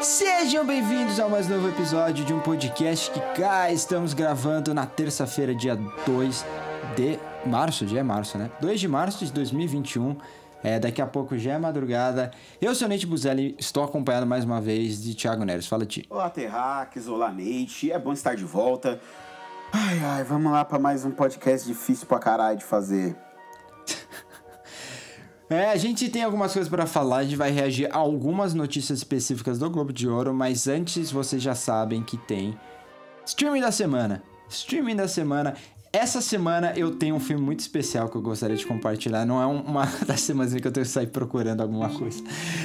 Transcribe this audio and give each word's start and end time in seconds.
Sejam 0.00 0.64
bem-vindos 0.66 1.18
a 1.18 1.26
mais 1.26 1.48
novo 1.48 1.68
episódio 1.68 2.22
de 2.24 2.32
um 2.32 2.40
podcast 2.40 3.10
que 3.10 3.20
cá 3.40 3.70
estamos 3.72 4.12
gravando 4.12 4.74
na 4.74 4.84
terça-feira, 4.84 5.54
dia 5.54 5.74
2 5.74 6.44
de 6.94 7.18
março, 7.46 7.86
dia 7.86 8.00
é 8.00 8.02
março, 8.02 8.36
né? 8.36 8.50
2 8.60 8.78
de 8.78 8.88
março 8.88 9.24
de 9.24 9.32
2021. 9.32 10.16
É, 10.62 10.78
daqui 10.78 11.00
a 11.00 11.06
pouco 11.06 11.38
já 11.38 11.52
é 11.54 11.58
madrugada. 11.58 12.30
Eu 12.60 12.74
sou 12.74 12.88
Nate 12.88 13.06
Buzelli, 13.06 13.56
estou 13.58 13.84
acompanhado 13.84 14.26
mais 14.26 14.44
uma 14.44 14.60
vez 14.60 15.02
de 15.02 15.14
Thiago 15.14 15.44
Neres. 15.44 15.66
Fala, 15.66 15.86
Ti. 15.86 16.04
Olá, 16.10 16.28
Terraques, 16.28 17.08
olá, 17.08 17.32
Nate. 17.32 17.90
É 17.90 17.98
bom 17.98 18.12
estar 18.12 18.36
de 18.36 18.44
volta. 18.44 19.00
Ai, 19.72 19.98
ai, 20.04 20.24
vamos 20.24 20.52
lá 20.52 20.64
para 20.64 20.78
mais 20.78 21.04
um 21.04 21.10
podcast 21.10 21.66
difícil 21.66 22.06
pra 22.06 22.18
caralho 22.18 22.58
de 22.58 22.64
fazer. 22.64 23.16
É, 25.48 25.70
a 25.70 25.76
gente 25.76 26.08
tem 26.08 26.24
algumas 26.24 26.52
coisas 26.52 26.68
para 26.68 26.86
falar, 26.86 27.18
a 27.18 27.24
gente 27.24 27.36
vai 27.36 27.52
reagir 27.52 27.88
a 27.92 27.98
algumas 27.98 28.52
notícias 28.52 28.98
específicas 28.98 29.58
do 29.58 29.70
Globo 29.70 29.92
de 29.92 30.08
Ouro, 30.08 30.34
mas 30.34 30.66
antes 30.66 31.12
vocês 31.12 31.40
já 31.40 31.54
sabem 31.54 32.02
que 32.02 32.16
tem 32.16 32.58
streaming 33.24 33.60
da 33.60 33.70
semana. 33.70 34.22
Streaming 34.48 34.96
da 34.96 35.06
semana. 35.06 35.54
Essa 35.92 36.20
semana 36.20 36.72
eu 36.76 36.96
tenho 36.96 37.14
um 37.14 37.20
filme 37.20 37.42
muito 37.42 37.60
especial 37.60 38.08
que 38.08 38.16
eu 38.16 38.20
gostaria 38.20 38.56
de 38.56 38.66
compartilhar. 38.66 39.24
Não 39.24 39.40
é 39.40 39.46
uma 39.46 39.86
das 40.04 40.20
semanas 40.20 40.52
que 40.52 40.66
eu 40.66 40.72
tenho 40.72 40.84
que 40.84 40.92
sair 40.92 41.06
procurando 41.06 41.60
alguma 41.62 41.88
coisa. 41.90 42.22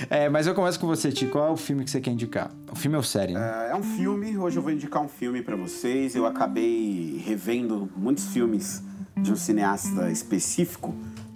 É, 0.09 0.27
mas 0.27 0.48
eu 0.48 0.55
começo 0.55 0.79
com 0.79 0.87
você, 0.87 1.11
Tico. 1.11 1.34
Qual 1.34 1.48
é 1.48 1.51
o 1.51 1.57
filme 1.57 1.84
que 1.84 1.91
você 1.91 2.01
quer 2.01 2.11
indicar? 2.11 2.51
O 2.71 2.75
filme 2.75 2.98
ou 2.98 3.03
série, 3.03 3.34
né? 3.34 3.70
É 3.70 3.75
um 3.75 3.84
filme. 3.84 4.37
Hoje 4.37 4.57
eu 4.57 4.63
vou 4.63 4.71
indicar 4.71 5.01
um 5.01 5.07
filme 5.07 5.41
para 5.41 5.55
vocês. 5.55 6.15
Eu 6.15 6.25
acabei 6.25 7.23
revendo 7.25 7.89
muitos 7.95 8.25
filmes 8.27 8.84
de 9.15 9.31
um 9.31 9.35
cineasta 9.35 10.11
específico 10.11 10.93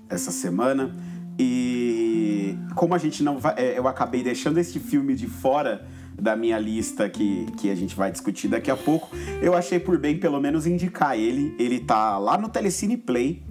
essa 0.10 0.32
semana. 0.32 0.94
E 1.38 2.58
como 2.76 2.94
a 2.94 2.98
gente 2.98 3.24
não 3.24 3.40
vai. 3.40 3.56
É, 3.58 3.78
eu 3.78 3.88
acabei 3.88 4.24
deixando 4.24 4.58
este 4.58 4.80
filme 4.80 5.16
de 5.16 5.28
fora 5.28 5.86
da 6.20 6.36
minha 6.36 6.58
lista 6.58 7.10
que, 7.10 7.46
que 7.58 7.70
a 7.70 7.76
gente 7.76 7.96
vai 7.96 8.12
discutir 8.12 8.48
daqui 8.48 8.72
a 8.72 8.78
pouco, 8.78 9.10
eu 9.42 9.54
achei 9.54 9.80
por 9.80 9.98
bem 9.98 10.18
pelo 10.18 10.40
menos 10.40 10.66
indicar 10.66 11.18
ele. 11.18 11.54
Ele 11.60 11.80
tá 11.80 12.18
lá 12.18 12.38
no 12.38 12.48
Telecine 12.48 12.96
Play, 12.96 13.44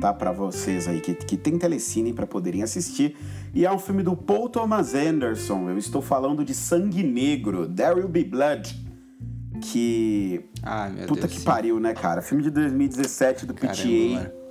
tá? 0.00 0.12
Para 0.12 0.30
vocês 0.30 0.86
aí 0.86 1.00
que, 1.00 1.14
que 1.14 1.36
tem 1.36 1.58
Telecine 1.58 2.12
para 2.12 2.26
poderem 2.26 2.62
assistir. 2.62 3.16
E 3.54 3.66
é 3.66 3.72
um 3.72 3.78
filme 3.78 4.02
do 4.02 4.16
Paul 4.16 4.48
Thomas 4.48 4.94
Anderson. 4.94 5.68
Eu 5.68 5.78
estou 5.78 6.00
falando 6.00 6.44
de 6.44 6.54
Sangue 6.54 7.02
Negro, 7.02 7.68
There 7.68 7.94
Will 7.94 8.08
Be 8.08 8.24
Blood. 8.24 8.80
Que. 9.60 10.44
Ah, 10.62 10.88
meu 10.88 11.06
Puta 11.06 11.26
Deus 11.26 11.38
que 11.38 11.44
pariu, 11.44 11.78
né, 11.78 11.92
cara? 11.92 12.22
Filme 12.22 12.42
de 12.42 12.50
2017 12.50 13.46
do 13.46 13.54
Caramba, 13.54 13.74
PTA. 13.74 14.41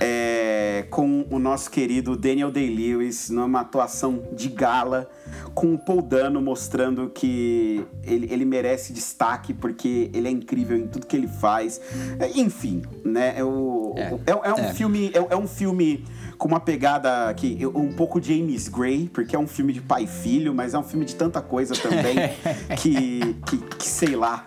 É, 0.00 0.86
com 0.90 1.24
o 1.30 1.38
nosso 1.38 1.70
querido 1.70 2.16
Daniel 2.16 2.50
Day-Lewis 2.50 3.30
numa 3.30 3.60
atuação 3.60 4.22
de 4.32 4.48
gala, 4.48 5.08
com 5.54 5.74
o 5.74 5.78
Paul 5.78 6.02
Dano 6.02 6.40
mostrando 6.42 7.08
que 7.10 7.84
ele, 8.02 8.28
ele 8.30 8.44
merece 8.44 8.92
destaque 8.92 9.54
porque 9.54 10.10
ele 10.12 10.28
é 10.28 10.30
incrível 10.30 10.76
em 10.76 10.86
tudo 10.86 11.06
que 11.06 11.16
ele 11.16 11.28
faz. 11.28 11.80
É, 12.18 12.28
enfim, 12.38 12.82
né? 13.04 13.34
É, 13.36 13.44
o, 13.44 13.94
É, 13.96 14.32
é, 14.32 14.50
é 14.50 14.54
um 14.54 14.64
é. 14.64 14.74
filme, 14.74 15.12
é, 15.14 15.34
é 15.34 15.36
um 15.36 15.46
filme 15.46 16.04
com 16.36 16.48
uma 16.48 16.60
pegada 16.60 17.32
que 17.34 17.64
um 17.66 17.92
pouco 17.92 18.20
James 18.20 18.68
Gray, 18.68 19.08
porque 19.12 19.36
é 19.36 19.38
um 19.38 19.46
filme 19.46 19.72
de 19.72 19.80
pai 19.80 20.04
e 20.04 20.06
filho, 20.06 20.52
mas 20.54 20.74
é 20.74 20.78
um 20.78 20.82
filme 20.82 21.04
de 21.04 21.14
tanta 21.14 21.40
coisa 21.40 21.74
também 21.74 22.16
que, 22.78 23.36
que, 23.46 23.58
que 23.58 23.86
sei 23.86 24.16
lá 24.16 24.46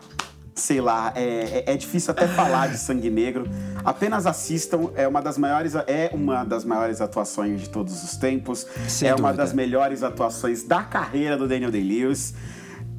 sei 0.58 0.82
lá, 0.82 1.14
é, 1.16 1.64
é, 1.68 1.74
é 1.74 1.78
difícil 1.78 2.12
até 2.12 2.28
falar 2.28 2.68
de 2.68 2.78
Sangue 2.78 3.10
Negro. 3.10 3.48
Apenas 3.86 4.26
assistam, 4.26 4.90
é 4.96 5.08
uma 5.08 5.22
das 5.22 5.38
maiores, 5.38 5.76
é 5.76 6.10
uma 6.12 6.44
das 6.44 6.66
maiores 6.66 7.00
atuações 7.00 7.62
de 7.62 7.70
todos 7.70 8.04
os 8.04 8.18
tempos. 8.18 8.66
Sem 8.88 9.10
é 9.10 9.12
uma 9.14 9.30
dúvida. 9.30 9.44
das 9.44 9.54
melhores 9.54 10.04
atuações 10.04 10.64
da 10.64 10.84
carreira 10.84 11.38
do 11.38 11.48
Daniel 11.48 11.72
Day-Lewis. 11.72 12.34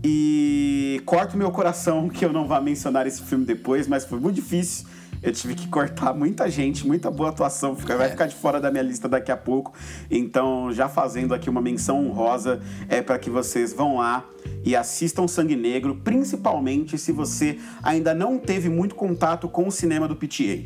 E 0.05 1.03
corto 1.05 1.37
meu 1.37 1.51
coração 1.51 2.09
que 2.09 2.25
eu 2.25 2.33
não 2.33 2.47
vá 2.47 2.61
mencionar 2.61 3.07
esse 3.07 3.23
filme 3.23 3.45
depois, 3.45 3.89
mas 3.89 4.05
foi 4.05 4.21
muito 4.21 4.37
difícil. 4.37 4.87
Eu 5.23 5.33
tive 5.33 5.55
que 5.55 5.67
cortar 5.69 6.15
muita 6.15 6.49
gente, 6.51 6.87
muita 6.87 7.11
boa 7.11 7.31
atuação, 7.31 7.75
fica- 7.75 7.97
vai 7.97 8.09
ficar 8.09 8.27
de 8.27 8.35
fora 8.37 8.61
da 8.61 8.71
minha 8.71 8.83
lista 8.83 9.09
daqui 9.09 9.33
a 9.33 9.37
pouco. 9.37 9.73
Então, 10.11 10.73
já 10.73 10.89
fazendo 10.89 11.35
aqui 11.35 11.51
uma 11.51 11.61
menção 11.61 12.07
honrosa, 12.07 12.61
é 12.89 13.03
para 13.03 13.19
que 13.19 13.29
vocês 13.29 13.73
vão 13.73 13.97
lá 13.97 14.25
e 14.65 14.77
assistam 14.77 15.27
Sangue 15.27 15.57
Negro, 15.57 15.97
principalmente 16.05 16.97
se 16.99 17.11
você 17.13 17.59
ainda 17.83 18.15
não 18.15 18.39
teve 18.39 18.69
muito 18.69 18.95
contato 18.95 19.49
com 19.49 19.67
o 19.67 19.73
cinema 19.73 20.07
do 20.07 20.15
PTA. 20.15 20.65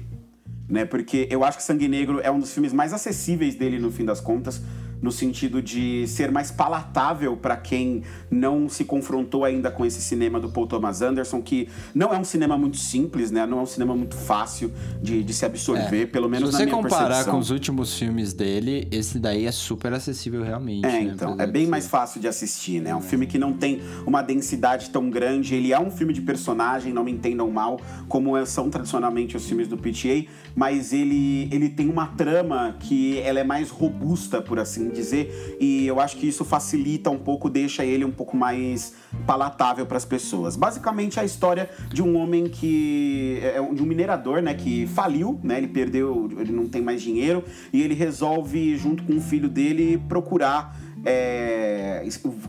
Né? 0.69 0.85
Porque 0.85 1.27
eu 1.31 1.45
acho 1.45 1.59
que 1.59 1.63
Sangue 1.65 1.89
Negro 1.89 2.21
é 2.23 2.31
um 2.31 2.39
dos 2.39 2.53
filmes 2.53 2.73
mais 2.73 2.93
acessíveis 2.93 3.55
dele 3.55 3.79
no 3.79 3.91
fim 3.91 4.05
das 4.05 4.21
contas, 4.21 4.63
no 5.03 5.11
sentido 5.11 5.61
de 5.61 6.07
ser 6.07 6.31
mais 6.31 6.51
palatável 6.51 7.37
para 7.37 7.57
quem 7.57 8.05
não 8.31 8.69
se 8.69 8.85
confrontou 8.85 9.45
ainda 9.45 9.71
com 9.71 9.85
esse 9.85 10.01
cinema 10.01 10.39
do 10.39 10.49
Paul 10.49 10.67
Thomas 10.67 11.03
Anderson, 11.03 11.43
que 11.43 11.69
não 11.93 12.15
é 12.15 12.19
um 12.19 12.25
cinema 12.25 12.57
muito 12.57 12.77
simples, 12.77 13.31
né? 13.33 13.45
Não 13.45 13.59
é 13.59 13.63
um 13.63 13.67
cinema 13.67 13.97
muito 13.97 14.17
fácil 14.17 14.73
de, 15.03 15.25
de 15.25 15.35
se 15.35 15.45
absorver, 15.45 16.07
pelo 16.07 16.29
menos 16.29 16.51
É. 16.51 16.53
Se 16.53 16.59
você 16.59 16.67
na 16.67 16.71
minha 16.71 16.83
comparar 16.83 17.07
percepção. 17.09 17.35
com 17.35 17.41
os 17.41 17.51
últimos 17.51 17.99
filmes 17.99 18.33
dele, 18.33 18.87
esse 18.93 19.19
daí 19.19 19.45
é 19.47 19.53
super 19.53 19.93
acessível 19.93 20.43
realmente. 20.45 20.87
É, 20.87 20.93
né? 20.93 21.13
então, 21.15 21.37
é 21.39 21.47
bem 21.47 21.67
mais 21.67 21.89
fácil 21.89 22.21
de 22.21 22.29
assistir, 22.29 22.81
né? 22.81 22.91
É 22.91 22.97
um 22.97 23.03
filme 23.03 23.27
que 23.27 23.39
não 23.39 23.53
tem 23.53 23.81
uma 24.07 24.23
densidade 24.23 24.91
tão 24.91 25.11
grande. 25.11 25.55
Ele 25.57 25.73
é 25.73 25.81
um 25.81 25.91
filme 25.91 26.13
de 26.13 26.21
personagem, 26.23 26.93
não 26.93 27.03
me 27.03 27.11
entendam 27.11 27.51
mal, 27.51 27.81
como 28.09 28.37
é- 28.37 28.47
são 28.47 28.71
tradicionalmente 28.71 29.37
os 29.37 29.47
filmes 29.47 29.67
do 29.67 29.77
PTA, 29.77 30.27
mas 30.55 30.93
ele, 30.93 31.49
ele 31.51 31.69
tem 31.69 31.89
uma 31.89 32.07
trama 32.07 32.77
que 32.79 33.19
ela 33.19 33.41
é 33.41 33.45
mais 33.45 33.69
robusta, 33.69 34.41
por 34.41 34.61
assim 34.61 34.92
dizer, 34.93 35.57
e 35.61 35.87
eu 35.87 35.99
acho 36.01 36.17
que 36.17 36.27
isso 36.29 36.45
facilita 36.45 37.11
um 37.11 37.19
pouco, 37.19 37.49
deixa 37.51 37.85
ele 37.85 38.05
um 38.05 38.11
pouco 38.11 38.37
mais 38.37 38.95
palatável 39.27 39.87
para 39.87 39.97
as 39.97 40.05
pessoas. 40.05 40.57
Basicamente, 40.57 41.19
é 41.19 41.23
a 41.23 41.25
história 41.25 41.69
de 41.93 42.03
um 42.03 42.17
homem 42.17 42.45
que 42.45 43.39
é 43.43 43.61
um- 43.61 43.75
de 43.75 43.83
um 43.83 43.87
minerador, 43.87 44.41
né, 44.43 44.55
que 44.55 44.87
faliu, 44.87 45.41
né? 45.43 45.59
Ele 45.59 45.69
perdeu, 45.69 46.29
ele 46.39 46.53
não 46.53 46.67
tem 46.69 46.83
mais 46.83 47.03
dinheiro 47.03 47.43
e 47.73 47.83
ele 47.83 47.95
resolve 47.95 48.77
junto 48.77 49.03
com 49.05 49.17
o 49.17 49.21
filho 49.21 49.49
dele 49.49 49.99
procurar 50.09 50.77
é, 51.05 52.07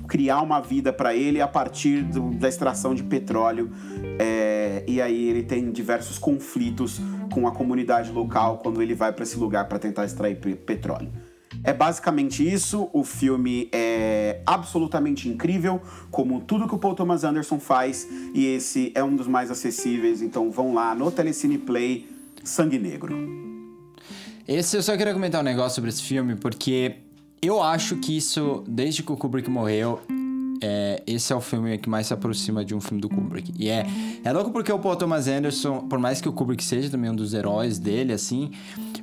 criar 0.08 0.40
uma 0.42 0.62
vida 0.62 0.94
para 0.94 1.16
ele 1.16 1.42
a 1.42 1.48
partir 1.48 2.04
do- 2.04 2.30
da 2.36 2.48
extração 2.48 2.94
de 2.94 3.02
petróleo. 3.02 3.72
É, 4.20 4.84
e 4.88 5.02
aí 5.02 5.28
ele 5.28 5.42
tem 5.42 5.72
diversos 5.72 6.20
conflitos 6.20 7.02
com 7.32 7.48
a 7.48 7.52
comunidade 7.52 8.12
local 8.12 8.60
quando 8.60 8.80
ele 8.80 8.94
vai 8.94 9.12
para 9.12 9.24
esse 9.24 9.38
lugar 9.40 9.68
para 9.68 9.80
tentar 9.80 10.06
extrair 10.06 10.36
pe- 10.36 10.54
petróleo. 10.56 11.10
É 11.64 11.74
basicamente 11.74 12.48
isso. 12.48 12.90
O 12.94 13.04
filme 13.04 13.70
é 13.72 14.42
absolutamente 14.46 15.28
incrível, 15.28 15.82
como 16.10 16.42
tudo 16.42 16.68
que 16.68 16.76
o 16.76 16.78
Paul 16.78 16.96
Thomas 16.96 17.24
Anderson 17.24 17.60
faz, 17.60 18.08
e 18.34 18.46
esse 18.46 18.92
é 18.96 19.04
um 19.04 19.16
dos 19.16 19.28
mais 19.28 19.52
acessíveis. 19.52 20.22
Então 20.22 20.50
vão 20.52 20.74
lá 20.74 20.96
no 20.96 21.12
Telecine 21.12 21.58
Play, 21.58 22.08
Sangue 22.44 22.80
Negro. 22.80 23.18
Esse 24.48 24.78
eu 24.78 24.84
só 24.84 24.96
queria 24.98 25.14
comentar 25.14 25.42
um 25.42 25.44
negócio 25.44 25.76
sobre 25.76 25.90
esse 25.90 26.04
filme, 26.04 26.36
porque 26.36 26.98
eu 27.42 27.62
acho 27.62 27.98
que 27.98 28.18
isso, 28.18 28.64
desde 28.68 29.04
que 29.04 29.12
o 29.12 29.18
Kubrick 29.18 29.50
morreu, 29.50 30.02
é, 30.66 31.04
esse 31.06 31.34
é 31.34 31.36
o 31.36 31.42
filme 31.42 31.78
que 31.78 31.90
mais 31.90 32.08
se 32.08 32.14
aproxima 32.14 32.64
de 32.64 32.74
um 32.74 32.80
filme 32.80 33.02
do 33.02 33.10
Kubrick. 33.10 33.54
E 33.60 33.68
é, 33.70 33.86
é 34.24 34.32
louco 34.32 34.52
porque 34.52 34.72
o 34.72 34.80
Paul 34.80 34.96
Thomas 34.96 35.28
Anderson, 35.28 35.82
por 35.90 36.00
mais 36.00 36.22
que 36.22 36.30
o 36.30 36.32
Kubrick 36.32 36.64
seja 36.64 36.90
também 36.90 37.12
um 37.12 37.16
dos 37.16 37.34
heróis 37.34 37.78
dele, 37.78 38.14
assim, 38.14 38.50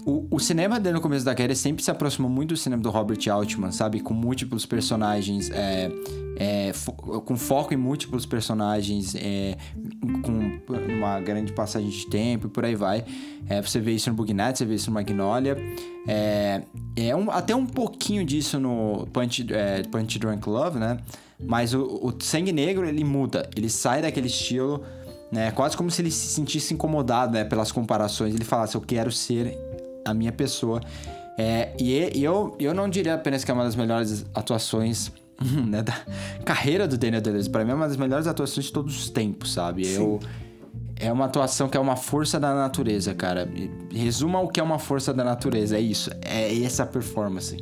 o, 0.07 0.27
o 0.31 0.41
cinema 0.41 0.81
dele 0.81 0.95
no 0.95 1.01
começo 1.03 1.25
da 1.25 1.35
carreira 1.35 1.55
sempre 1.55 1.83
se 1.83 1.91
aproximou 1.91 2.31
muito 2.31 2.51
do 2.51 2.57
cinema 2.57 2.83
do 2.83 2.89
Robert 2.91 3.19
Altman, 3.31 3.71
sabe? 3.73 4.01
Com 4.01 4.15
múltiplos 4.15 4.65
personagens, 4.65 5.51
é, 5.51 5.91
é, 6.37 6.73
fo- 6.73 6.93
com 6.93 7.37
foco 7.37 7.75
em 7.75 7.77
múltiplos 7.77 8.25
personagens, 8.25 9.15
é, 9.15 9.57
com 10.23 10.61
uma 10.95 11.21
grande 11.21 11.53
passagem 11.53 11.91
de 11.91 12.07
tempo 12.07 12.47
e 12.47 12.51
por 12.51 12.65
aí 12.65 12.75
vai. 12.75 13.05
É, 13.49 13.61
você 13.61 13.79
vê 13.81 13.93
isso 13.93 14.09
no 14.09 14.17
Bug 14.17 14.33
Nights, 14.33 14.59
você 14.59 14.65
vê 14.65 14.75
isso 14.77 14.89
no 14.91 14.95
Magnolia. 14.95 15.57
É, 16.09 16.63
é 16.97 17.15
um- 17.15 17.31
até 17.31 17.55
um 17.55 17.67
pouquinho 17.67 18.25
disso 18.25 18.59
no 18.59 19.07
Punch, 19.13 19.47
é, 19.53 19.83
Punch 19.83 20.19
Drunk 20.19 20.49
Love, 20.49 20.79
né? 20.79 20.99
Mas 21.43 21.75
o, 21.75 21.83
o 21.83 22.15
Sangue 22.21 22.53
Negro, 22.53 22.87
ele 22.87 23.05
muda. 23.05 23.49
Ele 23.57 23.71
sai 23.71 24.03
daquele 24.03 24.27
estilo, 24.27 24.83
né? 25.31 25.51
Quase 25.53 25.77
como 25.77 25.91
se 25.91 26.03
ele 26.03 26.11
se 26.11 26.29
sentisse 26.29 26.75
incomodado, 26.75 27.33
né? 27.33 27.45
Pelas 27.45 27.73
comparações. 27.73 28.35
Ele 28.35 28.45
falasse, 28.45 28.75
eu 28.75 28.81
quero 28.81 29.11
ser 29.11 29.57
a 30.05 30.13
minha 30.13 30.33
pessoa. 30.33 30.81
É, 31.39 31.73
e, 31.79 32.19
e 32.19 32.25
eu, 32.25 32.55
eu 32.59 32.75
não 32.75 32.89
diria 32.89 33.15
apenas 33.15 33.45
que 33.45 33.51
é 33.51 33.55
uma 33.55 33.65
das 33.65 33.75
melhores 33.75 34.27
atuações 34.35 35.11
né, 35.41 35.83
da 35.83 35.95
carreira 36.45 36.87
do 36.87 36.99
Daniel 36.99 37.23
Day-Lewis. 37.23 37.49
Pra 37.49 37.65
mim 37.65 37.71
é 37.71 37.75
uma 37.75 37.89
das 37.89 37.97
melhores 37.97 38.27
atuações 38.27 38.67
de 38.67 38.73
todos 38.73 38.97
os 38.97 39.09
tempos, 39.09 39.53
sabe? 39.53 39.91
Eu, 39.91 40.21
é 40.97 41.11
uma 41.11 41.25
atuação 41.25 41.69
que 41.69 41.77
é 41.77 41.81
uma 41.81 41.97
força 41.97 42.39
da 42.39 42.55
natureza, 42.55 43.15
cara. 43.15 43.49
Resuma 43.91 44.39
o 44.41 44.49
que 44.49 44.61
é 44.61 44.63
uma 44.63 44.79
força 44.79 45.15
da 45.15 45.25
natureza, 45.25 45.79
é 45.79 45.81
isso. 45.81 46.11
É 46.21 46.63
essa 46.63 46.85
performance. 46.85 47.57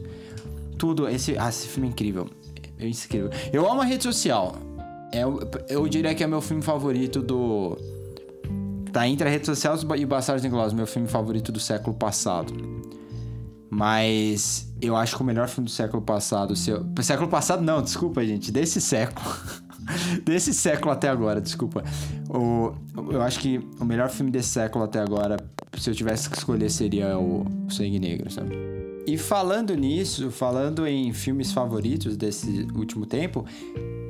Tudo, 0.77 1.09
esse, 1.09 1.39
ah, 1.39 1.49
esse 1.49 1.69
filme 1.69 1.89
é 1.89 1.91
incrível. 1.93 2.29
É 2.79 2.89
incrível. 2.89 3.31
Eu 3.53 3.71
amo 3.71 3.81
a 3.81 3.85
rede 3.85 4.03
social. 4.05 4.57
É, 5.13 5.27
o- 5.27 5.41
eu 5.69 5.87
diria 5.89 6.15
que 6.15 6.23
é 6.23 6.27
meu 6.27 6.41
filme 6.41 6.63
favorito 6.63 7.21
do. 7.23 7.77
Tá 8.93 9.07
entre 9.07 9.29
a 9.29 9.31
rede 9.31 9.47
social 9.47 9.77
e 9.97 10.07
Bastardos 10.07 10.45
Inglórios, 10.45 10.73
meu 10.73 10.87
filme 10.87 11.09
favorito 11.09 11.53
do 11.53 11.61
século 11.61 11.95
passado. 11.97 12.53
Mas 13.71 14.73
eu 14.81 14.97
acho 14.97 15.15
que 15.17 15.23
o 15.23 15.25
melhor 15.25 15.47
filme 15.49 15.67
do 15.69 15.71
século 15.73 16.03
passado, 16.03 16.57
seu... 16.57 16.87
século 17.03 17.29
passado 17.29 17.63
não, 17.63 17.83
desculpa, 17.83 18.25
gente, 18.25 18.51
desse 18.51 18.81
século. 18.81 19.27
desse 20.25 20.55
século 20.55 20.91
até 20.91 21.09
agora, 21.09 21.41
desculpa. 21.41 21.85
O, 22.31 22.73
eu 23.13 23.21
acho 23.21 23.41
que 23.41 23.61
o 23.79 23.85
melhor 23.85 24.09
filme 24.09 24.31
desse 24.31 24.49
século 24.49 24.85
até 24.85 25.01
agora, 25.01 25.37
se 25.77 25.91
eu 25.91 25.95
tivesse 25.95 26.31
que 26.31 26.39
escolher, 26.39 26.71
seria 26.71 27.19
o 27.19 27.45
Sangue 27.69 27.99
Negro, 27.99 28.31
sabe? 28.31 28.57
E 29.09 29.17
falando 29.17 29.75
nisso, 29.75 30.31
falando 30.31 30.87
em 30.87 31.15
filmes 31.15 31.51
favoritos 31.51 32.15
desse 32.15 32.69
último 32.75 33.07
tempo, 33.07 33.43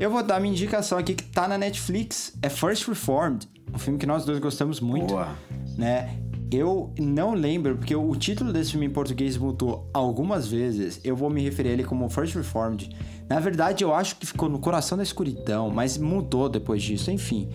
eu 0.00 0.10
vou 0.10 0.24
dar 0.24 0.40
minha 0.40 0.52
indicação 0.52 0.98
aqui 0.98 1.14
que 1.14 1.22
tá 1.22 1.46
na 1.46 1.56
Netflix. 1.56 2.36
É 2.42 2.48
First 2.48 2.88
Reformed, 2.88 3.48
um 3.72 3.78
filme 3.78 3.96
que 3.96 4.06
nós 4.06 4.24
dois 4.24 4.40
gostamos 4.40 4.80
muito. 4.80 5.14
Boa. 5.14 5.36
Né? 5.76 6.18
Eu 6.50 6.92
não 6.98 7.32
lembro, 7.32 7.76
porque 7.76 7.94
o 7.94 8.12
título 8.16 8.52
desse 8.52 8.72
filme 8.72 8.86
em 8.86 8.90
português 8.90 9.36
mudou 9.36 9.88
algumas 9.94 10.48
vezes. 10.48 11.00
Eu 11.04 11.14
vou 11.14 11.30
me 11.30 11.42
referir 11.42 11.68
a 11.68 11.72
ele 11.74 11.84
como 11.84 12.10
First 12.10 12.34
Reformed. 12.34 12.90
Na 13.28 13.38
verdade, 13.38 13.84
eu 13.84 13.94
acho 13.94 14.16
que 14.16 14.26
ficou 14.26 14.48
no 14.48 14.58
coração 14.58 14.98
da 14.98 15.04
escuridão, 15.04 15.70
mas 15.70 15.96
mudou 15.96 16.48
depois 16.48 16.82
disso. 16.82 17.08
Enfim, 17.08 17.48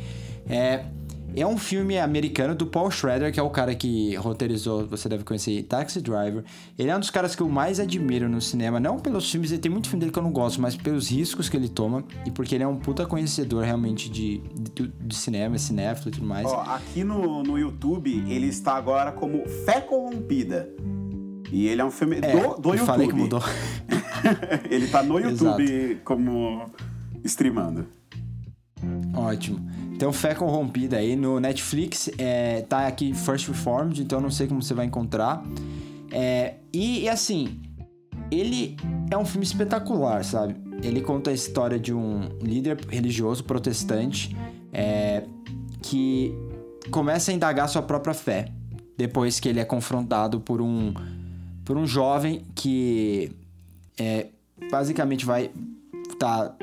é, 0.48 0.86
é 1.36 1.48
um 1.48 1.58
filme 1.58 1.98
americano 1.98 2.54
do 2.54 2.68
Paul 2.68 2.92
Schrader, 2.92 3.32
que 3.34 3.40
é 3.40 3.44
o 3.44 3.50
cara 3.50 3.74
que 3.74 4.16
roteirizou, 4.16 4.86
você 4.86 5.10
deve 5.10 5.24
conhecer, 5.24 5.64
Taxi 5.64 6.02
Driver. 6.02 6.44
Ele 6.78 6.90
é 6.90 6.96
um 6.96 7.00
dos 7.00 7.10
caras 7.10 7.36
que 7.36 7.42
eu 7.42 7.50
mais 7.50 7.80
admiro 7.80 8.30
no 8.30 8.40
cinema, 8.40 8.80
não 8.80 9.00
pelos 9.00 9.30
filmes, 9.30 9.52
ele 9.52 9.62
tem 9.62 9.72
muito 9.72 9.90
filme 9.90 10.02
dele 10.02 10.12
que 10.12 10.20
eu 10.20 10.24
não 10.24 10.32
gosto, 10.32 10.62
mas 10.62 10.76
pelos 10.76 11.10
riscos 11.10 11.50
que 11.50 11.58
ele 11.58 11.70
toma 11.70 12.04
e 12.26 12.32
porque 12.32 12.56
ele 12.56 12.64
é 12.64 12.68
um 12.68 12.78
puta 12.78 13.06
conhecedor 13.06 13.64
realmente 13.64 14.10
de, 14.10 14.40
de, 14.74 14.88
de 14.88 15.16
cinema, 15.16 15.58
cinéfilo 15.58 16.10
e 16.10 16.12
tudo 16.12 16.28
mais. 16.28 16.46
Ó, 16.46 16.62
aqui 16.62 17.04
no, 17.04 17.44
no 17.44 17.58
YouTube, 17.58 18.24
ele 18.28 18.48
está 18.48 18.76
agora 18.76 19.12
como 19.12 19.48
Fé 19.66 19.82
Corrompida. 19.82 20.70
E 21.52 21.68
ele 21.68 21.82
é 21.82 21.86
um 21.86 21.92
filme 21.92 22.18
é, 22.18 22.32
do, 22.32 22.56
do 22.60 22.70
YouTube. 22.70 22.86
Falei 22.86 23.08
que 23.08 23.14
mudou. 23.14 23.42
ele 24.70 24.88
tá 24.88 25.04
no 25.04 25.20
YouTube 25.22 25.64
Exato. 25.64 26.02
como 26.04 26.66
streamando. 27.24 27.88
Ótimo. 29.14 29.60
Então, 29.94 30.12
Fé 30.12 30.34
Corrompida 30.34 30.98
aí 30.98 31.16
no 31.16 31.40
Netflix, 31.40 32.10
é, 32.18 32.62
tá 32.62 32.88
aqui 32.88 33.14
First 33.14 33.48
Reformed, 33.48 34.02
então 34.02 34.20
não 34.20 34.32
sei 34.32 34.48
como 34.48 34.62
você 34.62 34.74
vai 34.74 34.86
encontrar. 34.86 35.44
É, 36.12 36.56
e, 36.74 37.04
e, 37.04 37.10
assim, 37.10 37.62
ele 38.32 38.76
é 39.10 39.18
um 39.18 39.26
filme 39.26 39.46
espetacular, 39.46 40.24
sabe? 40.24 40.56
Ele 40.84 41.00
conta 41.00 41.30
a 41.30 41.34
história 41.34 41.80
de 41.80 41.94
um 41.94 42.30
líder 42.42 42.78
religioso 42.90 43.44
protestante 43.44 44.36
é, 44.72 45.24
que 45.82 46.36
começa 46.92 47.32
a 47.32 47.34
indagar 47.34 47.70
sua 47.70 47.82
própria 47.82 48.14
fé 48.14 48.48
depois 48.98 49.40
que 49.40 49.48
ele 49.48 49.60
é 49.60 49.66
confrontado 49.66 50.40
por 50.40 50.62
um, 50.62 50.94
por 51.64 51.78
um 51.78 51.86
jovem 51.86 52.46
que 52.54 53.32
é, 53.98 54.28
basicamente 54.70 55.26
vai 55.26 55.52
tá, 56.20 56.56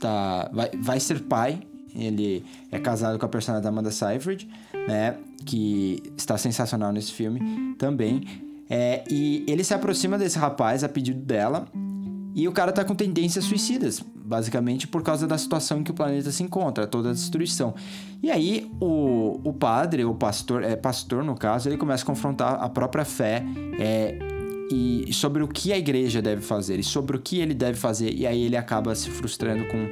tá, 0.00 0.50
vai, 0.52 0.70
vai 0.80 1.00
ser 1.00 1.22
pai 1.22 1.60
ele 1.94 2.44
é 2.70 2.78
casado 2.78 3.18
com 3.18 3.26
a 3.26 3.28
personagem 3.28 3.62
da 3.62 3.68
Amanda 3.68 3.90
Seyfried, 3.90 4.48
né? 4.88 5.16
Que 5.44 6.02
está 6.16 6.36
sensacional 6.36 6.92
nesse 6.92 7.12
filme 7.12 7.74
também. 7.78 8.22
É, 8.68 9.04
e 9.10 9.44
ele 9.46 9.62
se 9.62 9.74
aproxima 9.74 10.18
desse 10.18 10.38
rapaz 10.38 10.82
a 10.82 10.88
pedido 10.88 11.20
dela. 11.20 11.66
E 12.34 12.48
o 12.48 12.52
cara 12.52 12.72
tá 12.72 12.84
com 12.84 12.96
tendências 12.96 13.44
suicidas, 13.44 14.02
basicamente 14.16 14.88
por 14.88 15.04
causa 15.04 15.24
da 15.24 15.38
situação 15.38 15.78
em 15.78 15.84
que 15.84 15.92
o 15.92 15.94
planeta 15.94 16.32
se 16.32 16.42
encontra, 16.42 16.84
toda 16.84 17.10
a 17.10 17.12
destruição. 17.12 17.74
E 18.20 18.28
aí 18.28 18.68
o, 18.80 19.40
o 19.44 19.52
padre, 19.52 20.04
o 20.04 20.14
pastor, 20.14 20.64
é 20.64 20.74
pastor 20.74 21.22
no 21.22 21.36
caso, 21.36 21.68
ele 21.68 21.76
começa 21.76 22.02
a 22.02 22.06
confrontar 22.06 22.54
a 22.54 22.68
própria 22.68 23.04
fé 23.04 23.44
é, 23.78 24.18
e 24.68 25.12
sobre 25.12 25.44
o 25.44 25.48
que 25.48 25.72
a 25.72 25.78
igreja 25.78 26.20
deve 26.20 26.40
fazer 26.42 26.80
e 26.80 26.82
sobre 26.82 27.16
o 27.16 27.20
que 27.20 27.38
ele 27.38 27.54
deve 27.54 27.78
fazer. 27.78 28.12
E 28.12 28.26
aí 28.26 28.42
ele 28.42 28.56
acaba 28.56 28.96
se 28.96 29.08
frustrando 29.10 29.64
com 29.66 29.88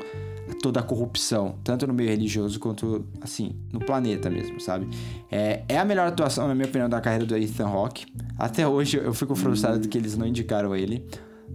toda 0.63 0.81
a 0.81 0.83
corrupção, 0.83 1.57
tanto 1.65 1.87
no 1.87 1.93
meio 1.93 2.09
religioso 2.09 2.59
quanto, 2.61 3.05
assim, 3.21 3.57
no 3.73 3.81
planeta 3.81 4.31
mesmo, 4.31 4.61
sabe? 4.61 4.89
É, 5.31 5.63
é 5.69 5.79
a 5.79 5.85
melhor 5.85 6.07
atuação, 6.07 6.47
na 6.47 6.55
minha 6.55 6.69
opinião, 6.69 6.89
da 6.89 7.01
carreira 7.01 7.27
do 7.27 7.37
Ethan 7.37 7.67
Hawke. 7.67 8.07
Até 8.39 8.67
hoje 8.67 8.97
eu 8.97 9.13
fico 9.13 9.35
frustrado 9.35 9.79
hum. 9.79 9.91
que 9.91 9.99
eles 9.99 10.17
não 10.17 10.27
indicaram 10.27 10.75
ele. 10.75 11.05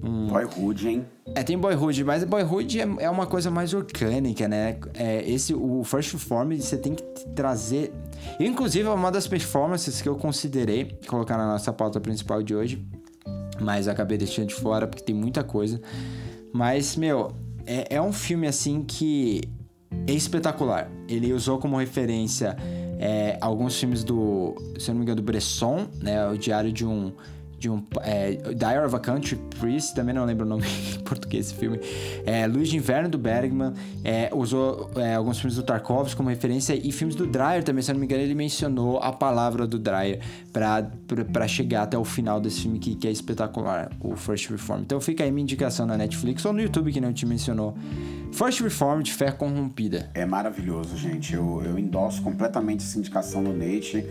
Hum. 0.03 0.27
Boyhood, 0.27 0.87
hein? 0.87 1.05
É, 1.33 1.41
tem 1.41 1.57
Boyhood, 1.57 2.03
mas 2.03 2.23
Boyhood 2.23 2.79
é, 2.79 2.87
é 2.99 3.09
uma 3.09 3.25
coisa 3.25 3.49
mais 3.49 3.73
orgânica, 3.73 4.47
né? 4.47 4.77
É, 4.93 5.27
esse, 5.27 5.53
o 5.53 5.83
First 5.83 6.15
Form, 6.17 6.53
você 6.53 6.77
tem 6.77 6.93
que 6.93 7.03
trazer... 7.33 7.93
Inclusive, 8.39 8.87
é 8.87 8.91
uma 8.91 9.11
das 9.11 9.25
performances 9.25 10.01
que 10.01 10.09
eu 10.09 10.15
considerei 10.15 10.99
colocar 11.07 11.37
na 11.37 11.47
nossa 11.47 11.71
pauta 11.71 11.99
principal 11.99 12.43
de 12.43 12.53
hoje, 12.53 12.85
mas 13.59 13.87
acabei 13.87 14.17
deixando 14.17 14.49
de 14.49 14.55
fora 14.55 14.85
porque 14.85 15.03
tem 15.03 15.15
muita 15.15 15.43
coisa. 15.43 15.81
Mas, 16.53 16.95
meu, 16.95 17.31
é, 17.67 17.95
é 17.95 18.01
um 18.01 18.13
filme 18.13 18.47
assim 18.47 18.83
que 18.83 19.41
é 20.07 20.13
espetacular. 20.13 20.89
Ele 21.07 21.33
usou 21.33 21.59
como 21.59 21.77
referência 21.77 22.55
é, 22.97 23.37
alguns 23.41 23.77
filmes 23.77 24.03
do, 24.03 24.55
se 24.79 24.89
não 24.89 24.95
me 24.95 25.03
engano, 25.03 25.21
do 25.21 25.23
Bresson, 25.23 25.87
né? 26.01 26.27
O 26.29 26.37
Diário 26.37 26.71
de 26.71 26.85
um 26.85 27.11
de 27.57 27.69
um 27.69 27.83
é, 28.01 28.33
Diary 28.53 28.85
of 28.85 28.95
a 28.95 28.99
Country 28.99 29.35
Priest, 29.59 29.95
também 29.95 30.13
não 30.13 30.25
lembro 30.25 30.45
o 30.45 30.49
nome 30.49 30.63
em 30.95 30.99
português 30.99 31.47
desse 31.47 31.59
filme. 31.59 31.79
É, 32.25 32.45
Luz 32.47 32.69
de 32.69 32.77
Inverno 32.77 33.09
do 33.09 33.17
Bergman, 33.17 33.73
é, 34.03 34.29
usou 34.33 34.89
é, 34.95 35.15
alguns 35.15 35.39
filmes 35.39 35.55
do 35.55 35.63
Tarkovsky 35.63 36.15
como 36.15 36.29
referência 36.29 36.73
e 36.75 36.91
filmes 36.91 37.15
do 37.15 37.25
Dreyer 37.25 37.63
também, 37.63 37.81
se 37.81 37.91
eu 37.91 37.93
não 37.93 37.99
me 37.99 38.05
engano, 38.05 38.21
ele 38.21 38.35
mencionou 38.35 38.99
a 38.99 39.11
palavra 39.11 39.65
do 39.65 39.79
Dreyer 39.79 40.19
para 40.51 41.47
chegar 41.47 41.83
até 41.83 41.97
o 41.97 42.05
final 42.05 42.39
desse 42.39 42.61
filme 42.61 42.79
que, 42.79 42.95
que 42.95 43.07
é 43.07 43.11
espetacular, 43.11 43.91
o 43.99 44.15
First 44.15 44.49
Reform. 44.49 44.81
Então 44.81 45.01
fica 45.01 45.23
aí 45.23 45.31
minha 45.31 45.43
indicação 45.43 45.85
na 45.85 45.97
Netflix 45.97 46.45
ou 46.45 46.53
no 46.53 46.61
YouTube 46.61 46.91
que 46.91 47.01
não 47.01 47.13
te 47.13 47.25
mencionou. 47.25 47.75
First 48.31 48.61
Reform 48.61 49.01
de 49.01 49.13
Fé 49.13 49.31
Corrompida. 49.31 50.09
É 50.13 50.25
maravilhoso, 50.25 50.95
gente. 50.97 51.33
Eu, 51.33 51.61
eu 51.63 51.79
endosso 51.79 52.21
completamente 52.21 52.83
essa 52.83 52.99
indicação 52.99 53.43
do 53.43 53.53
Nate. 53.53 54.05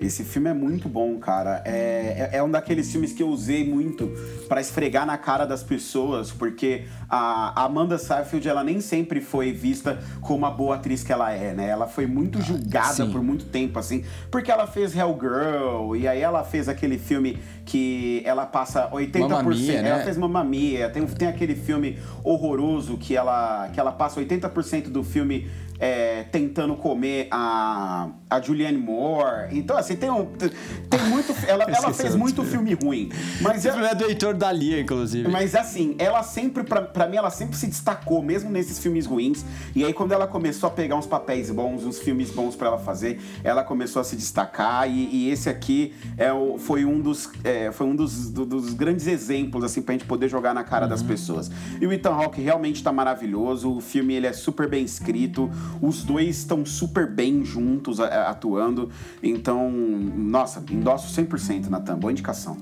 Esse 0.00 0.24
filme 0.24 0.48
é 0.48 0.54
muito 0.54 0.88
bom, 0.88 1.18
cara. 1.18 1.62
É, 1.66 2.30
é, 2.32 2.38
é 2.38 2.42
um 2.42 2.50
daqueles 2.50 2.90
filmes 2.90 3.12
que 3.12 3.22
eu 3.22 3.28
usei 3.28 3.68
muito 3.68 4.10
para 4.48 4.58
esfregar 4.58 5.04
na 5.04 5.18
cara 5.18 5.44
das 5.44 5.62
pessoas, 5.62 6.32
porque 6.32 6.86
a 7.08 7.64
Amanda 7.64 7.98
Seyfried, 7.98 8.48
ela 8.48 8.64
nem 8.64 8.80
sempre 8.80 9.20
foi 9.20 9.52
vista 9.52 9.98
como 10.22 10.46
a 10.46 10.50
boa 10.50 10.76
atriz 10.76 11.04
que 11.04 11.12
ela 11.12 11.30
é, 11.32 11.52
né? 11.52 11.68
Ela 11.68 11.86
foi 11.86 12.06
muito 12.06 12.38
ah, 12.38 12.40
julgada 12.40 13.06
por 13.06 13.22
muito 13.22 13.44
tempo, 13.44 13.78
assim, 13.78 14.02
porque 14.30 14.50
ela 14.50 14.66
fez 14.66 14.96
Hellgirl, 14.96 15.94
e 15.94 16.08
aí 16.08 16.20
ela 16.20 16.44
fez 16.44 16.66
aquele 16.66 16.98
filme 16.98 17.38
que 17.70 18.20
ela 18.24 18.46
passa 18.46 18.90
80%. 18.90 19.28
Mamma 19.28 19.42
Mia, 19.44 19.82
né? 19.82 19.88
Ela 19.90 20.02
fez 20.02 20.18
Mamma 20.18 20.42
Mia. 20.42 20.90
Tem, 20.90 21.06
tem 21.06 21.28
aquele 21.28 21.54
filme 21.54 21.96
horroroso 22.24 22.96
que 22.96 23.14
ela, 23.14 23.68
que 23.72 23.78
ela 23.78 23.92
passa 23.92 24.20
80% 24.20 24.88
do 24.88 25.04
filme 25.04 25.48
é, 25.80 26.24
tentando 26.24 26.76
comer 26.76 27.26
a, 27.30 28.10
a 28.28 28.40
Julianne 28.40 28.76
Moore. 28.76 29.48
Então, 29.52 29.78
assim, 29.78 29.96
tem, 29.96 30.10
um, 30.10 30.26
tem 30.26 31.00
muito. 31.08 31.30
Ela, 31.48 31.64
ela 31.64 31.92
fez 31.92 32.14
muito 32.14 32.44
filme 32.44 32.74
ruim. 32.74 33.10
Mas 33.40 33.64
Esse 33.64 33.76
é 33.76 33.94
do 33.94 34.04
Heitor 34.04 34.34
Dalia, 34.34 34.80
inclusive. 34.80 35.28
Mas 35.28 35.54
assim, 35.54 35.96
ela 35.98 36.22
sempre, 36.22 36.62
pra, 36.62 36.82
pra 36.82 37.06
mim, 37.06 37.16
ela 37.16 37.30
sempre 37.30 37.56
se 37.56 37.66
destacou, 37.66 38.22
mesmo 38.22 38.50
nesses 38.50 38.78
filmes 38.78 39.06
ruins. 39.06 39.44
E 39.74 39.84
aí, 39.84 39.92
quando 39.92 40.12
ela 40.12 40.26
começou 40.26 40.68
a 40.68 40.70
pegar 40.70 40.96
uns 40.96 41.06
papéis 41.06 41.50
bons, 41.50 41.84
uns 41.84 41.98
filmes 41.98 42.30
bons 42.30 42.54
para 42.54 42.68
ela 42.68 42.78
fazer, 42.78 43.20
ela 43.42 43.64
começou 43.64 44.00
a 44.00 44.04
se 44.04 44.16
destacar. 44.16 44.88
E, 44.88 45.08
e 45.12 45.30
esse 45.30 45.48
aqui 45.48 45.94
é 46.18 46.32
o, 46.32 46.58
foi 46.58 46.84
um 46.84 47.00
dos. 47.00 47.30
É, 47.42 47.59
foi 47.72 47.86
um 47.86 47.96
dos, 47.96 48.30
do, 48.30 48.46
dos 48.46 48.72
grandes 48.72 49.06
exemplos, 49.06 49.64
assim, 49.64 49.82
pra 49.82 49.92
gente 49.92 50.04
poder 50.04 50.28
jogar 50.28 50.54
na 50.54 50.64
cara 50.64 50.84
uhum. 50.84 50.90
das 50.90 51.02
pessoas. 51.02 51.50
E 51.80 51.86
o 51.86 51.92
Ethan 51.92 52.10
Hawke 52.10 52.40
realmente 52.40 52.82
tá 52.82 52.92
maravilhoso. 52.92 53.76
O 53.76 53.80
filme 53.80 54.14
ele 54.14 54.26
é 54.26 54.32
super 54.32 54.68
bem 54.68 54.84
escrito. 54.84 55.50
Os 55.80 56.04
dois 56.04 56.38
estão 56.38 56.64
super 56.64 57.10
bem 57.10 57.44
juntos 57.44 58.00
atuando. 58.00 58.90
Então, 59.22 59.70
nossa, 59.70 60.62
endosso 60.70 61.14
100% 61.20 61.66
Natan. 61.66 61.98
Boa 61.98 62.12
indicação. 62.12 62.56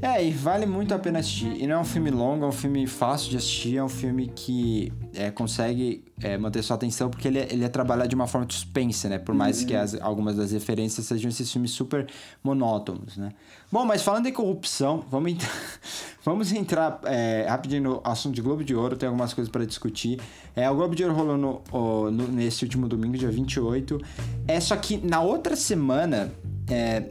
É, 0.00 0.24
e 0.24 0.30
vale 0.30 0.66
muito 0.66 0.94
a 0.94 0.98
pena 0.98 1.18
assistir. 1.18 1.56
E 1.60 1.66
não 1.66 1.76
é 1.76 1.78
um 1.78 1.84
filme 1.84 2.10
longo, 2.10 2.44
é 2.44 2.48
um 2.48 2.52
filme 2.52 2.86
fácil 2.86 3.30
de 3.30 3.36
assistir, 3.38 3.76
é 3.76 3.82
um 3.82 3.88
filme 3.88 4.30
que 4.34 4.92
é, 5.16 5.30
consegue 5.30 6.04
é, 6.22 6.36
manter 6.36 6.62
sua 6.62 6.76
atenção 6.76 7.10
porque 7.10 7.26
ele 7.26 7.38
é, 7.38 7.48
ele 7.50 7.64
é 7.64 7.68
trabalhado 7.68 8.08
de 8.08 8.14
uma 8.14 8.26
forma 8.26 8.46
de 8.46 8.54
suspense, 8.54 9.08
né? 9.08 9.18
Por 9.18 9.34
mais 9.34 9.60
uhum. 9.60 9.66
que 9.66 9.74
as, 9.74 9.94
algumas 10.00 10.36
das 10.36 10.52
referências 10.52 11.06
sejam 11.06 11.28
esses 11.28 11.50
filmes 11.50 11.70
super 11.70 12.06
monótonos, 12.42 13.16
né? 13.16 13.30
Bom, 13.70 13.84
mas 13.84 14.02
falando 14.02 14.26
em 14.26 14.32
corrupção, 14.32 15.04
vamos, 15.10 15.32
entrar, 15.32 15.52
vamos 16.24 16.52
entrar 16.52 17.00
é, 17.04 17.46
rapidinho 17.48 17.82
no 17.82 18.00
assunto 18.04 18.34
de 18.34 18.42
Globo 18.42 18.62
de 18.62 18.74
Ouro, 18.74 18.96
tem 18.96 19.08
algumas 19.08 19.34
coisas 19.34 19.50
para 19.50 19.64
discutir. 19.64 20.20
É, 20.54 20.70
o 20.70 20.74
Globo 20.74 20.94
de 20.94 21.02
Ouro 21.04 21.16
rolou 21.16 21.36
no, 21.36 22.10
no, 22.10 22.28
nesse 22.28 22.64
último 22.64 22.88
domingo, 22.88 23.16
dia 23.16 23.30
28. 23.30 24.00
É, 24.46 24.60
só 24.60 24.76
que 24.76 24.98
na 24.98 25.20
outra 25.20 25.56
semana... 25.56 26.32
É, 26.68 27.04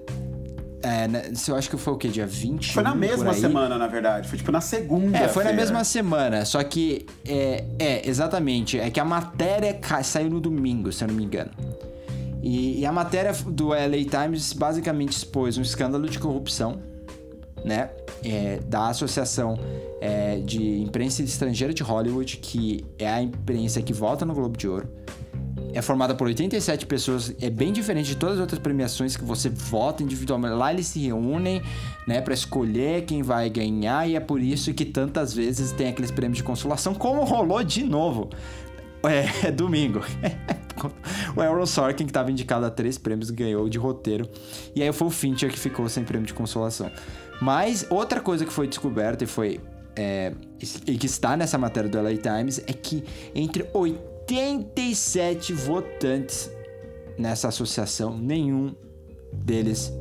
é, 0.86 1.08
né, 1.08 1.32
eu 1.48 1.56
acho 1.56 1.70
que 1.70 1.77
foi 1.77 1.94
o 1.94 1.98
quê? 1.98 2.08
Dia 2.08 2.27
20? 2.27 2.74
Foi 2.74 2.84
na 2.84 2.94
mesma 2.94 3.34
semana, 3.34 3.77
na 3.77 3.88
verdade. 3.88 4.27
Foi 4.27 4.38
tipo 4.38 4.51
na 4.51 4.62
segunda. 4.62 5.18
É, 5.18 5.27
foi 5.27 5.44
na 5.44 5.51
mesma 5.51 5.84
semana. 5.84 6.46
Só 6.46 6.63
que. 6.63 7.06
É, 7.27 7.63
é, 7.80 8.10
exatamente. 8.10 8.80
É 8.80 8.89
que 8.89 9.00
a 9.00 9.06
matéria 9.06 9.77
saiu 10.04 10.30
no 10.30 10.39
domingo, 10.39 10.92
se 10.92 11.04
eu 11.04 11.08
não 11.08 11.15
me 11.15 11.24
engano. 11.24 11.51
E, 12.44 12.82
e, 12.82 12.86
a 12.86 12.92
matéria 12.92 13.34
do 13.34 13.70
LA 13.70 14.06
Times 14.08 14.54
basicamente 14.54 15.13
expôs 15.13 15.58
um 15.58 15.63
escândalo 15.63 16.08
de 16.08 16.20
corrupção 16.20 16.80
né? 17.65 17.89
É, 18.24 18.60
da 18.68 18.89
Associação 18.89 19.58
é, 20.00 20.38
de 20.38 20.82
Imprensa 20.82 21.24
Estrangeira 21.24 21.74
de 21.74 21.82
Hollywood, 21.82 22.38
que 22.38 22.86
é 23.00 23.10
a 23.10 23.22
imprensa 23.22 23.82
que 23.82 23.92
vota 23.92 24.24
no 24.24 24.36
Globo 24.36 24.56
de 24.56 24.68
Ouro. 24.68 24.88
É 25.75 25.82
formada 25.82 26.15
por 26.15 26.25
87 26.25 26.86
pessoas, 26.86 27.36
é 27.41 27.50
bem 27.50 27.74
diferente 27.74 28.08
de 28.08 28.15
todas 28.15 28.36
as 28.36 28.41
outras 28.41 28.60
premiações 28.60 29.17
que 29.17 29.25
você 29.25 29.50
vota 29.50 30.01
individualmente. 30.01 30.55
Lá 30.55 30.72
eles 30.72 30.88
se 30.88 31.00
reúnem, 31.00 31.62
né, 32.08 32.22
para 32.22 32.34
escolher 32.34 33.03
quem 33.03 33.22
vai 33.22 33.50
ganhar 33.50 34.08
e 34.10 34.15
é 34.15 34.22
por 34.22 34.39
isso 34.39 34.74
que 34.74 34.86
tantas 34.86 35.34
vezes 35.34 35.74
tem 35.74 35.89
aqueles 35.89 36.12
prêmios 36.12 36.38
de 36.38 36.44
consolação, 36.44 36.96
como 36.96 37.25
rolou 37.25 37.62
de 37.62 37.84
novo. 37.84 38.29
É, 39.03 39.27
é 39.48 39.51
domingo. 39.51 40.01
o 41.36 41.41
Aaron 41.41 41.65
Sorkin, 41.65 42.05
que 42.05 42.10
estava 42.10 42.32
indicado 42.32 42.65
a 42.65 42.70
três 42.70 42.98
prêmios, 42.98 43.29
ganhou 43.29 43.67
de 43.67 43.77
roteiro. 43.77 44.29
E 44.74 44.82
aí 44.82 44.94
foi 44.94 45.08
o 45.08 45.12
Fincher 45.12 45.51
que 45.51 45.60
ficou 45.60 45.89
sem 45.89 46.05
prêmio 46.05 46.25
de 46.25 46.34
consolação. 46.34 46.89
Mas 47.41 47.86
outra 47.89 48.22
coisa 48.22 48.46
que 48.46 48.53
foi 48.53 48.65
descoberta 48.65 49.25
e 49.25 49.27
foi. 49.27 49.60
É, 49.94 50.34
e 50.88 50.98
que 50.98 51.05
está 51.05 51.36
nessa 51.38 51.58
matéria 51.58 51.89
do 51.89 52.01
LA 52.01 52.17
Times 52.17 52.60
é 52.65 52.74
que 52.74 53.03
entre 53.34 53.65
87 54.27 55.53
votantes 55.53 56.50
nessa 57.17 57.48
associação, 57.48 58.17
nenhum 58.17 58.74
deles 59.32 59.94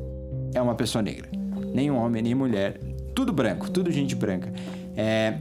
é 0.55 0.63
uma 0.63 0.75
pessoa 0.75 1.03
negra. 1.03 1.29
Nem 1.75 1.91
homem, 1.91 2.23
nem 2.23 2.35
mulher. 2.35 2.81
Tudo 3.15 3.33
branco, 3.33 3.71
tudo 3.71 3.93
gente 3.93 4.15
branca. 4.15 4.53
É, 4.97 5.39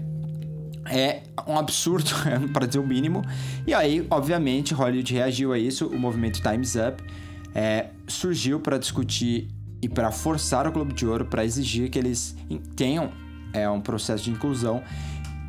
é 0.86 1.24
um 1.48 1.58
absurdo, 1.58 2.10
para 2.52 2.66
dizer 2.66 2.80
o 2.80 2.86
mínimo. 2.86 3.22
E 3.66 3.74
aí, 3.74 4.06
obviamente, 4.10 4.74
Hollywood 4.74 5.14
reagiu 5.14 5.54
a 5.54 5.58
isso. 5.58 5.88
O 5.88 5.98
movimento 5.98 6.42
Time's 6.42 6.76
Up 6.76 7.02
é, 7.56 7.88
surgiu 8.08 8.60
para 8.60 8.78
discutir 8.78 9.48
e 9.82 9.88
para 9.88 10.12
forçar 10.12 10.68
o 10.68 10.72
Globo 10.72 10.94
de 10.94 11.06
Ouro 11.06 11.26
para 11.26 11.46
exigir 11.46 11.90
que 11.90 11.98
eles 11.98 12.36
tenham 12.76 13.12
é, 13.54 13.70
um 13.70 13.80
processo 13.80 14.26
de 14.26 14.32
inclusão. 14.32 14.84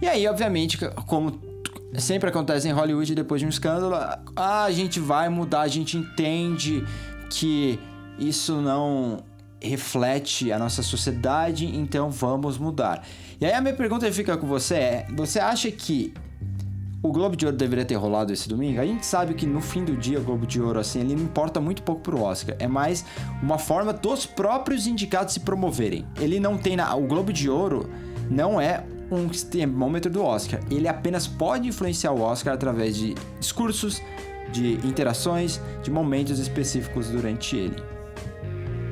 E 0.00 0.06
aí, 0.06 0.26
obviamente, 0.28 0.78
como 1.06 1.53
sempre 1.98 2.28
acontece 2.28 2.68
em 2.68 2.72
Hollywood 2.72 3.14
depois 3.14 3.40
de 3.40 3.46
um 3.46 3.50
escândalo, 3.50 3.94
ah, 4.36 4.64
a 4.64 4.70
gente 4.70 5.00
vai 5.00 5.28
mudar, 5.28 5.62
a 5.62 5.68
gente 5.68 5.96
entende 5.96 6.84
que 7.30 7.78
isso 8.18 8.60
não 8.60 9.18
reflete 9.60 10.52
a 10.52 10.58
nossa 10.58 10.82
sociedade, 10.82 11.66
então 11.66 12.10
vamos 12.10 12.58
mudar. 12.58 13.04
E 13.40 13.46
aí 13.46 13.52
a 13.52 13.60
minha 13.60 13.74
pergunta 13.74 14.10
fica 14.12 14.36
com 14.36 14.46
você 14.46 14.74
é: 14.74 15.06
você 15.14 15.38
acha 15.38 15.70
que 15.70 16.12
o 17.02 17.10
Globo 17.10 17.36
de 17.36 17.44
Ouro 17.46 17.56
deveria 17.56 17.84
ter 17.84 17.96
rolado 17.96 18.32
esse 18.32 18.48
domingo? 18.48 18.80
A 18.80 18.86
gente 18.86 19.04
sabe 19.04 19.34
que 19.34 19.46
no 19.46 19.60
fim 19.60 19.84
do 19.84 19.96
dia 19.96 20.18
o 20.18 20.22
Globo 20.22 20.46
de 20.46 20.60
Ouro 20.60 20.78
assim, 20.78 21.00
ele 21.00 21.14
não 21.14 21.22
importa 21.22 21.60
muito 21.60 21.82
pouco 21.82 22.02
pro 22.02 22.22
Oscar. 22.22 22.56
É 22.58 22.66
mais 22.66 23.04
uma 23.42 23.58
forma 23.58 23.92
dos 23.92 24.26
próprios 24.26 24.86
indicados 24.86 25.34
se 25.34 25.40
promoverem. 25.40 26.06
Ele 26.20 26.38
não 26.38 26.56
tem 26.56 26.76
na... 26.76 26.94
o 26.94 27.06
Globo 27.06 27.32
de 27.32 27.48
Ouro 27.48 27.90
não 28.30 28.60
é 28.60 28.84
um 29.14 29.28
termômetro 29.28 30.11
do 30.11 30.23
Oscar. 30.23 30.61
Ele 30.71 30.88
apenas 30.88 31.26
pode 31.26 31.68
influenciar 31.68 32.12
o 32.12 32.21
Oscar 32.21 32.54
através 32.54 32.97
de 32.97 33.14
discursos, 33.38 34.02
de 34.52 34.75
interações, 34.87 35.61
de 35.83 35.90
momentos 35.90 36.38
específicos 36.38 37.09
durante 37.09 37.56
ele. 37.56 37.83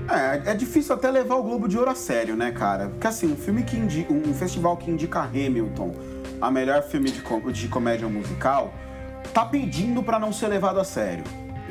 É, 0.09 0.51
é 0.51 0.55
difícil 0.55 0.95
até 0.95 1.11
levar 1.11 1.37
o 1.37 1.43
Globo 1.43 1.69
de 1.69 1.79
Ouro 1.79 1.91
a 1.91 1.95
sério, 1.95 2.37
né, 2.37 2.51
cara? 2.51 2.89
Porque 2.89 3.07
assim, 3.07 3.33
um 3.33 3.37
filme 3.37 3.63
que 3.63 3.77
indica, 3.77 4.13
um 4.13 4.35
festival 4.35 4.77
que 4.77 4.91
indica 4.91 5.21
Hamilton, 5.21 5.95
a 6.41 6.51
melhor 6.51 6.83
filme 6.83 7.11
de, 7.11 7.23
com, 7.23 7.41
de 7.51 7.69
comédia 7.69 8.09
musical, 8.09 8.75
tá 9.33 9.45
pedindo 9.45 10.03
para 10.03 10.19
não 10.19 10.33
ser 10.33 10.49
levado 10.49 10.81
a 10.81 10.85
sério. 10.85 11.25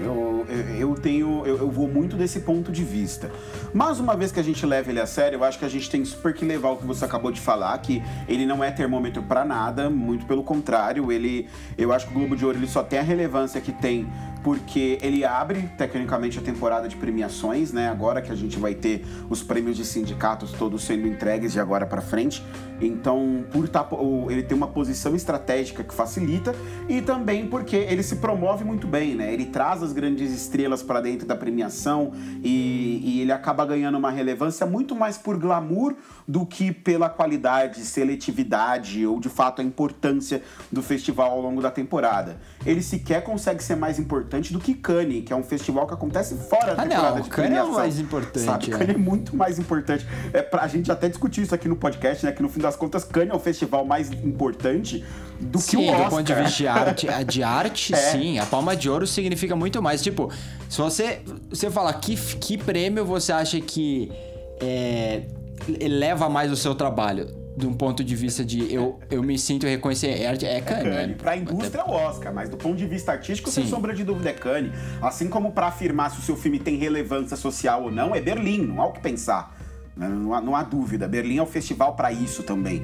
Eu, 0.03 0.45
eu, 0.49 0.89
eu 0.89 0.95
tenho. 0.95 1.45
Eu, 1.45 1.57
eu, 1.57 1.69
vou 1.69 1.87
muito 1.87 2.15
desse 2.15 2.41
ponto 2.41 2.71
de 2.71 2.83
vista. 2.83 3.31
Mas 3.73 3.99
uma 3.99 4.15
vez 4.15 4.31
que 4.31 4.39
a 4.39 4.43
gente 4.43 4.65
leva 4.65 4.89
ele 4.89 4.99
a 4.99 5.05
sério, 5.05 5.37
eu 5.37 5.43
acho 5.43 5.59
que 5.59 5.65
a 5.65 5.69
gente 5.69 5.89
tem 5.89 6.03
super 6.03 6.33
que 6.33 6.43
levar 6.43 6.71
o 6.71 6.77
que 6.77 6.85
você 6.85 7.05
acabou 7.05 7.31
de 7.31 7.39
falar, 7.39 7.77
que 7.79 8.01
ele 8.27 8.45
não 8.45 8.63
é 8.63 8.71
termômetro 8.71 9.23
para 9.23 9.45
nada, 9.45 9.89
muito 9.89 10.25
pelo 10.25 10.43
contrário, 10.43 11.11
ele. 11.11 11.47
Eu 11.77 11.93
acho 11.93 12.07
que 12.07 12.11
o 12.11 12.15
Globo 12.15 12.35
de 12.35 12.45
Ouro 12.45 12.57
ele 12.57 12.67
só 12.67 12.83
tem 12.83 12.99
a 12.99 13.03
relevância 13.03 13.61
que 13.61 13.71
tem 13.71 14.07
porque 14.43 14.97
ele 15.01 15.23
abre 15.23 15.69
tecnicamente 15.77 16.39
a 16.39 16.41
temporada 16.41 16.87
de 16.87 16.95
premiações, 16.95 17.71
né? 17.71 17.89
Agora 17.89 18.21
que 18.21 18.31
a 18.31 18.35
gente 18.35 18.57
vai 18.57 18.73
ter 18.73 19.05
os 19.29 19.43
prêmios 19.43 19.77
de 19.77 19.85
sindicatos 19.85 20.51
todos 20.51 20.83
sendo 20.83 21.07
entregues 21.07 21.53
de 21.53 21.59
agora 21.59 21.85
para 21.85 22.01
frente. 22.01 22.43
Então, 22.81 23.45
por 23.51 23.69
tá, 23.69 23.87
ele 24.29 24.41
tem 24.41 24.57
uma 24.57 24.67
posição 24.67 25.15
estratégica 25.15 25.83
que 25.83 25.93
facilita 25.93 26.55
e 26.89 26.99
também 26.99 27.45
porque 27.45 27.75
ele 27.75 28.01
se 28.01 28.15
promove 28.15 28.63
muito 28.63 28.87
bem, 28.87 29.13
né? 29.13 29.31
Ele 29.31 29.45
traz 29.45 29.83
as 29.83 29.93
grandes 29.93 30.31
estrelas 30.31 30.81
para 30.81 30.99
dentro 30.99 31.27
da 31.27 31.35
premiação 31.35 32.11
e, 32.43 33.01
e 33.03 33.21
ele 33.21 33.31
acaba 33.31 33.63
ganhando 33.65 33.99
uma 33.99 34.09
relevância 34.09 34.65
muito 34.65 34.95
mais 34.95 35.17
por 35.17 35.37
glamour 35.37 35.95
do 36.27 36.43
que 36.43 36.71
pela 36.71 37.07
qualidade, 37.07 37.81
seletividade 37.81 39.05
ou 39.05 39.19
de 39.19 39.29
fato 39.29 39.61
a 39.61 39.63
importância 39.63 40.41
do 40.71 40.81
festival 40.81 41.31
ao 41.31 41.41
longo 41.41 41.61
da 41.61 41.69
temporada. 41.69 42.39
Ele 42.65 42.81
sequer 42.81 43.23
consegue 43.23 43.63
ser 43.63 43.75
mais 43.75 43.99
importante 43.99 44.30
do 44.39 44.59
que 44.59 44.73
Cannes, 44.73 45.25
que 45.25 45.33
é 45.33 45.35
um 45.35 45.43
festival 45.43 45.85
que 45.85 45.93
acontece 45.93 46.35
fora 46.35 46.73
da 46.75 46.83
ah, 46.83 46.87
temporada 46.87 47.15
não, 47.15 47.21
de 47.21 47.29
Cannes 47.29 47.57
é 47.57 47.63
o 47.63 47.73
mais 47.73 47.99
importante. 47.99 48.45
Sabe? 48.45 48.65
É. 48.65 48.77
Cannes 48.77 48.95
é 48.95 48.97
muito 48.97 49.35
mais 49.35 49.59
importante. 49.59 50.07
É, 50.31 50.41
pra, 50.41 50.61
a 50.61 50.67
gente 50.67 50.91
até 50.91 51.09
discutir 51.09 51.41
isso 51.41 51.53
aqui 51.53 51.67
no 51.67 51.75
podcast, 51.75 52.25
né? 52.25 52.31
Que 52.31 52.41
no 52.41 52.49
fim 52.49 52.61
das 52.61 52.75
contas, 52.75 53.03
Cannes 53.03 53.31
é 53.31 53.35
o 53.35 53.39
festival 53.39 53.83
mais 53.83 54.11
importante 54.11 55.03
do 55.39 55.59
sim, 55.59 55.77
que 55.77 55.77
o 55.77 55.89
Oscar. 55.89 56.03
do 56.03 56.09
ponto 56.09 56.23
de 56.23 56.33
vista 56.33 56.57
de 56.57 56.67
arte, 56.67 57.07
de 57.25 57.43
arte 57.43 57.93
é. 57.95 57.97
sim. 57.97 58.39
A 58.39 58.45
palma 58.45 58.75
de 58.75 58.89
ouro 58.89 59.05
significa 59.05 59.55
muito 59.55 59.81
mais. 59.81 60.01
Tipo, 60.01 60.31
se 60.69 60.77
você, 60.77 61.21
você 61.49 61.69
fala 61.69 61.91
que, 61.93 62.15
que 62.15 62.57
prêmio 62.57 63.03
você 63.03 63.33
acha 63.33 63.59
que 63.59 64.11
é, 64.61 65.23
eleva 65.79 66.29
mais 66.29 66.51
o 66.51 66.55
seu 66.55 66.73
trabalho? 66.73 67.40
De 67.55 67.67
um 67.67 67.73
ponto 67.73 68.03
de 68.03 68.15
vista 68.15 68.45
de 68.45 68.73
eu, 68.73 68.99
eu 69.09 69.21
me 69.21 69.37
sinto 69.37 69.65
reconhecer 69.65 70.07
é, 70.07 70.23
é 70.23 70.61
Kanye. 70.61 70.89
É 70.89 70.95
Kanye. 70.95 71.15
Pra 71.15 71.35
indústria 71.35 71.81
é 71.81 71.83
o 71.83 71.91
Oscar, 71.91 72.33
mas 72.33 72.49
do 72.49 72.57
ponto 72.57 72.77
de 72.77 72.85
vista 72.85 73.11
artístico, 73.11 73.49
Sim. 73.49 73.61
sem 73.61 73.69
sombra 73.69 73.93
de 73.93 74.03
dúvida 74.03 74.29
é 74.29 74.33
Kanye. 74.33 74.71
Assim 75.01 75.27
como 75.27 75.51
para 75.51 75.67
afirmar 75.67 76.11
se 76.11 76.19
o 76.19 76.21
seu 76.21 76.35
filme 76.37 76.59
tem 76.59 76.77
relevância 76.77 77.35
social 77.35 77.83
ou 77.83 77.91
não, 77.91 78.15
é 78.15 78.21
Berlim, 78.21 78.65
não 78.65 78.81
há 78.81 78.85
o 78.85 78.93
que 78.93 79.01
pensar. 79.01 79.57
Né? 79.95 80.07
Não 80.07 80.33
há, 80.33 80.41
não 80.41 80.55
há 80.55 80.63
dúvida. 80.63 81.07
Berlim 81.07 81.37
é 81.37 81.43
o 81.43 81.45
festival 81.45 81.95
para 81.95 82.11
isso 82.11 82.43
também. 82.43 82.83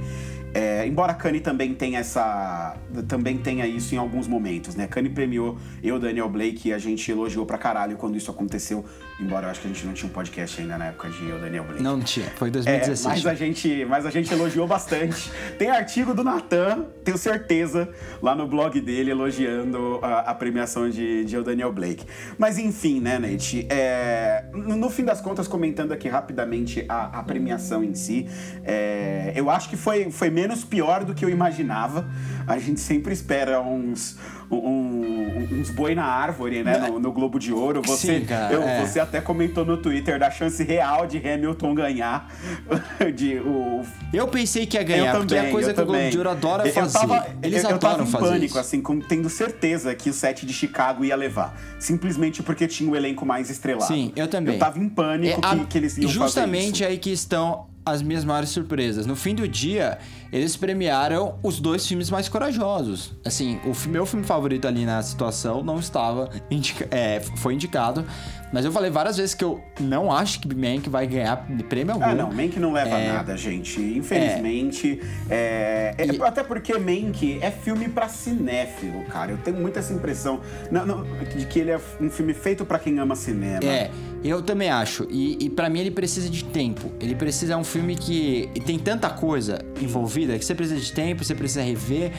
É, 0.54 0.88
embora 0.88 1.14
Kanye 1.14 1.40
também 1.40 1.74
tenha 1.74 2.00
essa. 2.00 2.76
também 3.08 3.38
tenha 3.38 3.68
isso 3.68 3.94
em 3.94 3.98
alguns 3.98 4.28
momentos, 4.28 4.76
né? 4.76 4.88
Kanye 4.88 5.10
premiou 5.10 5.58
eu, 5.84 6.00
Daniel 6.00 6.30
Blake, 6.30 6.70
e 6.70 6.74
a 6.74 6.78
gente 6.78 7.12
elogiou 7.12 7.46
pra 7.46 7.58
caralho 7.58 7.96
quando 7.98 8.18
isso 8.18 8.32
aconteceu. 8.32 8.84
Embora 9.20 9.48
eu 9.48 9.52
acho 9.52 9.62
que 9.62 9.68
a 9.68 9.72
gente 9.72 9.84
não 9.84 9.94
tinha 9.94 10.08
um 10.08 10.14
podcast 10.14 10.62
ainda 10.62 10.78
na 10.78 10.86
época 10.86 11.10
de 11.10 11.28
eu, 11.28 11.40
Daniel 11.40 11.64
Blake. 11.64 11.82
Não 11.82 12.00
tinha, 12.00 12.28
foi 12.36 12.52
2016. 12.52 13.06
É, 13.06 13.10
mas, 13.10 13.26
a 13.26 13.34
gente, 13.34 13.86
mas 13.86 14.06
a 14.06 14.12
gente 14.12 14.32
elogiou 14.32 14.68
bastante. 14.68 15.32
Tem 15.58 15.72
artigo 15.72 16.14
do 16.14 16.24
Natan, 16.24 16.86
tenho 17.04 17.18
certeza, 17.18 17.90
lá 18.22 18.36
no 18.36 18.48
blog 18.48 18.80
dele, 18.80 19.10
elogiando 19.10 20.00
a, 20.04 20.20
a 20.20 20.36
premiação 20.36 20.88
de, 20.88 21.26
de 21.26 21.36
eu, 21.36 21.44
Daniel 21.44 21.74
Blake. 21.74 22.06
Mas 22.38 22.60
enfim, 22.60 23.00
né, 23.00 23.18
Nate? 23.18 23.66
É, 23.72 24.46
no, 24.54 24.76
no, 24.76 24.90
fim 24.92 25.04
das 25.04 25.20
contas, 25.20 25.48
comentando 25.48 25.94
aqui 25.94 26.08
rapidamente 26.08 26.86
a, 26.88 27.20
a 27.20 27.24
premiação 27.24 27.84
em 27.84 27.96
si, 27.96 28.28
é, 28.64 29.34
eu 29.36 29.50
acho 29.50 29.68
que 29.68 29.76
foi, 29.76 30.12
foi 30.12 30.30
menos 30.30 30.64
pior 30.64 31.04
do 31.04 31.16
que 31.16 31.26
eu 31.26 31.30
imaginava. 31.30 32.08
A 32.46 32.60
gente 32.60 32.80
sempre 32.80 33.14
espera 33.14 33.60
uns, 33.62 34.16
um, 34.50 35.60
uns 35.60 35.70
boi 35.70 35.94
na 35.94 36.06
árvore, 36.06 36.64
né? 36.64 36.78
No, 36.78 37.00
no 37.00 37.12
Globo 37.12 37.40
de 37.40 37.52
Ouro. 37.52 37.82
Você, 37.86 38.20
Sim, 38.20 38.26
cara, 38.26 38.54
eu, 38.54 38.62
é. 38.62 38.86
você 38.86 39.00
até 39.00 39.20
comentou 39.20 39.66
no 39.66 39.78
Twitter 39.78 40.18
da 40.18 40.32
chance 40.32 40.64
real 40.64 41.06
de 41.06 41.18
Hamilton 41.18 41.76
ganhar. 41.76 42.32
de, 43.16 43.38
o... 43.40 43.82
Eu 44.14 44.28
pensei 44.28 44.66
que 44.66 44.78
ia 44.78 44.84
ganhar, 44.84 45.14
eu 45.14 45.20
porque 45.20 45.36
também, 45.36 45.46
é 45.46 45.50
a 45.50 45.52
coisa 45.52 45.74
que 45.74 45.82
o 45.82 45.86
Globo 45.86 46.10
de 46.10 46.18
Ouro 46.18 46.30
adora 46.30 46.72
fazer. 46.72 46.98
Eu 46.98 47.08
tava, 47.08 47.28
Eles 47.44 47.64
eu, 47.64 47.70
eu 47.72 47.80
tava 47.80 48.04
em 48.04 48.12
pânico, 48.12 48.46
isso. 48.46 48.60
assim, 48.60 48.82
com, 48.82 49.00
tendo 49.00 49.30
certeza 49.30 49.94
que 49.94 50.10
o 50.10 50.14
set 50.14 50.46
de 50.46 50.54
Chicago 50.54 51.04
ia 51.04 51.16
levar. 51.16 51.58
Simplesmente 51.80 52.42
porque 52.42 52.68
tinha 52.68 52.90
o 52.90 52.96
elenco 52.96 53.26
mais 53.26 53.50
estrelado. 53.50 53.88
Sim, 53.88 54.14
eu 54.16 54.28
também. 54.28 54.54
Eu 54.54 54.60
tava 54.60 54.80
em 54.80 54.90
pânico 54.90 55.40
é, 55.40 55.42
que, 55.42 55.62
a, 55.62 55.66
que 55.66 55.78
eles 55.78 55.98
iam 55.98 56.10
Justamente 56.10 56.86
aí 56.86 56.98
que 56.98 57.12
estão 57.12 57.68
as 57.92 58.02
minhas 58.02 58.26
maiores 58.26 58.50
surpresas. 58.50 59.06
No 59.06 59.16
fim 59.16 59.34
do 59.34 59.48
dia, 59.48 59.98
eles 60.32 60.58
premiaram 60.58 61.40
os 61.42 61.60
dois 61.60 61.88
filmes 61.88 62.10
mais 62.10 62.28
corajosos. 62.28 63.14
Assim, 63.26 63.60
o 63.64 63.90
meu 63.90 64.06
filme 64.06 64.26
favorito 64.26 64.68
ali 64.68 64.86
na 64.86 65.02
situação 65.02 65.64
não 65.64 65.80
estava 65.80 66.30
indica 66.52 66.88
é, 66.92 67.20
foi 67.38 67.54
indicado, 67.54 68.06
mas 68.52 68.64
eu 68.64 68.72
falei 68.72 68.90
várias 68.90 69.18
vezes 69.18 69.36
que 69.36 69.44
eu 69.44 69.62
não 69.80 70.12
acho 70.12 70.40
que 70.40 70.56
Mank 70.56 70.90
vai 70.90 71.06
ganhar 71.06 71.46
prêmio 71.68 71.94
algum. 71.94 72.06
Ah, 72.06 72.16
não, 72.16 72.32
Mank 72.32 72.60
não 72.60 72.72
leva 72.72 72.98
é... 72.98 73.12
nada, 73.12 73.36
gente. 73.36 73.80
Infelizmente. 73.82 75.02
É... 75.30 75.94
É... 75.98 76.06
E... 76.06 76.22
Até 76.22 76.44
porque 76.44 76.78
Mank 76.78 77.40
é 77.42 77.52
filme 77.52 77.90
para 77.90 78.08
cinéfilo, 78.08 79.04
cara. 79.06 79.32
Eu 79.32 79.38
tenho 79.38 79.58
muito 79.58 79.78
essa 79.78 79.94
impressão 79.94 80.40
não, 80.72 80.86
não, 80.86 81.04
de 81.04 81.46
que 81.46 81.60
ele 81.60 81.72
é 81.72 81.80
um 82.00 82.10
filme 82.10 82.34
feito 82.34 82.66
para 82.66 82.80
quem 82.80 82.98
ama 83.00 83.16
cinema. 83.16 83.64
É, 83.64 83.92
eu 84.24 84.42
também 84.42 84.70
acho. 84.70 85.08
E, 85.10 85.46
e 85.46 85.50
para 85.50 85.70
mim 85.70 85.80
ele 85.80 85.92
precisa 85.92 86.30
de 86.30 86.44
tempo. 86.46 86.92
Ele 87.00 87.16
precisa 87.16 87.54
é 87.54 87.58
um 87.58 87.64
filme 87.64 87.96
que 87.96 88.50
tem 88.66 88.78
tanta 88.80 89.10
coisa 89.10 89.60
envolvida 89.82 90.38
que 90.38 90.46
você 90.46 90.56
precisa 90.56 90.80
de 90.80 90.92
tempo, 90.92 91.24
você 91.24 91.36
precisa 91.36 91.62
rever. 91.62 92.12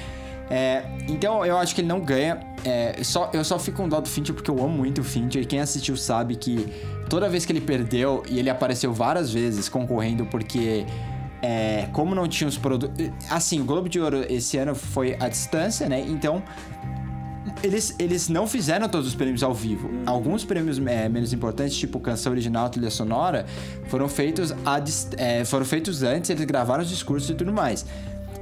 É, 0.50 0.83
então 1.09 1.45
eu 1.45 1.59
acho 1.59 1.75
que 1.75 1.81
ele 1.81 1.88
não 1.88 2.00
ganha. 2.00 2.40
É, 2.64 3.02
só, 3.02 3.31
eu 3.33 3.45
só 3.45 3.59
fico 3.59 3.76
com 3.78 3.88
dó 3.88 4.00
do 4.00 4.09
Fincher 4.09 4.35
porque 4.35 4.50
eu 4.50 4.59
amo 4.59 4.76
muito 4.76 5.00
o 5.00 5.05
Fincher. 5.05 5.47
Quem 5.47 5.61
assistiu 5.61 5.97
sabe 5.97 6.37
que 6.37 6.67
toda 7.09 7.28
vez 7.28 7.45
que 7.45 7.52
ele 7.52 7.61
perdeu, 7.61 8.23
e 8.28 8.38
ele 8.38 8.50
apareceu 8.50 8.93
várias 8.93 9.33
vezes 9.33 9.69
concorrendo, 9.69 10.26
porque 10.26 10.87
é, 11.43 11.88
como 11.93 12.14
não 12.14 12.26
tinha 12.26 12.49
os 12.49 12.57
produtos. 12.57 13.11
Assim, 13.31 13.61
o 13.61 13.64
Globo 13.64 13.88
de 13.88 14.00
Ouro 14.00 14.25
esse 14.28 14.57
ano 14.57 14.75
foi 14.75 15.17
à 15.21 15.28
distância, 15.28 15.88
né? 15.88 16.00
Então. 16.00 16.43
Eles, 17.61 17.97
eles 17.99 18.28
não 18.28 18.47
fizeram 18.47 18.88
todos 18.88 19.09
os 19.09 19.17
prêmios 19.17 19.43
ao 19.43 19.52
vivo. 19.52 19.88
Hum. 19.88 20.02
Alguns 20.07 20.45
prêmios 20.45 20.78
é, 20.87 21.09
menos 21.09 21.33
importantes, 21.33 21.76
tipo 21.76 21.99
canção 21.99 22.31
original, 22.31 22.69
trilha 22.69 22.90
sonora, 22.90 23.47
foram 23.88 24.09
feitos, 24.09 24.52
a, 24.64 24.81
é, 25.17 25.45
foram 25.45 25.64
feitos 25.64 26.05
antes, 26.05 26.31
eles 26.31 26.45
gravaram 26.45 26.85
os 26.85 26.88
discursos 26.88 27.28
e 27.31 27.35
tudo 27.35 27.52
mais. 27.52 27.85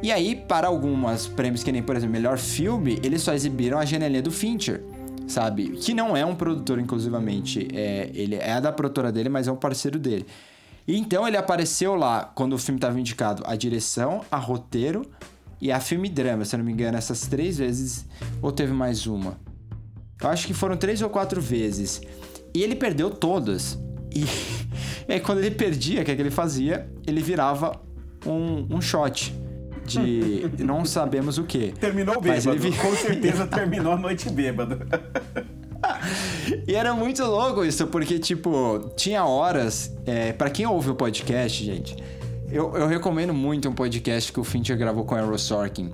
E 0.03 0.13
aí, 0.13 0.37
para 0.37 0.69
alguns 0.69 1.27
prêmios, 1.27 1.63
que 1.63 1.73
nem, 1.73 1.83
por 1.83 1.97
exemplo, 1.97 2.13
melhor 2.13 2.39
filme, 2.39 3.01
eles 3.03 3.23
só 3.23 3.33
exibiram 3.33 3.79
a 3.79 3.85
janelinha 3.85 4.23
do 4.23 4.31
Fincher, 4.31 4.85
sabe? 5.27 5.71
Que 5.71 5.95
não 5.95 6.17
é 6.17 6.25
um 6.25 6.35
produtor, 6.35 6.79
inclusivamente. 6.79 7.67
É, 7.73 8.11
ele 8.15 8.37
é 8.37 8.61
da 8.61 8.73
produtora 8.73 9.11
dele, 9.11 9.29
mas 9.29 9.49
é 9.49 9.53
um 9.53 9.57
parceiro 9.57 9.99
dele. 9.99 10.27
E 10.87 10.97
então 10.97 11.27
ele 11.27 11.37
apareceu 11.37 11.97
lá 11.97 12.31
quando 12.35 12.53
o 12.53 12.59
filme 12.59 12.79
estava 12.79 13.01
indicado 13.01 13.43
a 13.47 13.57
direção, 13.57 14.25
a 14.31 14.37
roteiro 14.37 15.03
e 15.61 15.73
a 15.73 15.81
filme 15.81 16.09
drama, 16.09 16.45
se 16.45 16.55
eu 16.55 16.59
não 16.59 16.65
me 16.65 16.73
engano, 16.73 16.97
essas 16.97 17.23
três 17.23 17.59
vezes, 17.59 18.07
ou 18.41 18.53
teve 18.53 18.73
mais 18.73 19.07
uma. 19.07 19.37
Eu 20.23 20.29
acho 20.29 20.47
que 20.47 20.55
foram 20.55 20.77
três 20.77 21.03
ou 21.03 21.11
quatro 21.11 21.41
vezes. 21.41 22.01
E 22.55 22.63
ele 22.63 22.77
perdeu 22.77 23.11
todas. 23.11 23.79
E, 24.15 24.25
aí, 25.13 25.19
quando 25.25 25.39
ele 25.39 25.51
perdia, 25.51 26.03
o 26.03 26.05
que, 26.05 26.11
é 26.11 26.15
que 26.15 26.23
ele 26.23 26.31
fazia? 26.31 26.89
Ele 27.07 27.21
virava 27.21 27.81
um, 28.25 28.77
um 28.77 28.81
shot 28.81 29.35
de 29.87 30.51
não 30.59 30.85
sabemos 30.85 31.39
o 31.39 31.45
que. 31.45 31.73
Terminou 31.81 32.17
Mas 32.23 32.45
bêbado. 32.45 32.65
ele 32.67 32.71
vi- 32.71 32.79
Com 32.79 32.95
certeza 32.97 33.47
terminou 33.47 33.93
a 33.93 33.97
noite 33.97 34.29
bêbado. 34.31 34.79
E 36.67 36.75
era 36.75 36.95
muito 36.95 37.25
louco 37.25 37.65
isso, 37.65 37.87
porque, 37.87 38.19
tipo, 38.19 38.91
tinha 38.97 39.25
horas. 39.25 39.93
É, 40.05 40.33
para 40.33 40.51
quem 40.51 40.67
ouve 40.67 40.91
o 40.91 40.95
podcast, 40.95 41.65
gente, 41.65 41.97
eu, 42.51 42.75
eu 42.77 42.87
recomendo 42.87 43.33
muito 43.35 43.69
um 43.69 43.73
podcast 43.73 44.33
que 44.33 44.41
o 44.41 44.45
Fincher 44.45 44.77
gravou 44.77 45.05
com 45.05 45.15
o 45.15 45.19
Errol 45.19 45.39
Sorkin. 45.39 45.93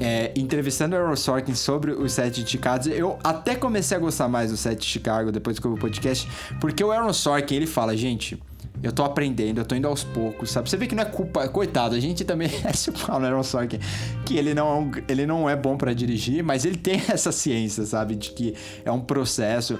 É, 0.00 0.32
entrevistando 0.36 0.96
o 0.96 0.98
Errol 0.98 1.16
Sorkin 1.16 1.54
sobre 1.54 1.92
o 1.92 2.08
set 2.08 2.42
de 2.42 2.50
Chicago, 2.50 2.88
eu 2.88 3.16
até 3.22 3.54
comecei 3.54 3.96
a 3.96 4.00
gostar 4.00 4.28
mais 4.28 4.50
do 4.50 4.56
set 4.56 4.80
de 4.80 4.86
Chicago 4.86 5.30
depois 5.30 5.58
que 5.60 5.66
eu 5.66 5.72
vi 5.72 5.78
o 5.78 5.80
podcast, 5.80 6.28
porque 6.60 6.82
o 6.82 6.92
Errol 6.92 7.12
Sorkin, 7.14 7.54
ele 7.54 7.66
fala, 7.66 7.96
gente, 7.96 8.42
eu 8.84 8.92
tô 8.92 9.02
aprendendo, 9.02 9.58
eu 9.62 9.64
tô 9.64 9.74
indo 9.74 9.88
aos 9.88 10.04
poucos, 10.04 10.50
sabe? 10.50 10.68
Você 10.68 10.76
vê 10.76 10.86
que 10.86 10.94
não 10.94 11.02
é 11.02 11.06
culpa, 11.06 11.48
coitado, 11.48 11.94
a 11.94 12.00
gente 12.00 12.22
também 12.22 12.48
é 12.48 13.18
no 13.18 13.26
Errol 13.26 13.42
Sorkin, 13.42 13.78
que 14.26 14.36
ele 14.36 14.52
não, 14.52 14.90
ele 15.08 15.24
não 15.24 15.48
é 15.48 15.56
bom 15.56 15.74
pra 15.74 15.94
dirigir, 15.94 16.44
mas 16.44 16.66
ele 16.66 16.76
tem 16.76 17.00
essa 17.08 17.32
ciência, 17.32 17.86
sabe? 17.86 18.14
De 18.14 18.30
que 18.30 18.54
é 18.84 18.92
um 18.92 19.00
processo. 19.00 19.78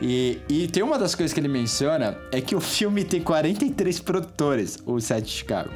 E, 0.00 0.40
e 0.48 0.68
tem 0.68 0.82
uma 0.82 0.98
das 0.98 1.14
coisas 1.14 1.34
que 1.34 1.40
ele 1.40 1.48
menciona, 1.48 2.16
é 2.32 2.40
que 2.40 2.56
o 2.56 2.60
filme 2.60 3.04
tem 3.04 3.20
43 3.20 4.00
produtores, 4.00 4.78
o 4.86 4.98
set 5.00 5.22
de 5.24 5.30
Chicago. 5.30 5.70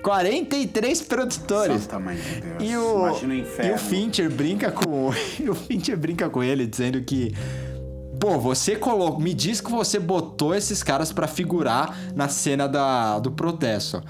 43 0.00 1.02
produtores. 1.02 1.82
Santa 1.82 1.98
mãe 1.98 2.16
de 2.16 2.40
Deus. 2.40 2.62
E 2.62 2.76
o, 2.76 3.08
Imagina 3.08 3.34
o 3.34 3.36
inferno. 3.36 3.70
e 3.70 3.74
o 3.74 3.78
Fincher 3.78 4.30
brinca 4.30 4.70
com 4.70 5.12
e 5.40 5.48
o 5.50 5.54
Fincher 5.54 5.96
brinca 5.96 6.28
com 6.28 6.42
ele 6.42 6.66
dizendo 6.66 7.00
que 7.02 7.34
pô, 8.22 8.38
você 8.38 8.76
colocou, 8.76 9.18
me 9.18 9.34
diz 9.34 9.60
que 9.60 9.68
você 9.68 9.98
botou 9.98 10.54
esses 10.54 10.80
caras 10.80 11.12
pra 11.12 11.26
figurar 11.26 11.98
na 12.14 12.28
cena 12.28 12.68
da, 12.68 13.18
do 13.18 13.32
protesto. 13.32 14.00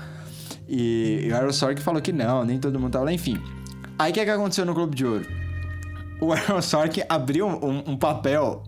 E, 0.69 1.25
e 1.25 1.33
o 1.33 1.35
Aaron 1.35 1.51
Sorkin 1.51 1.81
falou 1.81 2.03
que 2.03 2.13
não, 2.13 2.45
nem 2.45 2.59
todo 2.59 2.79
mundo 2.79 2.93
tava 2.93 3.07
lá, 3.07 3.13
enfim. 3.15 3.41
Aí 3.99 4.11
o 4.11 4.15
que, 4.15 4.21
é 4.21 4.25
que 4.27 4.31
aconteceu 4.31 4.67
no 4.67 4.75
Globo 4.75 4.95
de 4.95 5.07
Ouro? 5.07 5.27
O 6.21 6.31
Aaron 6.31 6.61
Sorkin 6.61 7.01
abriu 7.09 7.47
um, 7.47 7.93
um 7.93 7.97
papel 7.97 8.63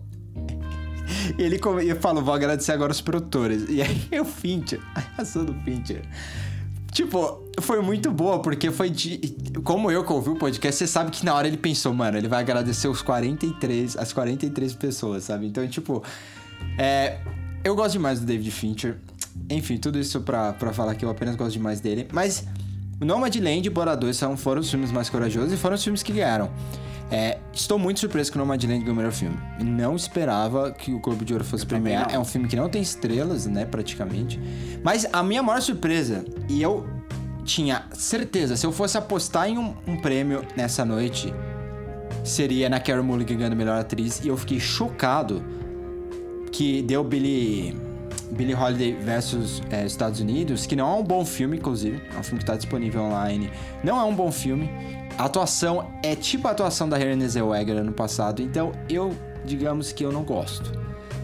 e 1.37 1.43
ele 1.43 1.59
falou, 2.01 2.23
vou 2.23 2.33
agradecer 2.33 2.71
agora 2.71 2.91
os 2.91 3.01
produtores. 3.01 3.67
E 3.69 3.83
aí 3.83 4.09
o 4.19 4.25
Fincher, 4.25 4.81
a 4.95 4.99
reação 4.99 5.45
do 5.45 5.53
Fincher. 5.61 6.01
Tipo, 6.95 7.43
foi 7.59 7.81
muito 7.81 8.09
boa, 8.09 8.41
porque 8.41 8.71
foi 8.71 8.89
de. 8.89 9.35
Como 9.65 9.91
eu 9.91 10.05
que 10.05 10.13
ouvi 10.13 10.29
o 10.29 10.35
podcast, 10.37 10.77
você 10.77 10.87
sabe 10.87 11.11
que 11.11 11.25
na 11.25 11.35
hora 11.35 11.45
ele 11.45 11.57
pensou, 11.57 11.93
mano, 11.93 12.17
ele 12.17 12.29
vai 12.29 12.39
agradecer 12.39 12.87
os 12.87 13.01
43, 13.01 13.97
as 13.97 14.13
43 14.13 14.73
pessoas, 14.75 15.25
sabe? 15.25 15.45
Então, 15.45 15.67
tipo. 15.67 16.01
É, 16.77 17.19
eu 17.65 17.75
gosto 17.75 17.91
demais 17.91 18.21
do 18.21 18.25
David 18.25 18.49
Fincher. 18.49 18.95
Enfim, 19.49 19.77
tudo 19.77 19.99
isso 19.99 20.21
pra, 20.21 20.53
pra 20.53 20.71
falar 20.71 20.95
que 20.95 21.03
eu 21.03 21.09
apenas 21.09 21.35
gosto 21.35 21.51
demais 21.51 21.81
dele. 21.81 22.07
Mas 22.13 22.45
Nomadland 23.01 23.67
e 23.67 23.69
Bora 23.69 23.93
2 23.93 24.15
são, 24.15 24.37
foram 24.37 24.61
os 24.61 24.69
filmes 24.69 24.89
mais 24.89 25.09
corajosos 25.09 25.51
e 25.51 25.57
foram 25.57 25.75
os 25.75 25.83
filmes 25.83 26.01
que 26.01 26.13
ganharam. 26.13 26.49
É, 27.11 27.37
estou 27.53 27.77
muito 27.77 27.99
surpreso 27.99 28.31
que 28.31 28.37
o 28.37 28.39
Nomadland 28.39 28.79
ganhou 28.79 28.93
o 28.93 28.95
melhor 28.95 29.11
filme. 29.11 29.37
Não 29.63 29.95
esperava 29.95 30.71
que 30.71 30.91
o 30.91 30.99
Globo 30.99 31.23
de 31.23 31.33
Ouro 31.33 31.45
fosse 31.45 31.65
premiar. 31.65 32.07
É 32.11 32.17
um 32.17 32.25
filme 32.25 32.47
que 32.47 32.55
não 32.55 32.67
tem 32.67 32.81
estrelas, 32.81 33.45
né, 33.45 33.65
praticamente. 33.65 34.39
Mas 34.83 35.05
a 35.13 35.21
minha 35.21 35.43
maior 35.43 35.61
surpresa, 35.61 36.25
e 36.49 36.61
eu 36.61 36.87
tinha 37.43 37.85
certeza, 37.93 38.57
se 38.57 38.65
eu 38.65 38.71
fosse 38.71 38.97
apostar 38.97 39.47
em 39.47 39.57
um, 39.57 39.75
um 39.85 39.97
prêmio 39.97 40.43
nessa 40.57 40.83
noite, 40.83 41.31
seria 42.23 42.67
na 42.69 42.79
Carey 42.79 43.03
Mulligan 43.03 43.37
ganhando 43.37 43.55
melhor 43.55 43.79
atriz. 43.79 44.19
E 44.23 44.27
eu 44.27 44.35
fiquei 44.35 44.59
chocado 44.59 45.43
que 46.51 46.81
deu 46.81 47.03
Billy, 47.03 47.77
Billy 48.31 48.53
Holiday 48.53 48.93
versus 48.93 49.61
é, 49.69 49.85
Estados 49.85 50.19
Unidos, 50.19 50.65
que 50.65 50.75
não 50.75 50.89
é 50.89 50.99
um 50.99 51.03
bom 51.03 51.25
filme, 51.25 51.57
inclusive. 51.57 52.01
É 52.15 52.19
um 52.19 52.23
filme 52.23 52.39
que 52.39 52.43
está 52.43 52.55
disponível 52.55 53.01
online. 53.01 53.51
Não 53.83 53.99
é 53.99 54.03
um 54.03 54.15
bom 54.15 54.31
filme. 54.31 54.69
A 55.17 55.25
atuação 55.25 55.91
é 56.03 56.15
tipo 56.15 56.47
a 56.47 56.51
atuação 56.51 56.89
da 56.89 56.97
Renée 56.97 57.27
Zellweger 57.27 57.77
ano 57.77 57.93
passado. 57.93 58.41
Então, 58.41 58.71
eu, 58.89 59.15
digamos 59.45 59.91
que 59.91 60.03
eu 60.03 60.11
não 60.11 60.23
gosto. 60.23 60.71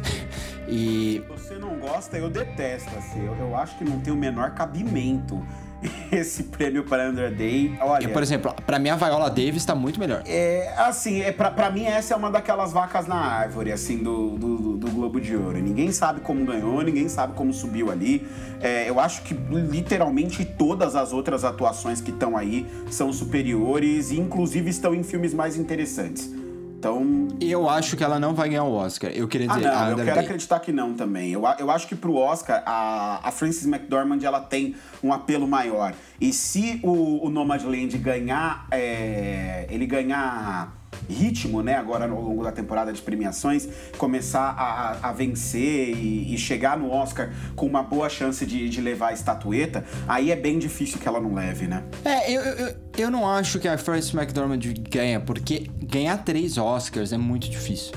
e 0.69 1.23
Você 1.27 1.55
não 1.55 1.79
gosta, 1.79 2.17
eu 2.17 2.29
detesto. 2.29 2.89
Assim, 2.97 3.25
eu, 3.25 3.35
eu 3.35 3.55
acho 3.55 3.77
que 3.77 3.83
não 3.83 3.99
tem 3.99 4.13
o 4.13 4.17
menor 4.17 4.51
cabimento 4.51 5.43
esse 6.11 6.43
prêmio 6.43 6.83
para 6.83 7.07
Andrew 7.07 7.31
Day. 7.31 7.75
Olha, 7.81 8.09
por 8.09 8.21
exemplo, 8.21 8.53
pra 8.65 8.79
mim 8.79 8.89
a 8.89 8.95
Viola 8.95 9.29
Davis 9.29 9.65
tá 9.65 9.73
muito 9.73 9.99
melhor. 9.99 10.23
É, 10.25 10.73
assim, 10.77 11.21
é, 11.21 11.31
pra, 11.31 11.51
pra 11.51 11.69
mim 11.69 11.85
essa 11.85 12.13
é 12.13 12.17
uma 12.17 12.29
daquelas 12.29 12.71
vacas 12.71 13.07
na 13.07 13.15
árvore, 13.15 13.71
assim, 13.71 13.97
do, 13.97 14.37
do, 14.37 14.77
do 14.77 14.91
Globo 14.91 15.19
de 15.19 15.35
Ouro. 15.35 15.57
Ninguém 15.57 15.91
sabe 15.91 16.21
como 16.21 16.45
ganhou, 16.45 16.81
ninguém 16.81 17.09
sabe 17.09 17.33
como 17.33 17.53
subiu 17.53 17.91
ali. 17.91 18.27
É, 18.61 18.89
eu 18.89 18.99
acho 18.99 19.23
que 19.23 19.33
literalmente 19.33 20.45
todas 20.45 20.95
as 20.95 21.11
outras 21.13 21.43
atuações 21.43 21.99
que 21.99 22.11
estão 22.11 22.37
aí 22.37 22.65
são 22.89 23.11
superiores 23.11 24.11
e 24.11 24.19
inclusive 24.19 24.69
estão 24.69 24.93
em 24.93 25.03
filmes 25.03 25.33
mais 25.33 25.57
interessantes. 25.57 26.40
Então, 26.81 27.27
Eu 27.39 27.69
acho 27.69 27.95
que 27.95 28.03
ela 28.03 28.19
não 28.19 28.33
vai 28.33 28.49
ganhar 28.49 28.63
o 28.63 28.73
Oscar. 28.73 29.11
Eu 29.11 29.27
queria 29.27 29.45
ah, 29.51 29.53
dizer, 29.53 29.67
a 29.67 29.81
não, 29.81 29.89
eu 29.91 29.97
quero 29.97 30.15
Day. 30.15 30.25
acreditar 30.25 30.59
que 30.59 30.71
não 30.71 30.95
também. 30.95 31.31
Eu, 31.31 31.43
eu 31.59 31.69
acho 31.69 31.87
que 31.87 31.95
pro 31.95 32.15
Oscar, 32.15 32.63
a, 32.65 33.19
a 33.21 33.31
Frances 33.31 33.67
McDormand, 33.67 34.23
ela 34.23 34.41
tem 34.41 34.75
um 35.03 35.13
apelo 35.13 35.47
maior. 35.47 35.93
E 36.19 36.33
se 36.33 36.79
o, 36.81 37.23
o 37.23 37.29
Nomadland 37.29 37.95
ganhar, 37.99 38.65
é, 38.71 39.67
ele 39.69 39.85
ganhar 39.85 40.80
ritmo, 41.09 41.61
né, 41.61 41.75
agora 41.75 42.09
ao 42.09 42.21
longo 42.21 42.43
da 42.43 42.51
temporada 42.51 42.91
de 42.93 43.01
premiações, 43.01 43.67
começar 43.97 44.55
a, 44.57 45.09
a- 45.09 45.11
vencer 45.11 45.95
e, 45.95 46.33
e 46.33 46.37
chegar 46.37 46.77
no 46.77 46.89
Oscar 46.91 47.31
com 47.55 47.65
uma 47.65 47.83
boa 47.83 48.09
chance 48.09 48.45
de, 48.45 48.69
de 48.69 48.81
levar 48.81 49.09
a 49.09 49.13
estatueta, 49.13 49.83
aí 50.07 50.31
é 50.31 50.35
bem 50.35 50.57
difícil 50.59 50.99
que 50.99 51.07
ela 51.07 51.19
não 51.19 51.33
leve, 51.33 51.67
né? 51.67 51.83
É, 52.05 52.31
eu, 52.31 52.41
eu, 52.41 52.75
eu 52.97 53.11
não 53.11 53.29
acho 53.29 53.59
que 53.59 53.67
a 53.67 53.77
Frances 53.77 54.13
McDormand 54.13 54.59
ganha, 54.89 55.19
porque 55.19 55.69
ganhar 55.83 56.17
três 56.23 56.57
Oscars 56.57 57.11
é 57.11 57.17
muito 57.17 57.49
difícil. 57.49 57.93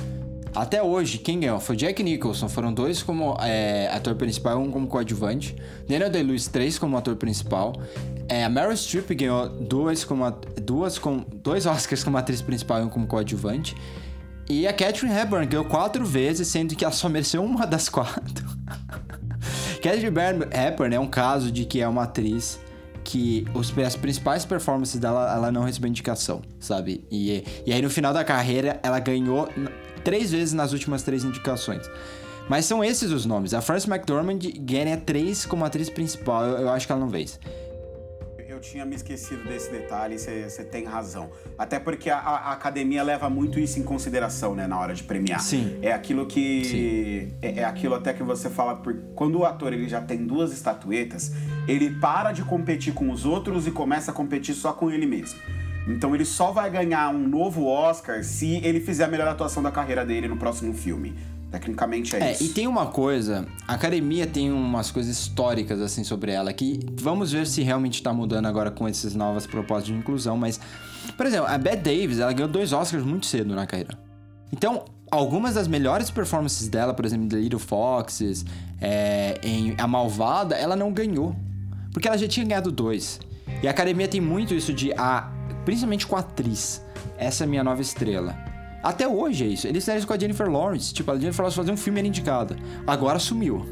Até 0.55 0.81
hoje, 0.81 1.19
quem 1.19 1.41
ganhou 1.41 1.59
foi 1.59 1.75
Jack 1.75 2.01
Nicholson, 2.01 2.49
foram 2.49 2.73
dois 2.73 3.03
como 3.03 3.37
é, 3.43 3.89
ator 3.93 4.15
principal 4.15 4.61
um 4.61 4.71
como 4.71 4.87
coadjuvante. 4.87 5.57
Daniel 5.89 6.09
Day-Lewis, 6.11 6.47
três 6.47 6.79
como 6.79 6.97
ator 6.97 7.17
principal. 7.17 7.73
É, 8.29 8.45
a 8.45 8.49
Meryl 8.49 8.77
Streep 8.77 9.11
ganhou 9.11 9.49
dois, 9.49 10.05
como, 10.05 10.31
duas 10.63 10.99
com, 10.99 11.25
dois 11.35 11.67
Oscars 11.67 12.03
como 12.03 12.17
atriz 12.17 12.41
principal 12.41 12.81
e 12.81 12.85
um 12.85 12.89
como 12.89 13.07
coadjuvante. 13.07 13.77
E 14.49 14.67
a 14.67 14.73
Catherine 14.73 15.17
Hepburn 15.17 15.47
ganhou 15.47 15.65
quatro 15.65 16.05
vezes, 16.05 16.49
sendo 16.49 16.75
que 16.75 16.85
ela 16.85 16.93
só 16.93 17.09
mereceu 17.09 17.43
uma 17.43 17.67
das 17.67 17.89
quatro. 17.89 18.45
Catherine 19.83 20.45
Hepburn 20.53 20.95
é 20.95 21.01
um 21.01 21.07
caso 21.07 21.51
de 21.51 21.65
que 21.65 21.81
é 21.81 21.89
uma 21.89 22.05
atriz 22.05 22.59
que 23.03 23.47
os, 23.55 23.77
as 23.79 23.97
principais 23.97 24.45
performances 24.45 24.99
dela, 24.99 25.33
ela 25.35 25.53
não 25.53 25.63
recebeu 25.63 25.91
indicação, 25.91 26.41
sabe? 26.59 27.07
E, 27.11 27.45
e 27.67 27.73
aí 27.73 27.83
no 27.83 27.91
final 27.91 28.15
da 28.15 28.25
carreira, 28.25 28.81
ela 28.83 28.99
ganhou 28.99 29.49
três 30.03 30.33
vezes 30.33 30.55
nas 30.55 30.73
últimas 30.73 31.03
três 31.03 31.23
indicações. 31.23 31.87
Mas 32.49 32.65
são 32.67 32.85
esses 32.85 33.11
os 33.11 33.25
nomes. 33.25 33.55
A 33.55 33.61
Frances 33.61 33.89
McDormand 33.89 34.39
ganha 34.61 34.97
três 34.97 35.47
como 35.47 35.65
atriz 35.65 35.89
principal. 35.89 36.45
Eu, 36.45 36.59
eu 36.63 36.69
acho 36.71 36.87
que 36.87 36.93
ela 36.93 37.01
não 37.01 37.09
vence. 37.09 37.39
Eu 38.65 38.71
tinha 38.71 38.87
me 38.87 38.97
esquecido 38.97 39.45
desse 39.45 39.71
detalhe, 39.71 40.19
você 40.19 40.65
tem 40.65 40.85
razão. 40.85 41.31
Até 41.59 41.79
porque 41.79 42.09
a, 42.09 42.17
a 42.17 42.53
academia 42.53 43.03
leva 43.03 43.29
muito 43.29 43.61
isso 43.61 43.79
em 43.79 43.83
consideração, 43.83 44.55
né, 44.55 44.67
na 44.67 44.81
hora 44.81 44.95
de 44.95 45.03
premiar. 45.03 45.41
Sim. 45.41 45.79
É 45.83 45.93
aquilo 45.93 46.25
que. 46.25 47.29
É, 47.43 47.61
é 47.61 47.65
aquilo 47.65 47.95
até 47.95 48.15
que 48.15 48.23
você 48.23 48.49
fala. 48.49 48.77
Por, 48.77 48.97
quando 49.15 49.41
o 49.41 49.45
ator 49.45 49.75
ele 49.75 49.87
já 49.87 50.01
tem 50.01 50.25
duas 50.25 50.51
estatuetas, 50.51 51.31
ele 51.69 51.91
para 52.01 52.33
de 52.33 52.43
competir 52.43 52.95
com 52.95 53.11
os 53.11 53.27
outros 53.27 53.67
e 53.67 53.71
começa 53.71 54.13
a 54.13 54.15
competir 54.15 54.55
só 54.55 54.73
com 54.73 54.91
ele 54.91 55.05
mesmo. 55.05 55.39
Então 55.87 56.15
ele 56.15 56.25
só 56.25 56.51
vai 56.51 56.71
ganhar 56.71 57.11
um 57.11 57.29
novo 57.29 57.67
Oscar 57.67 58.25
se 58.25 58.65
ele 58.65 58.81
fizer 58.81 59.05
a 59.05 59.09
melhor 59.09 59.29
atuação 59.29 59.63
da 59.63 59.71
carreira 59.71 60.07
dele 60.07 60.27
no 60.27 60.39
próximo 60.39 60.73
filme. 60.73 61.15
Tecnicamente 61.55 62.17
é, 62.17 62.21
É, 62.21 62.33
isso. 62.33 62.43
e 62.43 62.49
tem 62.49 62.67
uma 62.67 62.87
coisa, 62.87 63.47
a 63.69 63.75
academia 63.75 64.27
tem 64.27 64.51
umas 64.51 64.91
coisas 64.91 65.17
históricas 65.17 65.81
assim 65.81 66.03
sobre 66.03 66.33
ela 66.33 66.53
que 66.53 66.81
vamos 67.01 67.31
ver 67.31 67.47
se 67.47 67.63
realmente 67.63 68.03
tá 68.03 68.13
mudando 68.13 68.47
agora 68.47 68.73
com 68.73 68.89
essas 68.89 69.15
novas 69.15 69.47
propostas 69.47 69.87
de 69.87 69.95
inclusão, 69.95 70.37
mas 70.37 70.59
por 71.17 71.27
exemplo, 71.27 71.47
a 71.47 71.57
Bette 71.57 71.83
Davis, 71.83 72.19
ela 72.19 72.33
ganhou 72.33 72.51
dois 72.51 72.73
Oscars 72.73 73.05
muito 73.05 73.27
cedo 73.27 73.55
na 73.55 73.67
carreira. 73.67 73.97
Então, 74.53 74.85
algumas 75.11 75.55
das 75.55 75.69
melhores 75.69 76.11
performances 76.11 76.67
dela, 76.69 76.93
por 76.93 77.05
exemplo, 77.05 77.29
The 77.29 77.37
Little 77.37 77.59
Foxes, 77.59 78.45
é, 78.81 79.39
em 79.43 79.75
A 79.79 79.87
Malvada, 79.87 80.57
ela 80.57 80.75
não 80.75 80.93
ganhou, 80.93 81.37
porque 81.93 82.09
ela 82.09 82.19
já 82.19 82.27
tinha 82.27 82.45
ganhado 82.45 82.73
dois. 82.73 83.21
E 83.63 83.69
a 83.69 83.71
academia 83.71 84.09
tem 84.09 84.21
muito 84.21 84.55
isso 84.55 84.73
de 84.73 84.93
a, 84.97 85.31
principalmente 85.65 86.07
com 86.07 86.17
a 86.17 86.21
atriz. 86.21 86.83
Essa 87.17 87.45
é 87.45 87.47
a 87.47 87.49
minha 87.49 87.63
nova 87.63 87.81
estrela. 87.81 88.35
Até 88.85 89.09
hoje 89.09 89.45
é 89.45 89.47
isso. 89.47 89.67
Eles 89.67 89.83
fizeram 89.83 89.99
isso 89.99 90.07
com 90.07 90.13
a 90.13 90.19
Jennifer 90.19 90.47
Lawrence. 90.47 90.93
Tipo, 90.93 91.11
a 91.13 91.19
Jennifer 91.19 91.41
Lawrence 91.41 91.57
fazer 91.57 91.73
um 91.73 91.77
filme 91.77 92.01
era 92.01 92.07
indicada. 92.07 92.55
Agora 92.87 93.19
sumiu. 93.19 93.65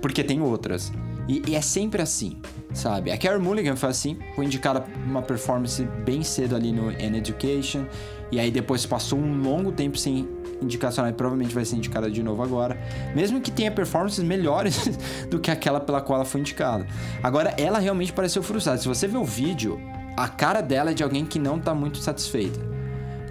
Porque 0.00 0.24
tem 0.24 0.40
outras. 0.40 0.90
E, 1.28 1.42
e 1.46 1.54
é 1.54 1.60
sempre 1.60 2.00
assim, 2.00 2.40
sabe? 2.72 3.12
A 3.12 3.18
Carey 3.18 3.38
Mulligan 3.38 3.76
foi 3.76 3.90
assim. 3.90 4.18
Foi 4.34 4.46
indicada 4.46 4.84
uma 5.06 5.20
performance 5.20 5.84
bem 6.04 6.22
cedo 6.22 6.56
ali 6.56 6.72
no 6.72 6.88
An 6.88 7.14
Education. 7.14 7.84
E 8.32 8.40
aí 8.40 8.50
depois 8.50 8.86
passou 8.86 9.18
um 9.18 9.42
longo 9.42 9.70
tempo 9.70 9.98
sem 9.98 10.26
indicação. 10.62 11.06
E 11.06 11.12
provavelmente 11.12 11.54
vai 11.54 11.66
ser 11.66 11.76
indicada 11.76 12.10
de 12.10 12.22
novo 12.22 12.42
agora. 12.42 12.80
Mesmo 13.14 13.38
que 13.38 13.50
tenha 13.50 13.70
performances 13.70 14.24
melhores 14.24 14.98
do 15.28 15.38
que 15.38 15.50
aquela 15.50 15.78
pela 15.78 16.00
qual 16.00 16.20
ela 16.20 16.24
foi 16.24 16.40
indicada. 16.40 16.86
Agora, 17.22 17.54
ela 17.58 17.78
realmente 17.78 18.14
pareceu 18.14 18.42
frustrada. 18.42 18.78
Se 18.78 18.88
você 18.88 19.06
ver 19.06 19.18
o 19.18 19.24
vídeo, 19.26 19.78
a 20.16 20.26
cara 20.26 20.62
dela 20.62 20.92
é 20.92 20.94
de 20.94 21.02
alguém 21.02 21.26
que 21.26 21.38
não 21.38 21.58
tá 21.58 21.74
muito 21.74 21.98
satisfeita. 21.98 22.71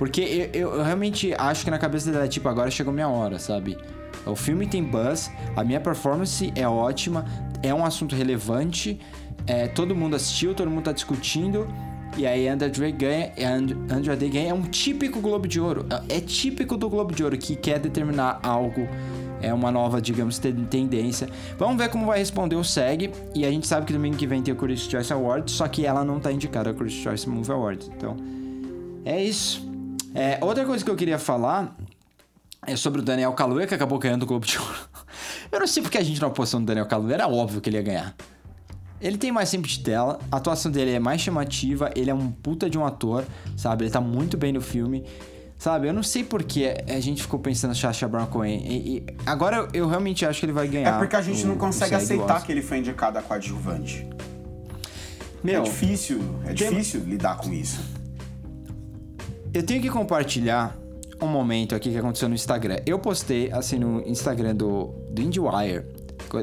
Porque 0.01 0.49
eu, 0.51 0.61
eu- 0.77 0.81
realmente 0.83 1.31
acho 1.37 1.63
que 1.63 1.69
na 1.69 1.77
cabeça 1.77 2.11
dela 2.11 2.25
é 2.25 2.27
tipo, 2.27 2.49
agora 2.49 2.71
chegou 2.71 2.91
minha 2.91 3.07
hora, 3.07 3.37
sabe? 3.37 3.77
O 4.25 4.35
filme 4.35 4.65
tem 4.65 4.83
buzz, 4.83 5.29
a 5.55 5.63
minha 5.63 5.79
performance 5.79 6.51
é 6.55 6.67
ótima, 6.67 7.23
é 7.61 7.71
um 7.71 7.85
assunto 7.85 8.15
relevante, 8.15 8.99
é, 9.45 9.67
todo 9.67 9.95
mundo 9.95 10.15
assistiu, 10.15 10.55
todo 10.55 10.71
mundo 10.71 10.85
tá 10.85 10.91
discutindo. 10.91 11.67
E 12.17 12.25
aí 12.25 12.47
Andra 12.47 12.67
Day 12.67 12.91
ganha, 12.91 13.31
And- 13.37 13.93
Andra 13.95 14.15
ganha 14.15 14.49
é 14.49 14.53
um 14.55 14.63
típico 14.63 15.21
Globo 15.21 15.47
de 15.47 15.61
Ouro. 15.61 15.85
É 16.09 16.17
é 16.17 16.19
típico 16.19 16.75
do 16.75 16.89
Globo 16.89 17.13
de 17.13 17.23
Ouro 17.23 17.37
que 17.37 17.55
quer 17.55 17.77
determinar 17.77 18.39
algo, 18.41 18.87
é 19.39 19.53
uma 19.53 19.69
nova, 19.71 20.01
digamos, 20.01 20.39
ten- 20.39 20.65
tendência. 20.65 21.29
Vamos 21.59 21.77
ver 21.77 21.89
como 21.89 22.07
vai 22.07 22.17
responder 22.17 22.55
o 22.55 22.63
SEG. 22.63 23.11
E 23.35 23.45
a 23.45 23.51
gente 23.51 23.67
sabe 23.67 23.85
que 23.85 23.93
domingo 23.93 24.17
que 24.17 24.25
vem 24.25 24.41
tem 24.41 24.51
o 24.51 24.57
Critics' 24.57 24.89
Choice 24.89 25.13
Awards, 25.13 25.53
só 25.53 25.67
que 25.67 25.85
ela 25.85 26.03
não 26.03 26.19
tá 26.19 26.31
indicada 26.31 26.71
ao 26.71 26.75
Critics' 26.75 27.03
Choice 27.03 27.29
Movie 27.29 27.51
Awards. 27.51 27.91
Então, 27.95 28.17
é 29.05 29.23
isso. 29.23 29.69
É, 30.13 30.37
outra 30.41 30.65
coisa 30.65 30.83
que 30.83 30.89
eu 30.91 30.95
queria 30.95 31.17
falar 31.19 31.75
é 32.67 32.75
sobre 32.75 33.01
o 33.01 33.03
Daniel 33.03 33.33
Kaluuya, 33.33 33.65
que 33.65 33.73
acabou 33.73 33.97
ganhando 33.97 34.23
o 34.23 34.25
Globo 34.25 34.45
de 34.45 34.57
Ouro. 34.57 34.75
Eu 35.51 35.59
não 35.59 35.67
sei 35.67 35.81
porque 35.81 35.97
a 35.97 36.03
gente 36.03 36.21
não 36.21 36.27
apostou 36.29 36.59
no 36.59 36.65
Daniel 36.65 36.85
Kaluuya, 36.85 37.15
era 37.15 37.27
óbvio 37.27 37.59
que 37.61 37.69
ele 37.69 37.77
ia 37.77 37.83
ganhar. 37.83 38.15
Ele 39.01 39.17
tem 39.17 39.31
mais 39.31 39.49
tempo 39.49 39.67
de 39.67 39.79
tela, 39.79 40.19
a 40.31 40.37
atuação 40.37 40.71
dele 40.71 40.91
é 40.91 40.99
mais 40.99 41.19
chamativa, 41.21 41.89
ele 41.95 42.09
é 42.11 42.13
um 42.13 42.29
puta 42.31 42.69
de 42.69 42.77
um 42.77 42.85
ator, 42.85 43.25
sabe? 43.57 43.85
Ele 43.85 43.91
tá 43.91 43.99
muito 43.99 44.37
bem 44.37 44.53
no 44.53 44.61
filme. 44.61 45.03
Sabe, 45.57 45.87
eu 45.87 45.93
não 45.93 46.01
sei 46.03 46.23
porque 46.23 46.75
a 46.87 46.99
gente 46.99 47.21
ficou 47.21 47.39
pensando 47.39 47.75
Sacha 47.75 48.07
Baron 48.07 48.27
Cohen. 48.27 48.63
E, 48.65 48.97
e 48.97 49.05
agora 49.25 49.57
eu, 49.57 49.67
eu 49.73 49.87
realmente 49.87 50.25
acho 50.25 50.39
que 50.39 50.45
ele 50.45 50.53
vai 50.53 50.67
ganhar. 50.67 50.95
É 50.95 50.97
porque 50.99 51.15
a 51.15 51.21
gente 51.21 51.43
o- 51.43 51.47
não 51.47 51.57
consegue 51.57 51.95
SEG 51.99 52.03
aceitar 52.21 52.43
que 52.45 52.51
ele 52.51 52.61
foi 52.61 52.77
indicado 52.79 53.17
a 53.17 53.21
coadjuvante. 53.21 54.07
Meu, 55.43 55.61
é 55.61 55.63
difícil, 55.63 56.19
é 56.45 56.53
tem- 56.53 56.69
difícil 56.69 57.01
lidar 57.01 57.37
com 57.37 57.51
isso. 57.51 57.79
Eu 59.53 59.63
tenho 59.63 59.81
que 59.81 59.89
compartilhar 59.89 60.77
um 61.21 61.27
momento 61.27 61.75
aqui 61.75 61.91
que 61.91 61.97
aconteceu 61.97 62.29
no 62.29 62.35
Instagram. 62.35 62.77
Eu 62.85 62.97
postei, 62.97 63.51
assim, 63.51 63.77
no 63.77 64.01
Instagram 64.07 64.55
do, 64.55 64.93
do 65.09 65.21
IndieWire, 65.21 65.83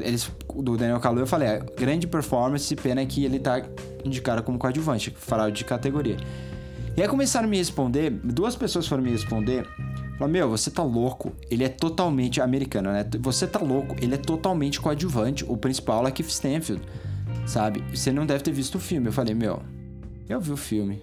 eles, 0.03 0.31
do 0.55 0.77
Daniel 0.77 0.99
Kaluuya, 0.99 1.23
eu 1.23 1.27
falei, 1.27 1.47
ah, 1.47 1.65
grande 1.75 2.05
performance, 2.05 2.73
pena 2.75 3.03
que 3.07 3.25
ele 3.25 3.39
tá 3.39 3.63
indicado 4.05 4.43
como 4.43 4.59
coadjuvante, 4.59 5.11
falaram 5.17 5.51
de 5.51 5.65
categoria. 5.65 6.17
E 6.95 7.01
aí 7.01 7.07
começaram 7.07 7.47
a 7.47 7.49
me 7.49 7.57
responder, 7.57 8.11
duas 8.11 8.55
pessoas 8.55 8.87
foram 8.87 9.01
me 9.01 9.09
responder, 9.09 9.65
falaram, 10.13 10.31
meu, 10.31 10.49
você 10.49 10.69
tá 10.69 10.83
louco, 10.83 11.31
ele 11.49 11.63
é 11.63 11.69
totalmente 11.69 12.39
americano, 12.39 12.91
né? 12.91 13.03
Você 13.21 13.47
tá 13.47 13.59
louco, 13.59 13.95
ele 13.99 14.13
é 14.13 14.17
totalmente 14.17 14.79
coadjuvante, 14.79 15.43
o 15.47 15.57
principal 15.57 16.07
é 16.07 16.11
Keith 16.11 16.29
Stanfield, 16.29 16.83
sabe? 17.47 17.83
Você 17.91 18.11
não 18.11 18.25
deve 18.25 18.43
ter 18.43 18.51
visto 18.51 18.75
o 18.75 18.79
filme. 18.79 19.07
Eu 19.07 19.13
falei, 19.13 19.33
meu, 19.33 19.61
eu 20.27 20.39
vi 20.39 20.51
o 20.51 20.57
filme. 20.57 21.01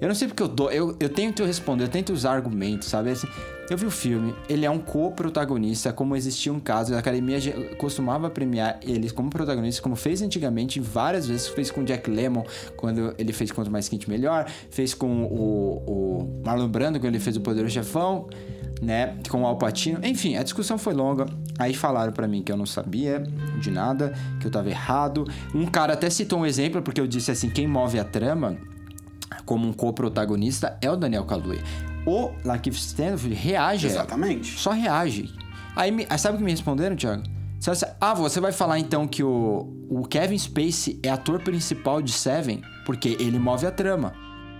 Eu 0.00 0.08
não 0.08 0.14
sei 0.14 0.28
porque 0.28 0.42
eu 0.42 0.48
dou. 0.48 0.70
Eu, 0.70 0.96
eu 1.00 1.08
tento 1.08 1.44
responder, 1.44 1.84
eu 1.84 1.88
tento 1.88 2.12
usar 2.12 2.32
argumentos, 2.32 2.88
sabe? 2.88 3.10
Assim, 3.10 3.26
eu 3.70 3.76
vi 3.76 3.84
o 3.84 3.90
filme, 3.90 4.34
ele 4.48 4.64
é 4.64 4.70
um 4.70 4.78
co-protagonista, 4.78 5.92
como 5.92 6.16
existia 6.16 6.50
um 6.50 6.60
caso, 6.60 6.94
a 6.94 6.98
academia 6.98 7.38
costumava 7.76 8.30
premiar 8.30 8.80
eles 8.82 9.12
como 9.12 9.28
protagonistas, 9.28 9.80
como 9.80 9.94
fez 9.94 10.22
antigamente, 10.22 10.80
várias 10.80 11.26
vezes, 11.26 11.48
fez 11.48 11.70
com 11.70 11.84
Jack 11.84 12.10
Lemmon, 12.10 12.44
quando 12.76 13.14
ele 13.18 13.32
fez 13.32 13.52
Quanto 13.52 13.70
Mais 13.70 13.86
Quente 13.86 14.08
Melhor, 14.08 14.46
fez 14.70 14.94
com 14.94 15.24
o, 15.24 15.82
o 15.86 16.42
Marlon 16.44 16.68
Brando, 16.68 16.98
quando 16.98 17.12
ele 17.12 17.20
fez 17.20 17.36
O 17.36 17.42
Poderoso 17.42 17.74
Chefão, 17.74 18.28
né? 18.80 19.18
Com 19.28 19.42
o 19.42 19.46
Alpatino. 19.46 19.98
Enfim, 20.02 20.36
a 20.36 20.42
discussão 20.42 20.78
foi 20.78 20.94
longa. 20.94 21.26
Aí 21.58 21.74
falaram 21.74 22.12
pra 22.12 22.28
mim 22.28 22.42
que 22.42 22.52
eu 22.52 22.56
não 22.56 22.66
sabia 22.66 23.22
de 23.60 23.70
nada, 23.70 24.14
que 24.40 24.46
eu 24.46 24.50
tava 24.50 24.70
errado. 24.70 25.24
Um 25.54 25.66
cara 25.66 25.94
até 25.94 26.08
citou 26.08 26.38
um 26.38 26.46
exemplo, 26.46 26.80
porque 26.80 27.00
eu 27.00 27.06
disse 27.06 27.30
assim: 27.30 27.50
quem 27.50 27.66
move 27.66 27.98
a 27.98 28.04
trama 28.04 28.56
como 29.48 29.66
um 29.66 29.72
co-protagonista 29.72 30.76
é 30.82 30.90
o 30.90 30.94
Daniel 30.96 31.24
Kaluuya. 31.24 31.62
O 32.06 32.30
Lakeith 32.44 32.74
Stanfield 32.76 33.34
reage. 33.34 33.86
Exatamente. 33.86 34.58
Só 34.58 34.72
reage. 34.72 35.32
Aí, 35.74 35.90
me- 35.90 36.06
aí 36.10 36.18
sabe 36.18 36.34
o 36.34 36.38
que 36.38 36.44
me 36.44 36.50
responderam, 36.50 36.94
Thiago? 36.94 37.22
Ah, 37.98 38.12
você 38.14 38.40
vai 38.40 38.52
falar 38.52 38.78
então 38.78 39.06
que 39.08 39.22
o, 39.22 39.66
o 39.88 40.02
Kevin 40.06 40.36
Spacey 40.38 41.00
é 41.02 41.08
ator 41.08 41.40
principal 41.42 42.00
de 42.02 42.12
Seven 42.12 42.60
porque 42.84 43.16
ele 43.18 43.38
move 43.38 43.66
a 43.66 43.70
trama. 43.70 44.12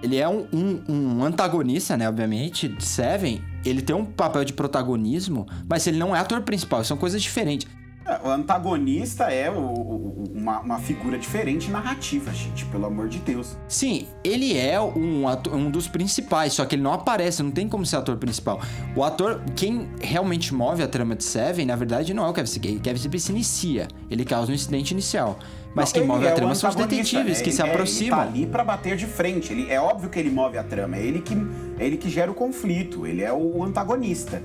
Ele 0.03 0.17
é 0.17 0.29
um, 0.29 0.47
um- 0.53 0.83
um 0.89 1.25
antagonista, 1.25 1.97
né, 1.97 2.09
obviamente, 2.09 2.67
de 2.69 2.85
Seven. 2.85 3.43
Ele 3.65 3.83
tem 3.83 3.95
um 3.95 4.05
papel 4.07 4.45
de 4.45 4.53
protagonismo, 4.55 5.47
mas 5.69 5.87
ele 5.87 5.99
não 5.99 6.15
é 6.17 6.19
ator 6.21 6.41
principal. 6.43 6.83
São 6.83 6.97
coisas 6.97 7.21
diferentes. 7.23 7.67
É, 8.09 8.27
O 8.27 8.31
antagonista 8.31 9.25
é 9.25 9.51
o- 9.51 9.55
o- 9.59 10.25
uma, 10.35 10.61
uma 10.61 10.79
figura 10.79 11.19
diferente 11.19 11.71
narrativa, 11.71 12.33
gente, 12.33 12.65
pelo 12.67 12.87
amor 12.87 13.09
de 13.09 13.19
Deus. 13.19 13.57
Sim, 13.69 14.07
ele 14.25 14.57
é 14.57 14.81
um, 14.81 15.29
ator- 15.29 15.55
um 15.55 15.71
dos 15.71 15.87
principais, 15.89 16.55
só 16.55 16.65
que 16.65 16.75
ele 16.77 16.83
não 16.83 16.93
aparece, 16.95 17.43
não 17.43 17.51
tem 17.51 17.69
como 17.69 17.85
ser 17.85 17.97
ator 17.97 18.17
principal. 18.17 18.61
O 18.97 19.05
ator, 19.05 19.43
quem 19.55 19.89
realmente 20.01 20.55
move 20.55 20.83
a 20.83 20.89
trama 20.89 21.15
de 21.15 21.25
Seven, 21.25 21.67
na 21.67 21.77
verdade, 21.77 22.15
não 22.15 22.25
é 22.25 22.29
o 22.31 22.33
Kevin 22.33 22.47
Spacey. 22.47 22.79
Kevin 22.81 22.99
Spacey 22.99 23.35
inicia, 23.35 23.89
ele 24.11 24.25
causa 24.25 24.51
um 24.51 24.55
incidente 24.55 24.93
inicial. 24.93 25.39
Mas 25.75 25.93
Não, 25.93 26.01
quem 26.01 26.09
move 26.09 26.25
é 26.25 26.31
a 26.31 26.35
trama 26.35 26.55
são 26.55 26.71
os 26.71 26.77
detetives 26.77 27.41
é, 27.41 27.45
que 27.45 27.53
se 27.53 27.61
ele 27.61 27.69
é- 27.69 27.73
aproximam. 27.73 28.19
Ele 28.21 28.27
tá 28.27 28.33
ali 28.33 28.47
pra 28.47 28.65
bater 28.65 28.97
de 28.97 29.07
frente. 29.07 29.53
Ele, 29.53 29.71
é 29.71 29.79
óbvio 29.81 30.09
que 30.09 30.19
ele 30.19 30.31
move 30.31 30.57
a 30.57 30.65
trama. 30.65 30.97
É 30.97 31.03
ele 31.03 31.21
que, 31.21 31.35
é 31.79 31.87
ele 31.87 31.97
que 31.99 32.09
gera 32.09 32.31
o 32.31 32.35
conflito. 32.35 33.07
Ele 33.07 33.23
é 33.23 33.33
o 33.33 33.63
antagonista. 33.63 34.43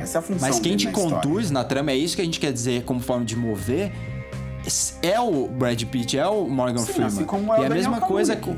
Essa 0.00 0.18
é 0.18 0.20
a 0.20 0.22
função 0.22 0.48
Mas 0.48 0.58
quem 0.60 0.76
te 0.76 0.84
na 0.86 0.90
história. 0.92 1.16
conduz 1.20 1.50
na 1.50 1.64
trama, 1.64 1.90
é 1.92 1.96
isso 1.96 2.14
que 2.16 2.22
a 2.22 2.24
gente 2.24 2.38
quer 2.40 2.52
dizer 2.52 2.84
como 2.84 3.00
forma 3.00 3.24
de 3.24 3.36
mover, 3.36 3.92
é 5.02 5.18
o 5.20 5.46
Brad 5.48 5.82
Pitt, 5.84 6.18
é 6.18 6.26
o 6.26 6.46
Morgan 6.48 6.78
Sim, 6.80 6.86
Freeman. 6.86 7.06
assim 7.06 7.24
como 7.24 7.52
é 7.52 7.56
e 7.58 7.60
o 7.60 7.64
a 7.64 7.68
Daniel 7.68 7.90
mesma 7.90 8.00
coisa 8.00 8.34
com... 8.36 8.56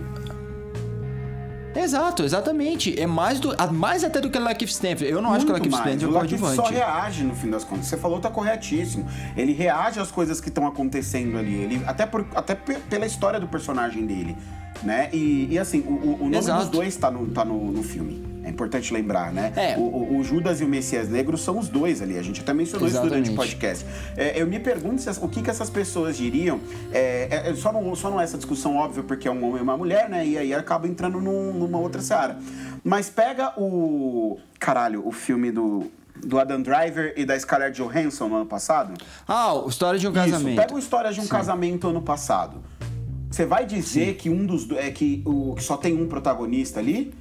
Exato, 1.75 2.23
exatamente. 2.25 2.99
É 2.99 3.07
mais, 3.07 3.39
do, 3.39 3.55
mais 3.75 4.03
até 4.03 4.19
do 4.19 4.31
que 4.31 4.39
o 4.39 4.43
Lakeith 4.43 4.71
Stanfield. 4.71 5.13
Eu 5.13 5.21
não 5.21 5.35
acho 5.35 5.45
que 5.45 5.53
o 5.53 5.55
Muito 5.55 5.71
Lakeith 5.71 5.85
mais. 5.85 6.03
Stanfield 6.03 6.05
é 6.05 6.09
O 6.09 6.11
o 6.11 6.23
Lakeith 6.23 6.41
coadjuvante. 6.41 6.69
só 6.69 6.75
reage 6.75 7.23
no 7.25 7.35
fim 7.35 7.51
das 7.51 7.65
contas. 7.65 7.85
Você 7.87 7.99
falou 7.99 8.19
tá 8.19 8.31
corretíssimo. 8.31 9.07
Ele 9.37 9.53
reage 9.53 10.01
às 10.01 10.11
coisas 10.11 10.41
que 10.41 10.49
estão 10.49 10.67
acontecendo 10.67 11.37
ali. 11.37 11.55
Ele, 11.55 11.83
até 11.87 12.07
por, 12.07 12.27
até 12.35 12.55
pe- 12.55 12.79
pela 12.89 13.05
história 13.05 13.39
do 13.39 13.47
personagem 13.47 14.07
dele. 14.07 14.35
Né? 14.83 15.11
E, 15.13 15.49
e 15.51 15.59
assim, 15.59 15.81
o, 15.81 15.91
o- 15.93 16.15
o 16.21 16.25
nome 16.25 16.37
Exato. 16.39 16.61
dos 16.63 16.71
dois 16.71 16.97
tá, 16.97 17.11
no, 17.11 17.27
tá 17.27 17.45
no, 17.45 17.71
no 17.71 17.83
filme. 17.83 18.25
É 18.47 18.51
importante 18.51 18.95
lembrar, 18.95 19.33
né? 19.33 19.53
É. 19.57 19.77
O, 19.77 20.19
o- 20.19 20.23
Judas 20.23 20.61
e 20.61 20.65
o 20.65 20.69
Messias 20.69 21.09
Negro 21.09 21.37
são 21.37 21.59
os 21.59 21.69
dois 21.69 22.01
ali. 22.01 22.17
A 22.17 22.23
gente 22.23 22.41
até 22.41 22.55
mencionou 22.55 22.87
isso 22.87 22.97
durante 23.01 23.29
o 23.29 23.33
Exatamente. 23.33 23.37
podcast. 23.37 23.85
É, 24.17 24.41
eu 24.41 24.47
me 24.47 24.61
pergunto 24.61 25.03
se 25.03 25.11
o 25.21 25.29
que, 25.29 25.43
que 25.43 25.51
essas 25.51 25.69
pessoas 25.69 26.17
diriam. 26.17 26.61
É, 26.93 27.27
é- 27.47 27.51
é 27.51 27.55
só, 27.57 27.73
não, 27.73 27.93
só 27.97 28.09
não 28.09 28.21
é 28.21 28.25
essa 28.25 28.37
discussão 28.37 28.77
óbvia 28.77 29.03
porque 29.03 29.27
é 29.27 29.31
um 29.31 29.45
homem 29.45 29.59
e 29.59 29.63
uma 29.63 29.77
mulher, 29.77 30.09
né? 30.09 30.25
E 30.25 30.39
aí 30.39 30.55
acaba 30.55 30.87
entrando 30.87 31.21
num- 31.21 31.53
numa 31.53 31.79
outra 31.79 32.01
seara. 32.01 32.39
Mas 32.85 33.11
pega 33.11 33.53
o. 33.61 34.39
Caralho, 34.61 35.07
o 35.07 35.11
filme 35.11 35.51
do. 35.51 35.91
Do 36.25 36.39
Adam 36.39 36.63
Driver 36.63 37.13
e 37.15 37.27
da 37.27 37.39
Scarlett 37.39 37.77
Johansson 37.77 38.27
no 38.29 38.37
ano 38.37 38.47
passado? 38.47 38.95
Ah, 39.29 39.53
o 39.53 39.69
História 39.69 39.99
de 40.01 40.07
um 40.09 40.13
Isso, 40.13 40.21
Casamento. 40.21 40.57
pega 40.57 40.75
o 40.75 40.79
História 40.79 41.13
de 41.13 41.21
um 41.21 41.27
Casamento 41.27 41.89
ano 41.89 42.01
passado. 42.01 42.63
Você 43.31 43.45
vai 43.45 43.67
dizer 43.67 44.15
que 44.15 44.31
um 44.31 44.47
dos 44.47 44.65
do- 44.65 44.79
é 44.79 44.91
que, 44.91 45.21
o, 45.27 45.55
que 45.55 45.63
só 45.63 45.77
tem 45.77 45.95
um 46.01 46.07
protagonista 46.09 46.81
ali? 46.81 47.13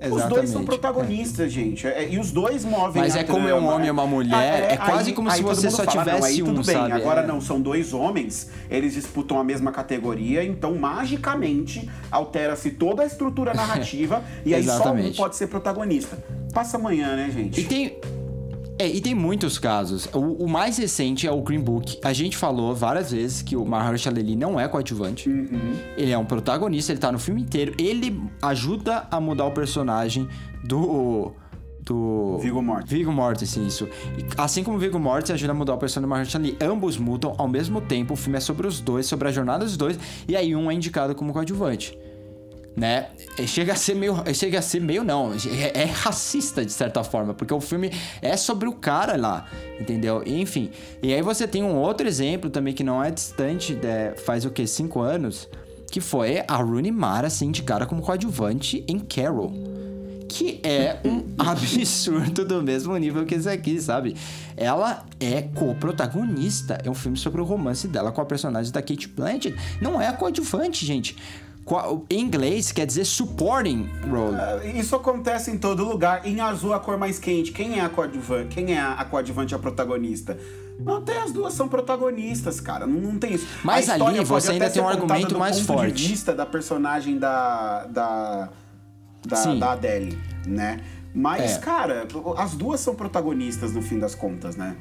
Os 0.00 0.08
dois 0.10 0.22
Exatamente. 0.22 0.50
são 0.50 0.64
protagonistas, 0.64 1.52
gente. 1.52 1.86
É, 1.86 2.08
e 2.08 2.18
os 2.18 2.30
dois 2.30 2.64
movem 2.64 3.02
Mas 3.02 3.16
a 3.16 3.20
é 3.20 3.24
como 3.24 3.48
é 3.48 3.54
um 3.54 3.58
trama, 3.58 3.74
homem 3.74 3.88
e 3.88 3.90
uma 3.90 4.06
mulher, 4.06 4.72
é 4.72 4.76
quase 4.76 5.12
como 5.12 5.28
se 5.30 5.38
todo 5.42 5.54
você 5.54 5.66
mundo 5.66 5.76
só 5.76 5.84
fala, 5.84 5.96
não, 5.96 6.04
tivesse 6.04 6.26
aí 6.28 6.38
tudo 6.38 6.50
um, 6.60 6.64
bem. 6.64 6.76
sabe? 6.76 6.92
Agora 6.92 7.20
É. 7.22 7.26
não, 7.26 7.40
são 7.40 7.60
dois 7.60 7.92
homens, 7.92 8.48
eles 8.70 8.94
disputam 8.94 9.38
a 9.40 9.44
mesma 9.44 9.72
categoria, 9.72 10.44
então 10.44 10.74
magicamente 10.76 11.90
altera-se 12.10 12.70
toda 12.70 13.02
a 13.02 13.06
estrutura 13.06 13.52
narrativa 13.54 14.22
e 14.46 14.54
aí 14.54 14.62
só 14.62 14.72
um 14.72 14.74
Exatamente. 14.76 15.16
pode 15.16 15.36
ser 15.36 15.48
protagonista. 15.48 16.18
Passa 16.52 16.76
amanhã, 16.76 17.16
né, 17.16 17.30
gente? 17.32 17.60
E 17.60 17.64
tem. 17.64 17.96
É, 18.78 18.86
e 18.86 19.00
tem 19.00 19.14
muitos 19.14 19.58
casos. 19.58 20.08
O, 20.14 20.44
o, 20.44 20.48
mais 20.48 20.78
recente 20.78 21.26
é 21.26 21.32
o 21.32 21.42
Green 21.42 21.60
Book. 21.60 21.98
A 22.04 22.12
gente 22.12 22.36
falou 22.36 22.74
várias 22.74 23.10
vezes 23.10 23.42
que 23.42 23.56
o 23.56 23.64
Mahershala 23.64 24.18
Ali 24.20 24.36
não 24.36 24.58
é 24.58 24.68
coadjuvante. 24.68 25.28
Uhum. 25.28 25.74
Ele 25.96 26.12
é 26.12 26.18
um 26.18 26.24
protagonista, 26.24 26.92
ele 26.92 27.00
tá 27.00 27.10
no 27.10 27.18
filme 27.18 27.42
inteiro. 27.42 27.74
Ele 27.76 28.22
ajuda 28.40 29.08
a 29.10 29.20
mudar 29.20 29.46
o 29.46 29.50
personagem 29.50 30.28
do 30.64 31.32
do... 31.80 32.38
Viggo 32.38 32.62
Mortensen. 32.62 32.98
Viggo 32.98 33.12
Mortensen, 33.12 33.66
isso. 33.66 33.88
Assim 34.36 34.62
como 34.62 34.78
Viggo 34.78 34.98
Mortensen 34.98 35.34
ajuda 35.34 35.52
a 35.52 35.54
mudar 35.54 35.74
o 35.74 35.78
personagem 35.78 36.06
do 36.06 36.10
Mahershala 36.10 36.44
Ali, 36.44 36.56
ambos 36.60 36.98
mudam 36.98 37.34
ao 37.38 37.48
mesmo 37.48 37.80
tempo. 37.80 38.12
O 38.12 38.16
filme 38.16 38.36
é 38.36 38.40
sobre 38.40 38.66
os 38.66 38.78
dois, 38.78 39.06
sobre 39.06 39.26
a 39.26 39.32
jornada 39.32 39.64
dos 39.64 39.76
dois, 39.76 39.98
e 40.28 40.36
aí 40.36 40.54
um 40.54 40.70
é 40.70 40.74
indicado 40.74 41.14
como 41.14 41.32
coadjuvante 41.32 41.98
né? 42.78 43.08
Chega 43.46 43.72
a 43.72 43.76
ser 43.76 43.94
meio. 43.94 44.14
Chega 44.32 44.60
a 44.60 44.62
ser 44.62 44.80
meio, 44.80 45.02
não. 45.02 45.32
É, 45.32 45.82
é, 45.82 45.84
racista, 45.84 46.64
de 46.64 46.72
certa 46.72 47.02
forma, 47.02 47.34
porque 47.34 47.52
o 47.52 47.60
filme 47.60 47.90
é 48.22 48.36
sobre 48.36 48.68
o 48.68 48.72
cara 48.72 49.16
lá, 49.16 49.46
entendeu? 49.80 50.22
Enfim. 50.24 50.70
E 51.02 51.12
aí 51.12 51.20
você 51.20 51.46
tem 51.46 51.62
um 51.62 51.74
outro 51.74 52.06
exemplo 52.06 52.48
também 52.48 52.72
que 52.72 52.84
não 52.84 53.02
é 53.02 53.10
distante, 53.10 53.74
né? 53.74 54.14
faz 54.24 54.44
o 54.44 54.50
que? 54.50 54.66
Cinco 54.66 55.00
anos? 55.00 55.48
Que 55.90 56.00
foi 56.00 56.42
a 56.46 56.56
Rooney 56.56 56.92
Mara 56.92 57.28
ser 57.28 57.46
indicada 57.46 57.86
como 57.86 58.00
coadjuvante 58.00 58.84
em 58.86 58.98
Carol. 58.98 59.52
Que 60.28 60.60
é 60.62 61.00
um 61.04 61.24
absurdo 61.38 62.44
do 62.44 62.62
mesmo 62.62 62.94
nível 62.96 63.24
que 63.24 63.34
esse 63.34 63.48
aqui, 63.48 63.80
sabe? 63.80 64.14
Ela 64.56 65.06
é 65.18 65.42
co-protagonista. 65.42 66.78
É 66.84 66.90
um 66.90 66.94
filme 66.94 67.16
sobre 67.16 67.40
o 67.40 67.44
romance 67.44 67.88
dela 67.88 68.12
com 68.12 68.20
a 68.20 68.26
personagem 68.26 68.70
da 68.70 68.82
Kate 68.82 69.08
Blanchett. 69.08 69.56
Não 69.80 70.00
é 70.00 70.12
coadjuvante, 70.12 70.84
gente 70.84 71.16
em 72.10 72.20
inglês 72.20 72.72
quer 72.72 72.86
dizer 72.86 73.04
supporting 73.04 73.88
role. 74.08 74.34
Uh, 74.34 74.78
isso 74.78 74.94
acontece 74.96 75.50
em 75.50 75.58
todo 75.58 75.84
lugar. 75.84 76.26
Em 76.26 76.40
azul, 76.40 76.72
a 76.72 76.80
cor 76.80 76.96
mais 76.96 77.18
quente. 77.18 77.52
Quem 77.52 77.78
é 77.78 77.84
a 77.84 77.88
coadjuvante? 77.88 78.54
Quem 78.54 78.74
é 78.74 78.80
a 78.80 79.04
coadjuvante 79.04 79.54
a 79.54 79.58
protagonista? 79.58 80.38
Não, 80.78 81.02
tem 81.02 81.16
as 81.16 81.32
duas 81.32 81.54
são 81.54 81.68
protagonistas, 81.68 82.60
cara. 82.60 82.86
Não, 82.86 83.00
não 83.00 83.18
tem 83.18 83.34
isso. 83.34 83.46
Mas 83.64 83.88
ali 83.88 84.24
você 84.24 84.52
ainda 84.52 84.70
tem 84.70 84.82
um 84.82 84.88
argumento 84.88 85.36
mais 85.38 85.60
forte. 85.60 85.92
De 85.92 86.08
vista 86.08 86.32
da 86.32 86.46
personagem 86.46 87.18
da 87.18 87.84
da 87.86 88.48
da, 89.26 89.54
da 89.54 89.72
Adele, 89.72 90.18
né? 90.46 90.80
Mas, 91.14 91.56
é. 91.56 91.58
cara, 91.58 92.06
as 92.36 92.54
duas 92.54 92.80
são 92.80 92.94
protagonistas 92.94 93.72
no 93.72 93.82
fim 93.82 93.98
das 93.98 94.14
contas, 94.14 94.56
né? 94.56 94.76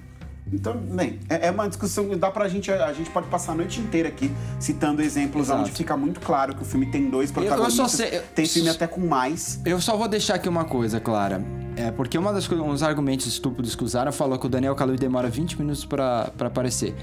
Então, 0.52 0.76
bem, 0.76 1.20
é, 1.30 1.48
é 1.48 1.52
uma 1.52 1.68
discussão, 1.68 2.08
dá 2.18 2.32
pra 2.32 2.48
gente, 2.48 2.72
a 2.72 2.94
gente 2.94 3.10
pode 3.10 3.28
passar 3.28 3.52
a 3.52 3.56
noite 3.56 3.80
inteira 3.80 4.10
aqui 4.10 4.32
citando 4.60 5.02
exemplos 5.02 5.48
Exato. 5.48 5.62
onde 5.62 5.72
fica 5.72 5.98
muito 5.98 6.20
claro 6.20 6.56
que 6.56 6.62
o 6.62 6.66
filme 6.66 6.86
tem 6.92 7.10
dois 7.10 7.32
protagonistas. 7.32 7.78
Eu, 7.78 7.84
eu 7.84 7.90
sei, 7.90 8.20
eu, 8.20 8.24
tem 8.34 8.46
filme 8.46 8.70
até 8.70 8.88
com 8.88 9.02
mais. 9.02 9.60
Eu 9.66 9.80
só 9.82 9.98
vou 9.98 10.08
deixar 10.08 10.36
aqui 10.36 10.48
uma 10.48 10.66
coisa 10.66 11.00
clara. 11.00 11.44
É, 11.76 11.92
porque 11.92 12.18
uma 12.18 12.34
das, 12.34 12.50
um 12.50 12.70
dos 12.70 12.82
argumentos 12.82 13.28
estúpidos 13.28 13.76
que 13.76 13.84
usaram 13.84 14.12
falou 14.12 14.40
que 14.40 14.48
o 14.48 14.50
Daniel 14.50 14.74
Kaluuya 14.74 14.98
demora 14.98 15.30
20 15.30 15.60
minutos 15.60 15.86
para 15.86 16.32
aparecer. 16.40 16.96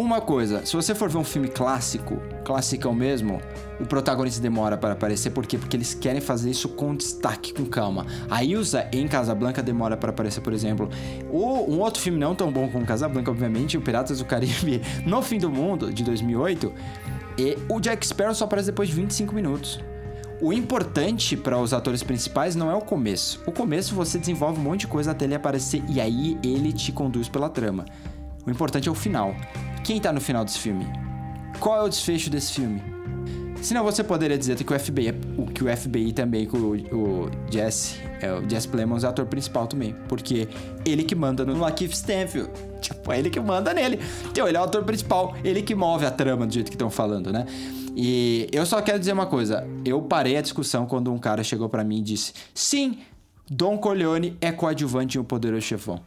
Uma 0.00 0.18
coisa, 0.18 0.64
se 0.64 0.74
você 0.74 0.94
for 0.94 1.10
ver 1.10 1.18
um 1.18 1.24
filme 1.24 1.46
clássico, 1.46 2.22
classicão 2.42 2.94
mesmo, 2.94 3.38
o 3.78 3.84
protagonista 3.84 4.40
demora 4.40 4.74
para 4.74 4.94
aparecer, 4.94 5.28
por 5.28 5.44
quê? 5.44 5.58
Porque 5.58 5.76
eles 5.76 5.92
querem 5.92 6.22
fazer 6.22 6.48
isso 6.48 6.70
com 6.70 6.96
destaque, 6.96 7.52
com 7.52 7.66
calma. 7.66 8.06
A 8.30 8.42
Ilsa 8.42 8.88
em 8.92 9.06
Casablanca 9.06 9.62
demora 9.62 9.98
para 9.98 10.08
aparecer, 10.08 10.40
por 10.40 10.54
exemplo. 10.54 10.88
O, 11.30 11.70
um 11.70 11.80
outro 11.80 12.00
filme 12.00 12.18
não 12.18 12.34
tão 12.34 12.50
bom 12.50 12.66
como 12.70 12.86
Casablanca, 12.86 13.30
obviamente, 13.30 13.76
o 13.76 13.82
Piratas 13.82 14.20
do 14.20 14.24
Caribe 14.24 14.80
No 15.04 15.20
Fim 15.20 15.36
do 15.36 15.50
Mundo, 15.50 15.92
de 15.92 16.02
2008, 16.02 16.72
e 17.36 17.58
o 17.68 17.78
Jack 17.78 18.06
Sparrow 18.06 18.34
só 18.34 18.46
aparece 18.46 18.68
depois 18.68 18.88
de 18.88 18.94
25 18.94 19.34
minutos. 19.34 19.80
O 20.40 20.50
importante 20.50 21.36
para 21.36 21.58
os 21.58 21.74
atores 21.74 22.02
principais 22.02 22.56
não 22.56 22.70
é 22.70 22.74
o 22.74 22.80
começo. 22.80 23.42
O 23.46 23.52
começo 23.52 23.94
você 23.94 24.18
desenvolve 24.18 24.58
um 24.58 24.62
monte 24.62 24.80
de 24.80 24.86
coisa 24.86 25.10
até 25.10 25.26
ele 25.26 25.34
aparecer 25.34 25.82
e 25.90 26.00
aí 26.00 26.38
ele 26.42 26.72
te 26.72 26.90
conduz 26.90 27.28
pela 27.28 27.50
trama. 27.50 27.84
O 28.46 28.50
importante 28.50 28.88
é 28.88 28.92
o 28.92 28.94
final. 28.94 29.34
Quem 29.84 30.00
tá 30.00 30.12
no 30.12 30.20
final 30.20 30.44
desse 30.44 30.58
filme? 30.58 30.86
Qual 31.58 31.76
é 31.76 31.82
o 31.82 31.88
desfecho 31.88 32.30
desse 32.30 32.52
filme? 32.52 32.82
Senão 33.62 33.84
você 33.84 34.02
poderia 34.02 34.38
dizer 34.38 34.56
que 34.56 34.72
o 34.72 34.78
FBI, 34.78 35.12
que 35.54 35.62
o 35.62 35.76
FBI 35.76 36.12
também, 36.12 36.46
com 36.46 36.56
o, 36.56 36.72
o 36.74 37.30
Jesse, 37.50 37.96
é, 38.20 38.32
o 38.32 38.48
Jesse 38.48 38.66
Plemons 38.66 39.04
é 39.04 39.06
o 39.06 39.10
ator 39.10 39.26
principal 39.26 39.66
também. 39.66 39.94
Porque 40.08 40.48
ele 40.84 41.04
que 41.04 41.14
manda 41.14 41.44
no 41.44 41.58
Lakeith 41.58 41.92
Stanfield. 41.92 42.50
Tipo, 42.80 43.12
é 43.12 43.18
ele 43.18 43.28
que 43.28 43.38
manda 43.38 43.74
nele. 43.74 44.00
Então, 44.30 44.48
ele 44.48 44.56
é 44.56 44.60
o 44.60 44.64
ator 44.64 44.82
principal, 44.84 45.34
ele 45.44 45.60
que 45.60 45.74
move 45.74 46.06
a 46.06 46.10
trama 46.10 46.46
do 46.46 46.54
jeito 46.54 46.70
que 46.70 46.76
estão 46.76 46.88
falando, 46.88 47.30
né? 47.30 47.44
E 47.94 48.48
eu 48.52 48.64
só 48.64 48.80
quero 48.80 48.98
dizer 48.98 49.12
uma 49.12 49.26
coisa. 49.26 49.66
Eu 49.84 50.00
parei 50.00 50.38
a 50.38 50.40
discussão 50.40 50.86
quando 50.86 51.12
um 51.12 51.18
cara 51.18 51.44
chegou 51.44 51.68
para 51.68 51.84
mim 51.84 51.98
e 51.98 52.02
disse: 52.02 52.32
Sim, 52.54 53.00
Don 53.50 53.76
Corleone 53.76 54.38
é 54.40 54.50
coadjuvante 54.50 55.18
em 55.18 55.20
O 55.20 55.24
Poderoso 55.24 55.66
Chefão. 55.66 56.00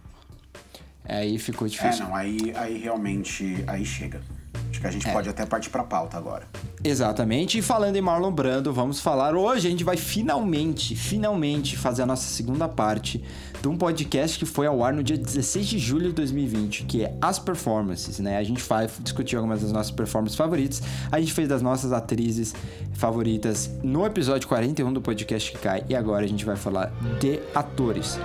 Aí 1.05 1.37
ficou 1.37 1.67
difícil. 1.67 2.05
É, 2.05 2.07
não, 2.07 2.15
aí, 2.15 2.53
aí 2.55 2.77
realmente 2.77 3.63
aí 3.67 3.85
chega. 3.85 4.21
Acho 4.69 4.81
que 4.81 4.87
a 4.87 4.91
gente 4.91 5.07
é. 5.07 5.11
pode 5.11 5.29
até 5.29 5.45
partir 5.45 5.69
pra 5.69 5.83
pauta 5.83 6.17
agora. 6.17 6.47
Exatamente. 6.83 7.59
E 7.59 7.61
falando 7.61 7.95
em 7.95 8.01
Marlon 8.01 8.31
Brando, 8.31 8.73
vamos 8.73 8.99
falar 8.99 9.35
hoje. 9.35 9.67
A 9.67 9.69
gente 9.69 9.83
vai 9.83 9.97
finalmente, 9.97 10.95
finalmente 10.95 11.77
fazer 11.77 12.01
a 12.01 12.05
nossa 12.05 12.25
segunda 12.25 12.67
parte 12.67 13.23
de 13.61 13.67
um 13.67 13.77
podcast 13.77 14.37
que 14.37 14.45
foi 14.45 14.65
ao 14.65 14.83
ar 14.83 14.91
no 14.91 15.03
dia 15.03 15.17
16 15.17 15.67
de 15.67 15.77
julho 15.77 16.07
de 16.07 16.13
2020, 16.13 16.85
que 16.85 17.03
é 17.03 17.15
As 17.21 17.37
Performances, 17.37 18.19
né? 18.19 18.37
A 18.37 18.43
gente 18.43 18.63
vai 18.63 18.89
discutir 18.99 19.35
algumas 19.35 19.61
das 19.61 19.71
nossas 19.71 19.91
performances 19.91 20.35
favoritas. 20.35 20.81
A 21.11 21.19
gente 21.19 21.33
fez 21.33 21.47
das 21.47 21.61
nossas 21.61 21.91
atrizes 21.93 22.55
favoritas 22.93 23.69
no 23.83 24.05
episódio 24.05 24.47
41 24.47 24.91
do 24.91 25.01
podcast 25.01 25.51
que 25.51 25.59
cai. 25.59 25.85
E 25.87 25.95
agora 25.95 26.25
a 26.25 26.27
gente 26.27 26.43
vai 26.43 26.55
falar 26.55 26.91
de 27.19 27.39
atores. 27.53 28.17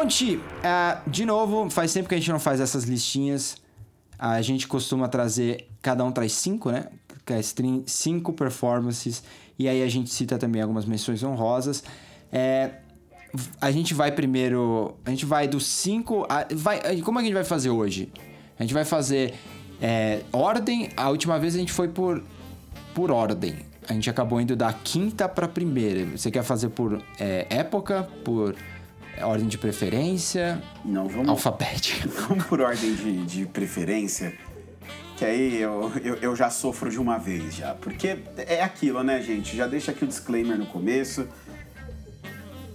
Ponte, 0.00 0.36
uh, 0.36 1.10
de 1.10 1.26
novo, 1.26 1.68
faz 1.68 1.92
tempo 1.92 2.08
que 2.08 2.14
a 2.14 2.18
gente 2.18 2.30
não 2.30 2.40
faz 2.40 2.58
essas 2.58 2.84
listinhas. 2.84 3.58
A 4.18 4.40
gente 4.40 4.66
costuma 4.66 5.06
trazer, 5.08 5.68
cada 5.82 6.02
um 6.02 6.10
traz 6.10 6.32
cinco, 6.32 6.70
né? 6.70 6.86
É 7.26 7.40
cinco 7.84 8.32
performances. 8.32 9.22
E 9.58 9.68
aí 9.68 9.82
a 9.82 9.88
gente 9.90 10.08
cita 10.08 10.38
também 10.38 10.62
algumas 10.62 10.86
menções 10.86 11.22
honrosas. 11.22 11.84
É, 12.32 12.76
a 13.60 13.70
gente 13.70 13.92
vai 13.92 14.10
primeiro. 14.10 14.96
A 15.04 15.10
gente 15.10 15.26
vai 15.26 15.46
dos 15.46 15.66
cinco. 15.66 16.26
A, 16.30 16.46
vai, 16.50 16.80
como 17.02 17.18
é 17.18 17.22
que 17.22 17.26
a 17.26 17.28
gente 17.28 17.34
vai 17.34 17.44
fazer 17.44 17.68
hoje? 17.68 18.10
A 18.58 18.62
gente 18.62 18.72
vai 18.72 18.86
fazer 18.86 19.34
é, 19.82 20.22
ordem. 20.32 20.88
A 20.96 21.10
última 21.10 21.38
vez 21.38 21.54
a 21.54 21.58
gente 21.58 21.72
foi 21.72 21.88
por, 21.88 22.24
por 22.94 23.10
ordem. 23.10 23.54
A 23.86 23.92
gente 23.92 24.08
acabou 24.08 24.40
indo 24.40 24.56
da 24.56 24.72
quinta 24.72 25.28
para 25.28 25.46
primeira. 25.46 26.16
Você 26.16 26.30
quer 26.30 26.42
fazer 26.42 26.70
por 26.70 27.02
é, 27.18 27.46
época, 27.50 28.08
por 28.24 28.56
ordem 29.22 29.48
de 29.48 29.58
preferência? 29.58 30.62
Não, 30.84 31.08
vamos. 31.08 31.28
Alfabética. 31.28 32.08
Vamos 32.28 32.44
por 32.46 32.60
ordem 32.60 32.94
de, 32.94 33.24
de 33.24 33.46
preferência. 33.46 34.34
Que 35.16 35.24
aí 35.24 35.60
eu, 35.60 35.92
eu, 36.02 36.14
eu, 36.16 36.36
já 36.36 36.48
sofro 36.48 36.90
de 36.90 36.98
uma 36.98 37.18
vez 37.18 37.54
já. 37.54 37.74
Porque 37.74 38.18
é 38.36 38.62
aquilo, 38.62 39.02
né, 39.02 39.20
gente? 39.20 39.56
Já 39.56 39.66
deixa 39.66 39.90
aqui 39.90 40.04
o 40.04 40.06
disclaimer 40.06 40.56
no 40.56 40.66
começo. 40.66 41.28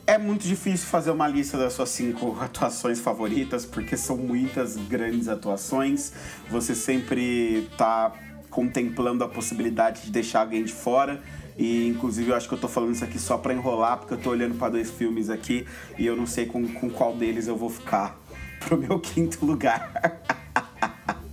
É 0.08 0.20
muito 0.20 0.48
difícil 0.48 0.88
fazer 0.88 1.10
uma 1.10 1.28
lista 1.28 1.58
das 1.58 1.74
suas 1.74 1.90
cinco 1.90 2.38
atuações 2.42 3.00
favoritas, 3.00 3.66
porque 3.66 3.98
são 3.98 4.16
muitas 4.16 4.76
grandes 4.76 5.28
atuações. 5.28 6.14
Você 6.50 6.76
sempre 6.76 7.68
tá 7.78 8.14
contemplando 8.52 9.24
a 9.24 9.28
possibilidade 9.28 10.04
de 10.04 10.12
deixar 10.12 10.42
alguém 10.42 10.64
de 10.64 10.72
fora. 10.72 11.22
E 11.58 11.88
inclusive 11.88 12.30
eu 12.30 12.36
acho 12.36 12.48
que 12.48 12.54
eu 12.54 12.58
tô 12.58 12.68
falando 12.68 12.94
isso 12.94 13.04
aqui 13.04 13.18
só 13.18 13.38
para 13.38 13.54
enrolar, 13.54 13.98
porque 13.98 14.14
eu 14.14 14.18
tô 14.18 14.32
olhando 14.32 14.56
para 14.56 14.70
dois 14.70 14.90
filmes 14.90 15.30
aqui 15.30 15.66
e 15.98 16.06
eu 16.06 16.16
não 16.16 16.26
sei 16.26 16.46
com, 16.46 16.68
com 16.68 16.90
qual 16.90 17.16
deles 17.16 17.48
eu 17.48 17.56
vou 17.56 17.70
ficar 17.70 18.20
pro 18.60 18.78
meu 18.78 19.00
quinto 19.00 19.46
lugar. 19.46 20.22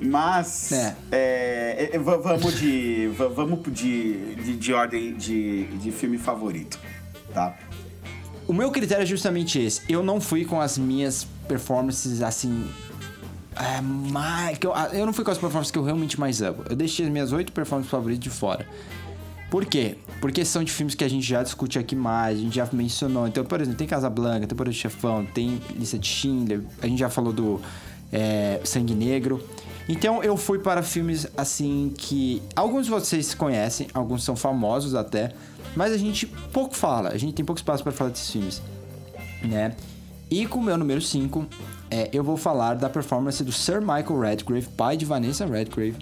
Mas 0.00 0.72
é. 0.72 0.96
É, 1.10 1.90
é 1.92 1.98
vamos 1.98 2.58
de. 2.58 3.08
Vamos 3.08 3.60
de, 3.72 4.34
de, 4.36 4.56
de 4.56 4.72
ordem 4.72 5.14
de, 5.14 5.64
de 5.78 5.90
filme 5.90 6.16
favorito, 6.18 6.78
tá? 7.34 7.56
O 8.46 8.52
meu 8.52 8.70
critério 8.70 9.02
é 9.02 9.06
justamente 9.06 9.60
esse. 9.60 9.82
Eu 9.88 10.02
não 10.02 10.20
fui 10.20 10.44
com 10.44 10.60
as 10.60 10.78
minhas 10.78 11.24
performances 11.46 12.22
assim 12.22 12.66
é, 13.58 13.80
mais, 13.80 14.58
que 14.58 14.66
eu, 14.66 14.74
ah, 14.74 14.90
eu 14.92 15.04
não 15.04 15.12
fui 15.12 15.24
com 15.24 15.30
as 15.30 15.38
performances 15.38 15.70
que 15.70 15.78
eu 15.78 15.82
realmente 15.82 16.18
mais 16.18 16.40
amo. 16.40 16.64
Eu 16.68 16.76
deixei 16.76 17.06
as 17.06 17.12
minhas 17.12 17.32
oito 17.32 17.52
performances 17.52 17.90
favoritas 17.90 18.22
de 18.22 18.30
fora. 18.30 18.66
Por 19.50 19.64
quê? 19.64 19.96
Porque 20.20 20.44
são 20.44 20.62
de 20.62 20.70
filmes 20.70 20.94
que 20.94 21.02
a 21.02 21.08
gente 21.08 21.26
já 21.26 21.42
discute 21.42 21.78
aqui 21.78 21.96
mais, 21.96 22.38
a 22.38 22.42
gente 22.42 22.54
já 22.54 22.68
mencionou. 22.72 23.26
Então, 23.26 23.44
por 23.44 23.60
exemplo, 23.60 23.78
tem 23.78 23.86
Casablanca, 23.86 24.46
tem 24.46 24.56
Poder 24.56 24.70
do 24.70 24.76
Chefão, 24.76 25.24
tem 25.24 25.60
Lista 25.74 25.98
de 25.98 26.06
Schindler, 26.06 26.62
a 26.82 26.86
gente 26.86 26.98
já 26.98 27.08
falou 27.08 27.32
do 27.32 27.60
é, 28.12 28.60
Sangue 28.64 28.94
Negro. 28.94 29.42
Então, 29.88 30.22
eu 30.22 30.36
fui 30.36 30.58
para 30.58 30.82
filmes 30.82 31.26
assim 31.34 31.92
que 31.96 32.42
alguns 32.54 32.84
de 32.84 32.90
vocês 32.90 33.34
conhecem, 33.34 33.88
alguns 33.94 34.22
são 34.22 34.36
famosos 34.36 34.94
até, 34.94 35.32
mas 35.74 35.92
a 35.92 35.96
gente 35.96 36.26
pouco 36.26 36.76
fala, 36.76 37.08
a 37.08 37.16
gente 37.16 37.32
tem 37.32 37.44
pouco 37.44 37.58
espaço 37.58 37.82
para 37.82 37.92
falar 37.92 38.10
desses 38.10 38.30
filmes, 38.30 38.62
né? 39.42 39.74
E 40.30 40.46
com 40.46 40.58
o 40.58 40.62
meu 40.62 40.76
número 40.76 41.00
5, 41.00 41.46
é, 41.90 42.08
eu 42.12 42.22
vou 42.22 42.36
falar 42.36 42.74
da 42.74 42.88
performance 42.88 43.42
do 43.42 43.52
Sir 43.52 43.80
Michael 43.80 44.20
Radcliffe, 44.20 44.68
pai 44.70 44.96
de 44.96 45.04
Vanessa 45.04 45.46
Radcliffe, 45.46 45.98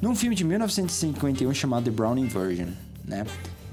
num 0.00 0.14
filme 0.14 0.34
de 0.34 0.44
1951 0.44 1.54
chamado 1.54 1.84
The 1.84 1.90
Browning 1.90 2.26
Version, 2.26 2.68
né? 3.04 3.24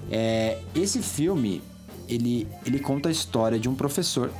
É, 0.09 0.59
esse 0.75 1.01
filme, 1.01 1.61
ele, 2.07 2.47
ele 2.65 2.79
conta 2.79 3.09
a 3.09 3.11
história 3.11 3.59
de 3.59 3.67
um 3.69 3.75
professor 3.75 4.31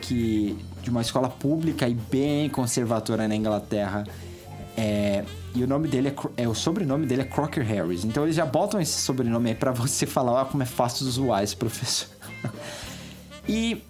que 0.00 0.56
de 0.82 0.90
uma 0.90 1.00
escola 1.00 1.28
pública 1.28 1.88
e 1.88 1.94
bem 1.94 2.48
conservadora 2.48 3.26
na 3.26 3.34
Inglaterra. 3.34 4.04
É, 4.76 5.24
e 5.52 5.64
o 5.64 5.66
nome 5.66 5.88
dele 5.88 6.08
é, 6.08 6.42
é, 6.44 6.48
o 6.48 6.54
sobrenome 6.54 7.06
dele 7.06 7.22
é 7.22 7.24
Crocker 7.24 7.64
Harris. 7.64 8.04
Então 8.04 8.22
eles 8.22 8.36
já 8.36 8.46
botam 8.46 8.80
esse 8.80 9.00
sobrenome 9.00 9.50
aí 9.50 9.56
para 9.56 9.72
você 9.72 10.06
falar 10.06 10.42
ah, 10.42 10.44
como 10.44 10.62
é 10.62 10.66
fácil 10.66 11.06
zoar 11.06 11.42
esse 11.42 11.56
professor. 11.56 12.08
e 13.48 13.82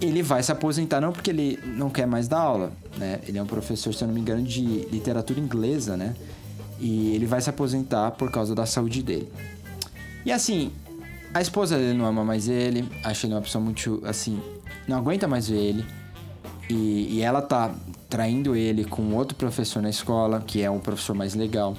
ele 0.00 0.22
vai 0.22 0.42
se 0.42 0.50
aposentar 0.50 1.00
não 1.00 1.12
porque 1.12 1.30
ele 1.30 1.58
não 1.64 1.88
quer 1.88 2.06
mais 2.06 2.28
dar 2.28 2.40
aula, 2.40 2.72
né? 2.96 3.20
Ele 3.26 3.38
é 3.38 3.42
um 3.42 3.46
professor, 3.46 3.94
se 3.94 4.02
eu 4.02 4.08
não 4.08 4.14
me 4.14 4.20
engano, 4.20 4.42
de 4.42 4.60
literatura 4.90 5.38
inglesa, 5.38 5.96
né? 5.96 6.14
E 6.80 7.14
ele 7.14 7.26
vai 7.26 7.40
se 7.40 7.48
aposentar 7.48 8.10
por 8.12 8.30
causa 8.30 8.54
da 8.54 8.66
saúde 8.66 9.02
dele. 9.02 9.30
E 10.24 10.32
assim, 10.32 10.72
a 11.32 11.40
esposa 11.40 11.76
dele 11.76 11.96
não 11.96 12.06
ama 12.06 12.24
mais 12.24 12.48
ele, 12.48 12.88
acha 13.02 13.26
ele 13.26 13.34
uma 13.34 13.42
pessoa 13.42 13.62
muito, 13.62 14.02
assim, 14.04 14.40
não 14.86 14.96
aguenta 14.96 15.28
mais 15.28 15.48
ver 15.48 15.58
ele. 15.58 15.84
E, 16.68 17.16
e 17.16 17.20
ela 17.22 17.42
tá 17.42 17.74
traindo 18.08 18.56
ele 18.56 18.84
com 18.84 19.14
outro 19.14 19.36
professor 19.36 19.82
na 19.82 19.90
escola, 19.90 20.42
que 20.44 20.62
é 20.62 20.70
um 20.70 20.80
professor 20.80 21.14
mais 21.14 21.34
legal. 21.34 21.76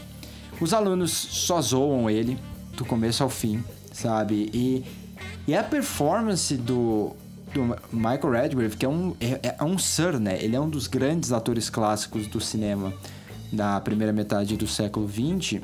Os 0.59 0.73
alunos 0.73 1.11
só 1.11 1.61
zoam 1.61 2.09
ele 2.09 2.37
do 2.77 2.85
começo 2.85 3.23
ao 3.23 3.29
fim, 3.29 3.63
sabe? 3.91 4.49
E, 4.53 4.85
e 5.47 5.55
a 5.55 5.63
performance 5.63 6.55
do, 6.55 7.15
do 7.55 7.63
Michael 7.91 8.31
Redgrave, 8.31 8.75
que 8.75 8.85
é 8.85 8.89
um, 8.89 9.15
é, 9.19 9.55
é 9.57 9.63
um 9.63 9.77
Sir, 9.77 10.19
né? 10.19 10.37
Ele 10.41 10.57
é 10.57 10.59
um 10.59 10.69
dos 10.69 10.87
grandes 10.87 11.31
atores 11.31 11.69
clássicos 11.69 12.27
do 12.27 12.41
cinema 12.41 12.93
da 13.51 13.79
primeira 13.79 14.11
metade 14.11 14.57
do 14.57 14.67
século 14.67 15.07
XX. 15.07 15.61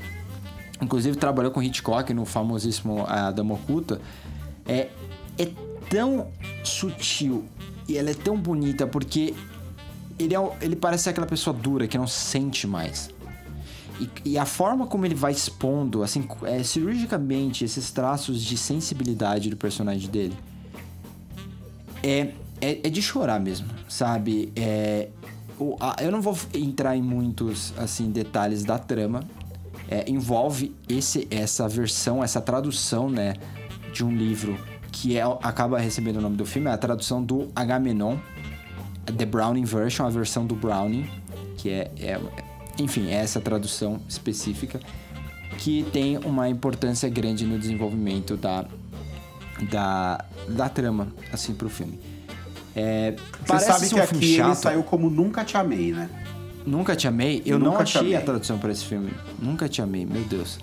Inclusive 0.82 1.17
trabalhou 1.17 1.51
com 1.51 1.62
Hitchcock 1.62 2.13
no 2.13 2.23
famosíssimo 2.25 3.06
A 3.08 3.30
Dama 3.30 3.56
Oculta. 3.56 3.99
É, 4.65 4.88
é 5.38 5.49
tão 5.89 6.30
sutil 6.63 7.43
e 7.88 7.97
ela 7.97 8.10
é 8.10 8.13
tão 8.13 8.38
bonita 8.38 8.88
porque 8.88 9.36
ele, 10.17 10.34
é, 10.34 10.39
ele 10.62 10.77
parece 10.77 11.10
aquela 11.10 11.27
pessoa 11.27 11.54
dura 11.54 11.88
que 11.88 11.97
não 11.97 12.08
sente 12.08 12.65
mais. 12.65 13.10
E, 13.99 14.10
e 14.30 14.38
a 14.38 14.45
forma 14.45 14.88
como 14.88 15.06
ele 15.06 15.13
vai 15.13 15.34
expondo, 15.34 16.04
assim, 16.04 16.25
é, 16.43 16.63
cirurgicamente, 16.63 17.65
esses 17.65 17.91
traços 17.91 18.41
de 18.41 18.58
sensibilidade 18.58 19.49
do 19.49 19.58
personagem 19.58 20.10
dele 20.10 20.38
é, 22.03 22.29
é, 22.59 22.79
é 22.83 22.89
de 22.89 23.01
chorar 23.01 23.39
mesmo, 23.39 23.67
sabe? 23.87 24.51
É, 24.55 25.09
o, 25.59 25.75
a, 25.79 25.95
eu 26.01 26.11
não 26.11 26.21
vou 26.21 26.37
entrar 26.53 26.95
em 26.95 27.01
muitos 27.01 27.73
assim 27.77 28.11
detalhes 28.11 28.63
da 28.63 28.77
trama. 28.77 29.23
É, 29.89 30.09
envolve 30.09 30.73
esse, 30.87 31.27
essa 31.29 31.67
versão, 31.67 32.23
essa 32.23 32.39
tradução, 32.39 33.09
né, 33.09 33.33
de 33.91 34.05
um 34.05 34.15
livro 34.15 34.57
que 34.89 35.17
é, 35.17 35.23
acaba 35.43 35.77
recebendo 35.79 36.17
o 36.17 36.21
nome 36.21 36.37
do 36.37 36.45
filme, 36.45 36.69
é 36.69 36.71
a 36.71 36.77
tradução 36.77 37.21
do 37.21 37.49
Agamenon, 37.53 38.17
The 39.05 39.25
Browning 39.25 39.65
Version, 39.65 40.05
a 40.05 40.09
versão 40.09 40.45
do 40.45 40.55
Browning, 40.55 41.09
que 41.57 41.69
é, 41.69 41.91
é 41.99 42.19
enfim, 42.79 43.09
é 43.09 43.15
essa 43.15 43.41
tradução 43.41 43.99
específica 44.07 44.79
que 45.57 45.83
tem 45.91 46.17
uma 46.17 46.49
importância 46.49 47.09
grande 47.09 47.45
no 47.45 47.59
desenvolvimento 47.59 48.37
da, 48.37 48.65
da, 49.69 50.25
da 50.47 50.69
trama, 50.69 51.07
assim, 51.31 51.53
pro 51.53 51.69
filme. 51.69 51.99
É, 52.75 53.15
Você 53.45 53.65
sabe 53.65 53.89
que 53.89 53.95
um 53.95 54.01
aqui 54.03 54.35
ele 54.39 54.55
saiu 54.55 54.83
como 54.83 55.09
Nunca 55.09 55.43
Te 55.43 55.57
Amei, 55.57 55.91
né? 55.91 56.09
Nunca 56.65 56.95
Te 56.95 57.07
Amei? 57.07 57.41
Eu 57.45 57.59
Nunca 57.59 57.71
não 57.71 57.81
achei 57.81 58.15
a 58.15 58.21
tradução 58.21 58.57
para 58.57 58.71
esse 58.71 58.85
filme. 58.85 59.11
Nunca 59.39 59.67
Te 59.67 59.81
Amei, 59.81 60.05
meu 60.05 60.23
Deus. 60.23 60.59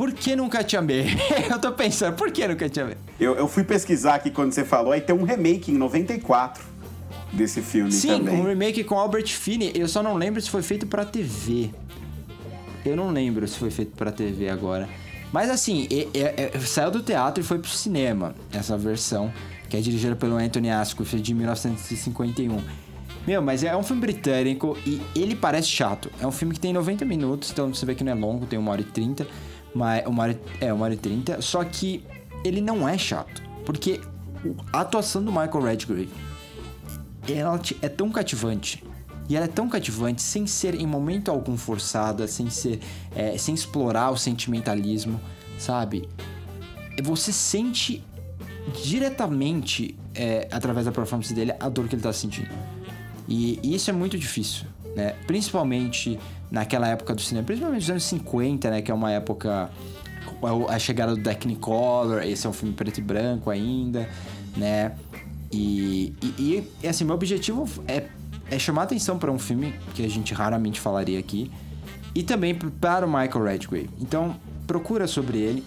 Por 0.00 0.14
que 0.14 0.34
nunca 0.34 0.64
te 0.64 0.78
amei? 0.78 1.08
eu 1.50 1.58
tô 1.58 1.72
pensando, 1.72 2.16
por 2.16 2.30
que 2.30 2.48
nunca 2.48 2.66
te 2.70 2.80
amei? 2.80 2.96
Eu, 3.20 3.36
eu 3.36 3.46
fui 3.46 3.62
pesquisar 3.62 4.14
aqui 4.14 4.30
quando 4.30 4.50
você 4.50 4.64
falou, 4.64 4.94
aí 4.94 5.00
tem 5.02 5.14
um 5.14 5.24
remake 5.24 5.70
em 5.70 5.74
94 5.74 6.64
desse 7.30 7.60
filme 7.60 7.92
Sim, 7.92 8.08
também. 8.08 8.34
Sim, 8.34 8.40
um 8.40 8.46
remake 8.46 8.82
com 8.82 8.98
Albert 8.98 9.26
Finney. 9.26 9.72
Eu 9.74 9.86
só 9.88 10.02
não 10.02 10.14
lembro 10.14 10.40
se 10.40 10.48
foi 10.48 10.62
feito 10.62 10.86
pra 10.86 11.04
TV. 11.04 11.68
Eu 12.82 12.96
não 12.96 13.10
lembro 13.10 13.46
se 13.46 13.58
foi 13.58 13.70
feito 13.70 13.94
pra 13.94 14.10
TV 14.10 14.48
agora. 14.48 14.88
Mas 15.32 15.48
assim, 15.48 15.86
saiu 16.66 16.90
do 16.90 17.02
teatro 17.02 17.42
e 17.42 17.46
foi 17.46 17.58
pro 17.58 17.70
cinema, 17.70 18.34
essa 18.52 18.76
versão, 18.76 19.32
que 19.68 19.76
é 19.76 19.80
dirigida 19.80 20.16
pelo 20.16 20.36
Anthony 20.36 20.70
Asquith, 20.70 21.20
de 21.20 21.34
1951. 21.34 22.58
Meu, 23.26 23.42
mas 23.42 23.62
é 23.62 23.76
um 23.76 23.82
filme 23.82 24.00
britânico 24.00 24.76
e 24.86 25.00
ele 25.14 25.36
parece 25.36 25.68
chato. 25.68 26.10
É 26.20 26.26
um 26.26 26.32
filme 26.32 26.54
que 26.54 26.60
tem 26.60 26.72
90 26.72 27.04
minutos, 27.04 27.50
então 27.50 27.72
você 27.72 27.84
vê 27.84 27.94
que 27.94 28.02
não 28.02 28.12
é 28.12 28.14
longo, 28.14 28.46
tem 28.46 28.58
uma 28.58 28.72
hora 28.72 28.80
e 28.80 28.84
30. 28.84 29.26
Mas 29.74 30.04
uma 30.06 30.24
hora, 30.24 30.40
é, 30.60 30.72
uma 30.72 30.84
hora 30.84 30.94
e 30.94 30.96
trinta. 30.96 31.40
Só 31.40 31.62
que 31.62 32.04
ele 32.44 32.60
não 32.60 32.88
é 32.88 32.98
chato. 32.98 33.42
Porque 33.64 34.00
a 34.72 34.80
atuação 34.80 35.22
do 35.22 35.30
Michael 35.30 35.60
Redgrave 35.60 36.10
ela 37.28 37.60
é 37.82 37.88
tão 37.88 38.10
cativante. 38.10 38.82
E 39.30 39.36
ela 39.36 39.44
é 39.44 39.48
tão 39.48 39.68
cativante 39.68 40.20
sem 40.22 40.44
ser 40.44 40.74
em 40.74 40.84
momento 40.84 41.30
algum 41.30 41.56
forçada, 41.56 42.26
sem 42.26 42.50
ser. 42.50 42.80
É, 43.14 43.38
sem 43.38 43.54
explorar 43.54 44.10
o 44.10 44.16
sentimentalismo, 44.16 45.20
sabe? 45.56 46.08
Você 47.00 47.32
sente 47.32 48.04
diretamente, 48.82 49.96
é, 50.16 50.48
através 50.50 50.84
da 50.84 50.92
performance 50.92 51.32
dele, 51.32 51.54
a 51.60 51.68
dor 51.68 51.86
que 51.86 51.94
ele 51.94 52.02
tá 52.02 52.12
sentindo. 52.12 52.50
E, 53.28 53.60
e 53.62 53.72
isso 53.76 53.88
é 53.88 53.92
muito 53.92 54.18
difícil, 54.18 54.66
né? 54.96 55.14
Principalmente 55.28 56.18
naquela 56.50 56.88
época 56.88 57.14
do 57.14 57.20
cinema, 57.20 57.46
principalmente 57.46 57.82
nos 57.82 57.90
anos 57.90 58.02
50, 58.02 58.68
né? 58.68 58.82
Que 58.82 58.90
é 58.90 58.94
uma 58.94 59.12
época. 59.12 59.70
A 60.68 60.78
chegada 60.78 61.14
do 61.14 61.22
Technicolor, 61.22 62.22
esse 62.22 62.46
é 62.46 62.50
um 62.50 62.52
filme 62.52 62.74
preto 62.74 62.98
e 62.98 63.02
branco 63.02 63.48
ainda, 63.48 64.08
né? 64.56 64.92
E, 65.52 66.14
e, 66.20 66.64
e 66.82 66.88
assim, 66.88 67.04
meu 67.04 67.14
objetivo 67.14 67.68
é, 67.86 68.04
é 68.50 68.58
chamar 68.58 68.84
atenção 68.84 69.18
para 69.18 69.30
um 69.30 69.38
filme 69.38 69.74
que 69.94 70.04
a 70.04 70.08
gente 70.08 70.34
raramente 70.34 70.80
falaria 70.80 71.18
aqui, 71.18 71.50
e 72.14 72.22
também 72.22 72.54
para 72.54 73.06
o 73.06 73.08
Michael 73.08 73.44
Redgrave. 73.44 73.90
Então, 74.00 74.36
procura 74.66 75.06
sobre 75.06 75.38
ele. 75.38 75.64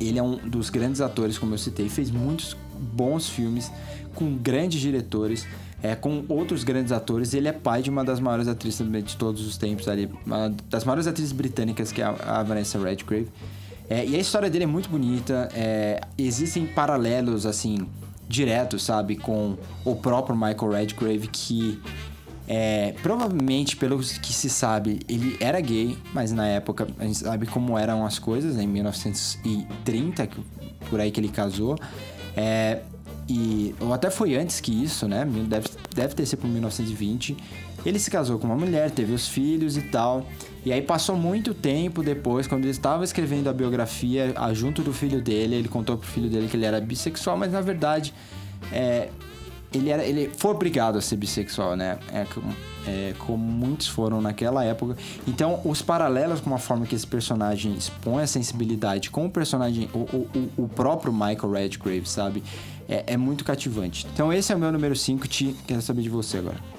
Ele 0.00 0.18
é 0.18 0.22
um 0.22 0.36
dos 0.36 0.70
grandes 0.70 1.00
atores, 1.00 1.38
como 1.38 1.54
eu 1.54 1.58
citei, 1.58 1.88
fez 1.88 2.10
muitos 2.10 2.56
bons 2.78 3.28
filmes 3.28 3.72
com 4.14 4.36
grandes 4.36 4.80
diretores 4.80 5.46
é, 5.82 5.94
com 5.94 6.24
outros 6.28 6.64
grandes 6.64 6.92
atores. 6.92 7.34
Ele 7.34 7.48
é 7.48 7.52
pai 7.52 7.82
de 7.82 7.90
uma 7.90 8.04
das 8.04 8.20
maiores 8.20 8.48
atrizes 8.48 8.86
de 9.04 9.16
todos 9.16 9.46
os 9.46 9.56
tempos 9.56 9.88
ali, 9.88 10.10
uma 10.24 10.54
das 10.68 10.84
maiores 10.84 11.06
atrizes 11.06 11.32
britânicas, 11.32 11.92
que 11.92 12.02
é 12.02 12.04
a, 12.04 12.42
Vanessa 12.42 12.78
Redgrave. 12.78 13.28
É, 13.88 14.04
e 14.04 14.16
a 14.16 14.18
história 14.18 14.50
dele 14.50 14.64
é 14.64 14.66
muito 14.66 14.88
bonita. 14.88 15.48
É, 15.54 16.00
existem 16.16 16.66
paralelos, 16.66 17.46
assim, 17.46 17.86
diretos, 18.28 18.82
sabe, 18.82 19.16
com 19.16 19.56
o 19.84 19.96
próprio 19.96 20.36
Michael 20.36 20.70
Redgrave, 20.70 21.28
que 21.28 21.80
é, 22.46 22.94
provavelmente, 23.02 23.76
pelo 23.76 23.98
que 23.98 24.32
se 24.32 24.48
sabe, 24.48 25.00
ele 25.08 25.36
era 25.40 25.60
gay, 25.60 25.98
mas 26.14 26.32
na 26.32 26.46
época 26.46 26.86
a 26.98 27.04
gente 27.04 27.18
sabe 27.18 27.46
como 27.46 27.78
eram 27.78 28.06
as 28.06 28.18
coisas, 28.18 28.56
né, 28.56 28.62
em 28.62 28.66
1930, 28.66 30.28
por 30.88 31.00
aí 31.00 31.10
que 31.10 31.20
ele 31.20 31.28
casou. 31.28 31.76
É, 32.36 32.80
e, 33.28 33.74
ou 33.78 33.92
até 33.92 34.10
foi 34.10 34.34
antes 34.36 34.60
que 34.60 34.72
isso, 34.72 35.06
né? 35.06 35.26
Deve, 35.46 35.68
deve 35.94 36.14
ter 36.14 36.24
sido 36.24 36.40
por 36.40 36.48
1920. 36.48 37.36
Ele 37.84 37.98
se 37.98 38.10
casou 38.10 38.38
com 38.38 38.46
uma 38.46 38.56
mulher, 38.56 38.90
teve 38.90 39.12
os 39.12 39.28
filhos 39.28 39.76
e 39.76 39.82
tal. 39.82 40.26
E 40.64 40.72
aí 40.72 40.82
passou 40.82 41.16
muito 41.16 41.54
tempo 41.54 42.02
depois, 42.02 42.46
quando 42.46 42.64
ele 42.64 42.70
estava 42.70 43.04
escrevendo 43.04 43.48
a 43.48 43.52
biografia, 43.52 44.34
junto 44.52 44.82
do 44.82 44.92
filho 44.92 45.20
dele, 45.20 45.56
ele 45.56 45.68
contou 45.68 45.96
pro 45.96 46.06
filho 46.06 46.28
dele 46.28 46.48
que 46.48 46.56
ele 46.56 46.64
era 46.64 46.80
bissexual, 46.80 47.36
mas 47.36 47.52
na 47.52 47.60
verdade 47.60 48.12
é, 48.72 49.08
ele, 49.72 49.90
era, 49.90 50.04
ele 50.04 50.30
foi 50.36 50.50
obrigado 50.52 50.96
a 50.96 51.00
ser 51.00 51.16
bissexual, 51.16 51.76
né? 51.76 51.98
É, 52.12 52.26
é, 52.86 53.14
como 53.18 53.44
muitos 53.44 53.86
foram 53.86 54.20
naquela 54.20 54.64
época. 54.64 54.96
Então, 55.26 55.60
os 55.64 55.82
paralelos 55.82 56.40
com 56.40 56.54
a 56.54 56.58
forma 56.58 56.86
que 56.86 56.94
esse 56.94 57.06
personagem 57.06 57.74
expõe 57.74 58.22
a 58.22 58.26
sensibilidade 58.26 59.10
com 59.10 59.26
o 59.26 59.30
personagem, 59.30 59.88
o, 59.92 59.98
o, 59.98 60.50
o 60.64 60.68
próprio 60.68 61.12
Michael 61.12 61.50
Redgrave, 61.52 62.08
sabe? 62.08 62.42
É, 62.88 63.04
é, 63.08 63.16
muito 63.16 63.44
cativante. 63.44 64.06
Então, 64.12 64.32
esse 64.32 64.52
é 64.52 64.56
o 64.56 64.58
meu 64.58 64.72
número 64.72 64.96
5, 64.96 65.28
Ti. 65.28 65.54
Quero 65.66 65.82
saber 65.82 66.00
de 66.00 66.08
você 66.08 66.38
agora. 66.38 66.77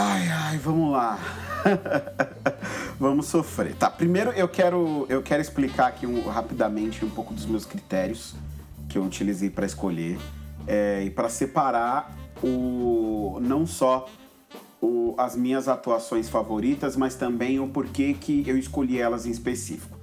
Ai, 0.00 0.28
ai, 0.28 0.58
vamos 0.58 0.92
lá. 0.92 1.18
vamos 3.00 3.26
sofrer. 3.26 3.74
Tá, 3.74 3.90
primeiro 3.90 4.30
eu 4.30 4.48
quero, 4.48 5.04
eu 5.08 5.20
quero 5.20 5.42
explicar 5.42 5.88
aqui 5.88 6.06
um, 6.06 6.28
rapidamente 6.28 7.04
um 7.04 7.10
pouco 7.10 7.34
dos 7.34 7.44
meus 7.44 7.64
critérios 7.64 8.36
que 8.88 8.96
eu 8.96 9.02
utilizei 9.02 9.50
para 9.50 9.66
escolher 9.66 10.16
é, 10.68 11.02
e 11.02 11.10
para 11.10 11.28
separar 11.28 12.16
o 12.40 13.40
não 13.42 13.66
só 13.66 14.08
o, 14.80 15.16
as 15.18 15.34
minhas 15.34 15.66
atuações 15.66 16.28
favoritas, 16.28 16.94
mas 16.94 17.16
também 17.16 17.58
o 17.58 17.66
porquê 17.66 18.14
que 18.14 18.44
eu 18.46 18.56
escolhi 18.56 19.00
elas 19.00 19.26
em 19.26 19.32
específico. 19.32 19.98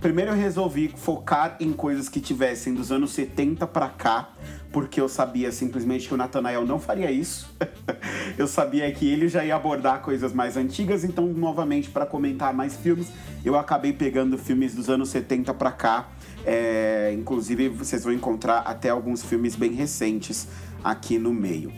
primeiro 0.00 0.32
eu 0.32 0.36
resolvi 0.36 0.88
focar 0.88 1.56
em 1.60 1.72
coisas 1.72 2.08
que 2.08 2.20
tivessem 2.20 2.74
dos 2.74 2.90
anos 2.90 3.12
70 3.12 3.68
para 3.68 3.88
cá, 3.88 4.30
porque 4.72 5.00
eu 5.00 5.08
sabia 5.08 5.50
simplesmente 5.50 6.06
que 6.08 6.14
o 6.14 6.16
Nathanael 6.16 6.64
não 6.64 6.78
faria 6.78 7.10
isso. 7.10 7.54
eu 8.36 8.46
sabia 8.46 8.90
que 8.92 9.10
ele 9.10 9.28
já 9.28 9.44
ia 9.44 9.56
abordar 9.56 10.02
coisas 10.02 10.32
mais 10.32 10.56
antigas, 10.56 11.04
então, 11.04 11.26
novamente, 11.26 11.90
para 11.90 12.04
comentar 12.04 12.52
mais 12.52 12.76
filmes, 12.76 13.08
eu 13.44 13.56
acabei 13.56 13.92
pegando 13.92 14.36
filmes 14.36 14.74
dos 14.74 14.88
anos 14.88 15.08
70 15.08 15.54
para 15.54 15.72
cá. 15.72 16.08
É, 16.44 17.14
inclusive, 17.18 17.68
vocês 17.68 18.04
vão 18.04 18.12
encontrar 18.12 18.58
até 18.60 18.90
alguns 18.90 19.22
filmes 19.22 19.54
bem 19.56 19.72
recentes 19.72 20.46
aqui 20.84 21.18
no 21.18 21.32
meio. 21.32 21.72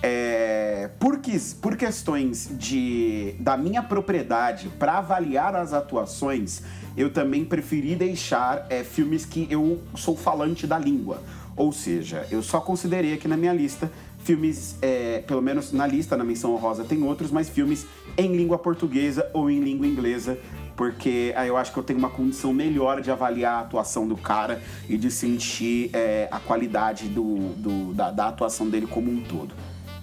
É, 0.00 0.90
por, 1.00 1.20
por 1.60 1.76
questões 1.76 2.48
de, 2.52 3.34
da 3.40 3.56
minha 3.56 3.82
propriedade 3.82 4.68
para 4.78 4.98
avaliar 4.98 5.56
as 5.56 5.72
atuações, 5.72 6.62
eu 6.96 7.12
também 7.12 7.44
preferi 7.44 7.96
deixar 7.96 8.66
é, 8.70 8.84
filmes 8.84 9.24
que 9.24 9.46
eu 9.50 9.82
sou 9.96 10.16
falante 10.16 10.66
da 10.66 10.78
língua. 10.78 11.20
Ou 11.58 11.72
seja, 11.72 12.24
eu 12.30 12.40
só 12.40 12.60
considerei 12.60 13.12
aqui 13.12 13.26
na 13.26 13.36
minha 13.36 13.52
lista 13.52 13.90
filmes, 14.18 14.76
é, 14.80 15.22
pelo 15.26 15.42
menos 15.42 15.72
na 15.72 15.86
lista, 15.86 16.16
na 16.16 16.24
menção 16.24 16.54
honrosa 16.54 16.84
tem 16.84 17.02
outros, 17.02 17.30
mas 17.30 17.48
filmes 17.48 17.86
em 18.16 18.36
língua 18.36 18.58
portuguesa 18.58 19.28
ou 19.32 19.50
em 19.50 19.60
língua 19.60 19.86
inglesa, 19.86 20.38
porque 20.76 21.32
aí 21.36 21.48
eu 21.48 21.56
acho 21.56 21.72
que 21.72 21.78
eu 21.78 21.82
tenho 21.82 21.98
uma 21.98 22.10
condição 22.10 22.52
melhor 22.52 23.00
de 23.00 23.10
avaliar 23.10 23.54
a 23.54 23.60
atuação 23.60 24.06
do 24.06 24.16
cara 24.16 24.62
e 24.88 24.96
de 24.96 25.10
sentir 25.10 25.90
é, 25.92 26.28
a 26.30 26.38
qualidade 26.38 27.08
do, 27.08 27.54
do 27.56 27.94
da, 27.94 28.10
da, 28.10 28.28
atuação 28.28 28.68
dele 28.68 28.86
como 28.86 29.10
um 29.10 29.20
todo. 29.20 29.54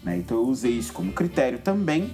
Né? 0.03 0.17
Então 0.17 0.37
eu 0.37 0.47
usei 0.47 0.71
isso 0.71 0.91
como 0.91 1.13
critério 1.13 1.59
também. 1.59 2.13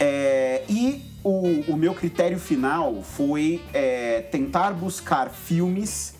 É, 0.00 0.64
e 0.68 1.02
o, 1.22 1.72
o, 1.72 1.76
meu 1.76 1.94
critério 1.94 2.38
final 2.38 3.02
foi 3.02 3.60
é, 3.72 4.22
tentar 4.22 4.72
buscar 4.72 5.30
filmes 5.30 6.11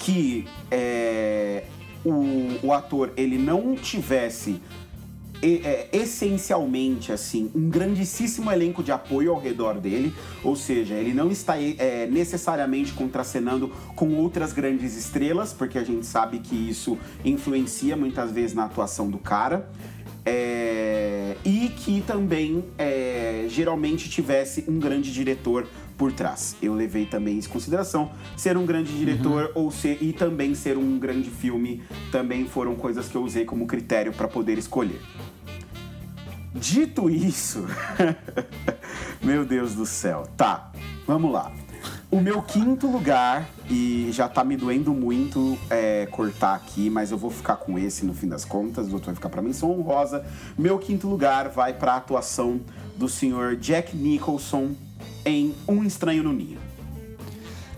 que 0.00 0.46
é, 0.70 1.64
o, 2.04 2.66
o 2.66 2.72
ator 2.72 3.12
ele 3.16 3.38
não 3.38 3.74
tivesse 3.74 4.60
é, 5.42 5.88
essencialmente 5.92 7.12
assim 7.12 7.50
um 7.54 7.68
grandíssimo 7.68 8.50
elenco 8.50 8.82
de 8.82 8.90
apoio 8.90 9.32
ao 9.32 9.40
redor 9.40 9.74
dele, 9.74 10.12
ou 10.42 10.56
seja, 10.56 10.94
ele 10.94 11.14
não 11.14 11.30
está 11.30 11.60
é, 11.60 12.06
necessariamente 12.10 12.92
contracenando 12.92 13.68
com 13.94 14.14
outras 14.14 14.52
grandes 14.52 14.96
estrelas, 14.96 15.52
porque 15.52 15.78
a 15.78 15.84
gente 15.84 16.06
sabe 16.06 16.38
que 16.40 16.54
isso 16.54 16.98
influencia 17.24 17.96
muitas 17.96 18.32
vezes 18.32 18.54
na 18.54 18.64
atuação 18.64 19.08
do 19.10 19.18
cara. 19.18 19.70
É, 20.30 21.36
e 21.42 21.68
que 21.70 22.02
também 22.02 22.62
é, 22.76 23.46
geralmente 23.48 24.10
tivesse 24.10 24.62
um 24.68 24.78
grande 24.78 25.10
diretor 25.10 25.66
por 25.98 26.12
trás. 26.12 26.56
Eu 26.62 26.72
levei 26.72 27.04
também 27.04 27.36
isso 27.36 27.48
em 27.48 27.52
consideração. 27.52 28.12
Ser 28.36 28.56
um 28.56 28.64
grande 28.64 28.96
diretor 28.96 29.46
uhum. 29.46 29.64
ou 29.64 29.70
ser 29.70 29.98
e 30.00 30.12
também 30.12 30.54
ser 30.54 30.78
um 30.78 30.98
grande 30.98 31.28
filme 31.28 31.82
também 32.12 32.46
foram 32.46 32.76
coisas 32.76 33.08
que 33.08 33.16
eu 33.16 33.24
usei 33.24 33.44
como 33.44 33.66
critério 33.66 34.12
para 34.12 34.28
poder 34.28 34.56
escolher. 34.56 35.00
Dito 36.54 37.10
isso, 37.10 37.66
meu 39.20 39.44
Deus 39.44 39.74
do 39.74 39.84
céu. 39.84 40.26
Tá, 40.36 40.72
vamos 41.06 41.30
lá. 41.32 41.52
O 42.10 42.20
meu 42.20 42.40
quinto 42.40 42.90
lugar, 42.90 43.48
e 43.68 44.08
já 44.12 44.28
tá 44.28 44.42
me 44.42 44.56
doendo 44.56 44.94
muito 44.94 45.58
é, 45.68 46.06
cortar 46.06 46.54
aqui, 46.54 46.88
mas 46.88 47.10
eu 47.10 47.18
vou 47.18 47.30
ficar 47.30 47.56
com 47.56 47.78
esse 47.78 48.06
no 48.06 48.14
fim 48.14 48.26
das 48.26 48.46
contas, 48.46 48.88
o 48.88 48.92
outro 48.92 49.06
vai 49.06 49.14
ficar 49.14 49.28
pra 49.28 49.42
menção 49.42 49.70
honrosa. 49.70 50.24
Meu 50.56 50.78
quinto 50.78 51.06
lugar 51.06 51.50
vai 51.50 51.74
pra 51.74 51.96
atuação 51.96 52.60
do 52.96 53.08
senhor 53.08 53.56
Jack 53.56 53.94
Nicholson 53.94 54.74
em 55.24 55.54
Um 55.66 55.84
Estranho 55.84 56.22
no 56.22 56.32
Ninho. 56.32 56.58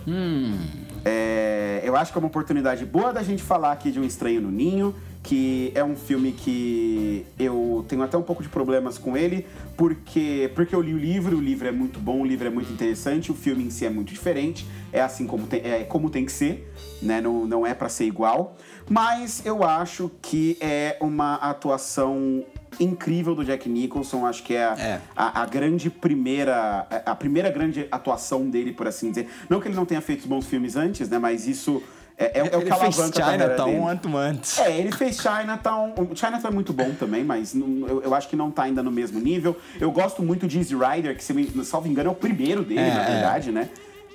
Hum. 0.06 0.58
É, 1.04 1.80
eu 1.84 1.96
acho 1.96 2.12
que 2.12 2.18
é 2.18 2.20
uma 2.20 2.28
oportunidade 2.28 2.84
boa 2.84 3.12
da 3.12 3.22
gente 3.22 3.42
falar 3.42 3.72
aqui 3.72 3.90
de 3.90 3.98
Um 3.98 4.04
Estranho 4.04 4.40
no 4.40 4.50
Ninho 4.50 4.94
que 5.22 5.70
é 5.74 5.84
um 5.84 5.94
filme 5.94 6.32
que 6.32 7.26
eu 7.38 7.84
tenho 7.88 8.02
até 8.02 8.16
um 8.16 8.22
pouco 8.22 8.42
de 8.42 8.48
problemas 8.48 8.96
com 8.96 9.16
ele, 9.16 9.46
porque, 9.76 10.50
porque 10.54 10.74
eu 10.74 10.80
li 10.80 10.94
o 10.94 10.98
livro, 10.98 11.36
o 11.36 11.40
livro 11.40 11.68
é 11.68 11.72
muito 11.72 11.98
bom, 11.98 12.22
o 12.22 12.26
livro 12.26 12.46
é 12.46 12.50
muito 12.50 12.72
interessante, 12.72 13.30
o 13.30 13.34
filme 13.34 13.64
em 13.64 13.70
si 13.70 13.84
é 13.84 13.90
muito 13.90 14.12
diferente, 14.12 14.66
é 14.92 15.00
assim 15.00 15.26
como 15.26 15.46
tem, 15.46 15.60
é 15.60 15.84
como 15.84 16.08
tem 16.08 16.24
que 16.24 16.32
ser, 16.32 16.72
né? 17.02 17.20
não, 17.20 17.46
não 17.46 17.66
é 17.66 17.74
para 17.74 17.88
ser 17.88 18.06
igual, 18.06 18.56
mas 18.88 19.44
eu 19.44 19.62
acho 19.62 20.10
que 20.22 20.56
é 20.60 20.96
uma 21.00 21.34
atuação 21.34 22.44
incrível 22.80 23.34
do 23.34 23.44
Jack 23.44 23.68
Nicholson, 23.68 24.26
acho 24.26 24.42
que 24.42 24.54
é 24.54 24.64
a, 24.64 24.74
é. 24.78 25.00
a, 25.14 25.42
a, 25.42 25.46
grande 25.46 25.90
primeira, 25.90 26.86
a 27.04 27.14
primeira 27.14 27.50
grande 27.50 27.86
atuação 27.92 28.48
dele, 28.48 28.72
por 28.72 28.88
assim 28.88 29.10
dizer. 29.10 29.28
Não 29.48 29.60
que 29.60 29.68
ele 29.68 29.76
não 29.76 29.84
tenha 29.84 30.00
feito 30.00 30.26
bons 30.26 30.46
filmes 30.46 30.76
antes, 30.76 31.08
né? 31.08 31.18
Mas 31.18 31.46
isso 31.46 31.82
é, 32.20 32.40
é, 32.40 32.40
é 32.40 32.56
o 32.56 32.62
que 32.62 32.70
a 32.70 32.90
Chinatown 32.90 33.74
um 33.74 33.88
ano 33.88 34.16
antes. 34.18 34.58
É, 34.58 34.78
ele 34.78 34.92
fez 34.92 35.16
Chinatown. 35.16 35.94
O 35.96 36.14
Chinatown 36.14 36.50
é 36.50 36.54
muito 36.54 36.70
bom 36.70 36.92
também, 36.92 37.24
mas 37.24 37.54
não, 37.54 37.88
eu, 37.88 38.02
eu, 38.02 38.14
acho 38.14 38.28
que 38.28 38.36
não 38.36 38.50
tá 38.50 38.64
ainda 38.64 38.82
no 38.82 38.90
mesmo 38.90 39.18
nível. 39.18 39.56
Eu 39.80 39.90
gosto 39.90 40.22
muito 40.22 40.46
de 40.46 40.58
Easy 40.58 40.74
Rider, 40.74 41.16
que, 41.16 41.24
se 41.24 41.32
me 41.32 41.64
salvo 41.64 41.88
engano, 41.88 42.10
é 42.10 42.12
o 42.12 42.14
primeiro 42.14 42.62
dele, 42.62 42.80
é, 42.80 42.94
na 42.94 43.02
é. 43.02 43.12
verdade, 43.12 43.50
né? 43.50 43.70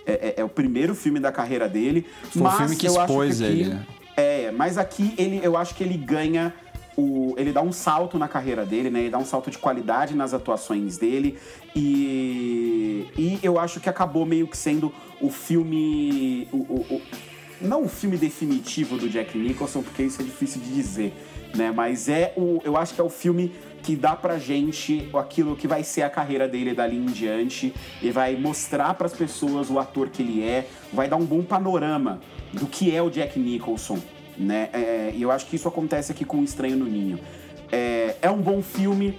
É, 0.06 0.14
é, 0.14 0.34
é, 0.38 0.44
o 0.44 0.50
primeiro 0.50 0.94
filme 0.94 1.20
da 1.20 1.32
carreira 1.32 1.68
dele. 1.68 2.06
Foi 2.30 2.44
mas 2.44 2.54
um 2.54 2.58
filme 2.58 2.76
que 2.76 2.86
expôs 2.86 3.40
que 3.40 3.44
aqui, 3.44 3.54
ele, 3.54 3.70
né? 3.70 3.86
É, 4.16 4.52
mas 4.52 4.78
aqui 4.78 5.16
ele, 5.18 5.42
eu 5.44 5.58
acho 5.58 5.74
que 5.74 5.84
ele 5.84 5.98
ganha 5.98 6.54
o, 6.98 7.34
ele 7.38 7.52
dá 7.52 7.62
um 7.62 7.72
salto 7.72 8.18
na 8.18 8.28
carreira 8.28 8.66
dele, 8.66 8.90
né? 8.90 9.02
Ele 9.02 9.10
dá 9.10 9.18
um 9.18 9.26
salto 9.26 9.52
de 9.52 9.58
qualidade 9.58 10.16
nas 10.16 10.34
atuações 10.34 10.98
dele. 10.98 11.38
E, 11.76 13.08
e 13.18 13.40
eu 13.44 13.60
acho 13.60 13.80
que 13.80 13.90
acabou 13.90 14.26
meio 14.26 14.48
que 14.48 14.58
sendo 14.58 14.94
o 15.20 15.30
filme. 15.30 16.48
O, 16.52 16.58
o, 16.58 17.02
não 17.62 17.84
o 17.84 17.90
filme 17.90 18.18
definitivo 18.18 18.98
do 18.98 19.10
Jack 19.10 19.38
Nicholson, 19.38 19.82
porque 19.82 20.04
isso 20.04 20.22
é 20.22 20.26
difícil 20.26 20.62
de 20.62 20.74
dizer, 20.74 21.14
né? 21.56 21.72
Mas 21.72 22.08
é 22.08 22.34
o. 22.38 22.62
Eu 22.64 22.78
acho 22.78 22.94
que 22.94 23.02
é 23.02 23.04
o 23.04 23.10
filme 23.10 23.52
que 23.84 23.96
dá 23.96 24.16
pra 24.16 24.40
gente 24.40 25.08
aquilo 25.14 25.56
que 25.56 25.68
vai 25.68 25.84
ser 25.84 26.02
a 26.02 26.10
carreira 26.10 26.48
dele 26.48 26.74
dali 26.74 26.98
em 26.98 27.06
diante 27.06 27.72
e 28.02 28.10
vai 28.10 28.36
mostrar 28.36 28.96
para 28.96 29.06
as 29.06 29.14
pessoas 29.14 29.70
o 29.70 29.78
ator 29.78 30.10
que 30.10 30.24
ele 30.24 30.42
é, 30.42 30.68
vai 30.92 31.08
dar 31.08 31.18
um 31.18 31.26
bom 31.26 31.44
panorama 31.44 32.20
do 32.52 32.66
que 32.66 32.96
é 32.96 33.00
o 33.00 33.12
Jack 33.12 33.38
Nicholson, 33.40 34.00
né? 34.38 34.70
É, 34.74 35.12
e 35.14 35.22
eu 35.22 35.32
acho 35.32 35.46
que 35.46 35.56
isso 35.56 35.68
acontece 35.68 36.12
aqui 36.12 36.26
com 36.26 36.38
o 36.40 36.44
Estranho 36.44 36.78
no 36.78 36.86
Ninho. 36.86 37.20
É, 37.72 38.16
é 38.22 38.30
um 38.30 38.42
bom 38.42 38.62
filme, 38.62 39.18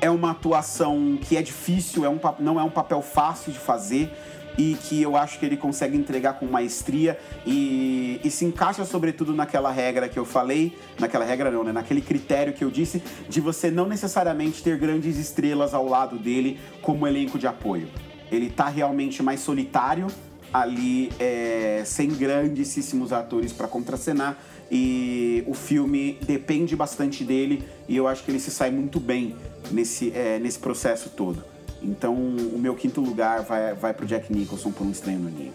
é 0.00 0.10
uma 0.10 0.30
atuação 0.30 1.18
que 1.20 1.36
é 1.36 1.42
difícil, 1.42 2.04
é 2.04 2.08
um, 2.08 2.18
não 2.38 2.58
é 2.58 2.62
um 2.62 2.70
papel 2.70 3.02
fácil 3.02 3.52
de 3.52 3.58
fazer 3.58 4.10
e 4.58 4.74
que 4.74 5.00
eu 5.00 5.16
acho 5.16 5.38
que 5.38 5.46
ele 5.46 5.56
consegue 5.56 5.96
entregar 5.96 6.34
com 6.34 6.46
maestria 6.46 7.18
e, 7.46 8.20
e, 8.22 8.30
se 8.30 8.44
encaixa 8.44 8.84
sobretudo 8.84 9.34
naquela 9.34 9.70
regra 9.70 10.08
que 10.08 10.18
eu 10.18 10.24
falei, 10.24 10.76
naquela 10.98 11.24
regra 11.24 11.50
não, 11.50 11.64
né? 11.64 11.72
Naquele 11.72 12.00
critério 12.00 12.52
que 12.52 12.64
eu 12.64 12.70
disse 12.70 13.02
de 13.28 13.40
você 13.40 13.70
não 13.70 13.86
necessariamente 13.86 14.62
ter 14.62 14.76
grandes 14.76 15.16
estrelas 15.16 15.72
ao 15.72 15.86
lado 15.86 16.18
dele 16.18 16.58
como 16.82 17.06
elenco 17.06 17.38
de 17.38 17.46
apoio. 17.46 17.88
Ele 18.30 18.50
tá 18.50 18.68
realmente 18.68 19.22
mais 19.22 19.40
solitário 19.40 20.08
ali, 20.52 21.10
é, 21.18 21.82
sem 21.84 22.08
grandíssimos 22.10 23.12
atores 23.12 23.52
para 23.52 23.68
contracenar 23.68 24.38
e 24.70 25.42
o 25.46 25.54
filme 25.54 26.18
depende 26.22 26.76
bastante 26.76 27.24
dele 27.24 27.64
e 27.88 27.96
eu 27.96 28.06
acho 28.06 28.24
que 28.24 28.30
ele 28.30 28.40
se 28.40 28.50
sai 28.50 28.70
muito 28.70 29.00
bem 29.00 29.34
nesse, 29.70 30.12
é, 30.14 30.38
nesse 30.38 30.58
processo 30.58 31.10
todo. 31.10 31.42
Então, 31.82 32.14
o 32.14 32.58
meu 32.58 32.74
quinto 32.74 33.00
lugar 33.00 33.42
vai, 33.42 33.74
vai 33.74 33.94
pro 33.94 34.06
Jack 34.06 34.32
Nicholson 34.32 34.70
por 34.70 34.86
um 34.86 34.90
estranho 34.90 35.18
no 35.18 35.30
ninho. 35.30 35.52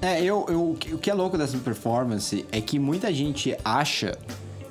É, 0.00 0.20
eu, 0.20 0.44
eu, 0.48 0.70
o 0.70 0.98
que 0.98 1.08
é 1.08 1.14
louco 1.14 1.38
dessa 1.38 1.56
performance 1.58 2.44
é 2.50 2.60
que 2.60 2.78
muita 2.78 3.12
gente 3.12 3.56
acha 3.64 4.18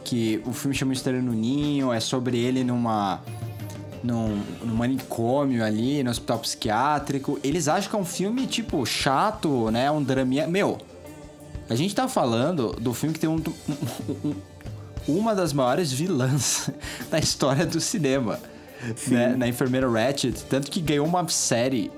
que 0.04 0.42
o 0.46 0.52
filme 0.52 0.76
chama 0.76 0.92
Estranho 0.92 1.24
no 1.24 1.32
Ninho, 1.32 1.94
é 1.94 2.00
sobre 2.00 2.38
ele 2.38 2.64
numa. 2.64 3.22
Num, 4.04 4.42
num 4.64 4.74
manicômio 4.74 5.64
ali, 5.64 6.04
no 6.04 6.10
hospital 6.10 6.40
psiquiátrico. 6.40 7.40
Eles 7.44 7.68
acham 7.68 7.90
que 7.90 7.96
é 7.96 8.00
um 8.00 8.06
filme, 8.06 8.48
tipo, 8.48 8.84
chato, 8.86 9.70
né? 9.70 9.92
Um 9.92 10.02
draminha. 10.02 10.48
Meu, 10.48 10.80
a 11.70 11.76
gente 11.76 11.94
tá 11.94 12.08
falando 12.08 12.74
do 12.74 12.94
filme 12.94 13.14
que 13.14 13.20
tem 13.20 13.30
um, 13.30 13.36
um, 13.38 14.28
um, 14.28 14.36
uma 15.08 15.36
das 15.36 15.54
maiores 15.54 15.92
vilãs 15.92 16.70
da 17.10 17.20
história 17.20 17.66
do 17.66 17.80
cinema 17.80 18.40
né, 19.08 19.36
na 19.38 19.48
enfermeira 19.48 19.90
Ratchet. 19.90 20.44
Tanto 20.50 20.70
que 20.70 20.82
ganhou 20.82 21.06
uma 21.06 21.28
série 21.30 21.92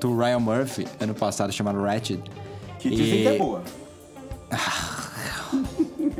do 0.00 0.16
Ryan 0.16 0.40
Murphy 0.40 0.86
ano 0.98 1.14
passado 1.14 1.52
chamada 1.52 1.80
Ratchet. 1.80 2.20
Que 2.78 2.90
dizem 2.90 3.20
e... 3.20 3.22
que 3.22 3.28
é 3.28 3.38
boa. 3.38 3.62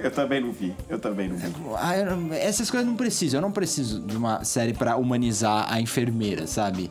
eu 0.03 0.11
também 0.11 0.41
não 0.41 0.53
vi. 0.53 0.75
Eu 0.89 0.99
também 0.99 1.29
não 1.29 1.37
vi. 1.37 1.47
Ah, 1.77 1.95
essas 2.37 2.71
coisas 2.71 2.87
não 2.87 2.97
precisam. 2.97 3.39
Eu 3.39 3.43
não 3.43 3.53
preciso 3.53 4.01
de 4.01 4.17
uma 4.17 4.45
série 4.45 4.73
para 4.73 4.97
humanizar 4.97 5.73
a 5.73 5.81
enfermeira, 5.81 6.47
sabe? 6.47 6.91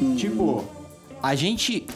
Hum. 0.00 0.16
Tipo, 0.16 0.64
a 1.22 1.34
gente 1.34 1.86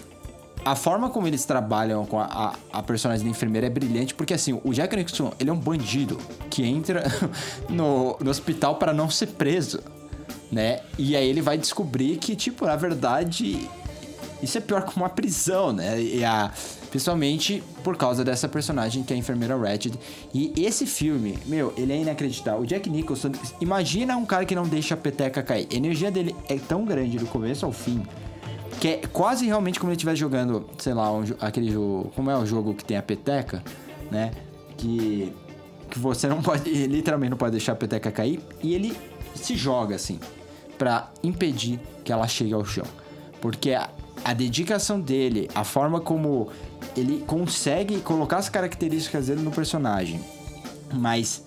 a 0.65 0.75
forma 0.75 1.09
como 1.11 1.29
eles 1.29 1.45
trabalham 1.45 2.05
com 2.05 2.19
a, 2.19 2.25
a, 2.25 2.79
a, 2.79 2.83
personagem 2.83 3.25
da 3.25 3.31
enfermeira 3.31 3.69
é 3.69 3.71
brilhante, 3.71 4.13
porque 4.13 4.35
assim, 4.35 4.61
o 4.65 4.73
Jack 4.73 4.97
Nixon, 4.97 5.33
ele 5.39 5.49
é 5.49 5.53
um 5.53 5.59
bandido 5.59 6.19
que 6.51 6.65
entra 6.65 7.05
no, 7.71 8.17
no 8.21 8.29
hospital 8.29 8.75
para 8.75 8.93
não 8.93 9.09
ser 9.09 9.29
preso 9.29 9.81
né? 10.51 10.81
E 10.99 11.17
aí 11.17 11.29
ele 11.29 11.41
vai 11.41 11.59
descobrir 11.59 12.17
que, 12.17 12.37
tipo, 12.37 12.67
na 12.67 12.77
verdade, 12.77 13.69
Isso 14.43 14.59
é 14.59 14.61
pior 14.61 14.85
que 14.85 14.97
uma 14.97 15.09
prisão, 15.09 15.73
né? 15.73 16.01
E 16.01 16.25
a, 16.25 16.53
principalmente 16.91 17.63
por 17.83 17.97
causa 17.97 18.25
dessa 18.25 18.49
personagem 18.49 19.03
que 19.03 19.13
é 19.13 19.17
a 19.17 19.19
enfermeira 19.19 19.57
Ratched. 19.57 19.99
E 20.33 20.53
esse 20.57 20.87
filme, 20.87 21.39
meu, 21.47 21.73
ele 21.77 21.93
é 21.93 21.97
inacreditável. 21.99 22.61
O 22.61 22.67
Jack 22.67 22.89
Nicholson, 22.89 23.33
imagina 23.61 24.17
um 24.17 24.27
cara 24.27 24.45
que 24.45 24.55
não 24.55 24.65
deixa 24.65 24.95
a 24.95 24.97
peteca 24.97 25.43
cair. 25.43 25.67
A 25.71 25.75
energia 25.75 26.11
dele 26.11 26.35
é 26.49 26.57
tão 26.57 26.85
grande 26.85 27.19
do 27.19 27.27
começo 27.27 27.65
ao 27.65 27.73
fim. 27.73 28.03
Que 28.81 28.89
é 28.89 28.97
quase 29.11 29.47
realmente 29.47 29.81
como 29.81 29.91
ele 29.91 29.97
estivesse 29.97 30.21
jogando, 30.21 30.69
sei 30.79 30.93
lá, 30.93 31.11
um, 31.11 31.25
aquele 31.41 31.71
jogo. 31.71 32.13
Como 32.15 32.31
é 32.31 32.37
o 32.37 32.45
jogo 32.45 32.75
que 32.75 32.85
tem 32.85 32.97
a 32.97 33.03
peteca, 33.03 33.63
né? 34.11 34.33
Que. 34.77 35.33
Que 35.91 35.99
você 35.99 36.27
não 36.29 36.43
pode. 36.43 36.69
Literalmente 36.87 37.31
não 37.31 37.39
pode 37.39 37.53
deixar 37.53 37.73
a 37.73 37.77
peteca 37.77 38.11
cair. 38.11 38.41
E 38.63 38.75
ele 38.75 38.95
se 39.35 39.57
joga 39.57 39.97
assim. 39.97 40.21
para 40.77 41.11
impedir 41.23 41.81
que 42.05 42.13
ela 42.13 42.29
chegue 42.29 42.53
ao 42.53 42.65
chão. 42.65 42.85
Porque 43.41 43.73
a, 43.73 43.89
a 44.27 44.35
dedicação 44.35 45.01
dele, 45.01 45.49
a 45.55 45.63
forma 45.63 46.01
como 46.01 46.49
ele 46.97 47.23
consegue 47.29 48.01
colocar 48.01 48.39
as 48.39 48.49
características 48.49 49.29
dele 49.29 49.41
no 49.41 49.53
personagem, 49.53 50.21
mas 50.93 51.45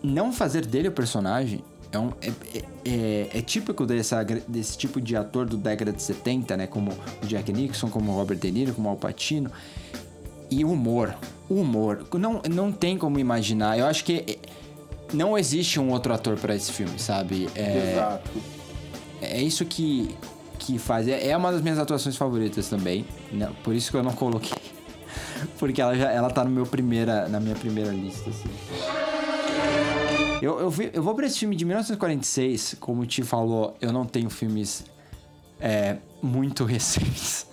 não 0.00 0.32
fazer 0.32 0.64
dele 0.64 0.86
o 0.86 0.92
personagem 0.92 1.64
é, 1.90 1.98
um, 1.98 2.12
é, 2.22 2.28
é, 2.28 2.64
é, 2.84 3.38
é 3.38 3.42
típico 3.42 3.84
dessa, 3.84 4.22
desse 4.22 4.78
tipo 4.78 5.00
de 5.00 5.16
ator 5.16 5.46
do 5.46 5.56
década 5.56 5.92
de 5.92 6.00
70, 6.00 6.56
né? 6.56 6.66
Como 6.68 6.92
o 6.92 7.26
Jack 7.26 7.52
Nixon, 7.52 7.88
como 7.88 8.12
o 8.12 8.14
Robert 8.14 8.38
De 8.38 8.52
Niro, 8.52 8.72
como 8.72 8.88
o 8.88 8.92
Al 8.92 8.96
Pacino. 8.96 9.50
E 10.48 10.64
o 10.64 10.70
humor. 10.70 11.12
Humor. 11.50 12.06
Não, 12.14 12.40
não 12.48 12.70
tem 12.70 12.96
como 12.96 13.18
imaginar. 13.18 13.76
Eu 13.80 13.86
acho 13.86 14.04
que 14.04 14.38
não 15.12 15.36
existe 15.36 15.80
um 15.80 15.90
outro 15.90 16.14
ator 16.14 16.36
para 16.38 16.54
esse 16.54 16.70
filme, 16.70 17.00
sabe? 17.00 17.48
É, 17.56 17.92
Exato. 17.94 18.30
É 19.20 19.42
isso 19.42 19.64
que, 19.64 20.14
que 20.66 20.78
faz. 20.78 21.06
É, 21.06 21.28
é 21.28 21.36
uma 21.36 21.52
das 21.52 21.62
minhas 21.62 21.78
atuações 21.78 22.16
favoritas 22.16 22.68
também. 22.68 23.06
Né? 23.32 23.48
Por 23.62 23.74
isso 23.74 23.90
que 23.90 23.96
eu 23.96 24.02
não 24.02 24.12
coloquei. 24.12 24.58
Porque 25.58 25.80
ela 25.80 25.94
já 25.96 26.10
ela 26.10 26.28
tá 26.28 26.42
no 26.42 26.50
meu 26.50 26.66
primeira, 26.66 27.28
na 27.28 27.38
minha 27.38 27.54
primeira 27.54 27.92
lista, 27.92 28.28
assim. 28.28 28.48
Eu, 30.42 30.60
eu, 30.60 30.68
vi, 30.68 30.90
eu 30.92 31.02
vou 31.02 31.14
pra 31.14 31.26
esse 31.26 31.38
filme 31.38 31.56
de 31.56 31.64
1946, 31.64 32.76
como 32.78 33.06
Ti 33.06 33.22
falou, 33.22 33.74
eu 33.80 33.90
não 33.90 34.04
tenho 34.04 34.28
filmes 34.28 34.84
é, 35.58 35.96
muito 36.20 36.64
recentes. 36.66 37.46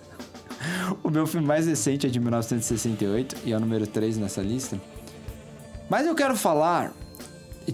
o 1.02 1.08
meu 1.08 1.26
filme 1.26 1.46
mais 1.46 1.66
recente 1.66 2.06
é 2.06 2.10
de 2.10 2.20
1968 2.20 3.36
e 3.44 3.52
é 3.52 3.56
o 3.56 3.60
número 3.60 3.86
3 3.86 4.18
nessa 4.18 4.42
lista. 4.42 4.78
Mas 5.88 6.06
eu 6.06 6.14
quero 6.14 6.36
falar 6.36 6.92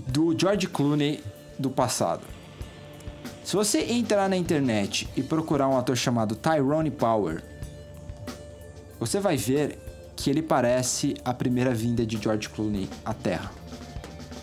do 0.09 0.39
George 0.39 0.69
Clooney 0.69 1.23
do 1.59 1.71
passado. 1.71 2.23
Se 3.51 3.57
você 3.57 3.81
entrar 3.81 4.29
na 4.29 4.37
internet 4.37 5.09
e 5.17 5.25
procurar 5.25 5.67
um 5.67 5.77
ator 5.77 5.97
chamado 5.97 6.37
Tyrone 6.37 6.89
Power, 6.89 7.43
você 9.01 9.19
vai 9.19 9.37
ver 9.37 9.77
que 10.15 10.31
ele 10.31 10.41
parece 10.41 11.17
a 11.25 11.35
primeira 11.35 11.75
vinda 11.75 12.07
de 12.07 12.17
George 12.17 12.49
Clooney 12.49 12.89
à 13.05 13.13
Terra. 13.13 13.51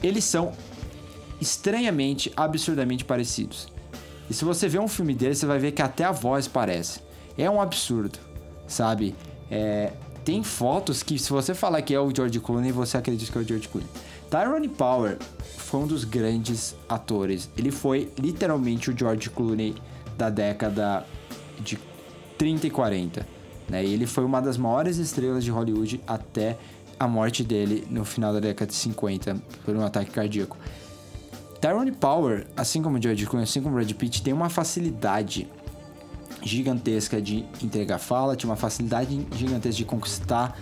Eles 0.04 0.26
são 0.26 0.52
estranhamente, 1.40 2.34
absurdamente 2.36 3.06
parecidos. 3.06 3.70
E 4.30 4.34
se 4.34 4.44
você 4.44 4.68
vê 4.68 4.78
um 4.78 4.90
filme 4.90 5.16
dele, 5.16 5.36
você 5.36 5.46
vai 5.46 5.58
ver 5.58 5.72
que 5.72 5.82
até 5.82 6.04
a 6.04 6.12
voz 6.12 6.46
parece. 6.46 7.00
É 7.38 7.50
um 7.50 7.62
absurdo, 7.62 8.20
sabe? 8.68 9.16
É, 9.50 9.94
tem 10.26 10.44
fotos 10.44 11.02
que, 11.02 11.18
se 11.18 11.30
você 11.30 11.54
falar 11.54 11.82
que 11.82 11.96
é 11.96 12.00
o 12.02 12.14
George 12.14 12.42
Clooney, 12.42 12.74
você 12.74 12.98
acredita 12.98 13.32
que 13.32 13.38
é 13.38 13.42
o 13.42 13.48
George 13.48 13.70
Clooney. 13.70 13.90
Tyrone 14.30 14.68
Power 14.68 15.18
foi 15.58 15.82
um 15.82 15.88
dos 15.88 16.04
grandes 16.04 16.76
atores. 16.88 17.50
Ele 17.58 17.72
foi 17.72 18.12
literalmente 18.18 18.92
o 18.92 18.98
George 18.98 19.30
Clooney 19.30 19.76
da 20.18 20.30
década 20.30 21.06
de 21.60 21.78
30 22.38 22.68
e 22.68 22.70
40. 22.70 23.28
Né? 23.70 23.86
E 23.86 23.94
ele 23.94 24.06
foi 24.06 24.24
uma 24.24 24.42
das 24.42 24.58
maiores 24.58 24.98
estrelas 24.98 25.44
de 25.44 25.52
Hollywood 25.52 26.02
até 26.08 26.58
a 27.00 27.08
morte 27.08 27.44
dele 27.44 27.88
no 27.90 28.04
final 28.04 28.34
da 28.34 28.40
década 28.40 28.72
de 28.72 28.78
50 28.78 29.38
por 29.64 29.76
um 29.76 29.86
ataque 29.86 30.12
cardíaco. 30.12 30.58
Tyrone 31.60 31.92
Power, 31.92 32.48
assim 32.56 32.82
como 32.82 33.02
George 33.02 33.26
Clooney, 33.26 33.44
assim 33.44 33.62
como 33.62 33.76
Brad 33.76 33.92
Pitt, 33.94 34.22
tem 34.22 34.34
uma 34.34 34.50
facilidade 34.50 35.48
gigantesca 36.44 37.22
de 37.22 37.46
entregar 37.62 37.98
fala, 37.98 38.36
tinha 38.36 38.50
uma 38.50 38.56
facilidade 38.56 39.26
gigantesca 39.36 39.78
de 39.78 39.86
conquistar 39.86 40.58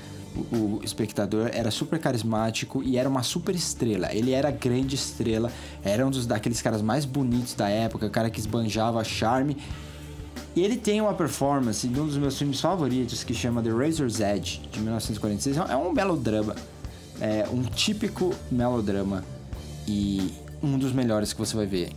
o, 0.52 0.82
espectador, 0.84 1.50
era 1.54 1.72
super 1.72 2.00
carismático 2.00 2.84
e 2.84 2.98
era 2.98 3.08
uma 3.08 3.24
super 3.24 3.56
estrela. 3.56 4.14
Ele 4.14 4.32
era 4.32 4.52
grande 4.52 4.96
estrela, 4.96 5.52
era 5.84 6.06
um 6.06 6.10
dos 6.10 6.26
daqueles 6.26 6.62
caras 6.62 6.82
mais 6.82 7.06
bonitos 7.06 7.54
da 7.54 7.70
época, 7.70 8.06
o 8.06 8.10
cara 8.10 8.30
que 8.30 8.40
esbanjava 8.40 9.04
charme. 9.04 9.58
E 10.56 10.62
ele 10.62 10.78
tem 10.78 11.02
uma 11.02 11.14
performance 11.14 11.88
de 11.88 12.00
um 12.00 12.06
dos 12.06 12.18
meus 12.18 12.38
filmes 12.38 12.62
favoritos 12.62 13.24
que 13.24 13.34
chama 13.34 13.62
The 13.62 13.72
Razor's 13.72 14.20
Edge, 14.20 14.62
de 14.72 14.80
1946. 14.80 15.58
É 15.58 15.76
um 15.76 15.92
melodrama, 15.92 16.56
é 17.20 17.46
um 17.52 17.64
típico 17.64 18.34
melodrama 18.50 19.24
e 19.88 20.34
um 20.64 20.78
dos 20.78 20.94
melhores 20.94 21.34
que 21.34 21.40
você 21.40 21.56
vai 21.56 21.66
ver. 21.66 21.92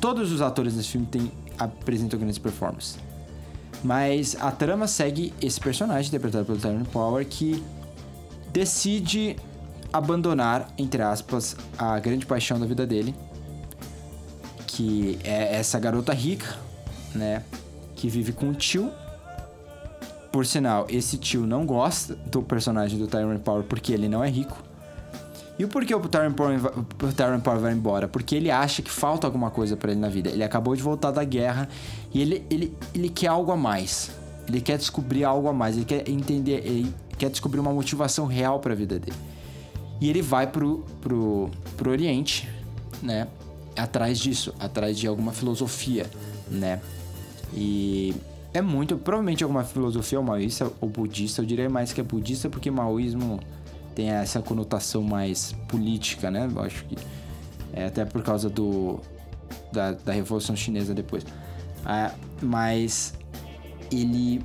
Todos 0.00 0.32
os 0.32 0.40
atores 0.40 0.74
nesse 0.74 0.88
filme 0.88 1.06
tem, 1.06 1.30
apresentam 1.58 2.18
grandes 2.18 2.38
performances. 2.38 3.05
Mas 3.86 4.36
a 4.40 4.50
trama 4.50 4.88
segue 4.88 5.32
esse 5.40 5.60
personagem, 5.60 6.08
interpretado 6.08 6.44
pelo 6.44 6.58
Tyrone 6.58 6.84
Power, 6.86 7.24
que 7.24 7.62
decide 8.52 9.36
abandonar, 9.92 10.74
entre 10.76 11.00
aspas, 11.02 11.56
a 11.78 11.96
grande 12.00 12.26
paixão 12.26 12.58
da 12.58 12.66
vida 12.66 12.84
dele, 12.84 13.14
que 14.66 15.16
é 15.22 15.54
essa 15.54 15.78
garota 15.78 16.12
rica, 16.12 16.58
né? 17.14 17.44
Que 17.94 18.08
vive 18.08 18.32
com 18.32 18.48
o 18.48 18.54
tio. 18.56 18.90
Por 20.32 20.44
sinal, 20.44 20.86
esse 20.88 21.16
tio 21.16 21.46
não 21.46 21.64
gosta 21.64 22.16
do 22.16 22.42
personagem 22.42 22.98
do 22.98 23.06
Tyrone 23.06 23.38
Power 23.38 23.62
porque 23.62 23.92
ele 23.92 24.08
não 24.08 24.24
é 24.24 24.28
rico. 24.28 24.60
E 25.58 25.64
o 25.64 25.68
porquê 25.68 25.94
o 25.94 26.00
Tyrone 26.00 26.34
Power, 26.34 27.58
o 27.58 27.60
vai 27.60 27.72
embora? 27.72 28.06
Porque 28.06 28.34
ele 28.34 28.50
acha 28.50 28.82
que 28.82 28.90
falta 28.90 29.26
alguma 29.26 29.50
coisa 29.50 29.76
para 29.76 29.90
ele 29.90 30.00
na 30.00 30.08
vida. 30.08 30.28
Ele 30.28 30.44
acabou 30.44 30.76
de 30.76 30.82
voltar 30.82 31.10
da 31.10 31.24
guerra 31.24 31.68
e 32.12 32.20
ele, 32.20 32.44
ele, 32.50 32.76
ele 32.94 33.08
quer 33.08 33.28
algo 33.28 33.50
a 33.50 33.56
mais. 33.56 34.10
Ele 34.46 34.60
quer 34.60 34.76
descobrir 34.76 35.24
algo 35.24 35.48
a 35.48 35.54
mais. 35.54 35.76
Ele 35.76 35.86
quer 35.86 36.08
entender, 36.08 36.62
ele 36.66 36.94
quer 37.16 37.30
descobrir 37.30 37.58
uma 37.58 37.72
motivação 37.72 38.26
real 38.26 38.60
para 38.60 38.72
a 38.72 38.76
vida 38.76 38.98
dele. 38.98 39.16
E 39.98 40.10
ele 40.10 40.20
vai 40.20 40.46
pro, 40.46 40.84
pro, 41.00 41.50
pro 41.74 41.90
Oriente, 41.90 42.46
né? 43.02 43.26
Atrás 43.74 44.18
disso, 44.18 44.54
atrás 44.60 44.98
de 44.98 45.06
alguma 45.06 45.32
filosofia, 45.32 46.06
né? 46.50 46.80
E 47.54 48.14
é 48.52 48.60
muito, 48.60 48.98
provavelmente 48.98 49.42
alguma 49.42 49.64
filosofia 49.64 50.20
maoísta 50.20 50.70
ou 50.82 50.88
budista. 50.88 51.40
Eu 51.40 51.46
diria 51.46 51.70
mais 51.70 51.94
que 51.94 52.00
é 52.00 52.04
budista 52.04 52.50
porque 52.50 52.70
maoísmo 52.70 53.40
tem 53.96 54.10
essa 54.10 54.42
conotação 54.42 55.02
mais 55.02 55.52
política, 55.66 56.30
né? 56.30 56.48
Eu 56.54 56.62
acho 56.62 56.84
que 56.84 56.96
é 57.72 57.86
até 57.86 58.04
por 58.04 58.22
causa 58.22 58.50
do 58.50 59.00
da, 59.72 59.92
da 59.92 60.12
Revolução 60.12 60.54
Chinesa 60.54 60.94
depois. 60.94 61.24
Ah, 61.84 62.12
mas 62.42 63.14
ele 63.90 64.44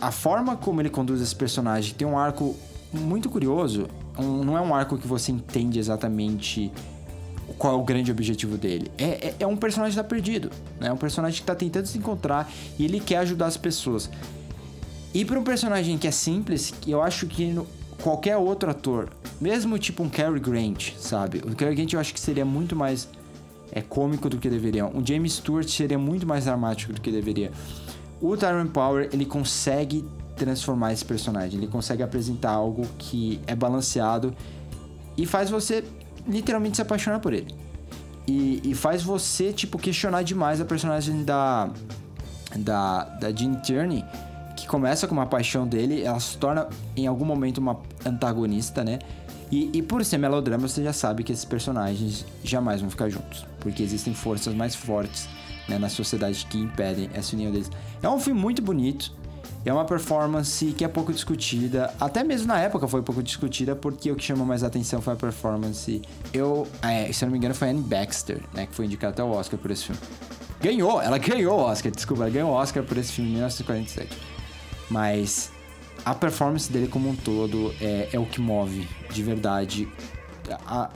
a 0.00 0.10
forma 0.10 0.56
como 0.56 0.80
ele 0.80 0.88
conduz 0.88 1.20
esse 1.20 1.36
personagem 1.36 1.94
tem 1.94 2.08
um 2.08 2.18
arco 2.18 2.56
muito 2.92 3.28
curioso. 3.28 3.88
Um, 4.18 4.42
não 4.42 4.56
é 4.56 4.60
um 4.62 4.74
arco 4.74 4.96
que 4.96 5.06
você 5.06 5.30
entende 5.30 5.78
exatamente 5.78 6.72
qual 7.58 7.74
é 7.74 7.76
o 7.76 7.84
grande 7.84 8.10
objetivo 8.10 8.56
dele. 8.56 8.90
É, 8.96 9.28
é, 9.28 9.34
é 9.40 9.46
um 9.46 9.56
personagem 9.56 9.96
que 9.96 10.02
tá 10.02 10.08
perdido, 10.08 10.50
né? 10.80 10.88
É 10.88 10.92
um 10.92 10.96
personagem 10.96 11.38
que 11.38 11.46
tá 11.46 11.54
tentando 11.54 11.86
se 11.86 11.98
encontrar 11.98 12.50
e 12.78 12.86
ele 12.86 13.00
quer 13.00 13.18
ajudar 13.18 13.46
as 13.46 13.58
pessoas. 13.58 14.08
E 15.12 15.26
para 15.26 15.38
um 15.38 15.44
personagem 15.44 15.98
que 15.98 16.06
é 16.06 16.10
simples, 16.10 16.72
eu 16.86 17.02
acho 17.02 17.26
que 17.26 17.46
no, 17.46 17.66
qualquer 18.02 18.36
outro 18.36 18.70
ator, 18.70 19.08
mesmo 19.40 19.78
tipo 19.78 20.02
um 20.02 20.08
Cary 20.08 20.40
Grant, 20.40 20.92
sabe? 20.98 21.38
O 21.38 21.54
Cary 21.54 21.74
Grant 21.74 21.92
eu 21.92 22.00
acho 22.00 22.12
que 22.12 22.20
seria 22.20 22.44
muito 22.44 22.76
mais 22.76 23.08
é 23.72 23.82
cômico 23.82 24.28
do 24.28 24.38
que 24.38 24.48
deveria. 24.48 24.86
Um 24.86 25.04
James 25.04 25.34
Stewart 25.34 25.68
seria 25.68 25.98
muito 25.98 26.26
mais 26.26 26.44
dramático 26.44 26.92
do 26.92 27.00
que 27.00 27.10
deveria. 27.10 27.52
O 28.20 28.36
Tyrone 28.36 28.70
Power, 28.70 29.08
ele 29.12 29.26
consegue 29.26 30.04
transformar 30.36 30.92
esse 30.92 31.04
personagem, 31.04 31.58
ele 31.58 31.68
consegue 31.68 32.02
apresentar 32.02 32.50
algo 32.50 32.86
que 32.98 33.40
é 33.46 33.54
balanceado 33.54 34.34
e 35.16 35.26
faz 35.26 35.50
você 35.50 35.84
literalmente 36.26 36.76
se 36.76 36.82
apaixonar 36.82 37.20
por 37.20 37.32
ele. 37.32 37.54
E, 38.26 38.60
e 38.64 38.74
faz 38.74 39.02
você, 39.02 39.52
tipo, 39.52 39.78
questionar 39.78 40.22
demais 40.22 40.60
a 40.60 40.64
personagem 40.64 41.24
da 41.24 41.70
da, 42.58 43.04
da 43.04 43.32
Jean 43.32 43.54
Tierney, 43.56 44.04
que 44.66 44.70
começa 44.70 45.06
com 45.06 45.14
uma 45.14 45.26
paixão 45.26 45.66
dele, 45.66 46.02
ela 46.02 46.18
se 46.18 46.36
torna 46.36 46.68
em 46.96 47.06
algum 47.06 47.24
momento 47.24 47.58
uma 47.58 47.78
antagonista, 48.04 48.84
né? 48.84 48.98
E, 49.50 49.70
e, 49.72 49.80
por 49.80 50.04
ser 50.04 50.18
melodrama, 50.18 50.66
você 50.66 50.82
já 50.82 50.92
sabe 50.92 51.22
que 51.22 51.32
esses 51.32 51.44
personagens 51.44 52.26
jamais 52.42 52.80
vão 52.80 52.90
ficar 52.90 53.08
juntos, 53.08 53.46
porque 53.60 53.80
existem 53.80 54.12
forças 54.12 54.52
mais 54.52 54.74
fortes 54.74 55.28
né, 55.68 55.78
na 55.78 55.88
sociedade 55.88 56.44
que 56.50 56.58
impedem 56.58 57.08
essa 57.14 57.36
união 57.36 57.52
deles. 57.52 57.70
É 58.02 58.08
um 58.08 58.18
filme 58.18 58.40
muito 58.40 58.60
bonito, 58.60 59.12
é 59.64 59.72
uma 59.72 59.84
performance 59.84 60.66
que 60.72 60.84
é 60.84 60.88
pouco 60.88 61.12
discutida, 61.12 61.94
até 62.00 62.24
mesmo 62.24 62.48
na 62.48 62.58
época 62.58 62.88
foi 62.88 63.02
pouco 63.02 63.22
discutida, 63.22 63.76
porque 63.76 64.10
o 64.10 64.16
que 64.16 64.24
chamou 64.24 64.44
mais 64.44 64.64
atenção 64.64 65.00
foi 65.00 65.12
a 65.12 65.16
performance. 65.16 66.02
Eu, 66.32 66.66
é, 66.82 67.12
se 67.12 67.24
eu 67.24 67.26
não 67.26 67.32
me 67.32 67.38
engano, 67.38 67.54
foi 67.54 67.70
Anne 67.70 67.82
Baxter, 67.82 68.40
né, 68.52 68.66
que 68.66 68.74
foi 68.74 68.86
indicada 68.86 69.12
até 69.12 69.22
o 69.22 69.30
Oscar 69.30 69.60
por 69.60 69.70
esse 69.70 69.84
filme. 69.84 70.00
Ganhou, 70.60 71.00
ela 71.00 71.18
ganhou 71.18 71.56
o 71.56 71.62
Oscar, 71.62 71.92
desculpa, 71.92 72.24
ela 72.24 72.32
ganhou 72.32 72.50
o 72.50 72.54
Oscar 72.54 72.82
por 72.82 72.98
esse 72.98 73.12
filme 73.12 73.30
em 73.30 73.34
1947. 73.34 74.35
Mas 74.90 75.50
a 76.04 76.14
performance 76.14 76.70
dele 76.70 76.88
como 76.88 77.08
um 77.08 77.16
todo 77.16 77.74
é, 77.80 78.10
é 78.12 78.18
o 78.18 78.26
que 78.26 78.40
move, 78.40 78.86
de 79.10 79.22
verdade, 79.22 79.88
a, 80.66 80.90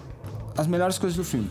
as 0.56 0.66
melhores 0.66 0.98
coisas 0.98 1.16
do 1.16 1.24
filme. 1.24 1.50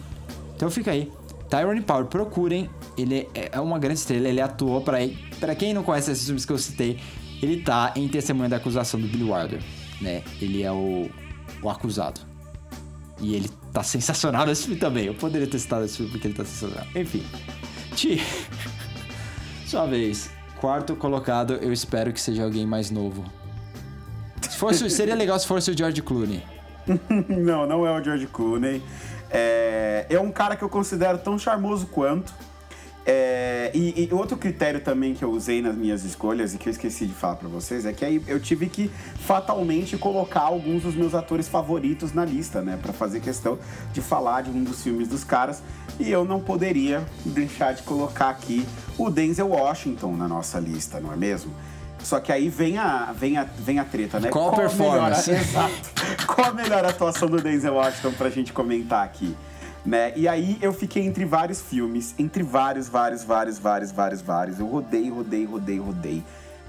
Então 0.56 0.70
fica 0.70 0.92
aí. 0.92 1.12
Tyrone 1.50 1.82
Power, 1.82 2.06
procurem. 2.06 2.70
Ele 2.98 3.28
é, 3.34 3.50
é 3.54 3.60
uma 3.60 3.80
grande 3.80 4.00
estrela, 4.00 4.28
ele 4.28 4.42
atuou 4.42 4.82
para 4.82 4.98
para 5.40 5.56
quem 5.56 5.74
não 5.74 5.84
conhece 5.84 6.12
esses 6.12 6.26
filmes 6.26 6.46
que 6.46 6.52
eu 6.52 6.58
citei, 6.58 7.00
ele 7.42 7.62
tá 7.62 7.94
em 7.96 8.08
Testemunha 8.08 8.50
da 8.50 8.58
Acusação 8.58 9.00
do 9.00 9.08
Billy 9.08 9.24
Wilder, 9.24 9.62
né? 10.02 10.22
Ele 10.42 10.64
é 10.64 10.72
o, 10.72 11.10
o 11.62 11.70
acusado. 11.70 12.20
E 13.22 13.36
ele 13.36 13.50
tá 13.74 13.84
sensacional 13.84 14.46
nesse 14.46 14.64
filme 14.64 14.80
também. 14.80 15.06
Eu 15.06 15.14
poderia 15.14 15.48
ter 15.48 15.60
citado 15.60 15.86
esse 15.86 15.98
filme 15.98 16.12
porque 16.12 16.28
ele 16.28 16.34
tá 16.34 16.44
sensacional. 16.44 16.86
Enfim. 16.96 17.24
Ti. 17.96 18.22
Sua 19.66 19.86
vez. 19.86 20.30
Quarto 20.60 20.96
colocado, 20.96 21.54
eu 21.54 21.72
espero 21.72 22.12
que 22.12 22.20
seja 22.20 22.44
alguém 22.44 22.66
mais 22.66 22.92
novo. 22.92 23.24
Se 24.42 24.58
fosse, 24.58 24.88
seria 24.92 25.16
legal 25.16 25.40
se 25.40 25.48
fosse 25.48 25.72
o 25.72 25.78
George 25.78 26.02
Clooney. 26.02 26.44
não, 27.30 27.66
não 27.66 27.88
é 27.88 27.92
o 27.92 28.04
George 28.04 28.28
Clooney. 28.28 28.84
É, 29.30 30.06
é 30.10 30.20
um 30.20 30.32
cara 30.32 30.56
que 30.56 30.64
eu 30.64 30.70
considero 30.70 31.18
tão 31.20 31.38
charmoso 31.40 31.88
quanto. 31.88 32.34
É, 33.12 33.72
e, 33.74 34.08
e, 34.08 34.14
outro 34.14 34.38
critério 34.38 34.80
também 34.80 35.16
que 35.16 35.24
eu 35.24 35.32
usei 35.32 35.64
nas 35.64 35.76
minhas 35.76 36.04
escolhas 36.04 36.54
e 36.54 36.60
que 36.60 36.70
eu 36.70 36.72
esqueci 36.72 37.08
de 37.08 37.14
falar 37.14 37.38
para 37.38 37.50
vocês 37.50 37.84
é 37.84 37.92
que 37.92 38.06
aí 38.06 38.22
eu 38.28 38.40
tive 38.40 38.70
que 38.70 38.88
fatalmente 39.22 39.98
colocar 39.98 40.42
alguns 40.42 40.84
dos 40.84 40.94
meus 40.94 41.16
atores 41.16 41.48
favoritos 41.48 42.14
na 42.14 42.24
lista, 42.24 42.62
né, 42.62 42.78
para 42.80 42.94
fazer 42.94 43.20
questão 43.20 43.58
de 43.92 44.00
falar 44.00 44.44
de 44.44 44.52
um 44.52 44.64
dos 44.64 44.84
filmes 44.84 45.08
dos 45.08 45.24
caras 45.24 45.64
e 46.00 46.12
eu 46.12 46.24
não 46.24 46.40
poderia 46.40 47.04
deixar 47.26 47.74
de 47.74 47.82
colocar 47.82 48.30
aqui 48.30 48.64
o 48.96 49.10
Denzel 49.10 49.48
Washington 49.48 50.16
na 50.16 50.28
nossa 50.28 50.60
lista, 50.60 51.00
não 51.00 51.12
é 51.12 51.16
mesmo? 51.16 51.52
Só 52.04 52.20
que 52.20 52.32
aí 52.32 52.48
vem 52.48 52.78
a, 52.78 53.12
vem 53.12 53.38
a, 53.38 53.44
vem 53.44 53.80
a 53.80 53.86
treta, 53.86 54.20
né? 54.20 54.30
Qual, 54.30 54.52
Qual 54.52 54.54
a 54.54 54.68
performance? 54.68 55.32
Melhor, 55.32 55.42
exato. 55.50 56.28
Qual 56.28 56.48
a 56.48 56.54
melhor 56.54 56.86
atuação 56.86 57.28
do 57.28 57.42
Denzel 57.42 57.74
Washington 57.74 58.12
pra 58.12 58.30
gente 58.30 58.54
comentar 58.54 59.04
aqui? 59.04 59.36
Né? 59.86 60.14
E 60.16 60.28
aí 60.28 60.58
eu 60.62 60.74
fiquei 60.74 61.06
entre 61.06 61.26
vários 61.26 61.62
filmes, 61.62 62.14
entre 62.20 62.44
vários, 62.44 62.90
vários, 62.90 63.24
vários, 63.24 63.58
vários, 63.58 63.92
vários, 63.92 64.22
vários. 64.22 64.60
Eu 64.60 64.68
rodei, 64.68 65.10
rodei, 65.10 65.46
rodei, 65.46 65.80
rodei. 65.80 66.24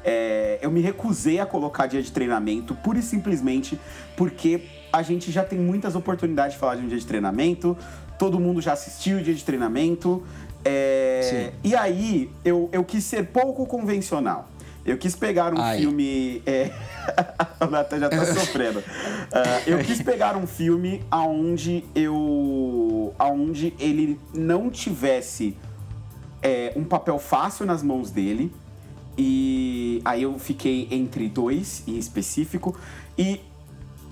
É, 0.04 0.58
eu 0.62 0.70
me 0.70 0.80
recusei 0.80 1.40
a 1.40 1.46
colocar 1.46 1.86
dia 1.86 2.02
de 2.02 2.10
treinamento, 2.10 2.74
pura 2.74 2.98
e 2.98 3.02
simplesmente 3.02 3.78
porque 4.16 4.64
a 4.92 5.02
gente 5.02 5.30
já 5.30 5.44
tem 5.44 5.58
muitas 5.58 5.94
oportunidades 5.94 6.54
de 6.54 6.58
falar 6.58 6.76
de 6.76 6.82
um 6.82 6.88
dia 6.88 6.98
de 6.98 7.06
treinamento, 7.06 7.76
todo 8.18 8.40
mundo 8.40 8.60
já 8.60 8.72
assistiu 8.72 9.18
o 9.18 9.22
dia 9.22 9.34
de 9.34 9.44
treinamento. 9.44 10.22
É, 10.64 11.52
e 11.64 11.74
aí 11.74 12.30
eu, 12.44 12.68
eu 12.72 12.84
quis 12.84 13.04
ser 13.04 13.26
pouco 13.26 13.64
convencional. 13.66 14.49
Eu 14.84 14.96
quis 14.96 15.14
pegar 15.14 15.52
um 15.52 15.60
Ai. 15.60 15.78
filme. 15.78 16.42
É... 16.46 16.70
o 17.60 17.66
Nathan 17.66 17.98
já 17.98 18.08
tá 18.08 18.24
sofrendo. 18.24 18.78
Uh, 18.80 18.82
eu 19.66 19.78
quis 19.78 20.00
pegar 20.02 20.36
um 20.36 20.46
filme 20.46 21.02
aonde 21.10 21.84
eu. 21.94 23.14
aonde 23.18 23.74
ele 23.78 24.18
não 24.32 24.70
tivesse 24.70 25.56
é, 26.42 26.72
um 26.76 26.84
papel 26.84 27.18
fácil 27.18 27.66
nas 27.66 27.82
mãos 27.82 28.10
dele. 28.10 28.52
E 29.18 30.00
aí 30.04 30.22
eu 30.22 30.38
fiquei 30.38 30.88
entre 30.90 31.28
dois 31.28 31.82
em 31.86 31.98
específico. 31.98 32.76
E 33.18 33.40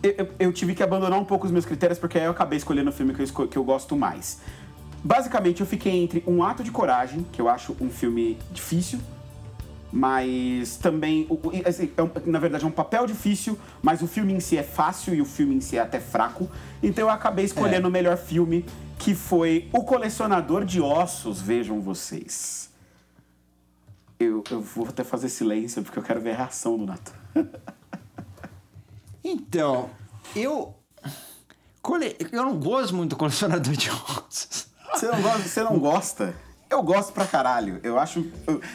eu, 0.02 0.28
eu, 0.38 0.52
tive 0.52 0.74
que 0.74 0.82
abandonar 0.82 1.18
um 1.18 1.24
pouco 1.24 1.46
os 1.46 1.52
meus 1.52 1.64
critérios, 1.64 1.98
porque 1.98 2.18
aí 2.18 2.24
eu 2.24 2.30
acabei 2.30 2.58
escolhendo 2.58 2.90
o 2.90 2.92
filme 2.92 3.14
que 3.14 3.22
eu, 3.22 3.48
que 3.48 3.56
eu 3.56 3.64
gosto 3.64 3.96
mais. 3.96 4.40
Basicamente, 5.02 5.60
eu 5.60 5.66
fiquei 5.66 6.02
entre 6.02 6.22
Um 6.26 6.42
Ato 6.42 6.62
de 6.62 6.70
Coragem, 6.70 7.24
que 7.32 7.40
eu 7.40 7.48
acho 7.48 7.74
um 7.80 7.88
filme 7.88 8.36
difícil 8.52 8.98
mas 9.90 10.76
também, 10.76 11.26
assim, 11.64 11.90
é 11.96 12.30
na 12.30 12.38
verdade, 12.38 12.64
é 12.64 12.66
um 12.66 12.72
papel 12.72 13.06
difícil, 13.06 13.58
mas 13.82 14.02
o 14.02 14.06
filme 14.06 14.32
em 14.34 14.40
si 14.40 14.56
é 14.56 14.62
fácil 14.62 15.14
e 15.14 15.20
o 15.20 15.24
filme 15.24 15.54
em 15.54 15.60
si 15.60 15.78
é 15.78 15.80
até 15.80 15.98
fraco. 15.98 16.50
Então 16.82 17.04
eu 17.04 17.10
acabei 17.10 17.44
escolhendo 17.44 17.86
é. 17.86 17.88
o 17.88 17.92
melhor 17.92 18.16
filme, 18.16 18.64
que 18.98 19.14
foi 19.14 19.68
O 19.72 19.84
Colecionador 19.84 20.64
de 20.64 20.80
Ossos, 20.80 21.40
vejam 21.40 21.80
vocês. 21.80 22.70
Eu, 24.20 24.42
eu 24.50 24.60
vou 24.60 24.88
até 24.88 25.04
fazer 25.04 25.28
silêncio 25.28 25.82
porque 25.82 25.98
eu 25.98 26.02
quero 26.02 26.20
ver 26.20 26.32
a 26.32 26.36
reação 26.36 26.76
do 26.76 26.86
Nathan. 26.86 27.12
então, 29.24 29.90
eu. 30.34 30.74
Eu 32.32 32.42
não 32.42 32.58
gosto 32.58 32.94
muito 32.94 33.10
do 33.10 33.16
colecionador 33.16 33.72
de 33.72 33.88
ossos. 33.90 34.66
Você 34.92 35.06
não 35.06 35.22
gosta? 35.22 35.42
Você 35.48 35.62
não 35.62 35.78
gosta? 35.78 36.34
Eu 36.70 36.82
gosto 36.82 37.12
pra 37.12 37.24
caralho. 37.24 37.80
Eu 37.82 37.98
acho. 37.98 38.26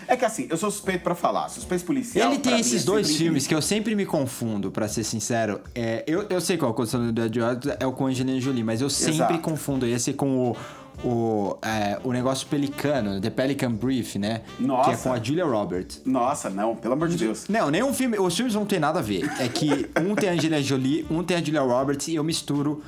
É 0.08 0.16
que 0.16 0.26
assim, 0.26 0.48
eu 0.50 0.58
sou 0.58 0.72
suspeito 0.72 1.04
para 1.04 1.14
falar. 1.14 1.48
Suspeito 1.50 1.86
policial. 1.86 2.32
Ele 2.32 2.40
tem 2.40 2.60
esses 2.60 2.82
é 2.82 2.86
dois 2.86 3.16
filmes 3.16 3.46
que 3.46 3.54
eu 3.54 3.62
sempre 3.62 3.96
me 3.96 4.06
confundo, 4.06 4.72
para 4.72 4.88
ser 4.88 5.04
sincero. 5.04 5.62
É, 5.76 6.04
eu, 6.08 6.24
eu 6.30 6.42
sei 6.42 6.58
qual 6.58 6.72
é 6.72 6.74
a 6.74 6.76
condição 6.76 7.12
do 7.12 7.24
Edward 7.24 7.76
é 7.80 7.86
o 7.86 7.92
com 7.92 8.08
Angelina 8.08 8.40
Jolie, 8.40 8.64
mas 8.64 8.82
eu 8.82 8.90
sempre 8.90 9.16
Exato. 9.16 9.40
confundo 9.40 9.86
esse 9.86 10.14
com 10.14 10.52
o. 10.52 10.58
O, 11.04 11.58
é, 11.64 12.00
o 12.04 12.14
negócio 12.14 12.46
pelicano, 12.48 13.20
The 13.20 13.32
Pelican 13.32 13.72
Brief, 13.72 14.20
né? 14.20 14.42
Nossa. 14.60 14.92
Que 14.92 14.96
é 14.96 14.98
com 15.00 15.12
a 15.12 15.20
Julia 15.22 15.44
Roberts. 15.44 16.04
Nossa, 16.06 16.52
não, 16.52 16.76
pelo 16.76 16.94
amor 16.94 17.10
de 17.10 17.18
Deus. 17.18 17.46
Não, 17.50 17.72
nenhum 17.72 17.92
filme. 17.92 18.18
Os 18.20 18.36
filmes 18.36 18.54
não 18.54 18.64
tem 18.64 18.80
nada 18.80 19.00
a 19.00 19.02
ver. 19.02 19.30
É 19.40 19.48
que 19.48 19.90
um 20.00 20.14
tem 20.14 20.30
a 20.30 20.34
Angelina 20.34 20.62
Jolie, 20.62 21.04
um 21.10 21.24
tem 21.24 21.36
a 21.36 21.44
Julia 21.44 21.62
Roberts 21.62 22.08
e 22.10 22.16
eu 22.16 22.24
misturo 22.24 22.84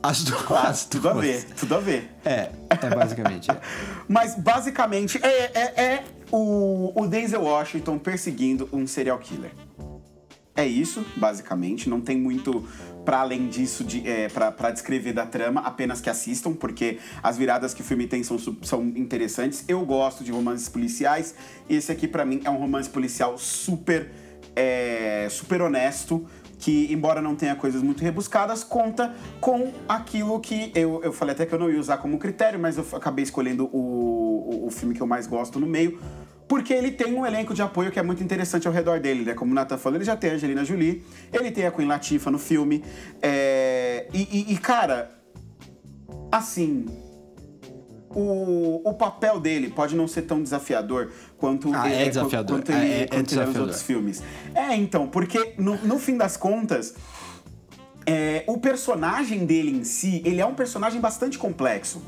as 0.02 0.24
duas. 0.24 0.50
Ah, 0.50 0.88
tudo 0.88 1.08
a 1.08 1.12
ver, 1.14 1.44
tudo 1.56 1.74
a 1.74 1.80
ver. 1.80 2.10
É, 2.24 2.50
é 2.70 2.94
basicamente. 2.94 3.50
É. 3.50 3.60
Mas 4.08 4.34
basicamente 4.34 5.18
é, 5.22 5.50
é, 5.54 5.82
é 5.82 6.04
o, 6.30 6.92
o 6.94 7.06
Denzel 7.06 7.42
Washington 7.42 7.98
perseguindo 7.98 8.68
um 8.72 8.86
serial 8.86 9.18
killer. 9.18 9.52
É 10.56 10.66
isso, 10.66 11.04
basicamente. 11.16 11.88
Não 11.88 12.00
tem 12.00 12.16
muito 12.16 12.66
para 13.04 13.20
além 13.20 13.48
disso 13.48 13.82
de, 13.82 14.06
é, 14.06 14.28
para 14.28 14.70
descrever 14.70 15.12
da 15.12 15.24
trama, 15.24 15.62
apenas 15.62 16.00
que 16.00 16.10
assistam, 16.10 16.52
porque 16.52 16.98
as 17.22 17.36
viradas 17.36 17.72
que 17.72 17.80
o 17.80 17.84
filme 17.84 18.06
tem 18.06 18.22
são, 18.22 18.38
são 18.62 18.82
interessantes. 18.82 19.64
Eu 19.66 19.84
gosto 19.84 20.22
de 20.22 20.30
romances 20.30 20.68
policiais. 20.68 21.34
Esse 21.68 21.90
aqui, 21.90 22.06
para 22.06 22.24
mim, 22.24 22.42
é 22.44 22.50
um 22.50 22.58
romance 22.58 22.90
policial 22.90 23.38
super, 23.38 24.10
é, 24.54 25.28
super 25.30 25.62
honesto 25.62 26.26
que, 26.60 26.92
embora 26.92 27.22
não 27.22 27.34
tenha 27.34 27.56
coisas 27.56 27.82
muito 27.82 28.04
rebuscadas, 28.04 28.62
conta 28.62 29.14
com 29.40 29.72
aquilo 29.88 30.38
que 30.38 30.70
eu, 30.74 31.00
eu 31.02 31.12
falei 31.12 31.34
até 31.34 31.46
que 31.46 31.54
eu 31.54 31.58
não 31.58 31.70
ia 31.70 31.80
usar 31.80 31.96
como 31.96 32.18
critério, 32.18 32.60
mas 32.60 32.76
eu 32.76 32.86
acabei 32.92 33.22
escolhendo 33.22 33.64
o, 33.72 34.62
o, 34.62 34.66
o 34.66 34.70
filme 34.70 34.94
que 34.94 35.00
eu 35.00 35.06
mais 35.06 35.26
gosto 35.26 35.58
no 35.58 35.66
meio, 35.66 35.98
porque 36.46 36.74
ele 36.74 36.90
tem 36.90 37.14
um 37.14 37.24
elenco 37.24 37.54
de 37.54 37.62
apoio 37.62 37.90
que 37.90 37.98
é 37.98 38.02
muito 38.02 38.22
interessante 38.22 38.68
ao 38.68 38.74
redor 38.74 39.00
dele, 39.00 39.24
né? 39.24 39.34
Como 39.34 39.52
o 39.52 39.54
Nathan 39.54 39.78
falou, 39.78 39.96
ele 39.96 40.04
já 40.04 40.16
tem 40.16 40.32
a 40.32 40.34
Angelina 40.34 40.64
Jolie, 40.64 41.02
ele 41.32 41.50
tem 41.50 41.64
a 41.64 41.70
Queen 41.70 41.88
Latifah 41.88 42.30
no 42.30 42.38
filme, 42.38 42.84
é... 43.22 44.06
e, 44.12 44.28
e, 44.30 44.52
e 44.52 44.58
cara, 44.58 45.10
assim, 46.30 46.86
o, 48.14 48.82
o 48.84 48.94
papel 48.94 49.38
dele 49.38 49.70
pode 49.70 49.94
não 49.94 50.08
ser 50.08 50.22
tão 50.22 50.42
desafiador 50.42 51.10
quanto, 51.40 51.74
ah, 51.74 51.90
é, 51.90 52.04
é 52.04 52.08
desafiador. 52.08 52.58
quanto, 52.58 52.70
ele, 52.70 52.92
é, 52.92 53.02
é, 53.02 53.06
quanto 53.06 53.18
é 53.18 53.22
desafiador. 53.22 53.62
outros 53.62 53.82
filmes. 53.82 54.22
É, 54.54 54.76
então, 54.76 55.08
porque 55.08 55.54
no, 55.56 55.76
no 55.78 55.98
fim 55.98 56.16
das 56.16 56.36
contas, 56.36 56.94
é, 58.06 58.44
o 58.46 58.58
personagem 58.58 59.46
dele 59.46 59.70
em 59.70 59.82
si, 59.82 60.22
ele 60.24 60.40
é 60.40 60.46
um 60.46 60.54
personagem 60.54 61.00
bastante 61.00 61.38
complexo 61.38 62.02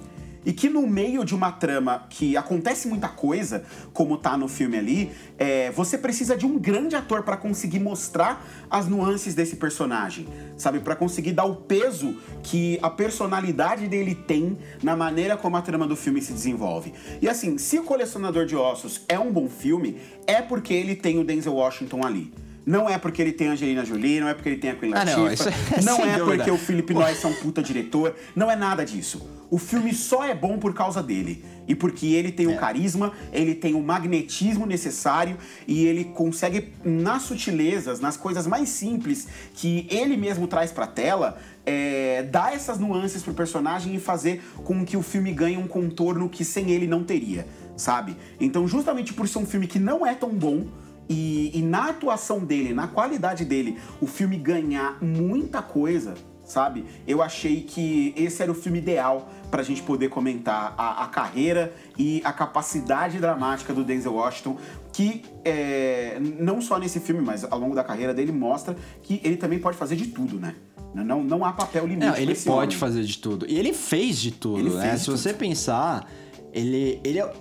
e 0.44 0.52
que 0.52 0.68
no 0.68 0.86
meio 0.86 1.24
de 1.24 1.34
uma 1.34 1.52
trama 1.52 2.06
que 2.08 2.36
acontece 2.36 2.88
muita 2.88 3.08
coisa, 3.08 3.64
como 3.92 4.16
tá 4.16 4.36
no 4.36 4.48
filme 4.48 4.76
ali, 4.76 5.12
é, 5.38 5.70
você 5.70 5.96
precisa 5.96 6.36
de 6.36 6.44
um 6.44 6.58
grande 6.58 6.96
ator 6.96 7.22
para 7.22 7.36
conseguir 7.36 7.78
mostrar 7.78 8.44
as 8.70 8.86
nuances 8.88 9.34
desse 9.34 9.56
personagem, 9.56 10.26
sabe? 10.56 10.80
Para 10.80 10.96
conseguir 10.96 11.32
dar 11.32 11.44
o 11.44 11.56
peso 11.56 12.16
que 12.42 12.78
a 12.82 12.90
personalidade 12.90 13.88
dele 13.88 14.14
tem 14.14 14.58
na 14.82 14.96
maneira 14.96 15.36
como 15.36 15.56
a 15.56 15.62
trama 15.62 15.86
do 15.86 15.96
filme 15.96 16.20
se 16.20 16.32
desenvolve. 16.32 16.92
E 17.20 17.28
assim, 17.28 17.58
se 17.58 17.78
o 17.78 17.84
Colecionador 17.84 18.46
de 18.46 18.56
Ossos 18.56 19.02
é 19.08 19.18
um 19.18 19.32
bom 19.32 19.48
filme, 19.48 19.98
é 20.26 20.42
porque 20.42 20.74
ele 20.74 20.96
tem 20.96 21.18
o 21.18 21.24
Denzel 21.24 21.54
Washington 21.54 22.04
ali. 22.04 22.32
Não 22.64 22.88
é 22.88 22.96
porque 22.96 23.20
ele 23.20 23.32
tem 23.32 23.48
Angelina 23.48 23.84
Jolie, 23.84 24.20
não 24.20 24.28
é 24.28 24.34
porque 24.34 24.48
ele 24.48 24.58
tem 24.58 24.70
a 24.70 24.74
Queen 24.74 24.92
Latifah, 24.92 25.12
ah, 25.12 25.24
não, 25.24 25.32
isso 25.32 25.48
é, 25.48 25.52
não 25.82 25.98
é 25.98 26.18
porque 26.18 26.50
o 26.50 26.56
Philip 26.56 26.94
Noyce 26.94 27.24
é 27.24 27.28
um 27.28 27.34
puta 27.34 27.62
diretor, 27.62 28.14
não 28.36 28.50
é 28.50 28.54
nada 28.54 28.84
disso. 28.84 29.26
O 29.50 29.58
filme 29.58 29.92
só 29.92 30.24
é 30.24 30.34
bom 30.34 30.58
por 30.58 30.72
causa 30.72 31.02
dele. 31.02 31.44
E 31.68 31.74
porque 31.74 32.06
ele 32.06 32.32
tem 32.32 32.46
o 32.46 32.52
é. 32.52 32.56
carisma, 32.56 33.12
ele 33.32 33.54
tem 33.54 33.74
o 33.74 33.82
magnetismo 33.82 34.64
necessário 34.64 35.36
e 35.66 35.84
ele 35.84 36.04
consegue, 36.04 36.72
nas 36.84 37.22
sutilezas, 37.22 38.00
nas 38.00 38.16
coisas 38.16 38.46
mais 38.46 38.68
simples 38.70 39.28
que 39.54 39.86
ele 39.90 40.16
mesmo 40.16 40.46
traz 40.46 40.72
pra 40.72 40.86
tela, 40.86 41.38
é, 41.66 42.22
dar 42.24 42.54
essas 42.54 42.78
nuances 42.78 43.22
pro 43.22 43.34
personagem 43.34 43.94
e 43.94 44.00
fazer 44.00 44.42
com 44.64 44.84
que 44.84 44.96
o 44.96 45.02
filme 45.02 45.32
ganhe 45.32 45.56
um 45.56 45.68
contorno 45.68 46.28
que 46.28 46.44
sem 46.44 46.70
ele 46.70 46.86
não 46.86 47.04
teria, 47.04 47.46
sabe? 47.76 48.16
Então, 48.40 48.66
justamente 48.66 49.12
por 49.12 49.28
ser 49.28 49.38
um 49.38 49.46
filme 49.46 49.66
que 49.66 49.78
não 49.78 50.04
é 50.06 50.14
tão 50.14 50.30
bom, 50.30 50.66
e, 51.12 51.58
e, 51.58 51.62
na 51.62 51.90
atuação 51.90 52.40
dele, 52.40 52.72
na 52.72 52.88
qualidade 52.88 53.44
dele, 53.44 53.78
o 54.00 54.06
filme 54.06 54.36
ganhar 54.38 54.96
muita 55.02 55.60
coisa, 55.60 56.14
sabe? 56.42 56.86
Eu 57.06 57.20
achei 57.22 57.60
que 57.60 58.14
esse 58.16 58.42
era 58.42 58.50
o 58.50 58.54
filme 58.54 58.78
ideal 58.78 59.28
pra 59.50 59.62
gente 59.62 59.82
poder 59.82 60.08
comentar 60.08 60.74
a, 60.78 61.04
a 61.04 61.06
carreira 61.08 61.74
e 61.98 62.22
a 62.24 62.32
capacidade 62.32 63.18
dramática 63.18 63.74
do 63.74 63.84
Denzel 63.84 64.14
Washington, 64.14 64.56
que 64.90 65.22
é, 65.44 66.18
não 66.38 66.62
só 66.62 66.78
nesse 66.78 66.98
filme, 66.98 67.20
mas 67.20 67.44
ao 67.44 67.58
longo 67.58 67.74
da 67.74 67.84
carreira 67.84 68.14
dele 68.14 68.32
mostra 68.32 68.74
que 69.02 69.20
ele 69.22 69.36
também 69.36 69.58
pode 69.58 69.76
fazer 69.76 69.96
de 69.96 70.06
tudo, 70.06 70.40
né? 70.40 70.54
Não, 70.94 71.22
não 71.22 71.44
há 71.44 71.52
papel 71.52 71.86
limite. 71.86 72.06
Não, 72.06 72.16
ele 72.16 72.34
pode 72.34 72.68
homem. 72.68 72.78
fazer 72.78 73.02
de 73.02 73.18
tudo. 73.18 73.46
E 73.48 73.58
ele 73.58 73.72
fez 73.72 74.18
de 74.18 74.30
tudo, 74.30 74.58
Ele 74.58 74.70
né? 74.70 74.96
Se 74.98 75.10
você 75.10 75.32
pensar, 75.32 76.06
ele, 76.52 77.00
ele 77.02 77.18
é. 77.18 77.32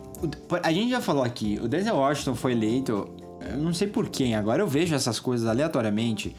A 0.63 0.71
gente 0.71 0.89
já 0.89 1.01
falou 1.01 1.23
aqui, 1.23 1.59
o 1.61 1.67
Denzel 1.67 1.95
Washington 1.95 2.35
foi 2.35 2.53
eleito, 2.53 3.09
não 3.57 3.73
sei 3.73 3.87
por 3.87 4.09
quem, 4.09 4.35
agora 4.35 4.61
eu 4.61 4.67
vejo 4.67 4.93
essas 4.95 5.19
coisas 5.19 5.47
aleatoriamente 5.47 6.35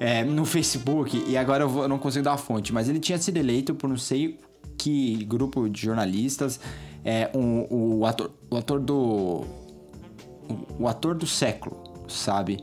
é, 0.00 0.24
no 0.24 0.44
Facebook 0.44 1.22
e 1.28 1.36
agora 1.36 1.64
eu, 1.64 1.68
vou- 1.68 1.82
eu 1.84 1.88
não 1.88 1.98
consigo 1.98 2.24
dar 2.24 2.32
a 2.34 2.38
fonte, 2.38 2.72
mas 2.72 2.88
ele 2.88 2.98
tinha 2.98 3.18
sido 3.18 3.36
eleito 3.36 3.74
por 3.74 3.88
não 3.88 3.96
sei 3.96 4.38
que 4.76 5.24
grupo 5.24 5.68
de 5.68 5.80
jornalistas, 5.80 6.58
é, 7.04 7.30
um- 7.34 7.66
o, 8.00 8.06
ator, 8.06 8.30
o 8.50 8.56
ator 8.56 8.80
do. 8.80 9.44
O, 10.78 10.86
ator 10.88 11.14
do 11.14 11.26
século, 11.26 11.76
sabe? 12.08 12.58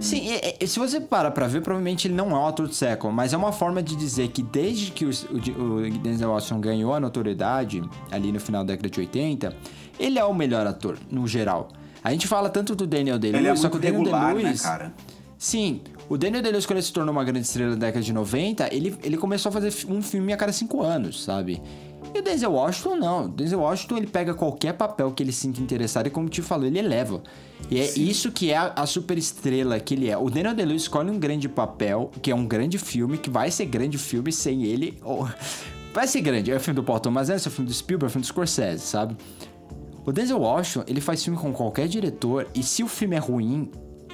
Sim, 0.00 0.28
é- 0.30 0.56
é- 0.60 0.66
se 0.66 0.78
você 0.78 1.00
para 1.00 1.30
pra 1.30 1.46
ver, 1.46 1.60
provavelmente 1.60 2.06
ele 2.08 2.14
não 2.14 2.30
é 2.30 2.34
o 2.38 2.46
ator 2.46 2.66
do 2.68 2.74
século, 2.74 3.12
mas 3.12 3.32
é 3.32 3.36
uma 3.36 3.52
forma 3.52 3.82
de 3.82 3.94
dizer 3.96 4.28
que 4.28 4.42
desde 4.42 4.90
que 4.90 5.04
o, 5.04 5.10
o- 5.10 5.76
o 5.86 5.90
Denzel 5.98 6.30
Washington 6.30 6.60
ganhou 6.60 6.94
a 6.94 7.00
notoriedade, 7.00 7.82
ali 8.10 8.32
no 8.32 8.40
final 8.40 8.64
da 8.64 8.72
década 8.72 8.88
de 8.88 9.00
80, 9.00 9.54
ele 9.98 10.18
é 10.18 10.24
o 10.24 10.32
melhor 10.34 10.66
ator, 10.66 10.96
no 11.10 11.26
geral. 11.26 11.68
A 12.02 12.10
gente 12.12 12.26
fala 12.26 12.48
tanto 12.48 12.74
do 12.74 12.86
Daniel 12.86 13.18
Day-Lewis, 13.18 13.46
é 13.46 13.56
só 13.56 13.68
que 13.68 13.76
o 13.76 13.80
Daniel 13.80 14.02
né, 14.02 14.10
Day-Lewis... 14.10 14.62
cara? 14.62 14.92
Sim, 15.38 15.80
o 16.08 16.16
Daniel 16.16 16.42
Day-Lewis, 16.42 16.64
quando 16.64 16.78
ele 16.78 16.86
se 16.86 16.92
tornou 16.92 17.12
uma 17.12 17.24
grande 17.24 17.46
estrela 17.46 17.70
na 17.70 17.76
década 17.76 18.02
de 18.02 18.12
90, 18.12 18.74
ele, 18.74 18.96
ele 19.02 19.16
começou 19.16 19.50
a 19.50 19.52
fazer 19.52 19.72
um 19.88 20.00
filme 20.00 20.32
a 20.32 20.36
cada 20.36 20.52
cinco 20.52 20.82
anos, 20.82 21.22
sabe? 21.22 21.60
E 22.14 22.18
o 22.18 22.22
Denzel 22.22 22.52
Washington, 22.52 22.96
não. 22.96 23.24
O 23.24 23.28
Denzel 23.28 23.58
Washington, 23.60 23.96
ele 23.98 24.06
pega 24.06 24.32
qualquer 24.32 24.72
papel 24.72 25.10
que 25.10 25.22
ele 25.22 25.32
se 25.32 25.40
sinta 25.40 25.60
interessado 25.60 26.06
e, 26.06 26.10
como 26.10 26.28
te 26.28 26.40
falou, 26.40 26.64
ele 26.66 26.78
eleva. 26.78 27.22
E 27.70 27.80
é 27.80 27.98
isso 27.98 28.30
que 28.30 28.50
é 28.50 28.56
a, 28.56 28.72
a 28.76 28.86
super 28.86 29.18
estrela 29.18 29.78
que 29.80 29.94
ele 29.94 30.08
é. 30.08 30.16
O 30.16 30.30
Daniel 30.30 30.54
Day-Lewis 30.54 30.82
escolhe 30.82 31.10
um 31.10 31.18
grande 31.18 31.48
papel, 31.48 32.10
que 32.22 32.30
é 32.30 32.34
um 32.34 32.46
grande 32.46 32.78
filme, 32.78 33.18
que 33.18 33.28
vai 33.28 33.50
ser 33.50 33.66
grande 33.66 33.98
filme 33.98 34.32
sem 34.32 34.64
ele... 34.64 34.98
ou- 35.02 35.28
Vai 35.92 36.06
ser 36.06 36.20
grande. 36.20 36.50
É 36.50 36.56
o 36.56 36.60
filme 36.60 36.76
do 36.76 36.84
Paul 36.84 37.00
Thomas 37.00 37.30
Anderson, 37.30 37.48
é 37.48 37.50
o 37.50 37.54
filme 37.54 37.70
do 37.70 37.74
Spielberg, 37.74 38.04
é 38.04 38.08
o 38.08 38.12
filme 38.12 38.22
do 38.22 38.26
Scorsese, 38.26 38.82
sabe? 38.82 39.16
O 40.06 40.12
Denzel 40.12 40.38
Washington, 40.38 40.84
ele 40.86 41.00
faz 41.00 41.22
filme 41.24 41.38
com 41.38 41.52
qualquer 41.52 41.88
diretor, 41.88 42.46
e 42.54 42.62
se 42.62 42.82
o 42.84 42.88
filme 42.88 43.16
é 43.16 43.18
ruim, 43.18 43.70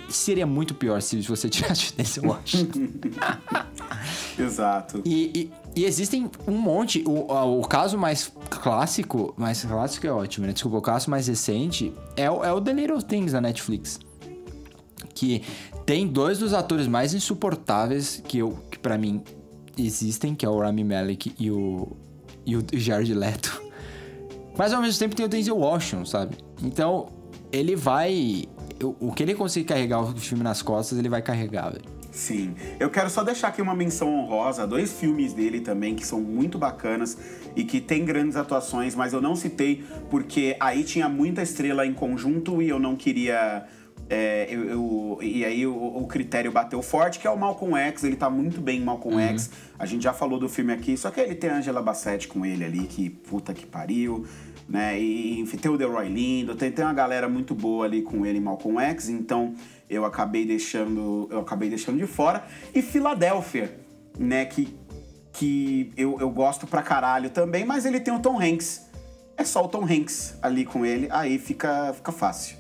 seria 0.09 0.47
muito 0.47 0.75
pior 0.75 1.01
se 1.03 1.21
você 1.23 1.49
tirasse 1.51 1.93
o 1.93 1.97
Denzel 1.97 2.25
Washington. 2.31 2.89
Exato. 4.39 5.03
e, 5.05 5.31
e- 5.35 5.51
e 5.75 5.85
existem 5.85 6.31
um 6.47 6.57
monte. 6.59 7.03
O, 7.07 7.61
o 7.61 7.67
caso 7.67 7.97
mais 7.97 8.31
clássico, 8.51 9.33
mais 9.39 9.63
clássico 9.65 10.07
é 10.07 10.13
ótimo, 10.13 10.47
né? 10.47 10.53
Desculpa, 10.53 10.77
o 10.79 10.83
caso 10.83 11.11
mais 11.11 11.29
recente 11.29 11.93
é, 12.17 12.31
o- 12.31 12.45
é 12.45 12.53
o 12.53 12.61
The 12.61 12.73
Little 12.73 13.01
Things 13.03 13.33
da 13.33 13.41
Netflix. 13.41 13.99
Que 15.15 15.43
tem 15.87 16.07
dois 16.07 16.39
dos 16.39 16.53
atores 16.55 16.87
mais 16.87 17.15
insuportáveis 17.15 18.23
que, 18.27 18.39
eu, 18.39 18.59
que 18.71 18.79
para 18.79 18.99
mim 18.99 19.23
existem, 19.79 20.35
que 20.35 20.45
é 20.45 20.49
o 20.49 20.59
Rami 20.59 20.85
Malek 20.85 21.35
e 21.39 21.51
o, 21.51 21.97
e 22.45 22.57
o 22.57 22.63
Jared 22.73 23.13
Leto. 23.15 23.63
Mas 24.57 24.73
ao 24.73 24.83
mesmo 24.83 24.99
tempo 24.99 25.15
tem 25.15 25.25
o 25.25 25.29
Denzel 25.29 25.57
Washington, 25.57 26.05
sabe? 26.05 26.37
Então, 26.63 27.09
ele 27.51 27.77
vai. 27.77 28.45
O, 28.99 29.13
que 29.13 29.23
ele 29.23 29.35
conseguir 29.35 29.67
carregar 29.67 30.01
o 30.01 30.17
filme 30.17 30.43
nas 30.43 30.61
costas, 30.61 30.99
ele 30.99 31.09
vai 31.09 31.23
carregar, 31.23 31.71
velho. 31.71 31.85
Sim. 32.11 32.55
Eu 32.79 32.91
quero 32.91 33.09
só 33.09 33.25
deixar 33.25 33.49
aqui 33.49 33.63
uma 33.63 33.75
menção 33.75 34.13
honrosa, 34.13 34.67
dois 34.67 34.93
filmes 34.93 35.33
dele 35.33 35.61
também 35.61 35.95
que 35.95 36.07
são 36.07 36.21
muito 36.21 36.59
bacanas 36.59 37.17
e 37.57 37.65
que 37.65 37.81
tem 37.81 38.05
grandes 38.05 38.37
atuações, 38.37 38.95
mas 38.95 39.15
eu 39.15 39.21
não 39.21 39.35
citei 39.35 39.83
porque 40.11 40.55
aí 40.61 40.85
tinha 40.85 41.09
muita 41.09 41.43
estrela 41.43 41.87
em 41.87 41.95
conjunto 41.95 42.61
e 42.61 42.69
eu 42.69 42.79
não 42.79 42.95
queria. 42.97 43.65
É, 44.11 44.47
eu, 44.51 44.65
eu- 44.65 45.19
e 45.23 45.45
aí 45.45 45.67
o, 45.67 45.75
o 45.75 46.07
critério 46.07 46.51
bateu 46.53 46.83
forte, 46.83 47.19
que 47.19 47.27
é 47.27 47.31
o 47.31 47.37
Malcolm 47.39 47.77
X, 47.77 48.05
ele 48.05 48.17
tá 48.17 48.29
muito 48.29 48.61
bem 48.61 48.81
em 48.81 48.85
Malcolm 48.85 49.19
X. 49.21 49.51
A 49.79 49.87
gente 49.87 50.03
já 50.03 50.13
falou 50.13 50.39
do 50.39 50.49
filme 50.49 50.73
aqui, 50.73 50.97
só 50.97 51.11
que 51.11 51.21
ele 51.21 51.35
tem 51.35 51.51
a 51.51 51.57
Angela 51.57 51.81
Bassett 51.83 52.29
com 52.29 52.45
ele 52.45 52.65
ali, 52.65 52.87
que 52.87 53.09
puta 53.11 53.55
que 53.55 53.65
pariu, 53.67 54.27
né? 54.69 54.99
E 55.01 55.41
enfim, 55.41 55.57
tem 55.57 55.71
o 55.71 55.77
Delroy 55.79 56.09
Lindo, 56.09 56.55
tem, 56.55 56.71
tem 56.71 56.85
uma 56.85 56.95
galera 56.95 57.29
muito 57.29 57.55
boa 57.55 57.85
ali 57.85 58.03
com 58.03 58.25
ele 58.27 58.39
em 58.39 58.41
Malcolm 58.41 58.79
X, 58.81 59.09
então 59.09 59.55
eu 59.89 60.05
acabei 60.05 60.45
deixando, 60.47 61.29
eu 61.31 61.41
acabei 61.41 61.69
deixando 61.69 61.99
de 61.99 62.07
fora. 62.07 62.45
E 62.75 62.81
Filadélfia, 62.83 63.79
né, 64.19 64.45
que, 64.47 64.75
que 65.33 65.93
eu, 65.97 66.19
eu 66.21 66.31
gosto 66.31 66.67
pra 66.67 66.83
caralho 66.83 67.31
também, 67.31 67.65
mas 67.65 67.85
ele 67.87 68.01
tem 68.01 68.13
o 68.15 68.19
Tom 68.21 68.41
Hanks. 68.41 68.83
É 69.37 69.45
só 69.45 69.65
o 69.65 69.69
Tom 69.69 69.85
Hanks 69.85 70.37
ali 70.43 70.65
com 70.65 70.85
ele, 70.85 71.09
aí 71.11 71.39
fica, 71.39 71.93
fica 71.95 72.13
fácil. 72.13 72.57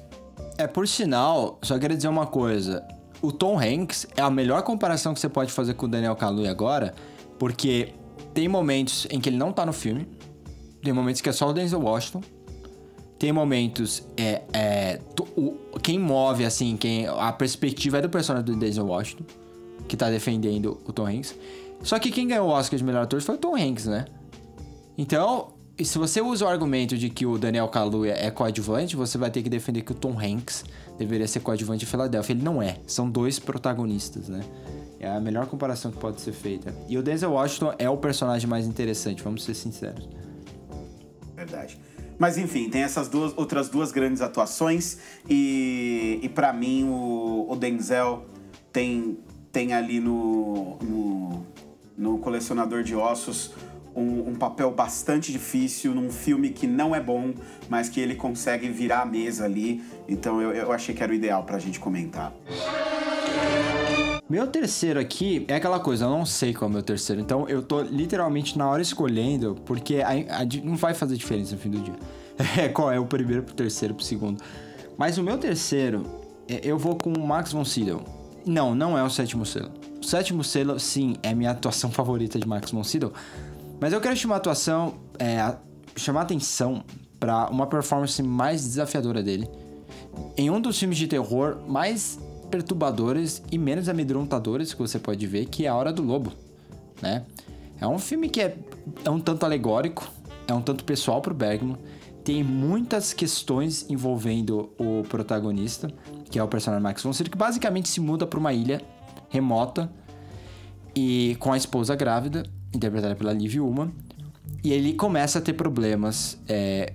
É, 0.58 0.66
por 0.66 0.86
sinal, 0.86 1.58
só 1.62 1.78
queria 1.78 1.96
dizer 1.96 2.08
uma 2.08 2.26
coisa. 2.26 2.86
O 3.20 3.30
Tom 3.32 3.58
Hanks 3.58 4.06
é 4.16 4.20
a 4.22 4.30
melhor 4.30 4.62
comparação 4.62 5.14
que 5.14 5.20
você 5.20 5.28
pode 5.28 5.52
fazer 5.52 5.74
com 5.74 5.86
o 5.86 5.88
Daniel 5.88 6.16
Kaluuya 6.16 6.50
agora, 6.50 6.94
porque 7.38 7.94
tem 8.34 8.48
momentos 8.48 9.06
em 9.10 9.20
que 9.20 9.28
ele 9.28 9.36
não 9.36 9.52
tá 9.52 9.64
no 9.64 9.72
filme, 9.72 10.06
tem 10.82 10.92
momentos 10.92 11.20
que 11.20 11.28
é 11.28 11.32
só 11.32 11.48
o 11.48 11.52
Denzel 11.52 11.80
Washington, 11.80 12.20
tem 13.18 13.32
momentos 13.32 14.02
é, 14.16 14.42
é 14.52 15.00
o- 15.36 15.54
quem 15.80 15.98
move 15.98 16.44
assim, 16.44 16.76
quem 16.76 17.06
a 17.06 17.32
perspectiva 17.32 17.98
é 17.98 18.02
do 18.02 18.08
personagem 18.08 18.46
do 18.46 18.56
Denzel 18.56 18.86
Washington, 18.86 19.24
que 19.86 19.96
tá 19.96 20.10
defendendo 20.10 20.80
o 20.84 20.92
Tom 20.92 21.06
Hanks. 21.06 21.34
Só 21.82 21.98
que 21.98 22.10
quem 22.10 22.26
ganhou 22.28 22.48
o 22.48 22.50
Oscar 22.50 22.76
de 22.78 22.84
melhor 22.84 23.04
ator 23.04 23.20
foi 23.22 23.34
o 23.36 23.38
Tom 23.38 23.54
Hanks, 23.56 23.86
né? 23.86 24.04
Então, 24.98 25.48
e 25.78 25.84
se 25.84 25.96
você 25.96 26.20
usa 26.20 26.44
o 26.44 26.48
argumento 26.48 26.98
de 26.98 27.08
que 27.08 27.24
o 27.24 27.38
Daniel 27.38 27.66
Kaluuya 27.68 28.12
é 28.12 28.30
coadjuvante, 28.30 28.94
você 28.94 29.16
vai 29.16 29.30
ter 29.30 29.42
que 29.42 29.48
defender 29.48 29.82
que 29.82 29.92
o 29.92 29.94
Tom 29.94 30.18
Hanks 30.18 30.64
deveria 30.98 31.26
ser 31.26 31.40
coadjuvante 31.40 31.84
em 31.84 31.88
Filadélfia. 31.88 32.34
Ele 32.34 32.42
não 32.42 32.62
é. 32.62 32.76
São 32.86 33.10
dois 33.10 33.38
protagonistas, 33.38 34.28
né? 34.28 34.44
É 35.00 35.08
a 35.08 35.18
melhor 35.18 35.46
comparação 35.46 35.90
que 35.90 35.98
pode 35.98 36.20
ser 36.20 36.32
feita. 36.32 36.74
E 36.88 36.98
o 36.98 37.02
Denzel 37.02 37.32
Washington 37.32 37.74
é 37.78 37.88
o 37.88 37.96
personagem 37.96 38.48
mais 38.48 38.66
interessante, 38.66 39.22
vamos 39.22 39.44
ser 39.44 39.54
sinceros. 39.54 40.08
Verdade. 41.34 41.80
Mas 42.18 42.36
enfim, 42.36 42.68
tem 42.68 42.82
essas 42.82 43.08
duas 43.08 43.36
outras 43.36 43.68
duas 43.68 43.90
grandes 43.90 44.20
atuações 44.20 44.98
e, 45.28 46.20
e 46.22 46.28
para 46.28 46.52
mim 46.52 46.84
o, 46.84 47.46
o 47.50 47.56
Denzel 47.56 48.26
tem, 48.72 49.18
tem 49.50 49.72
ali 49.72 49.98
no, 49.98 50.76
no, 50.76 51.46
no 51.96 52.18
Colecionador 52.18 52.84
de 52.84 52.94
Ossos 52.94 53.50
um, 53.94 54.30
um 54.30 54.34
papel 54.34 54.70
bastante 54.70 55.30
difícil 55.32 55.94
num 55.94 56.10
filme 56.10 56.50
que 56.50 56.66
não 56.66 56.94
é 56.94 57.00
bom, 57.00 57.32
mas 57.68 57.88
que 57.88 58.00
ele 58.00 58.14
consegue 58.14 58.68
virar 58.68 59.02
a 59.02 59.06
mesa 59.06 59.44
ali. 59.44 59.82
Então 60.08 60.40
eu, 60.40 60.52
eu 60.52 60.72
achei 60.72 60.94
que 60.94 61.02
era 61.02 61.12
o 61.12 61.14
ideal 61.14 61.44
pra 61.44 61.58
gente 61.58 61.78
comentar. 61.80 62.32
Meu 64.28 64.46
terceiro 64.46 64.98
aqui 64.98 65.44
é 65.46 65.54
aquela 65.56 65.78
coisa, 65.78 66.06
eu 66.06 66.10
não 66.10 66.24
sei 66.24 66.54
qual 66.54 66.68
é 66.68 66.70
o 66.70 66.72
meu 66.74 66.82
terceiro, 66.82 67.20
então 67.20 67.46
eu 67.48 67.62
tô 67.62 67.82
literalmente 67.82 68.56
na 68.56 68.66
hora 68.66 68.80
escolhendo, 68.80 69.56
porque 69.66 69.96
a- 69.96 70.40
a 70.40 70.44
não 70.64 70.74
vai 70.74 70.94
fazer 70.94 71.16
diferença 71.16 71.54
no 71.54 71.60
fim 71.60 71.70
do 71.70 71.80
dia. 71.80 71.94
É, 72.58 72.66
qual 72.68 72.90
é 72.90 72.98
o 72.98 73.04
primeiro 73.04 73.42
pro 73.42 73.54
terceiro 73.54 73.94
pro 73.94 74.02
segundo. 74.02 74.42
Mas 74.96 75.18
o 75.18 75.22
meu 75.22 75.36
terceiro, 75.36 76.04
é, 76.48 76.60
eu 76.64 76.78
vou 76.78 76.96
com 76.96 77.12
o 77.12 77.26
Max 77.26 77.52
von 77.52 77.64
Sydow. 77.64 78.02
Não, 78.46 78.74
não 78.74 78.96
é 78.96 79.02
o 79.04 79.10
sétimo 79.10 79.44
selo. 79.44 79.70
O 80.00 80.04
sétimo 80.04 80.42
selo, 80.42 80.80
sim, 80.80 81.14
é 81.22 81.34
minha 81.34 81.50
atuação 81.50 81.90
favorita 81.92 82.38
de 82.38 82.48
Max 82.48 82.70
von 82.70 82.82
Sydow. 82.82 83.12
Mas 83.82 83.92
eu 83.92 84.00
quero 84.00 84.16
chamar 84.16 84.36
a 84.36 84.38
atuação, 84.38 84.94
é, 85.18 85.56
chamar 85.96 86.20
atenção 86.20 86.84
pra 87.18 87.48
uma 87.48 87.66
performance 87.66 88.22
mais 88.22 88.62
desafiadora 88.62 89.24
dele. 89.24 89.50
Em 90.36 90.48
um 90.50 90.60
dos 90.60 90.78
filmes 90.78 90.96
de 90.96 91.08
terror 91.08 91.58
mais 91.66 92.16
perturbadores 92.48 93.42
e 93.50 93.58
menos 93.58 93.88
amedrontadores 93.88 94.72
que 94.72 94.78
você 94.78 95.00
pode 95.00 95.26
ver, 95.26 95.46
que 95.46 95.66
é 95.66 95.68
A 95.68 95.74
Hora 95.74 95.92
do 95.92 96.00
Lobo, 96.00 96.32
né? 97.02 97.24
É 97.80 97.84
um 97.84 97.98
filme 97.98 98.28
que 98.28 98.40
é, 98.40 98.56
é 99.04 99.10
um 99.10 99.18
tanto 99.18 99.44
alegórico, 99.44 100.08
é 100.46 100.54
um 100.54 100.62
tanto 100.62 100.84
pessoal 100.84 101.20
pro 101.20 101.34
Bergman, 101.34 101.76
tem 102.22 102.44
muitas 102.44 103.12
questões 103.12 103.90
envolvendo 103.90 104.70
o 104.78 105.02
protagonista, 105.08 105.92
que 106.30 106.38
é 106.38 106.42
o 106.42 106.46
personagem 106.46 106.84
Max 106.84 107.02
von 107.02 107.12
Sydow, 107.12 107.32
que 107.32 107.36
basicamente 107.36 107.88
se 107.88 108.00
muda 108.00 108.28
para 108.28 108.38
uma 108.38 108.52
ilha 108.52 108.80
remota 109.28 109.90
e 110.94 111.36
com 111.40 111.52
a 111.52 111.56
esposa 111.56 111.96
grávida, 111.96 112.44
interpretada 112.74 113.14
pela 113.14 113.32
Liv 113.32 113.60
Ullmann, 113.60 113.92
e 114.64 114.72
ele 114.72 114.94
começa 114.94 115.38
a 115.38 115.42
ter 115.42 115.52
problemas 115.54 116.38
é, 116.48 116.92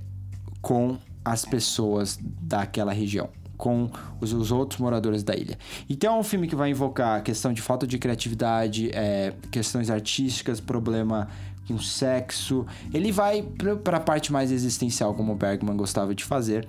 com 0.61 0.97
as 1.23 1.43
pessoas 1.43 2.17
daquela 2.21 2.93
região, 2.93 3.29
com 3.57 3.89
os, 4.21 4.31
os 4.31 4.51
outros 4.51 4.79
moradores 4.79 5.23
da 5.23 5.35
ilha. 5.35 5.57
Então 5.89 6.15
é 6.15 6.19
um 6.19 6.23
filme 6.23 6.47
que 6.47 6.55
vai 6.55 6.69
invocar 6.69 7.19
a 7.19 7.21
questão 7.21 7.51
de 7.51 7.61
falta 7.61 7.85
de 7.85 7.97
criatividade, 7.97 8.89
é, 8.93 9.33
questões 9.51 9.89
artísticas, 9.89 10.59
problema 10.59 11.27
com 11.67 11.77
sexo. 11.77 12.65
Ele 12.93 13.11
vai 13.11 13.43
para 13.83 13.97
a 13.97 13.99
parte 13.99 14.31
mais 14.31 14.51
existencial, 14.51 15.13
como 15.13 15.33
o 15.33 15.35
Bergman 15.35 15.75
gostava 15.75 16.15
de 16.15 16.23
fazer. 16.23 16.65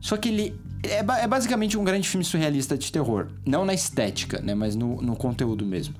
Só 0.00 0.16
que 0.16 0.28
ele 0.28 0.60
é, 0.82 0.98
é 0.98 1.26
basicamente 1.26 1.78
um 1.78 1.84
grande 1.84 2.08
filme 2.08 2.24
surrealista 2.24 2.76
de 2.76 2.92
terror. 2.92 3.28
Não 3.44 3.64
na 3.64 3.72
estética, 3.72 4.40
né? 4.42 4.54
Mas 4.54 4.76
no, 4.76 5.00
no 5.00 5.16
conteúdo 5.16 5.64
mesmo. 5.64 5.94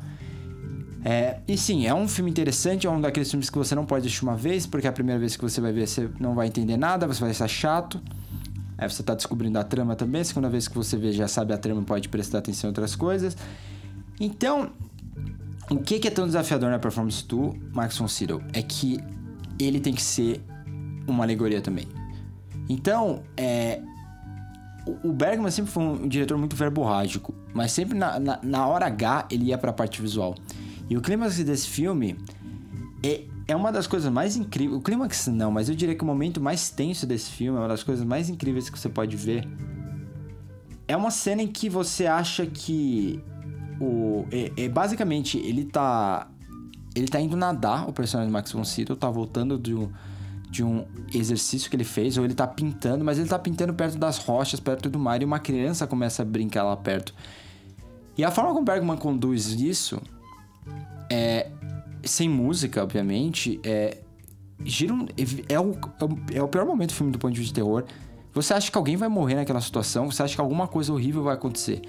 É, 1.08 1.38
e 1.46 1.56
sim, 1.56 1.86
é 1.86 1.94
um 1.94 2.08
filme 2.08 2.28
interessante, 2.28 2.84
é 2.84 2.90
um 2.90 3.00
daqueles 3.00 3.30
filmes 3.30 3.48
que 3.48 3.56
você 3.56 3.76
não 3.76 3.86
pode 3.86 4.04
assistir 4.04 4.24
uma 4.24 4.34
vez, 4.34 4.66
porque 4.66 4.88
a 4.88 4.92
primeira 4.92 5.20
vez 5.20 5.36
que 5.36 5.42
você 5.42 5.60
vai 5.60 5.72
ver, 5.72 5.86
você 5.86 6.10
não 6.18 6.34
vai 6.34 6.48
entender 6.48 6.76
nada, 6.76 7.06
você 7.06 7.20
vai 7.20 7.30
achar 7.30 7.46
chato. 7.46 8.02
Aí 8.76 8.90
você 8.90 9.04
tá 9.04 9.14
descobrindo 9.14 9.56
a 9.56 9.62
trama 9.62 9.94
também, 9.94 10.22
a 10.22 10.24
segunda 10.24 10.48
vez 10.48 10.66
que 10.66 10.74
você 10.74 10.96
vê, 10.96 11.12
já 11.12 11.28
sabe 11.28 11.52
a 11.52 11.58
trama, 11.58 11.80
pode 11.82 12.08
prestar 12.08 12.38
atenção 12.38 12.66
em 12.66 12.70
outras 12.72 12.96
coisas. 12.96 13.36
Então, 14.18 14.72
o 15.70 15.76
que, 15.76 16.00
que 16.00 16.08
é 16.08 16.10
tão 16.10 16.26
desafiador 16.26 16.72
na 16.72 16.78
performance 16.80 17.24
do 17.24 17.54
Max 17.72 17.96
von 17.96 18.08
Sydow? 18.08 18.42
É 18.52 18.60
que 18.60 18.98
ele 19.60 19.78
tem 19.78 19.94
que 19.94 20.02
ser 20.02 20.44
uma 21.06 21.22
alegoria 21.22 21.60
também. 21.60 21.86
Então, 22.68 23.22
é, 23.36 23.80
o 25.04 25.12
Bergman 25.12 25.52
sempre 25.52 25.70
foi 25.70 25.84
um 25.84 26.08
diretor 26.08 26.36
muito 26.36 26.56
verborrágico, 26.56 27.32
mas 27.54 27.70
sempre 27.70 27.96
na, 27.96 28.18
na, 28.18 28.40
na 28.42 28.66
hora 28.66 28.86
H 28.86 29.28
ele 29.30 29.44
ia 29.44 29.56
para 29.56 29.70
a 29.70 29.72
parte 29.72 30.02
visual. 30.02 30.34
E 30.88 30.96
o 30.96 31.00
clímax 31.00 31.36
desse 31.42 31.68
filme 31.68 32.16
é, 33.02 33.24
é 33.48 33.56
uma 33.56 33.72
das 33.72 33.86
coisas 33.86 34.10
mais 34.10 34.36
incríveis. 34.36 34.78
O 34.78 34.82
clímax 34.82 35.26
não, 35.28 35.50
mas 35.50 35.68
eu 35.68 35.74
diria 35.74 35.94
que 35.94 36.02
o 36.02 36.06
momento 36.06 36.40
mais 36.40 36.70
tenso 36.70 37.06
desse 37.06 37.30
filme 37.30 37.58
é 37.58 37.60
uma 37.60 37.68
das 37.68 37.82
coisas 37.82 38.04
mais 38.04 38.28
incríveis 38.28 38.70
que 38.70 38.78
você 38.78 38.88
pode 38.88 39.16
ver. 39.16 39.46
É 40.88 40.96
uma 40.96 41.10
cena 41.10 41.42
em 41.42 41.48
que 41.48 41.68
você 41.68 42.06
acha 42.06 42.46
que 42.46 43.20
o 43.80 44.24
é, 44.30 44.64
é 44.64 44.68
basicamente 44.68 45.38
ele 45.38 45.64
tá 45.64 46.28
ele 46.94 47.08
tá 47.08 47.20
indo 47.20 47.36
nadar, 47.36 47.88
o 47.88 47.92
personagem 47.92 48.32
Max 48.32 48.52
von 48.52 48.64
Sydow 48.64 48.96
tá 48.96 49.10
voltando 49.10 49.58
de 49.58 49.74
um, 49.74 49.90
de 50.48 50.64
um 50.64 50.86
exercício 51.12 51.68
que 51.68 51.76
ele 51.76 51.84
fez, 51.84 52.16
ou 52.16 52.24
ele 52.24 52.32
tá 52.32 52.46
pintando, 52.46 53.04
mas 53.04 53.18
ele 53.18 53.28
tá 53.28 53.38
pintando 53.38 53.74
perto 53.74 53.98
das 53.98 54.16
rochas, 54.16 54.58
perto 54.58 54.88
do 54.88 54.98
mar, 54.98 55.20
e 55.20 55.24
uma 55.26 55.38
criança 55.38 55.86
começa 55.86 56.22
a 56.22 56.24
brincar 56.24 56.62
lá 56.62 56.74
perto. 56.74 57.14
E 58.16 58.24
a 58.24 58.30
forma 58.30 58.54
como 58.54 58.64
Bergman 58.64 58.96
conduz 58.96 59.52
isso 59.60 60.00
é 61.10 61.50
sem 62.04 62.28
música, 62.28 62.82
obviamente, 62.82 63.60
é 63.64 63.98
gira 64.64 64.94
um, 64.94 65.06
é, 65.48 65.60
o, 65.60 65.72
é 66.32 66.42
o 66.42 66.48
pior 66.48 66.64
momento 66.64 66.90
do 66.90 66.94
filme 66.94 67.12
do 67.12 67.18
ponto 67.18 67.32
de 67.32 67.40
vista 67.40 67.54
de 67.54 67.60
terror. 67.60 67.84
Você 68.32 68.52
acha 68.52 68.70
que 68.70 68.76
alguém 68.76 68.96
vai 68.96 69.08
morrer 69.08 69.34
naquela 69.34 69.60
situação, 69.60 70.10
você 70.10 70.22
acha 70.22 70.34
que 70.34 70.40
alguma 70.40 70.68
coisa 70.68 70.92
horrível 70.92 71.22
vai 71.22 71.34
acontecer. 71.34 71.82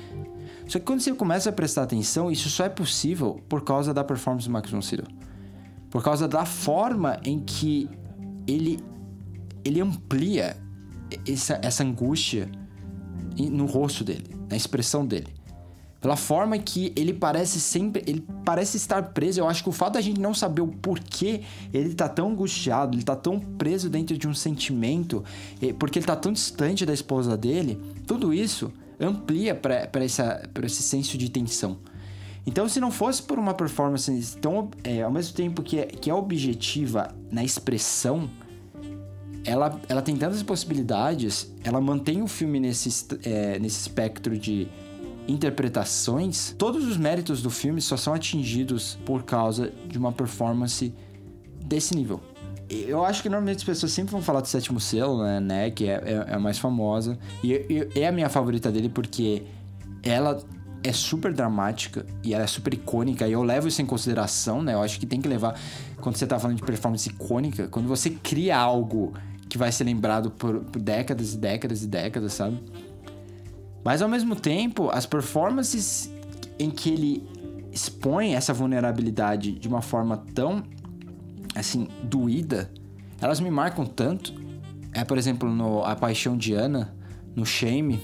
Só 0.68 0.80
que 0.80 0.86
quando 0.86 1.02
você 1.02 1.14
começa 1.14 1.50
a 1.50 1.54
prestar 1.54 1.84
atenção, 1.84 2.32
isso 2.32 2.50
só 2.50 2.66
é 2.66 2.70
possível 2.70 3.42
por 3.48 3.64
causa 3.64 3.94
da 3.94 4.04
performance 4.04 4.48
do 4.48 4.52
Max 4.52 4.70
von 4.70 4.82
Sydow. 4.82 5.08
Por 5.90 6.04
causa 6.04 6.28
da 6.28 6.46
forma 6.46 7.20
em 7.24 7.40
que 7.40 7.90
ele, 8.46 8.80
ele 9.64 9.82
amplia 9.82 10.58
essa, 11.28 11.60
essa 11.62 11.84
angústia 11.84 12.50
no 13.38 13.66
rosto 13.66 14.04
dele, 14.04 14.36
na 14.50 14.56
expressão 14.56 15.06
dele. 15.06 15.37
Pela 16.00 16.16
forma 16.16 16.58
que 16.58 16.94
ele 16.96 17.14
parece 17.14 17.60
sempre. 17.60 18.04
Ele 18.06 18.24
parece 18.46 18.78
estar 18.78 19.02
preso. 19.14 19.40
Eu 19.40 19.48
acho 19.48 19.64
que 19.64 19.70
o 19.70 19.72
fato 19.72 19.94
da 19.94 20.02
gente 20.02 20.20
não 20.20 20.34
saber 20.34 20.62
o 20.62 20.68
porquê 20.68 21.42
ele 21.74 21.94
tá 21.94 22.08
tão 22.08 22.30
angustiado, 22.30 22.96
ele 22.96 23.04
tá 23.04 23.16
tão 23.16 23.40
preso 23.40 23.90
dentro 23.90 24.18
de 24.18 24.28
um 24.28 24.34
sentimento, 24.34 25.24
porque 25.80 26.00
ele 26.00 26.06
tá 26.06 26.16
tão 26.16 26.32
distante 26.32 26.86
da 26.86 26.94
esposa 26.94 27.36
dele, 27.36 27.82
tudo 28.06 28.34
isso 28.34 28.72
amplia 29.00 29.56
para 29.56 30.06
esse 30.06 30.84
senso 30.84 31.18
de 31.18 31.30
tensão. 31.30 31.78
Então, 32.46 32.70
se 32.70 32.80
não 32.80 32.90
fosse 32.90 33.22
por 33.22 33.38
uma 33.38 33.54
performance 33.54 34.38
tão, 34.38 34.70
é, 34.84 35.02
ao 35.02 35.12
mesmo 35.12 35.36
tempo 35.36 35.62
que 35.62 35.80
é, 35.80 35.86
que 35.86 36.10
é 36.10 36.14
objetiva 36.14 37.14
na 37.30 37.44
expressão, 37.44 38.30
ela, 39.44 39.80
ela 39.90 40.02
tem 40.02 40.16
tantas 40.16 40.42
possibilidades, 40.44 41.54
ela 41.64 41.82
mantém 41.82 42.22
o 42.22 42.28
filme 42.28 42.60
nesse, 42.60 43.06
é, 43.24 43.60
nesse 43.60 43.82
espectro 43.82 44.38
de 44.38 44.68
interpretações. 45.28 46.56
Todos 46.58 46.86
os 46.86 46.98
méritos 46.98 47.42
do 47.42 47.50
filme 47.50 47.82
só 47.82 47.98
são 47.98 48.14
atingidos 48.14 48.98
por 49.06 49.24
causa 49.24 49.72
de 49.88 49.98
uma 49.98 50.12
performance 50.12 50.94
desse 51.64 51.96
nível. 51.96 52.22
Eu 52.70 53.06
acho 53.06 53.22
que 53.22 53.30
normalmente 53.30 53.58
as 53.58 53.64
pessoas 53.64 53.92
sempre 53.92 54.12
vão 54.12 54.22
falar 54.22 54.42
do 54.42 54.48
Sétimo 54.48 54.80
Selo, 54.80 55.24
né? 55.24 55.40
né 55.40 55.72
que 55.72 55.88
é, 55.88 55.94
é, 55.94 56.26
é, 56.28 56.36
a 56.36 56.40
mais 56.40 56.58
famosa. 56.58 57.18
E 57.44 57.88
é 57.96 58.08
a 58.08 58.12
minha 58.12 58.30
favorita 58.30 58.72
dele 58.72 58.90
porque 58.90 59.44
ela 60.04 60.40
é 60.84 60.92
super 60.92 61.34
dramática 61.34 62.06
e 62.24 62.34
ela 62.34 62.44
é 62.44 62.48
super 62.48 62.74
icônica. 62.74 63.28
E 63.28 63.32
eu 63.32 63.44
levo 63.44 63.68
isso 63.68 63.82
em 63.82 63.86
consideração, 63.86 64.62
né? 64.62 64.74
Eu 64.74 64.82
acho 64.82 65.00
que 65.00 65.06
tem 65.06 65.22
que 65.22 65.28
levar. 65.28 65.60
Quando 66.02 66.18
você 66.18 66.28
tá 66.28 66.38
falando 66.40 66.58
de 66.58 66.64
performance 66.64 67.08
icônica, 67.08 67.68
quando 67.70 67.88
você 67.88 68.10
cria 68.10 68.58
algo 68.58 69.14
que 69.48 69.58
vai 69.58 69.72
ser 69.72 69.86
lembrado 69.86 70.30
por, 70.30 70.60
por 70.60 70.82
décadas 70.82 71.34
e 71.34 71.38
décadas 71.38 71.84
e 71.84 71.88
décadas, 71.88 72.34
sabe? 72.34 72.60
Mas 73.88 74.02
ao 74.02 74.10
mesmo 74.10 74.36
tempo, 74.36 74.90
as 74.90 75.06
performances 75.06 76.12
em 76.60 76.70
que 76.70 76.90
ele 76.90 77.24
expõe 77.72 78.36
essa 78.36 78.54
vulnerabilidade 78.54 79.54
de 79.54 79.66
uma 79.66 79.82
forma 79.82 80.26
tão 80.36 80.62
assim, 81.56 81.88
doída, 82.04 82.70
elas 83.22 83.40
me 83.40 83.50
marcam 83.50 83.86
tanto. 83.86 84.34
É, 84.92 85.06
por 85.06 85.18
exemplo, 85.18 85.50
no 85.50 85.86
A 85.86 85.96
Paixão 85.96 86.36
de 86.36 86.54
Ana, 86.54 86.94
no 87.34 87.46
Shame, 87.46 88.02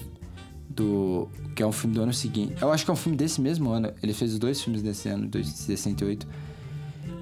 do 0.70 1.28
que 1.54 1.62
é 1.62 1.66
um 1.66 1.72
filme 1.72 1.94
do 1.94 2.00
ano 2.00 2.14
seguinte. 2.14 2.54
Eu 2.62 2.72
acho 2.72 2.82
que 2.82 2.90
é 2.90 2.94
um 2.94 2.96
filme 2.96 3.18
desse 3.18 3.42
mesmo 3.42 3.68
ano. 3.70 3.92
Ele 4.02 4.14
fez 4.14 4.38
dois 4.38 4.62
filmes 4.62 4.80
desse 4.80 5.10
ano, 5.10 5.28
de 5.28 5.46
68. 5.46 6.26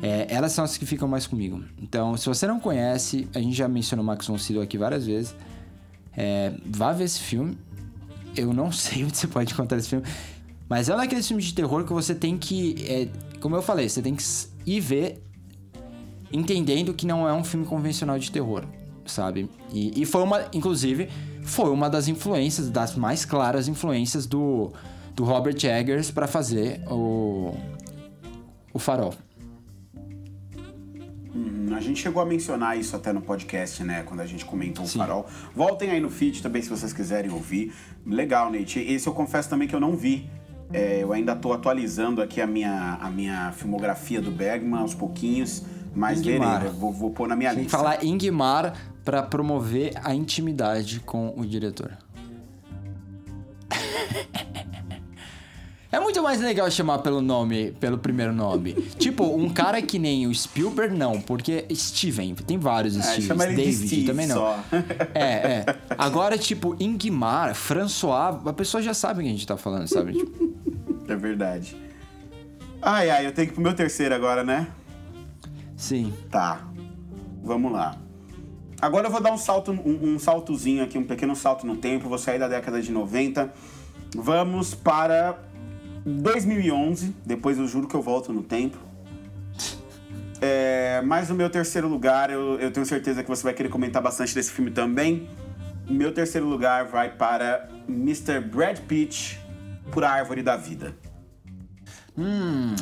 É, 0.01 0.33
elas 0.33 0.53
são 0.53 0.65
as 0.65 0.77
que 0.77 0.87
ficam 0.87 1.09
mais 1.09 1.27
comigo. 1.27 1.65
Então, 1.83 2.17
se 2.17 2.27
você 2.27 2.47
não 2.47 2.61
conhece, 2.61 3.29
a 3.35 3.41
gente 3.41 3.57
já 3.57 3.67
mencionou 3.67 4.07
Max 4.07 4.25
von 4.25 4.39
Sydow 4.39 4.63
aqui 4.63 4.79
várias 4.79 5.05
vezes. 5.05 5.35
É, 6.17 6.53
vá 6.65 6.93
ver 6.93 7.03
esse 7.03 7.19
filme. 7.19 7.59
Eu 8.37 8.53
não 8.53 8.71
sei 8.73 9.05
onde 9.05 9.17
você 9.17 9.27
pode 9.27 9.53
encontrar 9.53 9.79
esse 9.79 9.89
filme. 9.89 10.07
Mas 10.69 10.89
é 10.89 10.95
um 10.95 10.97
daqueles 10.97 11.27
filmes 11.27 11.47
de 11.47 11.55
terror 11.55 11.85
que 11.85 11.93
você 11.93 12.15
tem 12.15 12.39
que... 12.39 12.77
É, 12.87 13.09
como 13.41 13.57
eu 13.57 13.63
falei, 13.63 13.89
você 13.89 14.01
tem 14.01 14.15
que 14.15 14.25
ir 14.65 14.81
ver 14.81 15.23
entendendo 16.33 16.95
que 16.95 17.07
não 17.07 17.29
é 17.29 17.33
um 17.33 17.45
filme 17.45 17.67
convencional 17.67 18.19
de 18.19 18.31
terror, 18.31 18.65
sabe? 19.05 19.51
E, 19.73 20.01
e 20.01 20.07
foi 20.07 20.23
uma, 20.23 20.47
inclusive, 20.53 21.09
foi 21.43 21.71
uma 21.71 21.91
das 21.91 22.09
influências, 22.09 22.71
das 22.71 22.97
mais 22.97 23.25
claras 23.25 23.69
influências 23.69 24.25
do, 24.25 24.73
do 25.15 25.25
Robert 25.25 25.63
Eggers 25.63 26.11
para 26.11 26.27
fazer 26.27 26.81
o, 26.89 27.55
o 28.73 28.79
Farol. 28.79 29.15
A 31.77 31.81
gente 31.81 32.01
chegou 32.01 32.23
a 32.23 32.27
mencionar 32.27 32.79
isso 32.79 32.95
até 32.95 33.13
no 33.13 33.21
podcast, 33.21 33.83
né? 33.85 34.03
Quando 34.03 34.21
a 34.21 34.27
gente 34.27 34.45
comentou 34.45 34.87
Sim. 34.87 34.99
o 34.99 35.03
farol. 35.03 35.27
Voltem 35.55 35.91
aí 35.91 36.01
no 36.01 36.11
feed 36.11 36.43
também 36.43 36.63
se 36.63 36.69
vocês 36.69 36.93
quiserem 36.93 37.31
ouvir. 37.31 37.73
Legal, 38.07 38.51
Nate. 38.51 38.81
Esse 38.81 39.07
eu 39.07 39.13
confesso 39.13 39.49
também 39.49 39.67
que 39.69 39.75
eu 39.75 39.81
não 39.81 39.97
vi. 39.97 40.29
É, 40.73 41.03
eu 41.03 41.13
ainda 41.13 41.33
estou 41.33 41.53
atualizando 41.53 42.23
aqui 42.23 42.41
a 42.41 42.47
minha, 42.47 42.99
a 43.01 43.11
minha 43.11 43.53
filmografia 43.53 44.21
do 44.21 44.31
Bergman 44.31 44.81
aos 44.81 44.95
pouquinhos. 44.95 45.63
Mas 45.95 46.21
Ingmar. 46.21 46.61
verei, 46.61 46.75
vou, 46.75 46.93
vou 46.93 47.11
pôr 47.11 47.29
na 47.29 47.37
minha 47.37 47.51
Tem 47.51 47.65
lista. 47.65 47.77
Tem 47.77 47.85
que 47.85 47.91
falar 47.91 48.05
Ingmar 48.05 48.75
para 49.05 49.23
promover 49.23 49.93
a 50.03 50.15
intimidade 50.15 51.01
com 51.01 51.35
o 51.37 51.45
diretor. 51.45 51.99
É 55.93 56.01
muito 56.01 56.23
mais 56.23 56.41
legal 56.41 56.71
chamar 56.71 57.01
pelo 57.01 57.21
nome, 57.21 57.73
pelo 57.73 57.99
primeiro 57.99 58.33
nome. 58.33 58.73
tipo, 58.99 59.25
um 59.25 59.51
cara 59.51 59.83
que 59.83 59.99
nem 59.99 60.27
o 60.27 60.35
Spielberg, 60.35 60.97
não, 60.97 61.21
porque 61.21 61.67
Steven, 61.71 62.35
tem 62.35 62.59
vários 62.59 62.97
é, 62.97 63.03
Stevens. 63.03 63.39
David 63.39 63.87
Steve 63.87 64.07
também 64.07 64.27
não. 64.27 64.37
Só. 64.37 64.65
é, 65.15 65.23
é. 65.23 65.67
Agora, 65.99 66.39
tipo, 66.39 66.75
Ingmar, 66.81 67.55
François, 67.55 68.41
a 68.47 68.53
pessoa 68.55 68.83
já 68.83 68.95
sabe 68.95 69.21
o 69.21 69.23
que 69.23 69.29
a 69.29 69.33
gente 69.33 69.47
tá 69.47 69.59
falando, 69.59 69.87
sabe? 69.87 70.15
Tipo... 70.15 70.55
É 71.07 71.15
verdade. 71.15 71.77
Ai, 72.81 73.11
ai, 73.11 73.27
eu 73.27 73.33
tenho 73.33 73.49
que 73.49 73.53
ir 73.53 73.57
pro 73.57 73.63
meu 73.63 73.75
terceiro 73.75 74.15
agora, 74.15 74.43
né? 74.43 74.69
Sim. 75.77 76.11
Tá. 76.31 76.67
Vamos 77.43 77.71
lá. 77.71 77.99
Agora 78.81 79.09
eu 79.09 79.11
vou 79.11 79.21
dar 79.21 79.33
um 79.33 79.37
salto, 79.37 79.71
um, 79.73 80.15
um, 80.15 80.19
saltozinho 80.19 80.83
aqui, 80.83 80.97
um 80.97 81.05
pequeno 81.05 81.37
salto 81.37 81.67
no 81.67 81.77
tempo. 81.77 82.09
Vou 82.09 82.19
sair 82.19 82.39
da 82.39 82.49
década 82.49 82.81
de 82.81 82.91
90. 82.91 83.53
Vamos 84.17 84.75
para 84.75 85.52
2011. 86.05 87.15
Depois 87.25 87.59
eu 87.59 87.67
juro 87.67 87.87
que 87.87 87.95
eu 87.95 88.03
volto 88.03 88.33
no 88.33 88.43
tempo. 88.43 88.79
É, 90.41 91.01
mas 91.05 91.29
no 91.29 91.35
meu 91.37 91.49
terceiro 91.49 91.87
lugar, 91.87 92.31
eu, 92.31 92.59
eu 92.59 92.73
tenho 92.73 92.85
certeza 92.85 93.23
que 93.23 93.29
você 93.29 93.45
vai 93.45 93.55
querer 93.55 93.69
comentar 93.69 94.03
bastante 94.03 94.35
desse 94.35 94.51
filme 94.51 94.71
também. 94.71 95.29
Meu 95.89 96.13
terceiro 96.13 96.47
lugar 96.47 96.87
vai 96.87 97.11
para 97.11 97.69
Mr. 97.89 98.41
Brad 98.41 98.79
Pitt 98.81 99.41
por 99.93 100.03
A 100.03 100.11
Árvore 100.11 100.43
da 100.43 100.57
Vida. 100.57 100.97
Hum, 102.19 102.75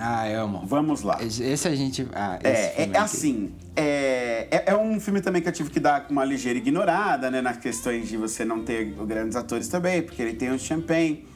ah, 0.00 0.28
eu 0.28 0.42
amo. 0.42 0.62
Vamos 0.66 1.02
lá. 1.02 1.18
Esse 1.22 1.68
a 1.68 1.74
gente. 1.74 2.06
Ah, 2.12 2.38
é, 2.42 2.82
é, 2.82 2.90
é 2.92 2.98
assim. 2.98 3.54
É, 3.76 4.48
é, 4.50 4.64
é, 4.66 4.76
um 4.76 5.00
filme 5.00 5.20
também 5.20 5.40
que 5.40 5.48
eu 5.48 5.52
tive 5.52 5.70
que 5.70 5.80
dar 5.80 6.06
uma 6.10 6.24
ligeira 6.24 6.58
ignorada, 6.58 7.30
né? 7.30 7.40
Nas 7.40 7.56
questões 7.56 8.08
de 8.08 8.16
você 8.16 8.44
não 8.44 8.62
ter 8.62 8.84
grandes 9.06 9.36
atores 9.36 9.68
também, 9.68 10.02
porque 10.02 10.20
ele 10.20 10.34
tem 10.34 10.50
o 10.50 10.58
Champagne. 10.58 11.26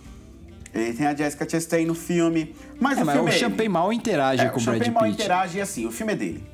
Ele 0.74 0.92
tem 0.92 1.06
a 1.06 1.14
Jessica 1.14 1.48
Chastain 1.48 1.86
no 1.86 1.94
filme. 1.94 2.54
Mas 2.80 2.98
é, 2.98 3.02
o 3.02 3.06
mas 3.06 3.14
filme. 3.14 3.30
O 3.30 3.34
é 3.34 3.36
Champagne 3.36 3.68
mal 3.68 3.92
interage 3.92 4.42
é, 4.42 4.48
com 4.48 4.60
o 4.60 4.62
Brad 4.62 4.78
Pitt. 4.78 4.82
O 4.82 4.84
Champagne 4.86 4.94
mal 4.94 5.06
interage 5.06 5.58
e 5.58 5.60
assim, 5.60 5.86
o 5.86 5.90
filme 5.90 6.12
é 6.12 6.16
dele. 6.16 6.44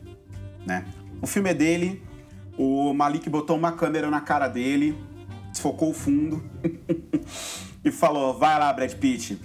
Né? 0.66 0.84
O 1.20 1.26
filme 1.26 1.50
é 1.50 1.54
dele. 1.54 2.02
O 2.56 2.94
Malik 2.94 3.28
botou 3.28 3.56
uma 3.56 3.72
câmera 3.72 4.08
na 4.10 4.20
cara 4.20 4.46
dele, 4.46 4.96
desfocou 5.50 5.90
o 5.90 5.94
fundo 5.94 6.44
e 7.84 7.90
falou: 7.90 8.38
vai 8.38 8.58
lá, 8.58 8.72
Brad 8.72 8.92
Pitt, 8.92 9.40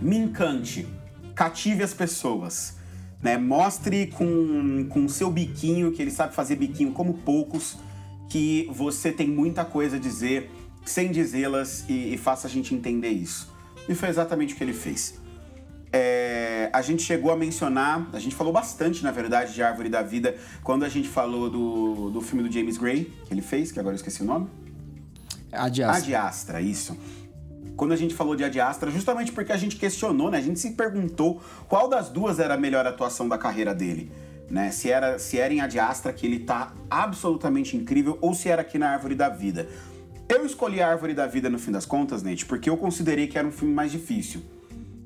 me 0.00 0.16
encante 0.16 0.86
cative 1.34 1.82
as 1.82 1.94
pessoas. 1.94 2.76
Né? 3.20 3.36
Mostre 3.36 4.06
com 4.06 5.04
o 5.04 5.08
seu 5.08 5.30
biquinho, 5.30 5.92
que 5.92 6.00
ele 6.00 6.10
sabe 6.10 6.34
fazer 6.34 6.56
biquinho 6.56 6.92
como 6.92 7.14
poucos, 7.14 7.76
que 8.28 8.68
você 8.72 9.12
tem 9.12 9.28
muita 9.28 9.64
coisa 9.64 9.96
a 9.96 9.98
dizer 9.98 10.50
sem 10.84 11.12
dizê-las 11.12 11.84
e, 11.88 12.14
e 12.14 12.18
faça 12.18 12.48
a 12.48 12.50
gente 12.50 12.74
entender 12.74 13.10
isso. 13.10 13.51
E 13.88 13.94
foi 13.94 14.08
exatamente 14.08 14.54
o 14.54 14.56
que 14.56 14.64
ele 14.64 14.72
fez. 14.72 15.20
É, 15.92 16.70
a 16.72 16.80
gente 16.80 17.02
chegou 17.02 17.30
a 17.30 17.36
mencionar, 17.36 18.08
a 18.12 18.18
gente 18.18 18.34
falou 18.34 18.52
bastante, 18.52 19.02
na 19.02 19.10
verdade, 19.10 19.52
de 19.52 19.62
Árvore 19.62 19.90
da 19.90 20.00
Vida 20.00 20.34
quando 20.62 20.84
a 20.84 20.88
gente 20.88 21.08
falou 21.08 21.50
do, 21.50 22.10
do 22.10 22.20
filme 22.20 22.48
do 22.48 22.52
James 22.52 22.78
Gray, 22.78 23.12
que 23.26 23.34
ele 23.34 23.42
fez, 23.42 23.70
que 23.70 23.78
agora 23.78 23.94
eu 23.94 23.96
esqueci 23.96 24.22
o 24.22 24.24
nome. 24.24 24.48
Adiastra. 25.52 25.98
Adiastra, 25.98 26.60
isso. 26.62 26.96
Quando 27.76 27.92
a 27.92 27.96
gente 27.96 28.14
falou 28.14 28.34
de 28.34 28.42
Adiastra, 28.42 28.90
justamente 28.90 29.32
porque 29.32 29.52
a 29.52 29.56
gente 29.56 29.76
questionou, 29.76 30.30
né? 30.30 30.38
A 30.38 30.42
gente 30.42 30.58
se 30.58 30.70
perguntou 30.70 31.42
qual 31.68 31.88
das 31.88 32.08
duas 32.08 32.38
era 32.38 32.54
a 32.54 32.56
melhor 32.56 32.86
atuação 32.86 33.28
da 33.28 33.36
carreira 33.36 33.74
dele. 33.74 34.10
Né? 34.48 34.70
Se 34.70 34.90
era, 34.90 35.18
se 35.18 35.38
era 35.38 35.52
em 35.52 35.60
Adiastra, 35.60 36.12
que 36.12 36.26
ele 36.26 36.40
tá 36.40 36.72
absolutamente 36.90 37.76
incrível, 37.76 38.18
ou 38.20 38.34
se 38.34 38.48
era 38.48 38.62
aqui 38.62 38.78
na 38.78 38.90
Árvore 38.90 39.14
da 39.14 39.28
Vida. 39.28 39.68
Eu 40.32 40.46
escolhi 40.46 40.80
a 40.80 40.88
Árvore 40.88 41.12
da 41.12 41.26
Vida 41.26 41.50
no 41.50 41.58
fim 41.58 41.70
das 41.70 41.84
contas, 41.84 42.22
Nate, 42.22 42.46
porque 42.46 42.70
eu 42.70 42.78
considerei 42.78 43.26
que 43.26 43.36
era 43.36 43.46
um 43.46 43.52
filme 43.52 43.74
mais 43.74 43.92
difícil. 43.92 44.40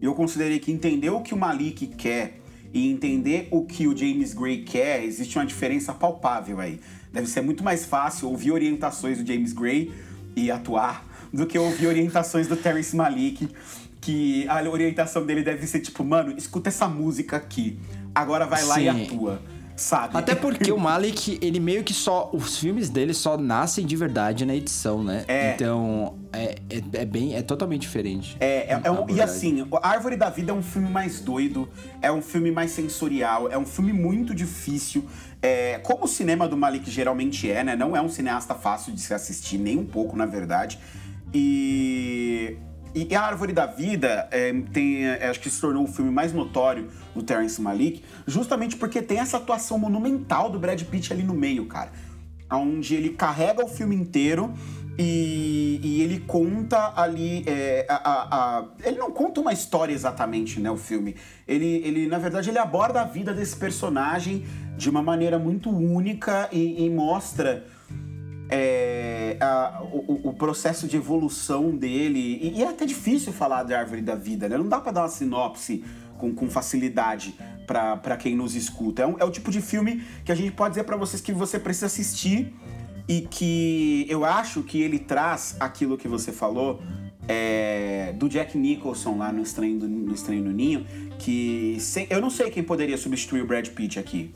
Eu 0.01 0.15
considerei 0.15 0.61
que 0.61 0.71
entender 0.71 1.11
o 1.11 1.21
que 1.21 1.35
o 1.35 1.37
Malik 1.37 1.89
quer 1.89 2.39
e 2.73 2.89
entender 2.89 3.49
o 3.51 3.65
que 3.65 3.89
o 3.89 3.97
James 3.97 4.33
Gray 4.33 4.63
quer, 4.63 5.03
existe 5.03 5.37
uma 5.37 5.45
diferença 5.45 5.93
palpável 5.93 6.61
aí. 6.61 6.81
Deve 7.13 7.27
ser 7.27 7.41
muito 7.41 7.65
mais 7.65 7.85
fácil 7.85 8.29
ouvir 8.29 8.53
orientações 8.53 9.19
do 9.19 9.27
James 9.27 9.53
Gray 9.53 9.93
e 10.37 10.49
atuar 10.49 11.05
do 11.33 11.45
que 11.45 11.59
ouvir 11.59 11.89
orientações 11.89 12.47
do 12.47 12.57
Terrence 12.57 12.95
Malik, 12.95 13.49
que 14.01 14.47
a 14.47 14.63
orientação 14.71 15.27
dele 15.27 15.43
deve 15.43 15.67
ser 15.67 15.81
tipo, 15.81 16.05
mano, 16.05 16.39
escuta 16.39 16.69
essa 16.69 16.87
música 16.87 17.37
aqui, 17.37 17.81
agora 18.15 18.47
vai 18.47 18.63
lá 18.65 18.77
Sim. 18.77 18.83
e 18.83 18.89
atua 18.89 19.43
sabe? 19.77 20.17
Até 20.17 20.35
porque 20.37 20.73
o 20.73 20.79
Malik, 20.79 21.39
ele 21.43 21.61
meio 21.61 21.85
que 21.85 21.95
só. 21.95 22.31
Os 22.33 22.59
filmes 22.59 22.89
dele 22.89 23.15
só 23.15 23.37
nascem 23.37 23.85
de 23.87 23.95
verdade 23.95 24.45
na 24.45 24.55
edição, 24.55 25.05
né? 25.05 25.25
É. 25.29 25.53
Então, 25.55 26.19
é, 26.33 26.57
é, 26.71 26.83
é 26.95 27.05
bem. 27.05 27.35
É 27.35 27.43
totalmente 27.43 27.83
diferente. 27.83 28.37
É, 28.41 28.73
é, 28.73 28.81
é 28.85 28.91
um, 28.91 29.09
e 29.11 29.21
assim, 29.21 29.67
A 29.83 29.89
Árvore 29.89 30.17
da 30.17 30.31
Vida 30.31 30.53
é 30.53 30.55
um 30.55 30.63
filme 30.63 30.89
mais 30.89 31.21
doido, 31.21 31.69
é 32.01 32.11
um 32.11 32.23
filme 32.23 32.51
mais 32.51 32.71
sensorial, 32.71 33.51
é 33.51 33.59
um 33.59 33.67
filme 33.67 33.93
muito 33.93 34.35
difícil. 34.35 35.05
É, 35.43 35.79
como 35.79 36.05
o 36.05 36.09
cinema 36.09 36.49
do 36.49 36.57
Malik 36.57 36.91
geralmente 36.91 37.51
é, 37.51 37.63
né? 37.63 37.77
Não 37.77 37.95
é 37.97 38.01
um 38.01 38.09
cineasta 38.09 38.55
fácil 38.55 38.93
de 38.93 39.01
se 39.01 39.13
assistir, 39.13 39.59
nem 39.59 39.79
um 39.79 39.85
pouco, 39.85 40.17
na 40.17 40.27
verdade. 40.27 40.79
E 41.33 42.57
e 42.97 43.15
A 43.15 43.21
Árvore 43.21 43.53
da 43.53 43.67
Vida 43.67 44.27
é, 44.31 44.53
tem, 44.73 45.07
é, 45.07 45.29
acho 45.29 45.39
que 45.39 45.51
se 45.51 45.61
tornou 45.61 45.85
o 45.85 45.87
filme 45.87 46.11
mais 46.11 46.33
notório 46.33 46.89
do 47.15 47.23
Terrence 47.23 47.61
Malick, 47.61 48.03
justamente 48.27 48.75
porque 48.77 49.03
tem 49.03 49.19
essa 49.19 49.37
atuação 49.37 49.79
monumental 49.79 50.49
do 50.49 50.59
Brad 50.59 50.83
Pitt 50.83 51.13
ali 51.13 51.23
no 51.23 51.35
meio, 51.35 51.67
cara. 51.67 51.93
Onde 52.51 52.95
ele 52.95 53.11
carrega 53.11 53.63
o 53.63 53.69
filme 53.69 53.95
inteiro 53.95 54.55
e, 54.99 55.79
e 55.83 56.01
ele 56.01 56.21
conta 56.21 56.95
ali. 56.97 57.45
É, 57.47 57.85
a, 57.89 57.97
a, 57.97 58.59
a, 58.59 58.65
ele 58.83 58.97
não 58.97 59.11
conta 59.11 59.41
uma 59.41 59.53
história 59.53 59.93
exatamente, 59.93 60.59
né? 60.59 60.71
O 60.71 60.77
filme. 60.77 61.17
Ele, 61.47 61.83
ele, 61.85 62.07
na 62.07 62.19
verdade, 62.19 62.49
ele 62.49 62.59
aborda 62.59 63.03
a 63.03 63.05
vida 63.05 63.35
desse 63.35 63.57
personagem 63.57 64.47
de 64.77 64.89
uma 64.89 65.03
maneira 65.03 65.39
muito 65.39 65.71
única 65.71 66.49
e, 66.51 66.87
e 66.87 66.89
mostra 66.89 67.67
é, 68.49 69.37
a, 69.41 69.83
o, 69.93 70.29
o, 70.29 70.33
processo 70.33 70.87
de 70.87 70.97
evolução 70.97 71.77
dele. 71.77 72.39
E, 72.43 72.59
e, 72.59 72.63
é 72.63 72.69
até 72.69 72.85
difícil 72.85 73.33
falar 73.33 73.65
de 73.65 73.75
árvore 73.75 74.03
da 74.03 74.15
vida, 74.15 74.49
né? 74.49 74.57
Não 74.57 74.69
dá 74.69 74.81
para 74.81 74.93
dar 74.93 75.03
uma 75.03 75.09
sinopse 75.09 75.85
com, 76.17 76.35
com 76.35 76.49
facilidade 76.49 77.35
para 77.67 78.17
quem 78.17 78.37
nos 78.37 78.55
escuta. 78.55 79.03
É, 79.03 79.07
um, 79.07 79.19
é, 79.19 79.25
o 79.25 79.31
tipo 79.31 79.51
de 79.51 79.61
filme 79.61 80.03
que 80.25 80.31
a 80.31 80.35
gente 80.35 80.53
pode 80.53 80.73
dizer 80.73 80.85
para 80.85 80.97
vocês 80.97 81.21
que 81.21 81.33
você 81.33 81.59
precisa 81.59 81.87
assistir 81.87 82.55
e 83.09 83.23
que 83.23 84.07
eu 84.09 84.25
acho 84.25 84.63
que 84.63 84.81
ele 84.81 84.99
traz 84.99 85.57
aquilo 85.61 85.97
que 85.97 86.09
você 86.09 86.33
falou 86.33 86.81
é, 87.29 88.13
do 88.17 88.29
Jack 88.29 88.57
Nicholson 88.57 89.19
lá 89.19 89.33
no 89.33 89.43
Estranho, 89.43 89.79
do, 89.79 89.89
no 89.89 90.15
Estranho 90.15 90.45
no 90.45 90.53
Ninho, 90.53 90.87
que 91.19 91.77
eu 92.09 92.21
não 92.21 92.31
sei 92.31 92.51
quem 92.51 92.63
poderia 92.63 92.97
substituir 92.97 93.43
o 93.43 93.47
Brad 93.47 93.69
Pitt 93.69 93.99
aqui. 93.99 94.33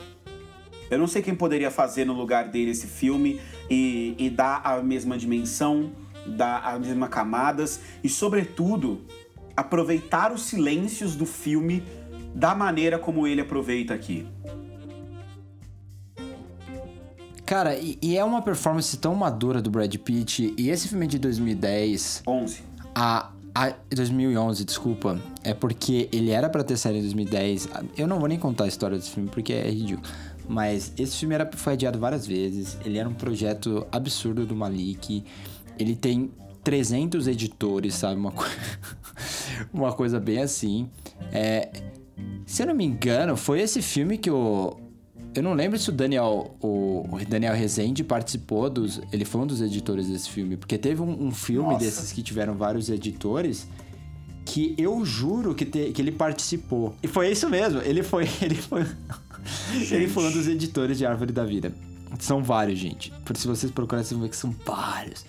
Eu 0.90 0.98
não 0.98 1.06
sei 1.06 1.22
quem 1.22 1.34
poderia 1.34 1.70
fazer 1.70 2.04
no 2.04 2.12
lugar 2.12 2.48
dele 2.48 2.72
esse 2.72 2.86
filme 2.86 3.40
e, 3.70 4.14
e 4.18 4.28
dar 4.28 4.60
a 4.64 4.82
mesma 4.82 5.16
dimensão, 5.16 5.92
dar 6.26 6.58
as 6.58 6.80
mesmas 6.80 7.08
camadas 7.08 7.80
e, 8.02 8.08
sobretudo, 8.08 9.02
aproveitar 9.56 10.32
os 10.32 10.42
silêncios 10.42 11.14
do 11.14 11.24
filme 11.24 11.82
da 12.34 12.54
maneira 12.54 12.98
como 12.98 13.26
ele 13.26 13.40
aproveita 13.40 13.94
aqui. 13.94 14.26
Cara, 17.50 17.76
e, 17.76 17.98
e, 18.00 18.16
é 18.16 18.22
uma 18.22 18.42
performance 18.42 18.96
tão 18.96 19.12
madura 19.14 19.60
do 19.60 19.70
Brad 19.70 19.92
Pitt. 19.96 20.54
E 20.56 20.70
esse 20.70 20.86
filme 20.86 21.06
é 21.06 21.08
de 21.08 21.18
2010. 21.18 22.22
11. 22.24 22.62
A, 22.94 23.32
a 23.52 23.74
2011, 23.90 24.64
desculpa. 24.64 25.20
É 25.42 25.52
porque 25.52 26.08
ele 26.12 26.30
era 26.30 26.48
para 26.48 26.62
ter 26.62 26.76
saído 26.76 26.98
em 26.98 27.02
2010. 27.02 27.68
Eu 27.98 28.06
não 28.06 28.20
vou 28.20 28.28
nem 28.28 28.38
contar 28.38 28.64
a 28.64 28.68
história 28.68 28.96
desse 28.96 29.10
filme 29.10 29.28
porque 29.28 29.52
é 29.52 29.68
ridículo. 29.68 30.08
Mas 30.50 30.92
esse 30.98 31.16
filme 31.16 31.32
era, 31.32 31.48
foi 31.54 31.74
adiado 31.74 31.96
várias 31.96 32.26
vezes. 32.26 32.76
Ele 32.84 32.98
era 32.98 33.08
um 33.08 33.14
projeto 33.14 33.86
absurdo 33.92 34.44
do 34.44 34.56
Malik. 34.56 35.22
Ele 35.78 35.94
tem 35.94 36.32
300 36.64 37.28
editores, 37.28 37.94
sabe? 37.94 38.18
Uma, 38.18 38.32
co... 38.32 38.44
uma 39.72 39.92
coisa 39.92 40.18
bem 40.18 40.42
assim. 40.42 40.90
É... 41.30 41.70
Se 42.44 42.64
eu 42.64 42.66
não 42.66 42.74
me 42.74 42.84
engano, 42.84 43.36
foi 43.36 43.60
esse 43.60 43.80
filme 43.80 44.18
que 44.18 44.28
o. 44.28 44.76
Eu 45.36 45.44
não 45.44 45.54
lembro 45.54 45.78
se 45.78 45.88
o 45.88 45.92
Daniel, 45.92 46.56
o, 46.60 47.06
Daniel 47.28 47.54
Rezende 47.54 48.02
participou 48.02 48.68
dos. 48.68 49.00
Ele 49.12 49.24
foi 49.24 49.42
um 49.42 49.46
dos 49.46 49.62
editores 49.62 50.08
desse 50.08 50.28
filme. 50.30 50.56
Porque 50.56 50.76
teve 50.76 51.00
um, 51.00 51.26
um 51.26 51.30
filme 51.30 51.68
Nossa. 51.68 51.84
desses 51.84 52.10
que 52.10 52.24
tiveram 52.24 52.56
vários 52.56 52.90
editores 52.90 53.68
que 54.44 54.74
eu 54.76 55.04
juro 55.04 55.54
que, 55.54 55.64
te, 55.64 55.92
que 55.92 56.02
ele 56.02 56.10
participou. 56.10 56.96
E 57.00 57.06
foi 57.06 57.30
isso 57.30 57.48
mesmo. 57.48 57.80
Ele 57.82 58.02
foi. 58.02 58.28
Ele 58.42 58.56
foi. 58.56 58.84
Ele 59.90 60.08
foi 60.08 60.24
um 60.24 60.32
dos 60.32 60.48
editores 60.48 60.98
de 60.98 61.06
Árvore 61.06 61.32
da 61.32 61.44
Vida. 61.44 61.72
São 62.18 62.42
vários, 62.42 62.78
gente. 62.78 63.12
Se 63.34 63.46
vocês 63.46 63.70
procurarem, 63.70 64.04
vocês 64.04 64.18
vão 64.18 64.26
ver 64.26 64.30
que 64.30 64.36
são 64.36 64.54
vários. 64.64 65.24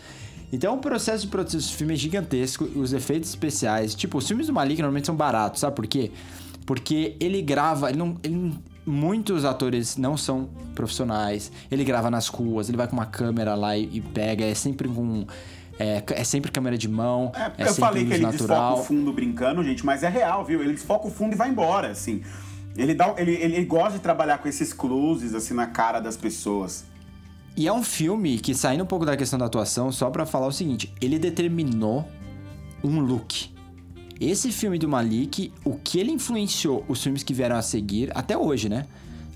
Então, 0.51 0.75
o 0.75 0.79
processo 0.79 1.25
de 1.25 1.29
produção 1.29 1.59
desse 1.59 1.73
filme 1.73 1.93
é 1.93 1.97
gigantesco. 1.97 2.65
Os 2.75 2.91
efeitos 2.91 3.29
especiais, 3.29 3.95
tipo, 3.95 4.17
os 4.17 4.27
filmes 4.27 4.47
do 4.47 4.53
Malik 4.53 4.81
normalmente 4.81 5.05
são 5.05 5.15
baratos, 5.15 5.61
sabe 5.61 5.75
por 5.75 5.87
quê? 5.87 6.11
Porque 6.65 7.15
ele 7.19 7.41
grava, 7.41 7.89
ele 7.89 7.97
não, 7.97 8.17
ele, 8.23 8.53
muitos 8.85 9.45
atores 9.45 9.95
não 9.95 10.17
são 10.17 10.49
profissionais. 10.75 11.51
Ele 11.69 11.83
grava 11.83 12.09
nas 12.09 12.27
ruas, 12.27 12.67
ele 12.67 12.77
vai 12.77 12.87
com 12.87 12.93
uma 12.93 13.05
câmera 13.05 13.55
lá 13.55 13.77
e, 13.77 13.89
e 13.93 14.01
pega, 14.01 14.43
é 14.43 14.53
sempre 14.53 14.87
com 14.89 15.25
é, 15.79 16.03
é, 16.11 16.23
sempre 16.23 16.51
câmera 16.51 16.77
de 16.77 16.87
mão. 16.87 17.31
É, 17.33 17.63
é 17.63 17.67
eu 17.67 17.73
falei 17.73 18.05
que 18.05 18.13
ele 18.13 18.23
natural. 18.23 18.75
desfoca 18.75 18.81
o 18.81 18.85
fundo 18.85 19.13
brincando, 19.13 19.63
gente, 19.63 19.85
mas 19.85 20.03
é 20.03 20.09
real, 20.09 20.45
viu? 20.45 20.61
Ele 20.61 20.73
desfoca 20.73 21.07
o 21.07 21.11
fundo 21.11 21.33
e 21.33 21.35
vai 21.35 21.49
embora, 21.49 21.89
assim. 21.89 22.21
Ele, 22.75 22.93
dá, 22.93 23.13
ele, 23.17 23.33
ele 23.33 23.65
gosta 23.65 23.93
de 23.93 23.99
trabalhar 23.99 24.37
com 24.37 24.47
esses 24.47 24.71
closes, 24.71 25.35
assim, 25.35 25.53
na 25.53 25.67
cara 25.67 25.99
das 25.99 26.15
pessoas. 26.15 26.85
E 27.55 27.67
é 27.67 27.73
um 27.73 27.83
filme 27.83 28.39
que, 28.39 28.55
saindo 28.55 28.83
um 28.83 28.87
pouco 28.87 29.05
da 29.05 29.17
questão 29.17 29.37
da 29.37 29.45
atuação, 29.45 29.91
só 29.91 30.09
para 30.09 30.25
falar 30.25 30.47
o 30.47 30.51
seguinte: 30.51 30.93
ele 31.01 31.19
determinou 31.19 32.07
um 32.83 32.99
look. 32.99 33.51
Esse 34.19 34.51
filme 34.51 34.77
do 34.77 34.87
Malik, 34.87 35.51
o 35.65 35.75
que 35.75 35.99
ele 35.99 36.11
influenciou 36.11 36.85
os 36.87 37.01
filmes 37.01 37.23
que 37.23 37.33
vieram 37.33 37.55
a 37.55 37.61
seguir, 37.61 38.11
até 38.15 38.37
hoje, 38.37 38.69
né? 38.69 38.85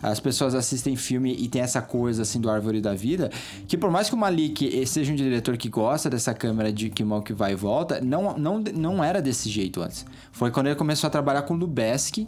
As 0.02 0.20
pessoas 0.20 0.54
assistem 0.54 0.96
filme 0.96 1.36
e 1.36 1.48
tem 1.48 1.64
essa 1.64 1.82
coisa 1.82 2.22
assim 2.22 2.40
do 2.40 2.50
Árvore 2.50 2.80
da 2.80 2.94
Vida, 2.94 3.32
que 3.68 3.76
por 3.76 3.90
mais 3.90 4.08
que 4.08 4.14
o 4.14 4.18
Malik 4.18 4.86
seja 4.86 5.12
um 5.12 5.16
diretor 5.16 5.58
que 5.58 5.68
gosta 5.68 6.10
dessa 6.10 6.34
câmera 6.34 6.72
de 6.72 6.92
que 6.92 7.04
mão 7.04 7.22
que 7.22 7.34
vai 7.34 7.54
e 7.54 7.56
volta, 7.56 8.00
não, 8.02 8.38
não, 8.38 8.60
não 8.60 9.04
era 9.04 9.20
desse 9.20 9.50
jeito 9.50 9.82
antes. 9.82 10.06
Foi 10.32 10.52
quando 10.52 10.68
ele 10.68 10.76
começou 10.76 11.08
a 11.08 11.10
trabalhar 11.10 11.42
com 11.42 11.56
Lubeski, 11.56 12.26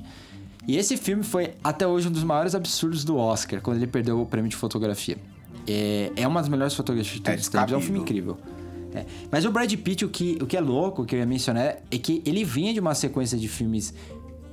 e 0.68 0.78
esse 0.78 0.98
filme 0.98 1.24
foi 1.24 1.54
até 1.64 1.88
hoje 1.88 2.08
um 2.08 2.12
dos 2.12 2.24
maiores 2.24 2.54
absurdos 2.54 3.04
do 3.04 3.18
Oscar, 3.18 3.62
quando 3.62 3.78
ele 3.78 3.88
perdeu 3.88 4.22
o 4.22 4.26
prêmio 4.26 4.50
de 4.50 4.56
fotografia. 4.56 5.18
É, 5.68 6.12
é 6.16 6.28
uma 6.28 6.42
das 6.42 6.50
melhores 6.50 6.74
fotografias 6.74 7.16
de 7.16 7.22
todos 7.22 7.42
os 7.42 7.48
tempos, 7.48 7.72
é 7.72 7.78
um 7.78 7.82
filme 7.82 8.00
incrível. 8.00 8.38
É. 8.94 9.06
Mas 9.32 9.46
o 9.46 9.52
Brad 9.52 9.74
Pitt, 9.74 10.06
o 10.06 10.10
que, 10.10 10.38
o 10.42 10.46
que 10.46 10.58
é 10.58 10.62
louco, 10.62 11.06
que 11.06 11.16
eu 11.16 11.20
ia 11.20 11.26
mencionar, 11.26 11.78
é 11.90 11.98
que 11.98 12.22
ele 12.26 12.44
vinha 12.44 12.74
de 12.74 12.80
uma 12.80 12.96
sequência 12.96 13.38
de 13.38 13.48
filmes 13.48 13.94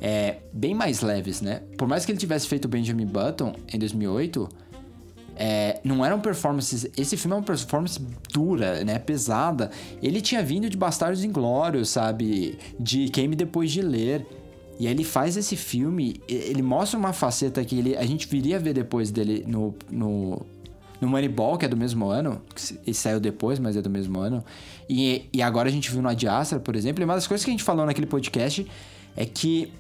é, 0.00 0.38
bem 0.52 0.74
mais 0.74 1.00
leves, 1.00 1.40
né? 1.40 1.62
Por 1.78 1.88
mais 1.88 2.04
que 2.04 2.12
ele 2.12 2.18
tivesse 2.18 2.46
feito 2.46 2.68
Benjamin 2.68 3.06
Button 3.06 3.54
em 3.72 3.78
2008, 3.78 4.48
é, 5.36 5.80
não 5.82 6.04
eram 6.04 6.20
performances. 6.20 6.86
Esse 6.96 7.16
filme 7.16 7.34
é 7.34 7.38
uma 7.38 7.44
performance 7.44 8.00
dura, 8.32 8.84
né? 8.84 8.98
Pesada. 8.98 9.70
Ele 10.02 10.20
tinha 10.20 10.42
vindo 10.42 10.68
de 10.68 10.76
Bastardos 10.76 11.24
Inglórios, 11.24 11.88
sabe? 11.88 12.58
De 12.78 13.08
Queime 13.08 13.34
Depois 13.34 13.70
de 13.70 13.82
Ler. 13.82 14.26
E 14.78 14.86
aí 14.86 14.92
ele 14.92 15.04
faz 15.04 15.36
esse 15.36 15.56
filme, 15.56 16.20
ele 16.28 16.62
mostra 16.62 16.98
uma 16.98 17.12
faceta 17.12 17.64
que 17.64 17.78
ele, 17.78 17.96
a 17.96 18.04
gente 18.04 18.26
viria 18.26 18.56
a 18.56 18.58
ver 18.58 18.74
depois 18.74 19.10
dele 19.10 19.44
no, 19.46 19.74
no, 19.90 20.44
no 21.00 21.08
Moneyball, 21.08 21.56
que 21.56 21.64
é 21.64 21.68
do 21.68 21.76
mesmo 21.76 22.06
ano, 22.08 22.42
que 22.54 22.92
saiu 22.92 23.20
depois, 23.20 23.58
mas 23.58 23.76
é 23.76 23.82
do 23.82 23.90
mesmo 23.90 24.18
ano. 24.18 24.44
E, 24.88 25.28
e 25.32 25.40
agora 25.40 25.68
a 25.68 25.72
gente 25.72 25.90
viu 25.90 26.02
no 26.02 26.08
Adiastra, 26.08 26.58
por 26.58 26.74
exemplo. 26.74 27.02
E 27.02 27.04
uma 27.04 27.14
das 27.14 27.26
coisas 27.26 27.44
que 27.44 27.50
a 27.50 27.52
gente 27.52 27.62
falou 27.62 27.86
naquele 27.86 28.06
podcast 28.06 28.66
é 29.16 29.24
que 29.24 29.72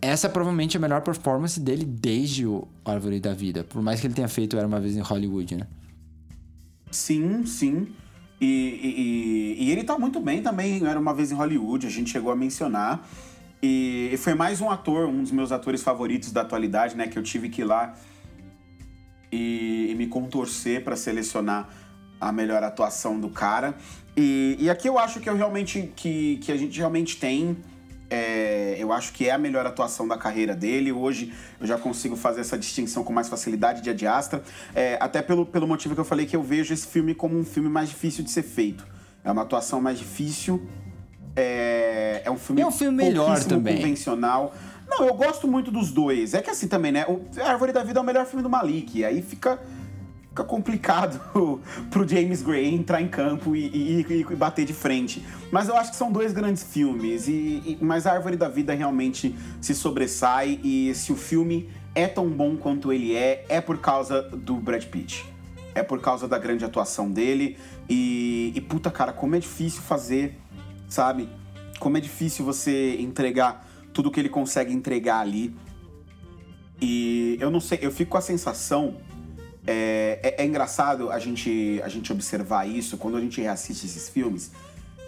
essa 0.00 0.28
é 0.28 0.30
provavelmente 0.30 0.76
a 0.76 0.80
melhor 0.80 1.02
performance 1.02 1.58
dele 1.58 1.84
desde 1.84 2.46
o 2.46 2.66
Árvore 2.84 3.20
da 3.20 3.34
Vida. 3.34 3.64
Por 3.64 3.82
mais 3.82 4.00
que 4.00 4.06
ele 4.06 4.14
tenha 4.14 4.28
feito 4.28 4.56
Era 4.56 4.66
Uma 4.66 4.80
Vez 4.80 4.96
em 4.96 5.00
Hollywood, 5.00 5.56
né? 5.56 5.66
Sim, 6.90 7.44
sim. 7.44 7.88
E, 8.40 8.46
e, 9.58 9.64
e, 9.64 9.72
ele 9.72 9.82
tá 9.82 9.98
muito 9.98 10.20
bem 10.20 10.40
também, 10.40 10.86
Era 10.86 10.98
Uma 10.98 11.12
Vez 11.12 11.32
em 11.32 11.34
Hollywood, 11.34 11.86
a 11.86 11.90
gente 11.90 12.10
chegou 12.10 12.30
a 12.30 12.36
mencionar. 12.36 13.06
E, 13.62 14.14
foi 14.18 14.34
mais 14.34 14.60
um 14.60 14.70
ator, 14.70 15.08
um 15.08 15.22
dos 15.22 15.32
meus 15.32 15.50
atores 15.50 15.82
favoritos 15.82 16.30
da 16.30 16.42
atualidade, 16.42 16.96
né? 16.96 17.08
Que 17.08 17.18
eu 17.18 17.22
tive 17.22 17.48
que 17.48 17.62
ir 17.62 17.64
lá 17.64 17.94
e, 19.32 19.88
e 19.90 19.94
me 19.94 20.06
contorcer 20.06 20.84
para 20.84 20.96
selecionar 20.96 21.68
a 22.20 22.32
melhor 22.32 22.62
atuação 22.62 23.18
do 23.18 23.30
cara. 23.30 23.74
E, 24.16 24.56
e 24.58 24.70
aqui 24.70 24.88
eu 24.88 24.98
acho 24.98 25.20
que 25.20 25.28
eu 25.28 25.36
realmente 25.36 25.92
que, 25.94 26.38
que 26.38 26.52
a 26.52 26.56
gente 26.56 26.78
realmente 26.78 27.16
tem. 27.16 27.56
É, 28.10 28.76
eu 28.78 28.90
acho 28.90 29.12
que 29.12 29.28
é 29.28 29.32
a 29.32 29.38
melhor 29.38 29.66
atuação 29.66 30.08
da 30.08 30.16
carreira 30.16 30.54
dele. 30.54 30.92
Hoje 30.92 31.32
eu 31.60 31.66
já 31.66 31.76
consigo 31.76 32.16
fazer 32.16 32.40
essa 32.40 32.56
distinção 32.56 33.04
com 33.04 33.12
mais 33.12 33.28
facilidade 33.28 33.82
de 33.82 33.90
Adiastra. 33.90 34.42
É, 34.74 34.96
até 35.00 35.20
pelo, 35.20 35.44
pelo 35.44 35.66
motivo 35.66 35.94
que 35.94 36.00
eu 36.00 36.04
falei 36.04 36.26
que 36.26 36.34
eu 36.34 36.42
vejo 36.42 36.72
esse 36.72 36.86
filme 36.86 37.14
como 37.14 37.38
um 37.38 37.44
filme 37.44 37.68
mais 37.68 37.88
difícil 37.88 38.24
de 38.24 38.30
ser 38.30 38.44
feito. 38.44 38.86
É 39.22 39.30
uma 39.30 39.42
atuação 39.42 39.80
mais 39.80 39.98
difícil. 39.98 40.66
É, 41.40 42.22
é 42.24 42.30
um 42.30 42.36
filme, 42.36 42.62
é 42.62 42.66
um 42.66 42.72
filme 42.72 42.96
melhor 42.96 43.42
também. 43.44 43.76
convencional. 43.76 44.52
Não, 44.88 45.06
eu 45.06 45.14
gosto 45.14 45.46
muito 45.46 45.70
dos 45.70 45.92
dois. 45.92 46.34
É 46.34 46.42
que 46.42 46.50
assim 46.50 46.66
também, 46.66 46.90
né? 46.90 47.04
O 47.06 47.20
Árvore 47.44 47.72
da 47.72 47.84
Vida 47.84 48.00
é 48.00 48.02
o 48.02 48.04
melhor 48.04 48.26
filme 48.26 48.42
do 48.42 48.50
Malik. 48.50 49.04
Aí 49.04 49.22
fica, 49.22 49.60
fica 50.30 50.42
complicado 50.42 51.20
pro 51.90 52.08
James 52.08 52.42
Gray 52.42 52.74
entrar 52.74 53.00
em 53.00 53.06
campo 53.06 53.54
e, 53.54 53.66
e, 53.66 54.06
e, 54.30 54.34
bater 54.34 54.64
de 54.64 54.72
frente. 54.72 55.24
Mas 55.52 55.68
eu 55.68 55.76
acho 55.76 55.90
que 55.90 55.96
são 55.96 56.10
dois 56.10 56.32
grandes 56.32 56.64
filmes. 56.64 57.28
E, 57.28 57.32
e, 57.32 57.78
mas 57.80 58.06
a 58.06 58.12
Árvore 58.14 58.36
da 58.36 58.48
Vida 58.48 58.74
realmente 58.74 59.36
se 59.60 59.74
sobressai. 59.74 60.58
E 60.64 60.92
se 60.94 61.12
o 61.12 61.16
filme 61.16 61.70
é 61.94 62.08
tão 62.08 62.28
bom 62.28 62.56
quanto 62.56 62.92
ele 62.92 63.14
é, 63.14 63.44
é 63.48 63.60
por 63.60 63.78
causa 63.78 64.22
do 64.22 64.56
Brad 64.56 64.84
Pitt. 64.86 65.24
É 65.74 65.82
por 65.82 66.00
causa 66.00 66.26
da 66.26 66.38
grande 66.38 66.64
atuação 66.64 67.10
dele. 67.10 67.56
E, 67.88 68.52
e 68.56 68.60
puta, 68.60 68.90
cara, 68.90 69.12
como 69.12 69.36
é 69.36 69.38
difícil 69.38 69.82
fazer, 69.82 70.36
sabe? 70.88 71.28
Como 71.78 71.96
é 71.96 72.00
difícil 72.00 72.44
você 72.44 72.96
entregar 73.00 73.66
tudo 73.98 74.12
que 74.12 74.20
ele 74.20 74.28
consegue 74.28 74.72
entregar 74.72 75.18
ali. 75.18 75.52
E 76.80 77.36
eu 77.40 77.50
não 77.50 77.58
sei, 77.58 77.80
eu 77.82 77.90
fico 77.90 78.12
com 78.12 78.18
a 78.18 78.20
sensação. 78.20 78.96
É, 79.66 80.20
é, 80.22 80.42
é, 80.42 80.46
engraçado 80.46 81.10
a 81.10 81.18
gente, 81.18 81.80
a 81.84 81.88
gente 81.88 82.10
observar 82.12 82.66
isso 82.66 82.96
quando 82.96 83.16
a 83.16 83.20
gente 83.20 83.40
reassiste 83.40 83.86
esses 83.86 84.08
filmes. 84.08 84.52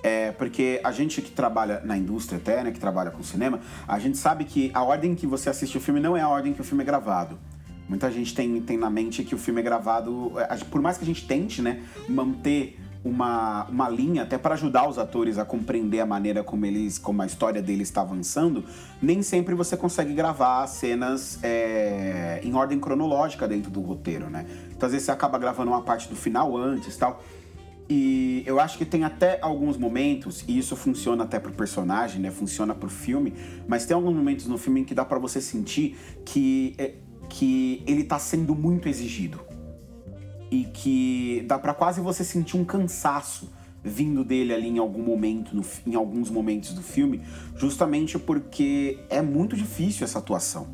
É, 0.03 0.33
porque 0.33 0.81
a 0.83 0.91
gente 0.91 1.23
que 1.23 1.31
trabalha 1.31 1.81
na 1.85 1.97
indústria 1.97 2.39
até, 2.39 2.65
né, 2.65 2.73
que 2.73 2.81
trabalha 2.81 3.13
com 3.13 3.23
cinema, 3.23 3.61
a 3.87 3.99
gente 4.01 4.19
sabe 4.19 4.45
que 4.45 4.73
a 4.75 4.83
ordem 4.83 5.15
que 5.15 5.27
você 5.27 5.49
assiste 5.49 5.77
o 5.77 5.81
filme 5.81 6.01
não 6.01 6.17
é 6.17 6.23
a 6.23 6.29
ordem 6.29 6.53
que 6.53 6.61
o 6.61 6.65
filme 6.65 6.83
é 6.83 6.87
gravado. 6.87 7.39
Muita 7.89 8.11
gente 8.11 8.35
tem, 8.35 8.61
tem 8.61 8.77
na 8.77 8.91
mente 8.91 9.23
que 9.23 9.37
o 9.37 9.39
filme 9.39 9.61
é 9.61 9.63
gravado, 9.63 10.33
é, 10.37 10.57
por 10.65 10.83
mais 10.83 10.99
que 10.99 11.05
a 11.05 11.07
gente 11.07 11.27
tente, 11.29 11.63
né, 11.63 11.81
manter 12.09 12.77
uma, 13.03 13.65
uma 13.65 13.89
linha 13.89 14.23
até 14.23 14.37
para 14.37 14.55
ajudar 14.55 14.89
os 14.89 14.99
atores 14.99 15.39
a 15.39 15.45
compreender 15.45 16.01
a 16.01 16.07
maneira 16.07 16.45
como 16.45 16.67
eles 16.67 16.99
como 16.99 17.23
a 17.23 17.27
história 17.27 17.63
deles 17.63 17.89
está 17.89 18.03
avançando 18.03 18.65
nem 19.01 19.23
sempre 19.23 19.55
você 19.55 19.77
consegue 19.77 20.13
gravar 20.13 20.67
cenas 20.67 21.39
é, 21.43 22.41
em 22.45 22.55
ordem 22.55 22.79
cronológica 22.79 23.49
dentro 23.49 23.71
do 23.71 23.81
roteiro 23.81 24.29
né? 24.29 24.47
Então 24.71 24.87
às 24.87 24.93
vezes 24.93 25.07
você 25.07 25.13
acaba 25.13 25.39
gravando 25.39 25.71
uma 25.71 25.83
parte 25.83 26.09
do 26.09 26.17
final 26.17 26.57
antes 26.57 26.97
tal. 26.97 27.23
E 27.93 28.45
eu 28.47 28.61
acho 28.61 28.79
que 28.79 28.85
tem 28.85 29.03
até 29.03 29.41
alguns 29.43 29.77
momentos 29.77 30.45
e 30.47 30.57
isso 30.57 30.77
funciona 30.77 31.25
até 31.25 31.41
pro 31.41 31.53
personagem 31.53 32.21
né? 32.21 32.31
Funciona 32.31 32.75
pro 32.75 32.91
filme 32.91 33.33
mas 33.67 33.87
tem 33.87 33.95
alguns 33.95 34.15
momentos 34.15 34.47
no 34.47 34.59
filme 34.59 34.81
em 34.81 34.85
que 34.85 34.95
dá 34.95 35.07
para 35.07 35.19
você 35.19 35.41
sentir 35.41 35.97
que 36.25 36.75
é, 36.77 36.95
que 37.31 37.83
ele 37.87 38.05
tá 38.05 38.19
sendo 38.19 38.55
muito 38.55 38.89
exigido 38.89 39.50
e 40.51 40.65
que 40.65 41.45
dá 41.47 41.59
para 41.59 41.73
quase 41.73 42.01
você 42.01 42.25
sentir 42.25 42.57
um 42.57 42.65
cansaço 42.65 43.51
vindo 43.83 44.25
dele 44.25 44.53
ali 44.53 44.69
em 44.69 44.79
algum 44.79 45.03
momento, 45.03 45.55
no, 45.55 45.65
em 45.87 45.95
alguns 45.95 46.31
momentos 46.31 46.75
do 46.75 46.83
filme, 46.83 47.23
justamente 47.57 48.19
porque 48.19 48.99
é 49.09 49.23
muito 49.23 49.57
difícil 49.57 50.05
essa 50.05 50.19
atuação. 50.19 50.69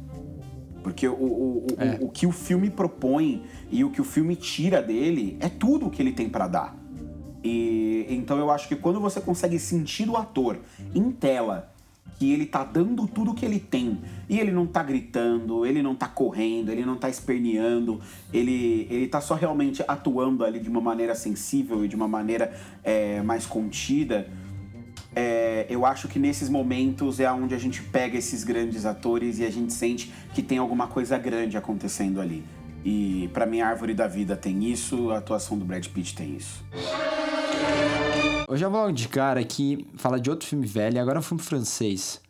Porque 0.83 1.07
o, 1.07 1.15
o, 1.15 1.67
é. 1.79 1.99
o, 2.01 2.07
o, 2.07 2.09
que 2.11 2.27
o 2.27 2.33
filme 2.33 2.71
propõe 2.71 3.45
e 3.71 3.85
o 3.85 3.91
que 3.91 4.01
o 4.01 4.05
filme 4.05 4.37
tira 4.37 4.83
dele 4.83 5.37
é 5.41 5.49
tudo 5.49 5.87
o 5.87 5.91
que 5.91 6.01
ele 6.01 6.13
tem 6.13 6.29
para 6.29 6.47
dar. 6.49 6.77
E 7.43 8.07
então 8.09 8.39
eu 8.39 8.51
acho 8.51 8.67
que 8.69 8.77
quando 8.77 9.01
você 9.01 9.21
consegue 9.21 9.59
sentir 9.59 10.09
o 10.09 10.17
ator 10.17 10.59
em 10.95 11.11
tela 11.11 11.73
que 12.19 12.33
ele 12.33 12.47
tá 12.47 12.65
dando 12.65 13.07
tudo 13.07 13.35
que 13.35 13.45
ele 13.45 13.61
tem. 13.61 14.01
E 14.29 14.41
ele 14.41 14.51
não 14.51 14.67
tá 14.67 14.83
gritando, 14.83 15.65
ele 15.65 15.83
não 15.83 15.95
tá 15.95 16.09
correndo, 16.09 16.71
ele 16.71 16.85
não 16.85 16.97
tá 16.97 17.09
esperneando, 17.09 18.01
ele, 18.33 18.87
ele 18.91 19.07
tá 19.07 19.21
só 19.21 19.35
realmente 19.35 19.85
atuando 19.87 20.45
ali 20.45 20.59
de 20.59 20.69
uma 20.69 20.81
maneira 20.81 21.15
sensível 21.15 21.85
e 21.85 21.89
de 21.89 21.95
uma 21.95 22.09
maneira 22.09 22.53
é, 22.83 23.23
mais 23.23 23.47
contida. 23.47 24.29
É, 25.15 25.67
eu 25.71 25.87
acho 25.87 26.09
que 26.09 26.19
nesses 26.19 26.49
momentos 26.49 27.21
é 27.21 27.31
onde 27.31 27.55
a 27.55 27.59
gente 27.59 27.83
pega 27.83 28.19
esses 28.19 28.45
grandes 28.45 28.85
atores 28.85 29.39
e 29.39 29.45
a 29.45 29.51
gente 29.51 29.73
sente 29.73 30.13
que 30.35 30.43
tem 30.43 30.59
alguma 30.59 30.87
coisa 30.89 31.17
grande 31.17 31.57
acontecendo 31.57 32.21
ali. 32.21 32.45
E 32.85 33.29
para 33.33 33.47
mim, 33.47 33.61
a 33.61 33.69
Árvore 33.69 33.95
da 33.95 34.07
Vida 34.07 34.37
tem 34.37 34.71
isso, 34.71 35.11
a 35.11 35.19
atuação 35.19 35.59
do 35.59 35.65
Brad 35.65 35.87
Pitt 35.89 36.15
tem 36.15 36.37
isso. 36.37 36.65
Eu 38.49 38.57
já 38.57 38.69
vou 38.69 38.93
de 38.93 39.09
cara 39.09 39.41
aqui 39.41 39.85
falar 39.97 40.19
de 40.19 40.31
outro 40.31 40.47
filme 40.47 40.67
velho, 40.67 41.01
agora 41.01 41.19
é 41.19 41.21
um 41.21 41.23
filme 41.23 41.43
francês. 41.43 42.21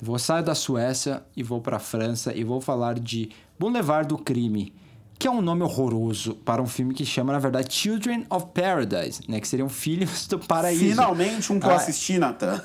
Vou 0.00 0.16
sair 0.18 0.42
da 0.42 0.54
Suécia 0.54 1.22
e 1.36 1.42
vou 1.42 1.60
para 1.60 1.78
a 1.78 1.80
França 1.80 2.32
e 2.32 2.44
vou 2.44 2.60
falar 2.60 2.98
de 2.98 3.30
Boulevard 3.58 4.08
do 4.08 4.18
Crime, 4.18 4.72
que 5.18 5.26
é 5.26 5.30
um 5.30 5.40
nome 5.40 5.62
horroroso 5.62 6.34
para 6.34 6.62
um 6.62 6.66
filme 6.66 6.94
que 6.94 7.04
chama, 7.04 7.32
na 7.32 7.40
verdade, 7.40 7.74
Children 7.74 8.24
of 8.30 8.46
Paradise, 8.54 9.20
né? 9.28 9.40
Que 9.40 9.48
seriam 9.48 9.68
filhos 9.68 10.28
do 10.28 10.38
paraíso. 10.38 10.84
Finalmente 10.84 11.52
um 11.52 11.58
que 11.58 11.66
eu 11.66 11.70
ah, 11.70 11.76
assisti, 11.76 12.18
Nathan. 12.18 12.60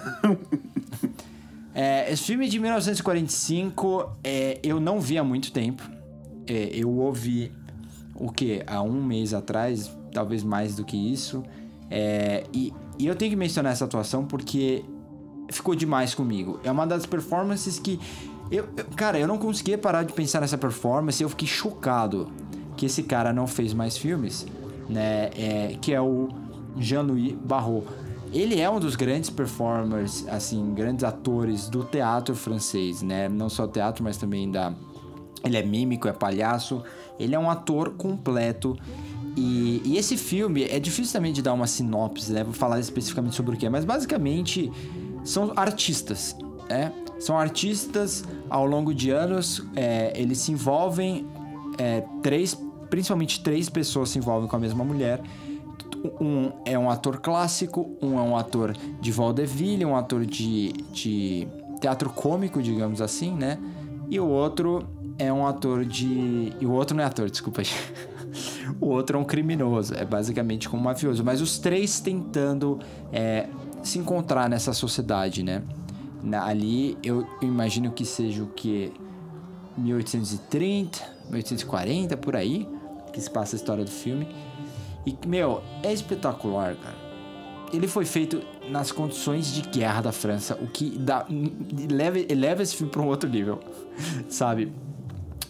é, 1.74 2.12
esse 2.12 2.24
filme 2.24 2.48
de 2.48 2.60
1945 2.60 4.18
é, 4.24 4.60
eu 4.62 4.80
não 4.80 5.00
vi 5.00 5.18
há 5.18 5.24
muito 5.24 5.52
tempo. 5.52 5.82
É, 6.46 6.70
eu 6.74 6.92
ouvi 6.92 7.52
o 8.14 8.32
que? 8.32 8.64
Há 8.68 8.84
um 8.84 9.04
mês 9.04 9.34
atrás, 9.34 9.92
talvez 10.14 10.44
mais 10.44 10.76
do 10.76 10.86
que 10.86 10.96
isso. 10.96 11.44
É, 11.90 12.44
e, 12.54 12.74
e 13.00 13.08
eu 13.08 13.16
tenho 13.16 13.32
que 13.32 13.38
mencionar 13.38 13.72
essa 13.72 13.86
atuação 13.86 14.26
porque 14.26 14.84
ficou 15.50 15.76
demais 15.76 16.14
comigo. 16.14 16.60
É 16.64 16.72
uma 16.72 16.86
das 16.86 17.06
performances 17.06 17.80
que. 17.80 18.00
Eu, 18.50 18.66
eu, 18.78 18.86
cara, 18.96 19.20
eu 19.20 19.28
não 19.28 19.38
conseguia 19.38 19.78
parar 19.78 20.04
de 20.04 20.14
pensar 20.14 20.42
nessa 20.42 20.58
performance. 20.58 21.22
Eu 21.22 21.30
fiquei 21.30 21.48
chocado 21.48 22.32
que 22.76 22.86
esse 22.86 23.04
cara 23.04 23.34
não 23.34 23.48
fez 23.48 23.74
mais 23.74 23.98
filmes, 23.98 24.46
né? 24.88 25.30
É, 25.36 25.78
que 25.82 25.94
é 25.94 26.02
o 26.02 26.30
Jean-Louis 26.78 27.34
Barrault. 27.34 27.88
Ele 28.32 28.60
é 28.60 28.70
um 28.70 28.80
dos 28.80 28.96
grandes 28.96 29.30
performers, 29.30 30.28
assim, 30.28 30.74
grandes 30.74 31.04
atores 31.04 31.70
do 31.70 31.84
teatro 31.84 32.36
francês, 32.36 33.02
né? 33.02 33.30
Não 33.30 33.50
só 33.50 33.68
teatro, 33.68 34.04
mas 34.04 34.18
também 34.18 34.52
da. 34.52 34.74
Ele 35.44 35.58
é 35.58 35.64
mímico, 35.64 36.08
é 36.08 36.14
palhaço. 36.14 36.84
Ele 37.20 37.36
é 37.36 37.40
um 37.40 37.50
ator 37.50 37.92
completo 37.92 38.78
e, 39.38 39.84
e, 39.86 39.98
esse 39.98 40.18
filme 40.18 40.64
é 40.64 40.80
difícil 40.80 41.14
também 41.14 41.32
de 41.32 41.44
dar 41.44 41.54
uma 41.54 41.68
sinopse, 41.68 42.34
né? 42.34 42.44
Vou 42.44 42.54
falar 42.54 42.80
especificamente 42.80 43.36
sobre 43.36 43.56
o 43.56 43.58
que 43.58 43.68
é, 43.68 43.70
mas 43.70 43.86
basicamente 43.86 44.72
são 45.24 45.54
artistas, 45.56 46.36
né? 46.68 46.92
São 47.20 47.38
artistas 47.38 48.24
ao 48.50 48.66
longo 48.66 48.96
de 48.96 49.12
anos, 49.12 49.64
é, 49.76 50.12
eles 50.20 50.40
se 50.40 50.52
envolvem, 50.52 51.28
é, 51.78 52.04
três, 52.24 52.58
principalmente 52.90 53.44
três 53.44 53.70
pessoas 53.70 54.10
se 54.10 54.18
envolvem 54.18 54.50
com 54.50 54.56
a 54.56 54.60
mesma 54.60 54.84
mulher. 54.84 55.22
Um 56.20 56.52
é 56.66 56.78
um 56.78 56.90
ator 56.90 57.20
clássico, 57.20 57.96
um 58.02 58.18
é 58.18 58.22
um 58.24 58.36
ator 58.36 58.76
de 59.00 59.12
vaudeville, 59.12 59.86
um 59.86 59.96
ator 59.96 60.26
de, 60.26 60.72
de 60.92 61.48
teatro 61.80 62.10
cômico, 62.10 62.60
digamos 62.60 63.02
assim, 63.02 63.32
né? 63.34 63.60
E 64.10 64.20
o 64.20 64.28
outro 64.28 64.84
é 65.20 65.32
um 65.32 65.46
ator 65.46 65.86
de. 65.86 66.54
E 66.60 66.66
o 66.66 66.72
outro 66.72 66.98
não 66.98 67.04
é 67.04 67.08
ator, 67.08 67.30
desculpa. 67.30 67.62
o 68.80 68.88
outro 68.88 69.18
é 69.18 69.20
um 69.20 69.24
criminoso. 69.24 69.94
É 69.94 70.06
basicamente 70.06 70.70
como 70.70 70.82
um 70.82 70.86
mafioso. 70.86 71.24
Mas 71.24 71.42
os 71.42 71.60
três 71.60 72.00
tentando 72.00 72.80
é, 73.12 73.48
se 73.84 74.00
encontrar 74.00 74.50
nessa 74.50 74.74
sociedade, 74.74 75.44
né? 75.44 75.64
Na, 76.24 76.46
ali 76.46 76.98
eu 77.04 77.28
imagino 77.42 77.92
que 77.92 78.06
seja 78.06 78.44
o 78.44 78.48
que? 78.48 78.92
1830, 79.78 81.00
1840, 81.30 82.18
por 82.18 82.36
aí, 82.36 82.68
que 83.14 83.22
se 83.22 83.30
passa 83.30 83.56
a 83.56 83.58
história 83.58 83.86
do 83.86 83.92
filme. 83.92 84.28
E, 85.06 85.16
meu, 85.26 85.62
é 85.84 85.94
espetacular, 85.94 86.76
cara. 86.76 87.08
Ele 87.72 87.88
foi 87.88 88.06
feito 88.06 88.42
nas 88.70 88.92
condições 88.92 89.54
de 89.54 89.62
guerra 89.62 90.02
da 90.02 90.12
França, 90.12 90.58
o 90.62 90.68
que 90.68 90.98
dá, 90.98 91.26
leva, 91.90 92.18
leva 92.34 92.64
esse 92.64 92.76
filme 92.76 92.92
para 92.92 93.02
um 93.02 93.08
outro 93.08 93.30
nível, 93.30 93.60
sabe? 94.30 94.72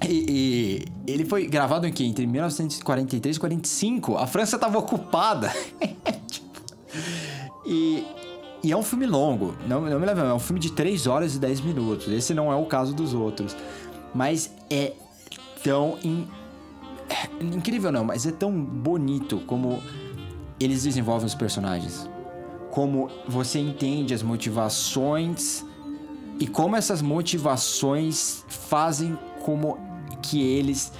E, 0.05 0.85
e, 1.07 1.11
ele 1.11 1.25
foi 1.25 1.47
gravado 1.47 1.87
em 1.87 1.91
que? 1.91 2.05
Entre 2.05 2.25
1943 2.27 3.35
e 3.35 3.39
45. 3.39 4.17
A 4.17 4.27
França 4.27 4.55
estava 4.55 4.77
ocupada. 4.77 5.51
tipo, 6.27 6.61
e, 7.65 8.05
E 8.63 8.71
é 8.71 8.77
um 8.77 8.83
filme 8.83 9.05
longo, 9.05 9.55
não, 9.67 9.81
não 9.81 9.99
me 9.99 10.05
leva, 10.05 10.21
é 10.21 10.33
um 10.33 10.39
filme 10.39 10.59
de 10.59 10.71
3 10.71 11.07
horas 11.07 11.35
e 11.35 11.39
10 11.39 11.61
minutos. 11.61 12.07
Esse 12.07 12.33
não 12.33 12.51
é 12.51 12.55
o 12.55 12.65
caso 12.65 12.93
dos 12.93 13.13
outros. 13.13 13.55
Mas 14.13 14.51
é 14.69 14.93
tão 15.63 15.97
in... 16.03 16.27
é 17.09 17.43
incrível 17.43 17.91
não, 17.91 18.03
mas 18.03 18.25
é 18.25 18.31
tão 18.31 18.51
bonito 18.51 19.39
como 19.47 19.81
eles 20.59 20.83
desenvolvem 20.83 21.25
os 21.25 21.35
personagens. 21.35 22.09
Como 22.71 23.09
você 23.27 23.59
entende 23.59 24.13
as 24.13 24.21
motivações 24.21 25.65
e 26.39 26.45
como 26.45 26.75
essas 26.75 27.01
motivações 27.01 28.43
fazem 28.47 29.17
como 29.43 29.77
que 30.21 30.41
eles 30.41 30.91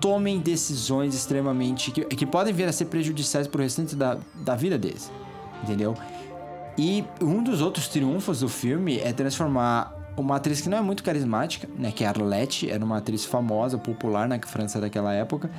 tomem 0.00 0.38
decisões 0.38 1.14
extremamente 1.14 1.90
que, 1.90 2.04
que 2.04 2.26
podem 2.26 2.52
vir 2.52 2.68
a 2.68 2.72
ser 2.72 2.86
prejudiciais 2.86 3.46
pro 3.46 3.62
restante 3.62 3.96
da, 3.96 4.18
da 4.34 4.54
vida 4.54 4.78
deles. 4.78 5.10
Entendeu? 5.62 5.94
E 6.78 7.04
um 7.20 7.42
dos 7.42 7.62
outros 7.62 7.88
triunfos 7.88 8.40
do 8.40 8.48
filme 8.48 8.98
é 8.98 9.12
transformar 9.12 9.94
uma 10.16 10.36
atriz 10.36 10.60
que 10.60 10.68
não 10.68 10.78
é 10.78 10.80
muito 10.80 11.02
carismática, 11.02 11.68
né, 11.78 11.92
que 11.92 12.04
é 12.04 12.06
Arlette, 12.06 12.70
era 12.70 12.84
uma 12.84 12.98
atriz 12.98 13.24
famosa, 13.24 13.76
popular 13.78 14.28
na 14.28 14.38
França 14.40 14.80
daquela 14.80 15.12
época, 15.12 15.50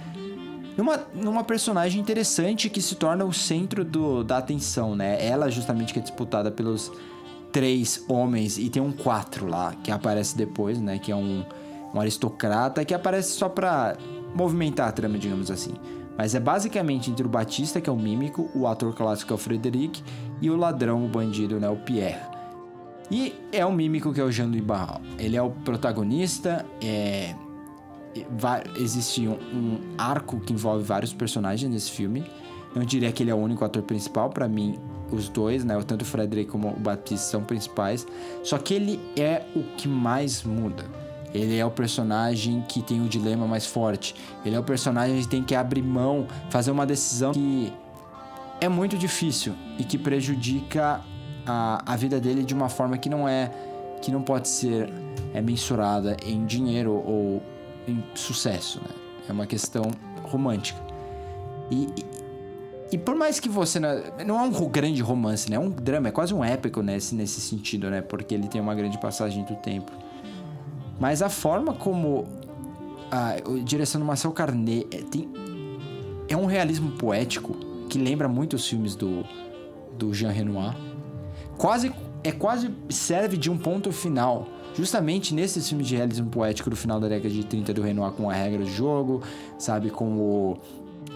numa, 0.76 1.00
numa 1.14 1.44
personagem 1.44 2.00
interessante 2.00 2.70
que 2.70 2.82
se 2.82 2.96
torna 2.96 3.26
o 3.26 3.34
centro 3.34 3.84
do, 3.84 4.24
da 4.24 4.38
atenção, 4.38 4.96
né? 4.96 5.18
Ela 5.26 5.50
justamente 5.50 5.92
que 5.92 5.98
é 5.98 6.02
disputada 6.02 6.52
pelos 6.52 6.92
três 7.52 8.06
homens 8.08 8.60
e 8.60 8.70
tem 8.70 8.82
um 8.82 8.92
quatro 8.92 9.48
lá 9.48 9.74
que 9.84 9.92
aparece 9.92 10.38
depois, 10.38 10.80
né? 10.80 11.00
Que 11.00 11.12
é 11.12 11.16
um, 11.16 11.44
um 11.94 12.00
aristocrata 12.00 12.84
que 12.84 12.94
aparece 12.94 13.32
só 13.32 13.50
pra 13.50 13.98
movimentar 14.36 14.88
a 14.88 14.92
trama, 14.92 15.18
digamos 15.18 15.50
assim. 15.50 15.74
Mas 16.18 16.34
é 16.34 16.40
basicamente 16.40 17.12
entre 17.12 17.26
o 17.26 17.30
Batista, 17.30 17.80
que 17.80 17.90
é 17.90 17.94
o 17.94 17.96
mímico, 17.96 18.50
o 18.56 18.66
ator 18.66 18.94
clássico, 18.96 19.32
é 19.32 19.36
o 19.36 19.38
Frederic, 19.38 20.04
e 20.42 20.50
o 20.50 20.56
ladrão, 20.56 21.06
o 21.06 21.08
bandido, 21.08 21.60
né? 21.60 21.70
O 21.70 21.78
Pierre. 21.78 22.20
E 23.12 23.34
é 23.52 23.66
o 23.66 23.72
mímico 23.72 24.12
que 24.14 24.20
é 24.20 24.24
o 24.24 24.32
Jean-Louis 24.32 24.64
Barral. 24.64 25.02
Ele 25.18 25.38
é 25.38 25.42
o 25.42 25.50
protagonista, 25.50 26.66
é... 26.82 27.36
Existe 28.76 29.28
um, 29.28 29.34
um 29.34 29.80
arco 29.96 30.40
que 30.40 30.52
envolve 30.52 30.84
vários 30.84 31.14
personagens 31.14 31.72
nesse 31.72 31.92
filme. 31.92 32.26
Não 32.76 32.84
diria 32.84 33.12
que 33.12 33.22
ele 33.22 33.30
é 33.30 33.36
o 33.36 33.38
único 33.38 33.64
ator 33.64 33.84
principal, 33.84 34.32
para 34.32 34.48
mim 34.48 34.76
os 35.12 35.30
dois, 35.30 35.64
né, 35.64 35.80
tanto 35.86 36.02
o 36.02 36.06
Frederic 36.06 36.50
como 36.52 36.70
o 36.70 36.80
Batista 36.80 37.32
são 37.32 37.44
principais, 37.44 38.06
só 38.44 38.58
que 38.58 38.74
ele 38.74 39.00
é 39.16 39.46
o 39.56 39.64
que 39.78 39.88
mais 39.88 40.44
muda. 40.44 40.84
Ele 41.34 41.58
é 41.58 41.66
o 41.66 41.72
personagem 41.72 42.64
que 42.68 42.82
tem 42.82 43.02
o 43.02 43.08
dilema 43.08 43.48
mais 43.48 43.66
forte. 43.66 44.16
Ele 44.46 44.56
é 44.56 44.60
o 44.60 44.64
personagem 44.64 45.22
que 45.22 45.28
tem 45.28 45.44
que 45.44 45.56
abrir 45.56 45.82
mão, 45.82 46.28
fazer 46.50 46.72
uma 46.72 46.86
decisão 46.86 47.32
que 47.32 47.74
é 48.60 48.70
muito 48.70 48.98
difícil 48.98 49.54
e 49.78 49.84
que 49.84 49.98
prejudica 49.98 51.02
a, 51.46 51.82
a 51.86 51.96
vida 51.96 52.20
dele 52.20 52.44
de 52.44 52.54
uma 52.54 52.70
forma 52.70 52.98
que 52.98 53.10
não 53.10 53.28
é 53.28 53.52
que 54.02 54.12
não 54.12 54.22
pode 54.22 54.48
ser 54.48 54.92
é 55.34 55.42
mensurada 55.42 56.16
em 56.26 56.46
dinheiro 56.46 56.94
ou 56.94 57.42
em 57.88 58.04
sucesso, 58.14 58.80
né? 58.82 58.90
É 59.30 59.32
uma 59.32 59.46
questão 59.46 59.84
romântica. 60.24 60.80
E, 61.70 61.88
e, 62.92 62.98
por 62.98 63.16
mais 63.16 63.40
que 63.40 63.50
você 63.50 63.80
não, 63.80 63.90
não 64.26 64.40
é 64.40 64.44
um 64.44 64.70
grande 64.70 65.02
romance, 65.02 65.50
né? 65.50 65.58
É 65.58 65.60
um 65.60 65.70
drama, 65.70 66.10
é 66.10 66.12
quase 66.12 66.34
um 66.34 66.44
épico 66.44 66.82
nesse, 66.82 67.14
nesse 67.14 67.42
sentido, 67.42 67.90
né? 67.90 68.02
Porque 68.02 68.34
ele 68.34 68.48
tem 68.48 68.62
uma 68.62 68.74
grande 68.76 68.98
passagem 69.00 69.44
do 69.44 69.56
tempo. 69.56 69.92
Mas 71.00 71.22
a 71.22 71.30
forma 71.30 71.74
como 71.74 72.26
a, 73.12 73.36
direção 73.64 74.00
do 74.00 74.06
Marcel 74.06 74.32
Carnet 74.32 74.88
é, 74.92 74.98
tem, 74.98 75.30
é 76.28 76.36
um 76.36 76.46
realismo 76.46 76.92
poético 76.92 77.56
que 77.90 77.98
lembra 77.98 78.28
muito 78.28 78.56
os 78.56 78.68
filmes 78.68 78.96
do, 78.96 79.24
do 79.98 80.14
Jean 80.14 80.32
Renoir. 80.32 80.76
Quase, 81.58 81.92
é 82.24 82.32
quase 82.32 82.72
serve 82.90 83.38
de 83.38 83.50
um 83.50 83.58
ponto 83.58 83.92
final. 83.92 84.48
Justamente 84.76 85.34
nesses 85.34 85.68
filmes 85.68 85.88
de 85.88 85.96
realismo 85.96 86.30
poético 86.30 86.70
do 86.70 86.76
final 86.76 87.00
da 87.00 87.08
década 87.08 87.34
de 87.34 87.44
30 87.46 87.74
do 87.74 87.82
Renoir 87.82 88.12
com 88.12 88.30
a 88.30 88.34
regra 88.34 88.60
do 88.60 88.70
jogo, 88.70 89.24
sabe, 89.58 89.90
com 89.90 90.18
o 90.20 90.58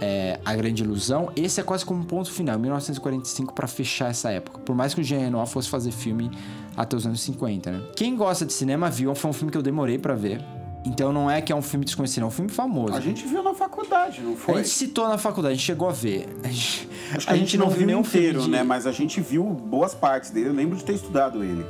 é, 0.02 0.40
A 0.44 0.56
Grande 0.56 0.84
Ilusão, 0.84 1.32
esse 1.36 1.62
é 1.62 1.64
quase 1.64 1.86
como 1.86 2.02
um 2.02 2.04
ponto 2.04 2.32
final, 2.32 2.58
1945, 2.58 3.54
para 3.54 3.68
fechar 3.68 4.10
essa 4.10 4.32
época. 4.32 4.60
Por 4.60 4.76
mais 4.76 4.96
que 4.96 5.02
o 5.02 5.04
Jean 5.04 5.20
Renoir 5.20 5.46
fosse 5.46 5.70
fazer 5.70 5.92
filme 5.92 6.32
até 6.76 6.96
os 6.98 7.06
anos 7.06 7.22
50, 7.22 7.72
né? 7.72 7.82
Quem 7.96 8.16
gosta 8.16 8.44
de 8.44 8.52
cinema 8.52 8.90
viu, 8.90 9.14
foi 9.14 9.30
um 9.30 9.34
filme 9.34 9.52
que 9.52 9.58
eu 9.58 9.62
demorei 9.62 10.00
para 10.00 10.16
ver. 10.16 10.44
Então 10.84 11.14
não 11.14 11.30
é 11.30 11.40
que 11.42 11.52
é 11.52 11.56
um 11.56 11.62
filme 11.62 11.86
desconhecido, 11.86 12.24
é 12.24 12.26
um 12.26 12.32
filme 12.32 12.50
famoso. 12.50 12.96
A 12.96 13.00
gente 13.00 13.24
viu 13.28 13.44
na 13.44 13.54
faculdade, 13.54 14.20
não 14.22 14.36
foi? 14.36 14.56
A 14.56 14.58
gente 14.58 14.70
citou 14.70 15.08
na 15.08 15.20
faculdade, 15.20 15.54
a 15.54 15.56
gente 15.56 15.66
chegou 15.66 15.88
a 15.88 15.92
ver. 15.92 16.28
A 16.44 16.48
gente, 16.48 16.90
Acho 17.14 17.28
que 17.28 17.32
a, 17.32 17.36
a 17.36 17.38
gente, 17.38 17.56
não, 17.56 17.68
não 17.68 17.72
viu 17.72 17.86
nenhum 17.86 18.00
inteiro, 18.00 18.42
de... 18.42 18.50
né? 18.50 18.64
Mas 18.64 18.88
a 18.88 18.92
gente 18.92 19.22
viu 19.22 19.44
boas 19.44 19.94
partes 19.94 20.32
dele. 20.32 20.50
Eu 20.50 20.54
lembro 20.54 20.76
de 20.76 20.84
ter 20.84 20.94
estudado 20.94 21.44
ele. 21.44 21.64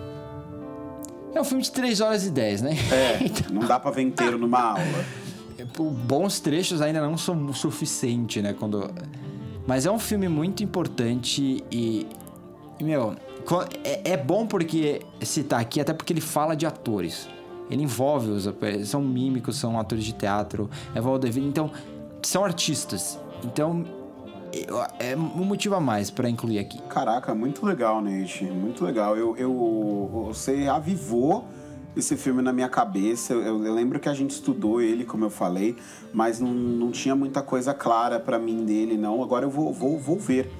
É 1.36 1.41
um 1.41 1.44
filme 1.44 1.62
de 1.62 1.72
3 1.72 1.99
horas 1.99 2.26
e 2.26 2.30
10, 2.30 2.62
né? 2.62 2.78
É, 2.90 3.18
então... 3.26 3.53
não 3.53 3.68
dá 3.68 3.78
pra 3.78 3.91
ver 3.91 4.02
inteiro 4.02 4.38
numa 4.38 4.62
aula. 4.62 5.06
Bons 5.77 6.39
trechos 6.39 6.81
ainda 6.81 7.02
não 7.02 7.18
são 7.18 7.45
o 7.45 7.53
suficiente, 7.53 8.41
né? 8.41 8.53
Quando... 8.53 8.89
Mas 9.68 9.85
é 9.85 9.91
um 9.91 9.99
filme 9.99 10.27
muito 10.27 10.64
importante 10.64 11.64
e, 11.72 12.07
e 12.80 12.84
meu, 12.84 13.15
é, 13.84 14.11
é 14.11 14.18
bom 14.18 14.45
porque 14.45 15.02
citar 15.22 15.60
aqui, 15.60 15.80
até 15.80 15.93
porque 15.93 16.14
ele 16.14 16.22
fala 16.22 16.56
de 16.56 16.65
atores. 16.65 17.27
Ele 17.69 17.84
envolve 17.84 18.30
os 18.30 18.49
são 18.88 19.02
mímicos, 19.02 19.56
são 19.56 19.80
atores 19.80 20.03
de 20.03 20.14
teatro, 20.14 20.69
é 20.93 20.99
Valdeville, 20.99 21.48
então 21.48 21.72
são 22.22 22.43
artistas. 22.43 23.18
Então 23.43 23.85
é 24.99 25.15
um 25.15 25.45
motivo 25.45 25.76
a 25.76 25.80
mais 25.80 26.11
para 26.11 26.30
incluir 26.30 26.60
aqui. 26.60 26.81
Caraca, 26.89 27.34
muito 27.34 27.65
legal, 27.65 28.02
Nate, 28.02 28.43
muito 28.43 28.84
legal. 28.84 29.15
Eu, 29.15 29.38
eu 29.38 30.10
você 30.27 30.68
avivou 30.68 31.45
esse 31.95 32.15
filme 32.15 32.41
na 32.41 32.53
minha 32.53 32.69
cabeça. 32.69 33.34
Eu, 33.34 33.63
eu, 33.65 33.73
lembro 33.73 33.99
que 33.99 34.09
a 34.09 34.13
gente 34.13 34.31
estudou 34.31 34.81
ele, 34.81 35.03
como 35.03 35.26
eu 35.26 35.30
falei, 35.30 35.76
mas 36.13 36.39
não, 36.39 36.53
não 36.53 36.91
tinha 36.91 37.15
muita 37.15 37.41
coisa 37.41 37.73
clara 37.73 38.19
para 38.19 38.39
mim 38.39 38.65
dele, 38.65 38.97
não. 38.97 39.22
Agora 39.23 39.45
eu 39.45 39.49
vou, 39.49 39.73
vou, 39.73 39.99
vou 39.99 40.19
ver. 40.19 40.51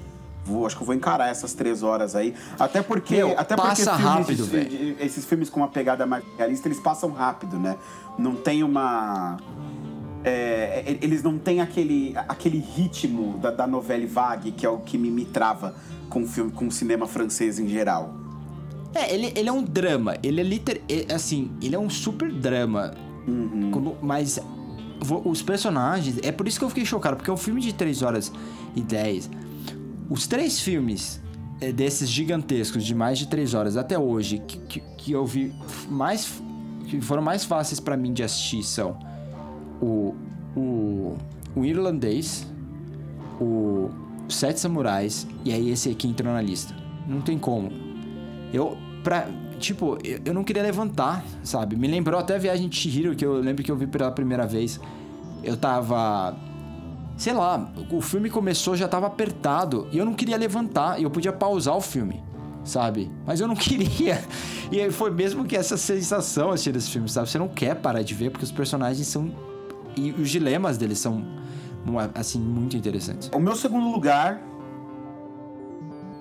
Vou, 0.44 0.66
acho 0.66 0.76
que 0.76 0.82
eu 0.82 0.86
vou 0.86 0.94
encarar 0.94 1.28
essas 1.28 1.52
três 1.52 1.82
horas 1.82 2.16
aí. 2.16 2.34
Até 2.58 2.82
porque. 2.82 3.16
Meu, 3.16 3.38
até 3.38 3.56
passa 3.56 3.90
porque 3.90 4.02
rápido, 4.02 4.44
velho. 4.44 4.96
Esses 4.98 5.24
filmes 5.24 5.48
com 5.48 5.60
uma 5.60 5.68
pegada 5.68 6.04
mais 6.04 6.24
realista, 6.36 6.66
eles 6.66 6.80
passam 6.80 7.10
rápido, 7.10 7.58
né? 7.58 7.76
Não 8.18 8.34
tem 8.34 8.62
uma. 8.64 9.36
É, 10.24 10.84
eles 11.00 11.22
não 11.22 11.36
têm 11.36 11.60
aquele, 11.60 12.14
aquele 12.28 12.58
ritmo 12.58 13.38
da, 13.38 13.50
da 13.50 13.66
novela 13.66 14.06
vague, 14.06 14.52
que 14.52 14.64
é 14.64 14.68
o 14.68 14.78
que 14.78 14.96
me, 14.96 15.10
me 15.10 15.24
trava 15.24 15.74
com, 16.08 16.26
filme, 16.26 16.52
com 16.52 16.70
cinema 16.70 17.06
francês 17.06 17.58
em 17.58 17.68
geral. 17.68 18.21
É, 18.94 19.14
ele, 19.14 19.32
ele 19.34 19.48
é 19.48 19.52
um 19.52 19.62
drama. 19.62 20.16
Ele 20.22 20.40
é 20.40 20.44
liter... 20.44 20.82
Assim, 21.14 21.50
ele 21.62 21.74
é 21.74 21.78
um 21.78 21.90
super 21.90 22.30
drama. 22.32 22.94
Uhum. 23.26 23.70
Como, 23.70 23.96
mas 24.02 24.38
os 25.24 25.42
personagens... 25.42 26.18
É 26.22 26.30
por 26.30 26.46
isso 26.46 26.58
que 26.58 26.64
eu 26.64 26.68
fiquei 26.68 26.84
chocado. 26.84 27.16
Porque 27.16 27.30
é 27.30 27.32
um 27.32 27.38
filme 27.38 27.60
de 27.60 27.72
3 27.72 28.02
horas 28.02 28.32
e 28.74 28.80
10 28.80 29.30
os 30.12 30.26
três 30.26 30.60
filmes 30.60 31.22
é, 31.58 31.72
desses 31.72 32.06
gigantescos 32.08 32.84
de 32.84 32.94
mais 32.94 33.18
de 33.18 33.28
três 33.28 33.54
horas 33.54 33.78
até 33.78 33.98
hoje 33.98 34.42
que, 34.46 34.58
que, 34.58 34.80
que 34.98 35.12
eu 35.12 35.24
vi 35.24 35.54
mais 35.88 36.42
que 36.86 37.00
foram 37.00 37.22
mais 37.22 37.44
fáceis 37.44 37.80
para 37.80 37.96
mim 37.96 38.12
de 38.12 38.22
assistir 38.22 38.62
são 38.62 38.98
o, 39.80 40.14
o, 40.54 41.16
o 41.56 41.64
irlandês, 41.64 42.46
o 43.40 43.90
Sete 44.28 44.60
Samurais 44.60 45.26
e 45.44 45.52
aí 45.52 45.70
esse 45.70 45.88
aqui 45.88 46.06
entrou 46.06 46.32
na 46.32 46.42
lista. 46.42 46.74
Não 47.08 47.20
tem 47.20 47.38
como. 47.38 47.72
Eu 48.52 48.76
pra 49.02 49.26
tipo, 49.58 49.96
eu, 50.24 50.34
não 50.34 50.42
queria 50.42 50.62
levantar, 50.62 51.24
sabe? 51.44 51.76
Me 51.76 51.86
lembrou 51.86 52.18
até 52.18 52.34
a 52.34 52.38
viagem 52.38 52.68
de 52.68 52.76
Chihiro 52.76 53.14
que 53.14 53.24
eu 53.24 53.34
lembro 53.34 53.62
que 53.62 53.70
eu 53.70 53.76
vi 53.76 53.86
pela 53.86 54.10
primeira 54.10 54.46
vez. 54.46 54.80
Eu 55.42 55.56
tava 55.56 56.36
sei 57.16 57.32
lá, 57.32 57.72
o 57.90 58.00
filme 58.00 58.28
começou, 58.30 58.76
já 58.76 58.88
tava 58.88 59.06
apertado 59.06 59.86
e 59.92 59.98
eu 59.98 60.04
não 60.04 60.14
queria 60.14 60.36
levantar, 60.36 60.98
e 60.98 61.04
eu 61.04 61.10
podia 61.10 61.32
pausar 61.32 61.76
o 61.76 61.80
filme, 61.80 62.22
sabe? 62.64 63.10
Mas 63.26 63.40
eu 63.40 63.46
não 63.46 63.54
queria. 63.56 64.22
E 64.70 64.90
foi 64.90 65.10
mesmo 65.10 65.44
que 65.44 65.56
essa 65.56 65.76
sensação 65.76 66.50
assistindo 66.50 66.76
esse 66.76 66.90
filme, 66.90 67.08
sabe? 67.08 67.28
Você 67.28 67.38
não 67.38 67.48
quer 67.48 67.76
parar 67.76 68.02
de 68.02 68.14
ver 68.14 68.30
porque 68.30 68.44
os 68.44 68.52
personagens 68.52 69.06
são 69.06 69.30
e 69.96 70.10
os 70.12 70.30
dilemas 70.30 70.78
deles 70.78 70.98
são 70.98 71.24
assim 72.14 72.40
muito 72.40 72.76
interessantes. 72.76 73.30
O 73.34 73.38
meu 73.38 73.54
segundo 73.54 73.90
lugar 73.90 74.40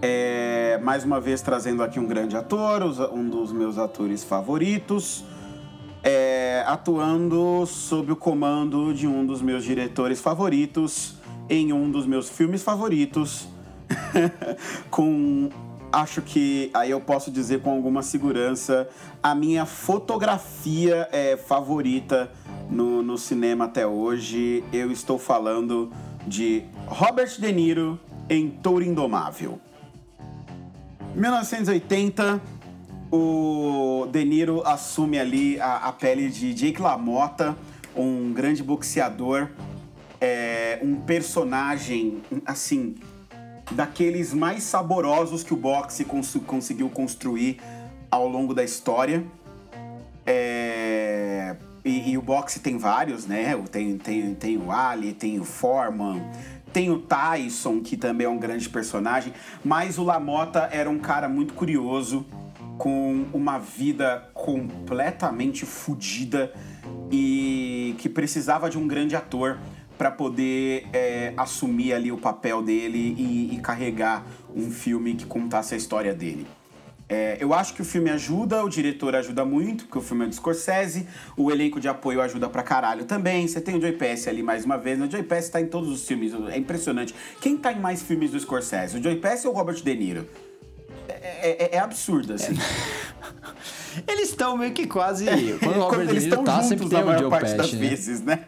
é 0.02 0.80
mais 0.82 1.04
uma 1.04 1.20
vez 1.20 1.42
trazendo 1.42 1.84
aqui 1.84 2.00
um 2.00 2.08
grande 2.08 2.36
ator, 2.36 2.84
um 3.14 3.30
dos 3.30 3.52
meus 3.52 3.78
atores 3.78 4.24
favoritos 4.24 5.24
é, 6.04 6.64
atuando 6.66 7.66
sob 7.66 8.12
o 8.12 8.16
comando 8.16 8.94
de 8.94 9.08
um 9.08 9.26
dos 9.26 9.42
meus 9.42 9.64
diretores 9.64 10.20
favoritos 10.20 11.16
em 11.50 11.72
um 11.74 11.92
dos 11.92 12.06
meus 12.06 12.30
filmes 12.30 12.64
favoritos, 12.64 13.48
com 14.90 15.50
acho 15.92 16.22
que 16.22 16.72
aí 16.74 16.92
eu 16.92 17.02
posso 17.02 17.30
dizer 17.30 17.62
com 17.62 17.72
alguma 17.72 18.02
segurança 18.02 18.88
a 19.22 19.36
minha 19.36 19.66
fotografia 19.66 21.08
é, 21.12 21.36
favorita 21.36 22.32
no, 22.70 23.04
no 23.04 23.18
cinema 23.18 23.66
até 23.66 23.86
hoje. 23.86 24.64
Eu 24.72 24.92
estou 24.92 25.20
falando 25.20 25.92
de 26.26 26.64
Robert 26.88 27.38
De 27.38 27.52
Niro 27.52 28.00
em 28.30 28.50
Touro 28.50 28.84
Indomável. 28.84 29.60
1980, 31.16 32.42
o 33.12 34.08
De 34.12 34.24
Niro 34.24 34.66
assume 34.66 35.20
ali 35.20 35.60
a, 35.60 35.78
a 35.78 35.92
pele 35.92 36.30
de 36.30 36.54
Jake 36.54 36.82
LaMotta, 36.82 37.56
um 37.96 38.32
grande 38.34 38.64
boxeador, 38.64 39.50
é, 40.20 40.80
um 40.82 40.96
personagem, 40.96 42.22
assim, 42.46 42.96
daqueles 43.72 44.34
mais 44.34 44.64
saborosos 44.64 45.44
que 45.44 45.54
o 45.54 45.58
boxe 45.58 46.06
cons 46.06 46.38
conseguiu 46.46 46.90
construir 46.90 47.60
ao 48.10 48.28
longo 48.28 48.54
da 48.54 48.64
história. 48.64 49.26
É, 50.26 51.56
e, 51.84 52.12
e, 52.12 52.18
o 52.18 52.22
boxe 52.22 52.60
tem 52.60 52.78
vários, 52.78 53.26
né? 53.26 53.58
Tem, 53.72 53.98
tem, 53.98 54.36
tem 54.36 54.58
o 54.58 54.72
Ali, 54.72 55.14
tem 55.14 55.40
o 55.40 55.44
Foreman, 55.44 56.22
tem 56.72 56.90
o 56.90 57.00
Tyson, 57.00 57.82
que 57.82 57.98
também 57.98 58.26
é 58.26 58.30
um 58.30 58.38
grande 58.38 58.70
personagem. 58.70 59.34
Mas 59.64 59.98
o 59.98 60.04
Lamota 60.04 60.70
era 60.72 60.90
um 60.90 61.00
cara 61.00 61.28
muito 61.30 61.54
curioso, 61.54 62.26
com 62.78 63.26
uma 63.32 63.60
vida 63.60 64.30
completamente 64.34 65.66
fodida 65.66 66.52
e 67.12 67.96
que 68.00 68.10
precisava 68.10 68.70
de 68.70 68.78
um 68.78 68.88
grande 68.88 69.16
ator 69.16 69.60
para 69.98 70.10
poder 70.10 70.88
é, 70.92 71.32
assumir 71.38 71.94
ali 71.94 72.12
o 72.12 72.18
papel 72.18 72.64
dele 72.64 73.16
e, 73.18 73.56
e 73.56 73.60
carregar 73.60 74.26
um 74.56 74.72
filme 74.72 75.14
que 75.14 75.28
contasse 75.28 75.76
a 75.76 75.78
história 75.78 76.12
dele. 76.12 76.48
É, 77.14 77.36
eu 77.42 77.54
acho 77.54 77.74
que 77.74 77.82
o 77.82 77.86
filme 77.86 78.10
ajuda, 78.10 78.64
o 78.64 78.70
diretor 78.70 79.14
ajuda 79.18 79.44
muito, 79.44 79.84
porque 79.84 79.98
o 79.98 80.02
filme 80.02 80.24
é 80.24 80.28
do 80.30 80.34
Scorsese, 80.34 81.06
o 81.36 81.52
elenco 81.52 81.78
de 81.78 81.90
apoio 81.90 82.22
ajuda 82.22 82.48
pra 82.48 82.64
caralho 82.64 83.04
também. 83.04 83.46
Você 83.46 83.60
tem 83.60 83.76
o 83.76 83.82
Joey 83.82 83.98
Pass 83.98 84.30
ali 84.30 84.42
mais 84.42 84.64
uma 84.64 84.78
vez, 84.78 84.98
né? 84.98 85.08
o 85.08 85.12
Joey 85.12 85.24
Pass 85.24 85.50
tá 85.50 85.60
em 85.60 85.66
todos 85.66 85.90
os 85.90 86.08
filmes, 86.08 86.32
é 86.50 86.58
impressionante. 86.58 87.14
Quem 87.42 87.58
tá 87.58 87.74
em 87.74 87.82
mais 87.82 88.02
filmes 88.02 88.32
do 88.32 88.40
Scorsese, 88.40 88.98
o 88.98 89.04
Joey 89.04 89.18
Pass 89.18 89.44
ou 89.44 89.52
o 89.52 89.54
Robert 89.54 89.84
De 89.84 89.94
Niro? 89.94 90.26
É, 91.10 91.66
é, 91.66 91.76
é 91.76 91.80
absurdo, 91.80 92.32
assim. 92.32 92.54
Eles 94.08 94.30
estão 94.30 94.56
meio 94.56 94.72
que 94.72 94.88
quase. 94.88 95.26
Quando 95.60 95.80
o 95.80 95.84
Robert 95.84 96.08
De 96.08 96.18
Niro 96.18 96.44
tá, 96.44 96.64
sempre 96.64 96.88
tem 96.88 97.04
o 97.04 97.18
Joe 97.20 97.30
Pesci, 97.30 97.58
das 97.58 97.74
né? 97.74 97.90
vezes, 97.90 98.22
né? 98.22 98.46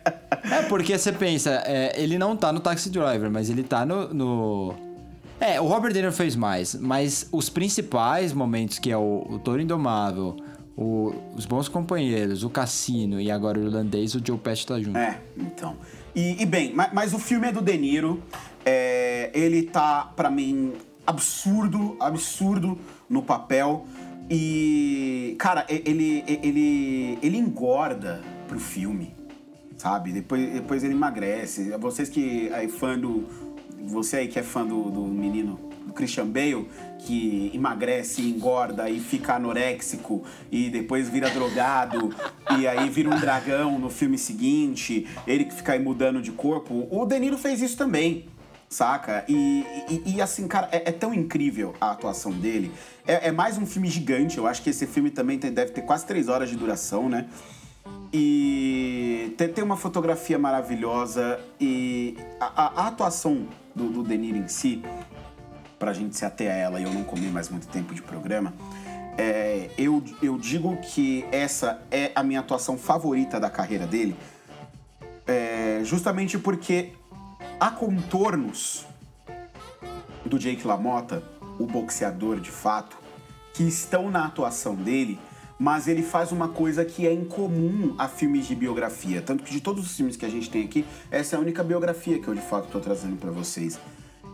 É, 0.50 0.62
porque 0.70 0.98
você 0.98 1.12
pensa, 1.12 1.62
é, 1.66 2.02
ele 2.02 2.18
não 2.18 2.34
tá 2.38 2.54
no 2.54 2.62
Taxi 2.62 2.90
Driver, 2.90 3.30
mas 3.30 3.50
ele 3.50 3.64
tá 3.64 3.86
no... 3.86 4.14
no 4.14 4.93
é, 5.40 5.60
o 5.60 5.66
Robert 5.66 5.92
De 5.92 6.00
Niro 6.00 6.14
fez 6.14 6.36
mais, 6.36 6.76
mas 6.76 7.28
os 7.32 7.50
principais 7.50 8.34
momentos, 8.34 8.80
que 8.80 8.92
é 8.92 8.98
o, 8.98 9.26
o 9.30 9.40
Toro 9.40 9.62
Indomável, 9.62 10.38
o, 10.76 11.14
os 11.36 11.46
Bons 11.46 11.68
Companheiros, 11.68 12.44
o 12.44 12.50
Cassino 12.50 13.20
e 13.20 13.30
agora 13.30 13.60
o 13.60 13.64
Irlandês, 13.64 14.16
o 14.16 14.22
Joe 14.26 14.38
Pesci 14.38 14.66
tá 14.66 14.80
junto. 14.80 14.98
É, 14.98 15.20
então. 15.38 15.78
E, 16.16 16.42
e 16.42 16.46
bem, 16.46 16.74
mas, 16.74 16.94
mas, 16.94 17.14
o 17.14 17.20
filme 17.20 17.48
é 17.48 17.52
do 17.52 17.62
De 17.62 17.78
Niro, 17.78 18.22
é, 18.66 19.32
ele 19.34 19.64
tá, 19.64 20.12
para 20.16 20.30
mim, 20.30 20.74
absurdo, 21.06 21.96
absurdo 22.00 22.78
no 23.10 23.22
papel. 23.22 23.86
E, 24.30 25.36
cara, 25.38 25.66
ele, 25.68 26.24
ele, 26.28 27.20
ele 27.22 27.38
engorda 27.38 28.22
pro 28.48 28.60
filme, 28.60 29.14
sabe? 29.76 30.12
Depois, 30.12 30.54
depois 30.54 30.84
ele 30.84 30.94
emagrece. 30.94 31.76
Vocês 31.78 32.10
que 32.10 32.48
é 32.50 32.68
fã 32.68 32.98
do, 32.98 33.28
você 33.84 34.18
aí 34.18 34.28
que 34.28 34.40
é 34.40 34.44
fã 34.44 34.66
do, 34.66 34.90
do 34.90 35.02
menino 35.02 35.60
do 35.86 35.94
Christian 35.94 36.28
Bale, 36.28 36.68
que 37.00 37.52
emagrece, 37.54 38.22
engorda 38.22 38.90
e 38.90 39.00
fica 39.00 39.36
anoréxico 39.36 40.24
e 40.52 40.70
depois 40.70 41.10
vira 41.10 41.30
drogado 41.30 42.14
e 42.58 42.68
aí 42.68 42.90
vira 42.90 43.10
um 43.10 43.20
dragão 43.20 43.78
no 43.78 43.90
filme 43.90 44.18
seguinte, 44.18 45.08
ele 45.28 45.46
que 45.46 45.54
fica 45.54 45.74
aí 45.74 45.80
mudando 45.80 46.22
de 46.22 46.32
corpo. 46.32 46.88
O 46.90 47.06
De 47.06 47.20
Niro 47.20 47.38
fez 47.38 47.62
isso 47.62 47.78
também, 47.78 48.26
saca? 48.70 49.26
E, 49.28 49.66
e, 49.90 50.16
e 50.16 50.22
assim, 50.22 50.48
cara, 50.48 50.70
é, 50.72 50.90
é, 50.90 50.92
tão 50.92 51.14
incrível 51.14 51.74
a 51.80 51.92
atuação 51.92 52.32
dele. 52.32 52.72
É, 53.06 53.28
é, 53.28 53.32
mais 53.32 53.58
um 53.58 53.66
filme 53.66 53.90
gigante, 53.90 54.38
eu 54.38 54.48
acho 54.48 54.62
que 54.62 54.70
esse 54.70 54.88
filme 54.88 55.10
também 55.10 55.38
tem, 55.38 55.52
deve 55.52 55.72
ter 55.72 55.82
quase 55.82 56.06
três 56.06 56.30
horas 56.30 56.50
de 56.50 56.56
duração, 56.56 57.10
né? 57.10 57.28
E 58.14 59.34
tem, 59.38 59.50
tem 59.50 59.64
uma 59.64 59.76
fotografia 59.76 60.38
maravilhosa 60.38 61.40
e 61.60 62.16
a, 62.40 62.46
a, 62.46 62.84
a 62.84 62.88
atuação 62.88 63.48
do, 63.76 63.90
do 63.90 64.04
De 64.04 64.18
Niro 64.18 64.38
em 64.38 64.48
si, 64.48 64.84
pra 65.80 65.94
gente 65.94 66.16
se 66.16 66.26
ater 66.26 66.52
a 66.52 66.56
ela 66.56 66.80
e 66.80 66.84
eu 66.84 66.94
não 66.94 67.04
comer 67.04 67.30
mais 67.32 67.50
muito 67.50 67.68
tempo 67.68 67.94
de 67.94 68.02
programa, 68.02 68.54
é, 69.18 69.70
eu, 69.78 70.04
eu 70.22 70.38
digo 70.38 70.78
que 70.78 71.26
essa 71.32 71.82
é 71.92 72.12
a 72.16 72.24
minha 72.24 72.40
atuação 72.40 72.78
favorita 72.78 73.40
da 73.40 73.50
carreira 73.50 73.86
dele, 73.86 74.16
é, 75.28 75.82
justamente 75.84 76.38
porque 76.38 76.94
há 77.60 77.70
contornos 77.70 78.86
do 80.26 80.40
Jake 80.40 80.66
LaMotta, 80.66 81.24
o 81.60 81.66
boxeador 81.66 82.40
de 82.40 82.50
fato, 82.52 82.98
que 83.54 83.64
estão 83.64 84.10
na 84.10 84.26
atuação 84.26 84.76
dele 84.76 85.20
mas 85.64 85.88
ele 85.88 86.04
faz 86.04 86.34
uma 86.34 86.50
coisa 86.50 86.84
que 86.84 87.08
é 87.08 87.14
incomum 87.14 87.96
a 87.98 88.10
filmes 88.10 88.46
de 88.46 88.54
biografia. 88.54 89.22
Tanto 89.22 89.46
que 89.46 89.52
de 89.54 89.62
todos 89.62 89.86
os 89.86 89.96
filmes 89.96 90.18
que 90.18 90.26
a 90.26 90.30
gente 90.30 90.50
tem 90.50 90.66
aqui, 90.66 90.84
essa 91.10 91.38
é 91.38 91.40
a 91.40 91.42
única 91.42 91.64
biografia 91.64 92.20
que 92.20 92.28
eu 92.28 92.36
de 92.36 92.42
fato 92.42 92.66
estou 92.66 92.82
trazendo 92.82 93.16
para 93.16 93.32
vocês. 93.32 93.80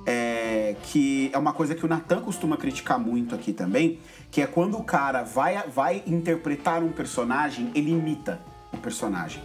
É, 0.08 0.76
que 0.82 1.30
é 1.32 1.38
uma 1.38 1.54
coisa 1.54 1.76
que 1.76 1.86
o 1.86 1.88
Nathan 1.88 2.22
costuma 2.22 2.58
criticar 2.58 2.98
muito 2.98 3.36
aqui 3.36 3.54
também, 3.54 4.00
que 4.32 4.42
é 4.42 4.48
quando 4.48 4.76
o 4.76 4.84
cara 4.84 5.22
vai, 5.22 5.62
vai 5.68 6.02
interpretar 6.08 6.82
um 6.82 6.92
personagem, 6.92 7.70
ele 7.76 7.92
imita 7.92 8.42
o 8.74 8.78
personagem. 8.78 9.44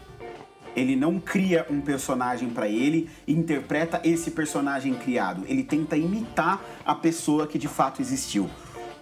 Ele 0.75 0.97
não 0.97 1.21
cria 1.21 1.67
um 1.69 1.83
personagem 1.83 2.49
para 2.49 2.67
ele 2.67 3.11
interpreta 3.29 4.01
esse 4.03 4.31
personagem 4.31 4.95
criado. 4.95 5.45
Ele 5.47 5.63
tenta 5.63 5.99
imitar 5.99 6.65
a 6.83 6.95
pessoa 6.95 7.47
que 7.47 7.59
de 7.59 7.69
fato 7.69 8.01
existiu. 8.01 8.49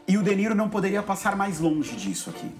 E 0.08 0.18
o 0.18 0.22
De 0.22 0.34
Niro 0.34 0.56
não 0.56 0.68
poderia 0.68 1.00
passar 1.00 1.36
mais 1.36 1.60
longe 1.60 1.94
disso 1.94 2.28
aqui. 2.28 2.50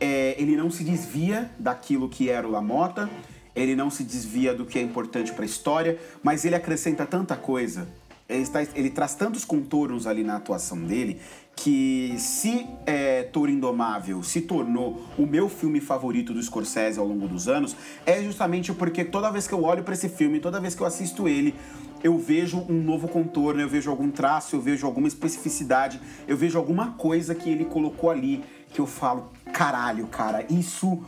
É, 0.00 0.34
ele 0.40 0.56
não 0.56 0.70
se 0.70 0.84
desvia 0.84 1.50
daquilo 1.58 2.08
que 2.08 2.28
era 2.28 2.46
o 2.46 2.50
Lamota, 2.50 3.08
ele 3.54 3.74
não 3.74 3.90
se 3.90 4.04
desvia 4.04 4.54
do 4.54 4.64
que 4.64 4.78
é 4.78 4.82
importante 4.82 5.32
para 5.32 5.42
a 5.42 5.46
história, 5.46 5.98
mas 6.22 6.44
ele 6.44 6.54
acrescenta 6.54 7.04
tanta 7.04 7.36
coisa, 7.36 7.88
ele, 8.28 8.42
está, 8.42 8.62
ele, 8.62 8.90
traz 8.90 9.14
tantos 9.14 9.44
contornos 9.44 10.06
ali 10.06 10.22
na 10.22 10.36
atuação 10.36 10.78
dele, 10.78 11.18
que 11.56 12.14
se 12.18 12.66
é, 12.86 13.24
Toro 13.24 13.50
Indomável 13.50 14.22
se 14.22 14.42
tornou 14.42 15.02
o 15.18 15.26
meu 15.26 15.48
filme 15.48 15.80
favorito 15.80 16.32
do 16.32 16.40
Scorsese 16.40 17.00
ao 17.00 17.06
longo 17.06 17.26
dos 17.26 17.48
anos, 17.48 17.74
é 18.06 18.22
justamente 18.22 18.72
porque 18.72 19.04
toda 19.04 19.30
vez 19.30 19.48
que 19.48 19.54
eu 19.54 19.64
olho 19.64 19.82
para 19.82 19.94
esse 19.94 20.08
filme, 20.08 20.38
toda 20.38 20.60
vez 20.60 20.74
que 20.74 20.82
eu 20.82 20.86
assisto 20.86 21.26
ele, 21.26 21.54
eu 22.02 22.16
vejo 22.16 22.64
um 22.68 22.80
novo 22.80 23.08
contorno, 23.08 23.60
eu 23.60 23.68
vejo 23.68 23.90
algum 23.90 24.10
traço, 24.10 24.54
eu 24.54 24.60
vejo 24.60 24.86
alguma 24.86 25.08
especificidade, 25.08 26.00
eu 26.28 26.36
vejo 26.36 26.56
alguma 26.56 26.92
coisa 26.92 27.34
que 27.34 27.50
ele 27.50 27.64
colocou 27.64 28.10
ali 28.10 28.44
que 28.70 28.80
eu 28.80 28.86
falo, 28.86 29.30
caralho, 29.52 30.06
cara, 30.06 30.44
isso 30.50 31.02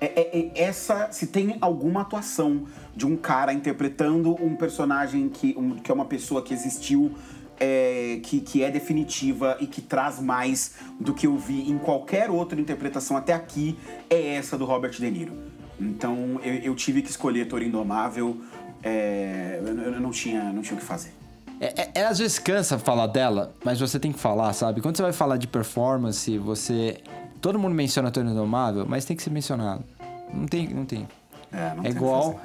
é, 0.00 0.06
é, 0.06 0.38
é, 0.38 0.62
essa 0.62 1.10
se 1.12 1.28
tem 1.28 1.56
alguma 1.60 2.02
atuação 2.02 2.64
de 2.94 3.06
um 3.06 3.16
cara 3.16 3.52
interpretando 3.52 4.34
um 4.42 4.54
personagem 4.56 5.28
que, 5.28 5.54
um, 5.56 5.76
que 5.76 5.90
é 5.90 5.94
uma 5.94 6.04
pessoa 6.04 6.42
que 6.42 6.52
existiu 6.52 7.12
é, 7.58 8.20
que, 8.22 8.40
que 8.40 8.62
é 8.62 8.70
definitiva 8.70 9.56
e 9.60 9.66
que 9.66 9.80
traz 9.80 10.20
mais 10.20 10.74
do 10.98 11.14
que 11.14 11.26
eu 11.26 11.36
vi 11.36 11.70
em 11.70 11.78
qualquer 11.78 12.30
outra 12.30 12.60
interpretação 12.60 13.16
até 13.16 13.32
aqui 13.32 13.78
é 14.10 14.34
essa 14.34 14.58
do 14.58 14.64
Robert 14.64 14.90
De 14.90 15.10
Niro. 15.10 15.32
Então 15.80 16.40
eu, 16.42 16.54
eu 16.54 16.74
tive 16.74 17.00
que 17.00 17.10
escolher 17.10 17.46
Toro 17.46 17.64
Indomável 17.64 18.40
é, 18.82 19.60
eu, 19.64 19.92
eu, 19.92 20.00
não 20.00 20.10
tinha, 20.10 20.52
não 20.52 20.60
tinha 20.60 20.76
o 20.76 20.80
que 20.80 20.84
fazer. 20.84 21.12
É, 21.60 21.82
é, 21.82 21.90
é, 21.94 22.06
às 22.06 22.18
vezes 22.18 22.38
cansa 22.38 22.78
falar 22.78 23.06
dela, 23.06 23.54
mas 23.64 23.80
você 23.80 23.98
tem 23.98 24.12
que 24.12 24.18
falar, 24.18 24.52
sabe? 24.52 24.80
Quando 24.80 24.96
você 24.96 25.02
vai 25.02 25.12
falar 25.12 25.36
de 25.36 25.46
performance, 25.46 26.36
você. 26.38 26.98
Todo 27.40 27.58
mundo 27.58 27.74
menciona 27.74 28.10
Tony 28.10 28.30
Indomável, 28.30 28.86
mas 28.88 29.04
tem 29.04 29.16
que 29.16 29.22
ser 29.22 29.30
mencionado. 29.30 29.84
Não 30.32 30.46
tem. 30.46 30.68
Não 30.68 30.84
tem. 30.84 31.06
É, 31.52 31.74
não 31.74 31.84
é 31.84 31.88
igual. 31.88 32.40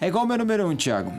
É 0.00 0.08
igual 0.08 0.24
o 0.24 0.26
meu 0.26 0.38
número 0.38 0.68
um, 0.68 0.76
Thiago. 0.76 1.12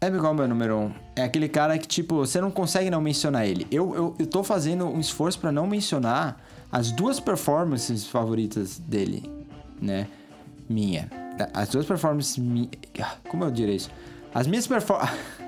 É 0.00 0.06
igual 0.06 0.32
o 0.32 0.34
meu 0.34 0.48
número 0.48 0.76
um. 0.78 0.92
É 1.14 1.22
aquele 1.22 1.48
cara 1.48 1.78
que, 1.78 1.86
tipo, 1.86 2.16
você 2.16 2.40
não 2.40 2.50
consegue 2.50 2.90
não 2.90 3.00
mencionar 3.00 3.46
ele. 3.46 3.66
Eu, 3.70 3.94
eu, 3.94 4.16
eu 4.18 4.26
tô 4.26 4.42
fazendo 4.42 4.86
um 4.86 4.98
esforço 4.98 5.38
para 5.38 5.52
não 5.52 5.66
mencionar 5.66 6.40
as 6.70 6.90
duas 6.90 7.20
performances 7.20 8.06
favoritas 8.06 8.78
dele, 8.78 9.30
né? 9.80 10.08
Minha. 10.68 11.08
As 11.54 11.68
duas 11.68 11.86
performances. 11.86 12.36
Mi... 12.38 12.68
Como 13.28 13.44
eu 13.44 13.50
diria 13.50 13.74
isso? 13.74 13.90
As 14.34 14.46
minhas 14.46 14.66
performances. 14.66 15.16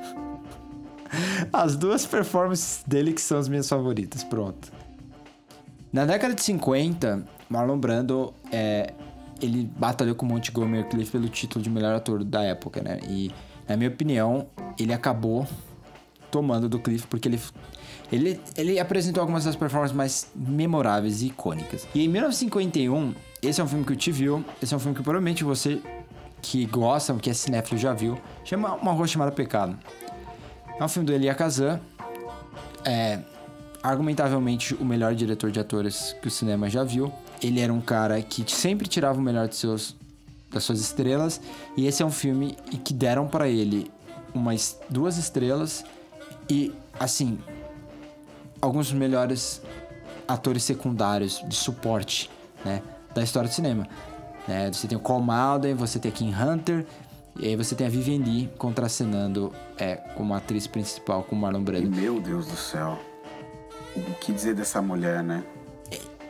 as 1.62 1.76
duas 1.76 2.04
performances 2.06 2.82
dele 2.86 3.12
que 3.12 3.20
são 3.20 3.38
as 3.38 3.48
minhas 3.48 3.68
favoritas. 3.68 4.24
Pronto. 4.24 4.72
Na 5.92 6.04
década 6.04 6.34
de 6.34 6.42
50, 6.42 7.24
Marlon 7.48 7.78
Brando 7.78 8.34
é, 8.50 8.92
ele 9.40 9.70
batalhou 9.76 10.14
com 10.14 10.26
Montgomery 10.26 10.88
Clift 10.88 11.12
pelo 11.12 11.28
título 11.28 11.62
de 11.62 11.70
melhor 11.70 11.94
ator 11.94 12.24
da 12.24 12.42
época, 12.42 12.82
né? 12.82 12.98
E, 13.08 13.30
na 13.68 13.76
minha 13.76 13.88
opinião, 13.88 14.46
ele 14.78 14.92
acabou 14.92 15.46
tomando 16.30 16.68
do 16.68 16.80
Cliff 16.80 17.06
porque 17.06 17.28
ele, 17.28 17.40
ele, 18.10 18.40
ele 18.56 18.80
apresentou 18.80 19.20
algumas 19.20 19.44
das 19.44 19.54
performances 19.54 19.96
mais 19.96 20.28
memoráveis 20.34 21.22
e 21.22 21.26
icônicas. 21.26 21.86
E 21.94 22.04
em 22.04 22.08
1951, 22.08 23.14
esse 23.40 23.60
é 23.60 23.64
um 23.64 23.68
filme 23.68 23.84
que 23.84 23.92
o 23.92 23.96
te 23.96 24.10
viu, 24.10 24.44
esse 24.60 24.74
é 24.74 24.76
um 24.76 24.80
filme 24.80 24.96
que 24.96 25.02
provavelmente 25.02 25.44
você 25.44 25.80
que 26.42 26.66
gosta, 26.66 27.14
que 27.14 27.30
é 27.30 27.34
cinéfilo 27.34 27.78
já 27.78 27.94
viu, 27.94 28.18
chama 28.44 28.74
Uma 28.74 28.92
Rua 28.92 29.06
Chamada 29.06 29.32
Pecado. 29.32 29.78
É 30.78 30.84
um 30.84 30.88
filme 30.88 31.06
do 31.06 31.12
Elia 31.12 31.34
Kazan. 31.34 31.80
é 32.84 33.20
argumentavelmente 33.82 34.74
o 34.74 34.84
melhor 34.84 35.14
diretor 35.14 35.50
de 35.50 35.60
atores 35.60 36.16
que 36.22 36.28
o 36.28 36.30
cinema 36.30 36.70
já 36.70 36.82
viu. 36.82 37.12
Ele 37.42 37.60
era 37.60 37.70
um 37.70 37.82
cara 37.82 38.20
que 38.22 38.50
sempre 38.50 38.88
tirava 38.88 39.18
o 39.18 39.22
melhor 39.22 39.46
de 39.46 39.56
seus, 39.56 39.94
das 40.50 40.64
suas 40.64 40.80
estrelas. 40.80 41.38
E 41.76 41.86
esse 41.86 42.02
é 42.02 42.06
um 42.06 42.10
filme 42.10 42.56
que 42.82 42.94
deram 42.94 43.28
para 43.28 43.46
ele 43.46 43.90
umas 44.32 44.80
duas 44.88 45.18
estrelas 45.18 45.84
e, 46.48 46.74
assim, 46.98 47.38
alguns 48.60 48.86
dos 48.86 48.98
melhores 48.98 49.60
atores 50.26 50.64
secundários 50.64 51.44
de 51.46 51.54
suporte, 51.54 52.30
né, 52.64 52.82
da 53.14 53.22
história 53.22 53.50
do 53.50 53.54
cinema. 53.54 53.86
É, 54.48 54.70
você 54.72 54.88
tem 54.88 54.96
o 54.96 55.00
Cole 55.00 55.24
Malden, 55.24 55.74
você 55.74 55.98
tem 55.98 56.10
Kim 56.10 56.34
Hunter, 56.34 56.86
e 57.38 57.48
aí 57.48 57.56
você 57.56 57.74
tem 57.74 57.86
a 57.86 57.90
Vivian 57.90 58.22
Lee 58.24 58.48
contracenando 58.56 59.52
é, 59.76 59.96
como 59.96 60.34
atriz 60.34 60.66
principal 60.66 61.24
com 61.24 61.34
o 61.34 61.38
Marlon 61.38 61.62
Brando. 61.62 61.90
Meu 61.90 62.20
Deus 62.20 62.46
do 62.46 62.56
céu. 62.56 62.98
O 63.96 64.14
que 64.20 64.32
dizer 64.32 64.54
dessa 64.54 64.80
mulher, 64.80 65.22
né? 65.22 65.44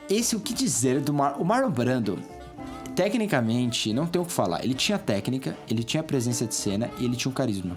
Esse 0.08 0.36
o 0.36 0.40
que 0.40 0.52
dizer 0.52 1.00
do 1.00 1.12
Mar 1.14 1.40
o 1.40 1.44
Marlon 1.44 1.70
Brando. 1.70 2.18
Tecnicamente, 2.94 3.92
não 3.92 4.06
tem 4.06 4.20
o 4.20 4.24
que 4.24 4.32
falar. 4.32 4.62
Ele 4.62 4.74
tinha 4.74 4.98
técnica, 4.98 5.56
ele 5.68 5.82
tinha 5.82 6.02
presença 6.02 6.46
de 6.46 6.54
cena 6.54 6.90
e 6.98 7.04
ele 7.04 7.16
tinha 7.16 7.30
um 7.30 7.34
carisma. 7.34 7.76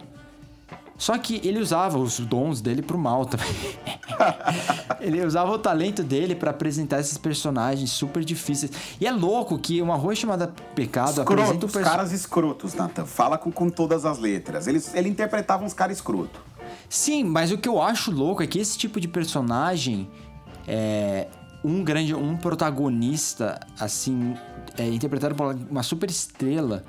Só 0.97 1.17
que 1.17 1.39
ele 1.47 1.59
usava 1.59 1.97
os 1.99 2.19
dons 2.19 2.59
dele 2.59 2.81
pro 2.81 2.97
mal 2.97 3.25
também. 3.25 3.47
ele 4.99 5.23
usava 5.23 5.51
o 5.51 5.59
talento 5.59 6.01
dele 6.01 6.33
para 6.33 6.49
apresentar 6.49 6.99
esses 6.99 7.17
personagens 7.17 7.91
super 7.91 8.23
difíceis. 8.23 8.71
E 8.99 9.05
é 9.05 9.11
louco 9.11 9.59
que 9.59 9.79
uma 9.81 9.95
rua 9.95 10.15
chamada 10.15 10.51
Pecado 10.73 11.09
escrotos, 11.09 11.33
apresenta 11.33 11.65
um 11.65 11.69
perso... 11.69 11.89
caras 11.89 12.11
escrotos, 12.11 12.73
Nathan. 12.73 13.05
Fala 13.05 13.37
com, 13.37 13.51
com 13.51 13.69
todas 13.69 14.05
as 14.05 14.17
letras. 14.17 14.65
Ele, 14.65 14.81
ele 14.95 15.09
interpretava 15.09 15.63
uns 15.63 15.73
caras 15.73 15.97
escrotos. 15.97 16.41
Sim, 16.89 17.23
mas 17.23 17.51
o 17.51 17.57
que 17.57 17.69
eu 17.69 17.81
acho 17.81 18.11
louco 18.11 18.41
é 18.41 18.47
que 18.47 18.57
esse 18.57 18.77
tipo 18.77 18.99
de 18.99 19.07
personagem 19.07 20.09
é 20.67 21.27
um 21.63 21.83
grande, 21.83 22.15
um 22.15 22.35
protagonista 22.37 23.59
assim, 23.79 24.35
é, 24.77 24.87
interpretado 24.87 25.35
por 25.35 25.55
uma 25.69 25.83
super 25.83 26.09
estrela, 26.09 26.83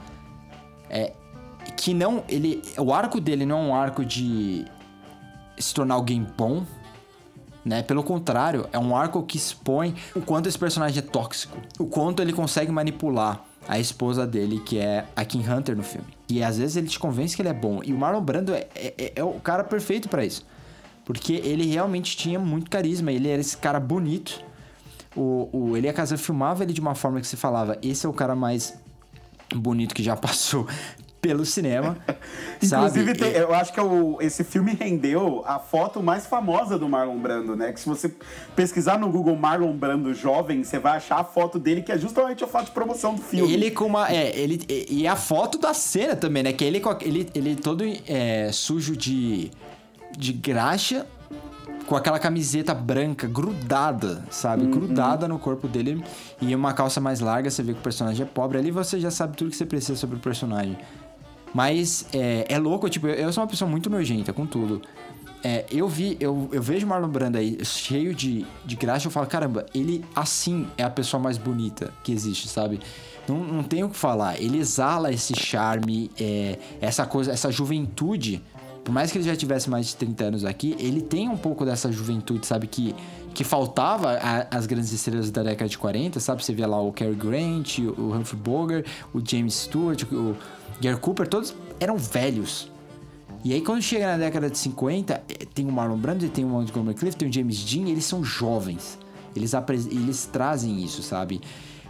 é 0.88 1.12
que 1.78 1.94
não 1.94 2.24
ele, 2.28 2.60
o 2.76 2.92
arco 2.92 3.20
dele 3.20 3.46
não 3.46 3.58
é 3.58 3.62
um 3.68 3.74
arco 3.74 4.04
de 4.04 4.64
se 5.56 5.72
tornar 5.72 5.94
alguém 5.94 6.26
bom, 6.36 6.66
né? 7.64 7.82
Pelo 7.82 8.02
contrário, 8.02 8.68
é 8.72 8.78
um 8.78 8.96
arco 8.96 9.22
que 9.22 9.36
expõe 9.36 9.94
o 10.14 10.20
quanto 10.20 10.48
esse 10.48 10.58
personagem 10.58 10.98
é 10.98 11.02
tóxico, 11.02 11.56
o 11.78 11.86
quanto 11.86 12.20
ele 12.20 12.32
consegue 12.32 12.72
manipular 12.72 13.44
a 13.68 13.78
esposa 13.78 14.26
dele, 14.26 14.60
que 14.60 14.78
é 14.78 15.06
a 15.14 15.24
Kim 15.24 15.48
Hunter 15.48 15.76
no 15.76 15.84
filme. 15.84 16.06
E 16.28 16.42
às 16.42 16.58
vezes 16.58 16.76
ele 16.76 16.88
te 16.88 16.98
convence 16.98 17.36
que 17.36 17.42
ele 17.42 17.48
é 17.48 17.54
bom. 17.54 17.80
E 17.84 17.92
o 17.92 17.98
Marlon 17.98 18.22
Brando 18.22 18.52
é, 18.52 18.66
é, 18.74 19.12
é 19.14 19.22
o 19.22 19.34
cara 19.34 19.62
perfeito 19.62 20.08
para 20.08 20.24
isso. 20.24 20.44
Porque 21.04 21.34
ele 21.34 21.64
realmente 21.66 22.16
tinha 22.16 22.40
muito 22.40 22.68
carisma, 22.68 23.12
ele 23.12 23.28
era 23.28 23.40
esse 23.40 23.56
cara 23.56 23.78
bonito. 23.78 24.42
O, 25.14 25.48
o 25.52 25.76
Elia 25.76 25.92
Kazan 25.92 26.16
filmava 26.16 26.64
ele 26.64 26.72
de 26.72 26.80
uma 26.80 26.94
forma 26.94 27.20
que 27.20 27.26
você 27.26 27.36
falava: 27.36 27.78
esse 27.82 28.04
é 28.04 28.08
o 28.08 28.12
cara 28.12 28.34
mais 28.34 28.78
bonito 29.54 29.94
que 29.94 30.02
já 30.02 30.16
passou 30.18 30.66
pelo 31.20 31.44
cinema. 31.44 31.96
Inclusive, 32.62 33.14
tem, 33.14 33.32
eu 33.32 33.54
acho 33.54 33.72
que 33.72 33.80
é 33.80 33.82
o, 33.82 34.18
esse 34.20 34.44
filme 34.44 34.74
rendeu 34.74 35.42
a 35.46 35.58
foto 35.58 36.02
mais 36.02 36.26
famosa 36.26 36.78
do 36.78 36.88
Marlon 36.88 37.18
Brando, 37.18 37.56
né? 37.56 37.72
Que 37.72 37.80
se 37.80 37.88
você 37.88 38.12
pesquisar 38.54 38.98
no 38.98 39.08
Google 39.10 39.36
Marlon 39.36 39.72
Brando 39.72 40.12
jovem, 40.14 40.62
você 40.64 40.78
vai 40.78 40.96
achar 40.96 41.20
a 41.20 41.24
foto 41.24 41.58
dele, 41.58 41.82
que 41.82 41.92
é 41.92 41.98
justamente 41.98 42.42
a 42.42 42.46
foto 42.46 42.66
de 42.66 42.70
promoção 42.72 43.14
do 43.14 43.22
filme. 43.22 43.52
Ele 43.52 43.70
com 43.70 43.86
uma. 43.86 44.10
É, 44.10 44.36
ele, 44.38 44.64
e 44.68 45.06
a 45.06 45.16
foto 45.16 45.58
da 45.58 45.74
cena 45.74 46.16
também, 46.16 46.42
né? 46.42 46.52
Que 46.52 46.64
ele, 46.64 46.82
ele, 47.02 47.30
ele 47.34 47.56
todo 47.56 47.84
é, 48.06 48.50
sujo 48.52 48.96
de, 48.96 49.50
de 50.16 50.32
graxa, 50.32 51.06
com 51.88 51.96
aquela 51.96 52.18
camiseta 52.18 52.74
branca 52.74 53.26
grudada, 53.26 54.22
sabe? 54.30 54.64
Uhum. 54.64 54.70
Grudada 54.70 55.26
no 55.26 55.38
corpo 55.38 55.66
dele 55.66 56.04
e 56.40 56.54
uma 56.54 56.74
calça 56.74 57.00
mais 57.00 57.20
larga, 57.20 57.50
você 57.50 57.62
vê 57.62 57.72
que 57.72 57.80
o 57.80 57.82
personagem 57.82 58.24
é 58.24 58.28
pobre. 58.28 58.58
Ali 58.58 58.70
você 58.70 59.00
já 59.00 59.10
sabe 59.10 59.36
tudo 59.36 59.50
que 59.50 59.56
você 59.56 59.64
precisa 59.64 59.96
sobre 59.96 60.16
o 60.16 60.20
personagem. 60.20 60.76
Mas 61.54 62.06
é, 62.12 62.46
é 62.48 62.58
louco, 62.58 62.88
tipo, 62.88 63.06
eu 63.06 63.32
sou 63.32 63.42
uma 63.42 63.48
pessoa 63.48 63.70
muito 63.70 63.88
nojenta 63.88 64.32
com 64.32 64.46
tudo. 64.46 64.82
É, 65.42 65.64
eu 65.70 65.88
vi, 65.88 66.16
eu, 66.18 66.48
eu 66.52 66.60
vejo 66.60 66.86
Marlon 66.86 67.08
Brando 67.08 67.38
aí 67.38 67.64
cheio 67.64 68.12
de, 68.12 68.44
de 68.64 68.74
graxa, 68.74 69.06
eu 69.06 69.10
falo, 69.10 69.26
caramba, 69.26 69.66
ele 69.72 70.04
assim 70.14 70.66
é 70.76 70.82
a 70.82 70.90
pessoa 70.90 71.22
mais 71.22 71.38
bonita 71.38 71.92
que 72.02 72.10
existe, 72.10 72.48
sabe? 72.48 72.80
Não, 73.28 73.44
não 73.44 73.62
tem 73.62 73.84
o 73.84 73.88
que 73.88 73.96
falar. 73.96 74.40
Ele 74.40 74.58
exala 74.58 75.12
esse 75.12 75.34
charme, 75.36 76.10
é, 76.18 76.58
essa 76.80 77.06
coisa, 77.06 77.30
essa 77.30 77.52
juventude. 77.52 78.42
Por 78.88 78.94
mais 78.94 79.12
que 79.12 79.18
ele 79.18 79.24
já 79.26 79.36
tivesse 79.36 79.68
mais 79.68 79.88
de 79.88 79.96
30 79.96 80.24
anos 80.24 80.44
aqui, 80.46 80.74
ele 80.78 81.02
tem 81.02 81.28
um 81.28 81.36
pouco 81.36 81.62
dessa 81.62 81.92
juventude, 81.92 82.46
sabe? 82.46 82.66
Que, 82.66 82.94
que 83.34 83.44
faltava 83.44 84.18
às 84.50 84.64
grandes 84.64 84.90
estrelas 84.90 85.30
da 85.30 85.42
década 85.42 85.68
de 85.68 85.76
40, 85.76 86.18
sabe? 86.20 86.42
Você 86.42 86.54
vê 86.54 86.64
lá 86.64 86.80
o 86.80 86.90
Cary 86.90 87.14
Grant, 87.14 87.80
o 87.80 88.14
Humphrey 88.14 88.40
Bogart, 88.40 88.86
o 89.12 89.20
James 89.22 89.52
Stewart, 89.52 90.04
o, 90.10 90.34
Gary 90.80 90.98
Cooper, 91.00 91.28
todos 91.28 91.54
eram 91.78 91.98
velhos. 91.98 92.72
E 93.44 93.52
aí 93.52 93.60
quando 93.60 93.82
chega 93.82 94.06
na 94.06 94.16
década 94.16 94.48
de 94.48 94.56
50, 94.56 95.22
eh, 95.28 95.44
tem 95.52 95.66
o 95.66 95.70
Marlon 95.70 95.98
Brando, 95.98 96.26
tem 96.30 96.46
o 96.46 96.48
Montgomery 96.48 96.96
Clift, 96.96 97.18
tem 97.18 97.28
o 97.28 97.32
James 97.32 97.62
Dean, 97.62 97.90
eles 97.90 98.06
são 98.06 98.24
jovens. 98.24 98.98
Eles, 99.36 99.52
eles 99.90 100.24
trazem 100.32 100.82
isso, 100.82 101.02
sabe? 101.02 101.42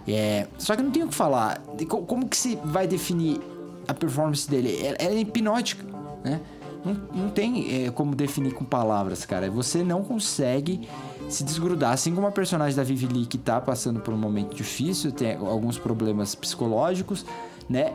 É, 0.04 0.48
só 0.58 0.74
que 0.74 0.82
não 0.82 0.90
tenho 0.90 1.06
o 1.06 1.10
que 1.10 1.14
falar. 1.14 1.60
Como 1.88 2.28
que 2.28 2.36
se 2.36 2.58
vai 2.64 2.88
definir 2.88 3.40
a 3.86 3.94
performance 3.94 4.50
dele? 4.50 4.76
Ela 4.98 5.14
é 5.14 5.20
hipnótica, 5.20 5.84
né? 6.24 6.40
Não, 6.88 7.22
não 7.24 7.30
tem 7.30 7.86
é, 7.86 7.90
como 7.90 8.14
definir 8.14 8.52
com 8.52 8.64
palavras, 8.64 9.24
cara. 9.24 9.50
Você 9.50 9.82
não 9.82 10.02
consegue 10.02 10.88
se 11.28 11.44
desgrudar. 11.44 11.92
Assim 11.92 12.14
como 12.14 12.26
a 12.26 12.32
personagem 12.32 12.76
da 12.76 12.82
Vivi 12.82 13.06
Lee 13.06 13.26
que 13.26 13.38
tá 13.38 13.60
passando 13.60 14.00
por 14.00 14.14
um 14.14 14.18
momento 14.18 14.54
difícil, 14.54 15.12
tem 15.12 15.34
alguns 15.34 15.78
problemas 15.78 16.34
psicológicos, 16.34 17.24
né? 17.68 17.92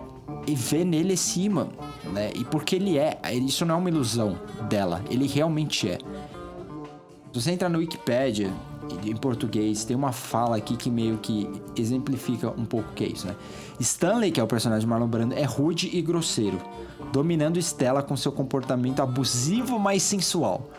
e 0.48 0.56
vê 0.56 0.84
nele 0.84 1.18
cima, 1.18 1.70
né? 2.12 2.32
E 2.36 2.44
porque 2.46 2.76
ele 2.76 2.98
é, 2.98 3.20
isso 3.34 3.66
não 3.66 3.76
é 3.76 3.78
uma 3.78 3.90
ilusão 3.90 4.38
dela, 4.70 5.02
ele 5.10 5.28
realmente 5.28 5.90
é. 5.90 5.98
Se 5.98 7.42
você 7.42 7.52
entrar 7.52 7.70
no 7.70 7.80
Wikipedia, 7.80 8.52
em 9.04 9.16
português, 9.16 9.84
tem 9.84 9.96
uma 9.96 10.12
fala 10.12 10.58
aqui 10.58 10.76
que 10.76 10.90
meio 10.90 11.18
que 11.18 11.50
exemplifica 11.76 12.50
um 12.50 12.66
pouco 12.66 12.92
o 12.92 12.94
que 12.94 13.04
é 13.04 13.08
isso, 13.08 13.28
né? 13.28 13.36
Stanley, 13.80 14.32
que 14.32 14.40
é 14.40 14.44
o 14.44 14.48
personagem 14.48 14.82
de 14.82 14.88
Marlon 14.88 15.08
Brando, 15.08 15.34
é 15.36 15.44
rude 15.44 15.90
e 15.92 16.02
grosseiro, 16.02 16.60
dominando 17.12 17.58
Stella 17.60 18.02
com 18.02 18.16
seu 18.16 18.32
comportamento 18.32 19.02
abusivo, 19.02 19.80
mas 19.80 20.04
sensual. 20.04 20.70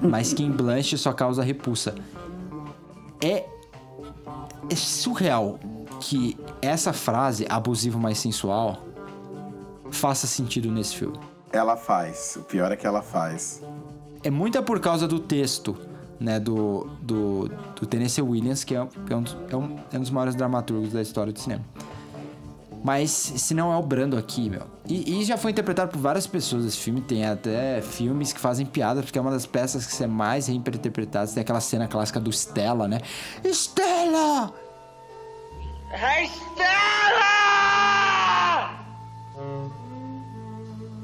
Mas 0.00 0.32
Kim 0.32 0.50
Blanche 0.50 0.96
só 0.96 1.12
causa 1.12 1.42
repulsa. 1.42 1.94
É, 3.20 3.46
é 4.70 4.76
surreal 4.76 5.58
que 6.00 6.38
essa 6.60 6.92
frase, 6.92 7.46
abusivo 7.48 7.98
mais 7.98 8.18
sensual, 8.18 8.84
faça 9.90 10.26
sentido 10.26 10.70
nesse 10.70 10.96
filme. 10.96 11.18
Ela 11.52 11.76
faz. 11.76 12.36
O 12.36 12.42
pior 12.42 12.70
é 12.72 12.76
que 12.76 12.86
ela 12.86 13.02
faz. 13.02 13.62
É 14.22 14.30
muito 14.30 14.62
por 14.62 14.80
causa 14.80 15.06
do 15.06 15.20
texto, 15.20 15.76
né, 16.20 16.38
do, 16.38 16.86
do, 17.00 17.48
do 17.78 17.86
Tennessee 17.86 18.22
Williams, 18.22 18.64
que 18.64 18.74
é, 18.74 18.78
é, 18.78 19.16
um 19.16 19.22
dos, 19.22 19.36
é, 19.50 19.56
um, 19.56 19.76
é 19.92 19.96
um 19.96 20.00
dos 20.00 20.10
maiores 20.10 20.34
dramaturgos 20.34 20.92
da 20.92 21.02
história 21.02 21.32
do 21.32 21.38
cinema. 21.38 21.64
Mas 22.84 23.10
se 23.10 23.54
não 23.54 23.72
é 23.72 23.76
o 23.78 23.82
Brando 23.82 24.18
aqui, 24.18 24.50
meu. 24.50 24.66
E, 24.86 25.20
e, 25.20 25.24
já 25.24 25.38
foi 25.38 25.52
interpretado 25.52 25.90
por 25.90 25.98
várias 25.98 26.26
pessoas 26.26 26.66
esse 26.66 26.76
filme. 26.76 27.00
Tem 27.00 27.24
até 27.24 27.80
filmes 27.80 28.30
que 28.30 28.38
fazem 28.38 28.66
piada, 28.66 29.02
porque 29.02 29.18
é 29.18 29.22
uma 29.22 29.30
das 29.30 29.46
peças 29.46 29.86
que 29.86 30.04
é 30.04 30.06
mais 30.06 30.48
reinterpretadas. 30.48 31.32
Tem 31.32 31.40
aquela 31.40 31.60
cena 31.60 31.88
clássica 31.88 32.20
do 32.20 32.30
Stella, 32.30 32.86
né? 32.86 33.00
Stella! 33.42 34.52
Stella! 35.94 36.84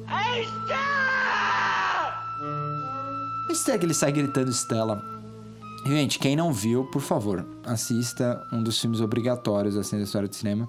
Stella! 0.05 0.90
Que 3.79 3.85
ele 3.85 3.95
sai 3.95 4.13
gritando 4.13 4.51
Stella. 4.51 5.03
Gente, 5.87 6.19
quem 6.19 6.37
não 6.37 6.53
viu, 6.53 6.85
por 6.85 7.01
favor, 7.01 7.47
assista 7.65 8.41
um 8.53 8.63
dos 8.63 8.81
filmes 8.81 9.01
obrigatórios 9.01 9.77
assim 9.77 9.97
da 9.97 10.05
história 10.05 10.29
do 10.29 10.35
cinema. 10.35 10.69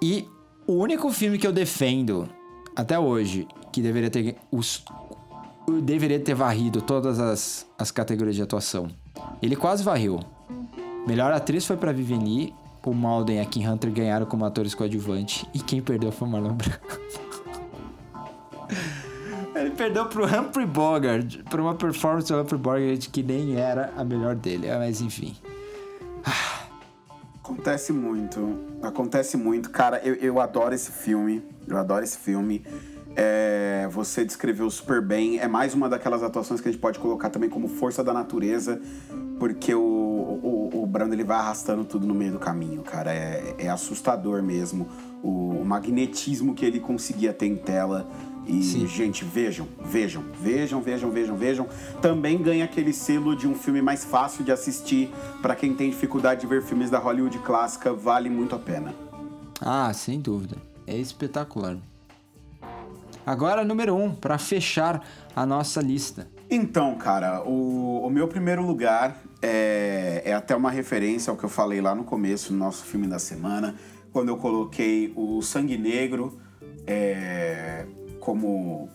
E 0.00 0.28
o 0.66 0.74
único 0.74 1.10
filme 1.12 1.38
que 1.38 1.46
eu 1.46 1.52
defendo 1.52 2.28
até 2.74 2.98
hoje 2.98 3.46
que 3.72 3.82
deveria 3.82 4.10
ter 4.10 4.36
os 4.50 4.84
deveria 5.82 6.18
ter 6.18 6.34
varrido 6.34 6.80
todas 6.80 7.20
as, 7.20 7.66
as 7.78 7.90
categorias 7.90 8.36
de 8.36 8.42
atuação. 8.42 8.88
Ele 9.42 9.54
quase 9.54 9.82
varreu. 9.82 10.20
Melhor 11.06 11.32
atriz 11.32 11.66
foi 11.66 11.76
para 11.76 11.92
Vivienne 11.92 12.54
o 12.88 12.94
Malden 12.94 13.36
e 13.36 13.40
a 13.40 13.44
Kim 13.44 13.66
Hunter 13.66 13.92
ganharam 13.92 14.24
como 14.24 14.46
atores 14.46 14.74
coadjuvantes 14.74 15.44
e 15.52 15.58
quem 15.58 15.82
perdeu 15.82 16.10
foi 16.10 16.26
o 16.26 16.30
Marlon 16.30 16.54
Brando. 16.54 16.78
Perdeu 19.78 20.06
pro 20.06 20.24
Humphrey 20.24 20.66
Bogart, 20.66 21.40
por 21.48 21.60
uma 21.60 21.72
performance 21.72 22.26
do 22.26 22.40
Humphrey 22.40 22.60
Bogart 22.60 23.08
que 23.12 23.22
nem 23.22 23.54
era 23.54 23.92
a 23.96 24.02
melhor 24.02 24.34
dele, 24.34 24.66
mas 24.76 25.00
enfim. 25.00 25.36
Acontece 27.38 27.94
muito, 27.94 28.58
acontece 28.82 29.36
muito. 29.38 29.70
Cara, 29.70 29.98
eu, 30.04 30.14
eu 30.16 30.38
adoro 30.38 30.74
esse 30.74 30.92
filme, 30.92 31.42
eu 31.66 31.78
adoro 31.78 32.04
esse 32.04 32.18
filme. 32.18 32.62
É, 33.16 33.88
você 33.90 34.22
descreveu 34.22 34.68
super 34.68 35.00
bem. 35.00 35.38
É 35.38 35.48
mais 35.48 35.72
uma 35.72 35.88
daquelas 35.88 36.22
atuações 36.22 36.60
que 36.60 36.68
a 36.68 36.72
gente 36.72 36.80
pode 36.80 36.98
colocar 36.98 37.30
também 37.30 37.48
como 37.48 37.66
força 37.66 38.04
da 38.04 38.12
natureza, 38.12 38.78
porque 39.38 39.74
o, 39.74 39.80
o, 39.80 40.82
o 40.82 40.86
Brando 40.86 41.14
ele 41.14 41.24
vai 41.24 41.38
arrastando 41.38 41.86
tudo 41.86 42.06
no 42.06 42.14
meio 42.14 42.32
do 42.32 42.38
caminho, 42.38 42.82
cara. 42.82 43.14
É, 43.14 43.54
é 43.56 43.68
assustador 43.70 44.42
mesmo 44.42 44.86
o, 45.22 45.60
o 45.60 45.64
magnetismo 45.64 46.54
que 46.54 46.66
ele 46.66 46.80
conseguia 46.80 47.32
ter 47.32 47.46
em 47.46 47.56
tela. 47.56 48.06
E, 48.48 48.62
Sim. 48.62 48.86
gente, 48.86 49.26
vejam, 49.26 49.68
vejam, 49.84 50.24
vejam, 50.40 50.80
vejam, 50.80 51.10
vejam, 51.10 51.36
vejam. 51.36 51.68
Também 52.00 52.38
ganha 52.38 52.64
aquele 52.64 52.94
selo 52.94 53.36
de 53.36 53.46
um 53.46 53.54
filme 53.54 53.82
mais 53.82 54.04
fácil 54.04 54.42
de 54.42 54.50
assistir. 54.50 55.10
para 55.42 55.54
quem 55.54 55.74
tem 55.74 55.90
dificuldade 55.90 56.40
de 56.40 56.46
ver 56.46 56.62
filmes 56.62 56.88
da 56.88 56.98
Hollywood 56.98 57.38
clássica, 57.40 57.92
vale 57.92 58.30
muito 58.30 58.54
a 58.54 58.58
pena. 58.58 58.94
Ah, 59.60 59.92
sem 59.92 60.18
dúvida. 60.18 60.56
É 60.86 60.96
espetacular. 60.96 61.76
Agora, 63.26 63.62
número 63.62 63.94
um, 63.94 64.14
para 64.14 64.38
fechar 64.38 65.06
a 65.36 65.44
nossa 65.44 65.82
lista. 65.82 66.26
Então, 66.50 66.94
cara, 66.94 67.42
o, 67.42 68.06
o 68.06 68.08
meu 68.08 68.26
primeiro 68.26 68.64
lugar 68.66 69.20
é, 69.42 70.22
é 70.24 70.32
até 70.32 70.56
uma 70.56 70.70
referência 70.70 71.30
ao 71.30 71.36
que 71.36 71.44
eu 71.44 71.50
falei 71.50 71.82
lá 71.82 71.94
no 71.94 72.04
começo, 72.04 72.54
no 72.54 72.58
nosso 72.58 72.84
filme 72.84 73.06
da 73.06 73.18
semana, 73.18 73.74
quando 74.10 74.30
eu 74.30 74.38
coloquei 74.38 75.12
o 75.14 75.42
Sangue 75.42 75.76
Negro 75.76 76.40
é, 76.86 77.84
como, 78.28 78.90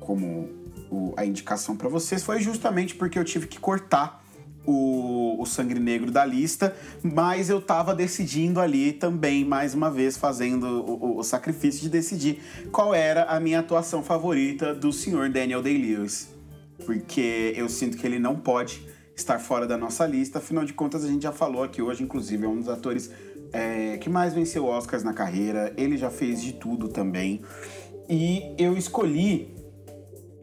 como 0.00 0.48
o, 0.90 1.12
a 1.14 1.26
indicação 1.26 1.76
para 1.76 1.90
vocês, 1.90 2.22
foi 2.22 2.40
justamente 2.40 2.94
porque 2.94 3.18
eu 3.18 3.24
tive 3.24 3.46
que 3.46 3.60
cortar 3.60 4.24
o, 4.64 5.36
o 5.38 5.44
Sangue 5.44 5.78
Negro 5.78 6.10
da 6.10 6.24
lista, 6.24 6.74
mas 7.02 7.50
eu 7.50 7.60
tava 7.60 7.94
decidindo 7.94 8.58
ali 8.60 8.94
também, 8.94 9.44
mais 9.44 9.74
uma 9.74 9.90
vez, 9.90 10.16
fazendo 10.16 10.66
o, 10.66 11.18
o, 11.18 11.22
sacrifício 11.22 11.82
de 11.82 11.90
decidir 11.90 12.40
qual 12.72 12.94
era 12.94 13.24
a 13.24 13.38
minha 13.38 13.60
atuação 13.60 14.02
favorita 14.02 14.74
do 14.74 14.90
senhor 14.90 15.28
Daniel 15.28 15.60
Day-Lewis. 15.60 16.30
Porque 16.86 17.52
eu 17.54 17.68
sinto 17.68 17.98
que 17.98 18.06
ele 18.06 18.18
não 18.18 18.36
pode 18.36 18.88
estar 19.14 19.38
fora 19.38 19.66
da 19.66 19.76
nossa 19.76 20.06
lista, 20.06 20.38
afinal 20.38 20.64
de 20.64 20.72
contas 20.72 21.04
a 21.04 21.08
gente 21.08 21.24
já 21.24 21.32
falou 21.32 21.62
aqui 21.62 21.82
hoje, 21.82 22.02
inclusive, 22.02 22.46
é 22.46 22.48
um 22.48 22.56
dos 22.56 22.70
atores 22.70 23.10
é, 23.52 23.98
que 23.98 24.08
mais 24.08 24.32
venceu 24.32 24.64
Oscars 24.66 25.02
na 25.02 25.12
carreira, 25.12 25.74
ele 25.76 25.96
já 25.98 26.10
fez 26.10 26.42
de 26.42 26.54
tudo 26.54 26.88
também. 26.88 27.42
E 28.08 28.54
eu 28.56 28.76
escolhi 28.76 29.54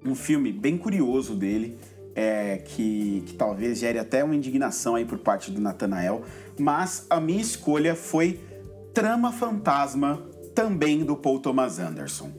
um 0.06 0.14
filme 0.14 0.52
bem 0.52 0.78
curioso 0.78 1.36
dele, 1.36 1.78
é, 2.14 2.58
que, 2.58 3.24
que, 3.26 3.34
talvez 3.34 3.80
gere 3.80 3.98
até 3.98 4.24
uma 4.24 4.36
indignação 4.36 4.96
aí 4.96 5.04
por 5.04 5.18
parte 5.18 5.52
do 5.52 5.60
Nathanael, 5.60 6.24
mas 6.58 7.06
a 7.10 7.20
minha 7.20 7.42
escolha 7.42 7.96
foi 7.96 8.40
Trama 8.94 9.32
Fantasma, 9.32 10.24
também 10.54 11.04
do 11.04 11.18
Paul 11.18 11.40
Thomas 11.40 11.80
Anderson. 11.80 12.32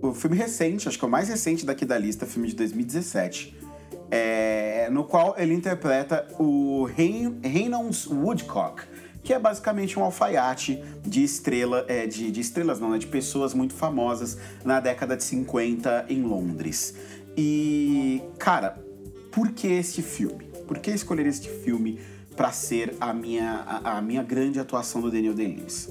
O 0.00 0.14
filme 0.14 0.36
recente, 0.36 0.88
acho 0.88 0.98
que 0.98 1.04
é 1.04 1.08
o 1.08 1.10
mais 1.10 1.28
recente 1.28 1.66
daqui 1.66 1.84
da 1.84 1.98
lista, 1.98 2.24
filme 2.24 2.48
de 2.48 2.56
2017, 2.56 3.54
é, 4.10 4.88
no 4.90 5.04
qual 5.04 5.34
ele 5.36 5.52
interpreta 5.52 6.26
o 6.38 6.84
Reynolds 6.84 8.06
Woodcock, 8.06 8.82
que 9.22 9.32
é 9.32 9.38
basicamente 9.38 9.98
um 9.98 10.02
alfaiate 10.02 10.82
de 11.02 11.22
estrela, 11.22 11.84
é, 11.88 12.06
de, 12.06 12.30
de 12.30 12.40
estrelas 12.40 12.80
não, 12.80 12.90
né, 12.90 12.98
de 12.98 13.06
pessoas 13.06 13.54
muito 13.54 13.74
famosas 13.74 14.38
na 14.64 14.80
década 14.80 15.16
de 15.16 15.24
50 15.24 16.06
em 16.08 16.22
Londres. 16.22 16.94
E, 17.36 18.22
cara, 18.38 18.78
por 19.30 19.52
que 19.52 19.68
este 19.68 20.02
filme? 20.02 20.46
Por 20.66 20.78
que 20.78 20.90
escolher 20.90 21.26
este 21.26 21.48
filme 21.48 21.98
para 22.36 22.52
ser 22.52 22.96
a 23.00 23.12
minha, 23.12 23.64
a, 23.66 23.98
a, 23.98 24.02
minha 24.02 24.22
grande 24.22 24.58
atuação 24.58 25.00
do 25.00 25.10
Daniel 25.10 25.34
Day-Lewis? 25.34 25.88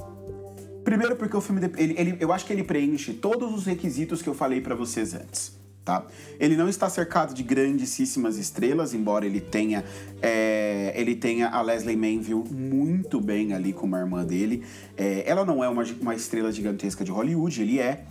Primeiro 0.84 1.16
porque 1.16 1.36
o 1.36 1.42
filme, 1.42 1.62
ele, 1.78 1.96
ele, 1.98 2.18
eu 2.20 2.32
acho 2.34 2.46
que 2.46 2.54
ele 2.54 2.64
preenche 2.64 3.14
todos 3.14 3.54
os 3.54 3.66
requisitos 3.66 4.22
que 4.22 4.30
eu 4.30 4.34
falei 4.34 4.62
para 4.62 4.74
vocês 4.74 5.14
antes. 5.14 5.59
Tá? 5.90 6.06
Ele 6.40 6.56
não 6.56 6.70
está 6.70 6.88
cercado 6.88 7.34
de 7.34 7.42
grandíssimas 7.42 8.38
estrelas, 8.38 8.94
embora 8.94 9.26
ele 9.26 9.42
tenha 9.42 9.84
é, 10.22 10.94
ele 10.96 11.16
tenha 11.16 11.50
a 11.50 11.64
Leslie 11.64 11.96
Manville 11.96 12.44
muito 12.52 13.20
bem 13.20 13.54
ali 13.54 13.74
como 13.74 13.96
a 13.96 14.00
irmã 14.00 14.24
dele. 14.24 14.64
É, 14.96 15.24
ela 15.26 15.44
não 15.44 15.64
é 15.64 15.68
uma, 15.68 15.84
uma 16.00 16.14
estrela 16.14 16.52
gigantesca 16.52 17.04
de 17.04 17.10
Hollywood, 17.10 17.60
ele 17.60 17.80
é, 17.80 18.04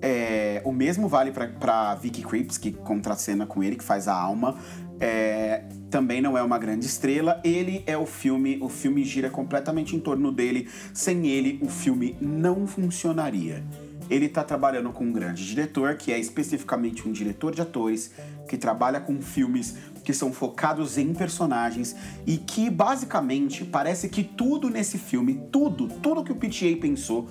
é, 0.00 0.62
o 0.64 0.70
mesmo 0.70 1.08
vale 1.08 1.32
para 1.32 1.96
Vicky 1.96 2.22
Creeps, 2.22 2.58
que 2.58 2.70
contracena 2.70 3.44
com 3.44 3.60
ele, 3.60 3.74
que 3.74 3.82
faz 3.82 4.06
a 4.06 4.14
alma. 4.14 4.56
É, 5.00 5.64
também 5.90 6.20
não 6.20 6.38
é 6.38 6.42
uma 6.44 6.58
grande 6.58 6.86
estrela. 6.86 7.40
Ele 7.42 7.82
é 7.88 7.98
o 7.98 8.06
filme, 8.06 8.56
o 8.62 8.68
filme 8.68 9.02
gira 9.02 9.30
completamente 9.30 9.96
em 9.96 9.98
torno 9.98 10.30
dele. 10.30 10.68
Sem 10.94 11.26
ele, 11.26 11.58
o 11.60 11.68
filme 11.68 12.16
não 12.20 12.68
funcionaria. 12.68 13.64
Ele 14.08 14.26
está 14.26 14.44
trabalhando 14.44 14.92
com 14.92 15.04
um 15.04 15.12
grande 15.12 15.46
diretor, 15.46 15.96
que 15.96 16.12
é 16.12 16.18
especificamente 16.18 17.08
um 17.08 17.12
diretor 17.12 17.54
de 17.54 17.62
atores, 17.62 18.12
que 18.48 18.56
trabalha 18.56 19.00
com 19.00 19.20
filmes 19.20 19.74
que 20.04 20.12
são 20.12 20.32
focados 20.32 20.96
em 20.96 21.12
personagens 21.12 21.96
e 22.24 22.36
que 22.38 22.70
basicamente 22.70 23.64
parece 23.64 24.08
que 24.08 24.22
tudo 24.22 24.70
nesse 24.70 24.98
filme, 24.98 25.42
tudo, 25.50 25.88
tudo 25.88 26.22
que 26.22 26.30
o 26.30 26.36
PTA 26.36 26.80
pensou 26.80 27.28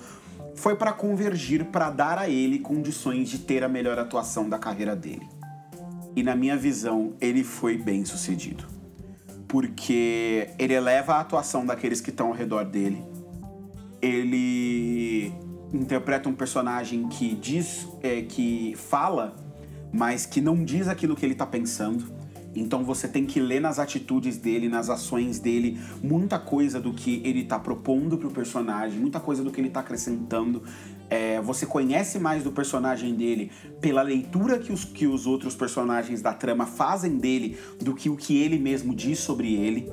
foi 0.54 0.76
para 0.76 0.92
convergir 0.92 1.66
para 1.66 1.90
dar 1.90 2.18
a 2.18 2.28
ele 2.28 2.58
condições 2.58 3.28
de 3.28 3.38
ter 3.38 3.64
a 3.64 3.68
melhor 3.68 3.98
atuação 3.98 4.48
da 4.48 4.58
carreira 4.58 4.94
dele. 4.94 5.26
E 6.14 6.22
na 6.22 6.34
minha 6.34 6.56
visão, 6.56 7.14
ele 7.20 7.44
foi 7.44 7.76
bem 7.76 8.04
sucedido. 8.04 8.64
Porque 9.46 10.48
ele 10.58 10.74
eleva 10.74 11.14
a 11.14 11.20
atuação 11.20 11.64
daqueles 11.64 12.00
que 12.00 12.10
estão 12.10 12.28
ao 12.28 12.32
redor 12.32 12.64
dele. 12.64 13.04
Ele 14.00 15.32
interpreta 15.72 16.28
um 16.28 16.34
personagem 16.34 17.08
que 17.08 17.34
diz, 17.34 17.88
é, 18.02 18.22
que 18.22 18.74
fala, 18.76 19.34
mas 19.92 20.26
que 20.26 20.40
não 20.40 20.64
diz 20.64 20.88
aquilo 20.88 21.16
que 21.16 21.24
ele 21.24 21.32
está 21.32 21.46
pensando. 21.46 22.16
Então 22.54 22.82
você 22.82 23.06
tem 23.06 23.26
que 23.26 23.38
ler 23.38 23.60
nas 23.60 23.78
atitudes 23.78 24.38
dele, 24.38 24.68
nas 24.68 24.88
ações 24.88 25.38
dele, 25.38 25.78
muita 26.02 26.38
coisa 26.38 26.80
do 26.80 26.92
que 26.92 27.20
ele 27.22 27.44
tá 27.44 27.58
propondo 27.58 28.16
pro 28.16 28.30
personagem, 28.30 28.98
muita 28.98 29.20
coisa 29.20 29.44
do 29.44 29.50
que 29.50 29.60
ele 29.60 29.68
tá 29.68 29.80
acrescentando. 29.80 30.62
É, 31.08 31.40
você 31.40 31.66
conhece 31.66 32.18
mais 32.18 32.42
do 32.42 32.50
personagem 32.50 33.14
dele 33.14 33.50
pela 33.80 34.02
leitura 34.02 34.58
que 34.58 34.72
os, 34.72 34.84
que 34.84 35.06
os 35.06 35.26
outros 35.26 35.54
personagens 35.54 36.22
da 36.22 36.32
trama 36.32 36.66
fazem 36.66 37.18
dele 37.18 37.58
do 37.78 37.94
que 37.94 38.08
o 38.08 38.16
que 38.16 38.38
ele 38.38 38.58
mesmo 38.58 38.94
diz 38.94 39.18
sobre 39.18 39.54
ele. 39.54 39.92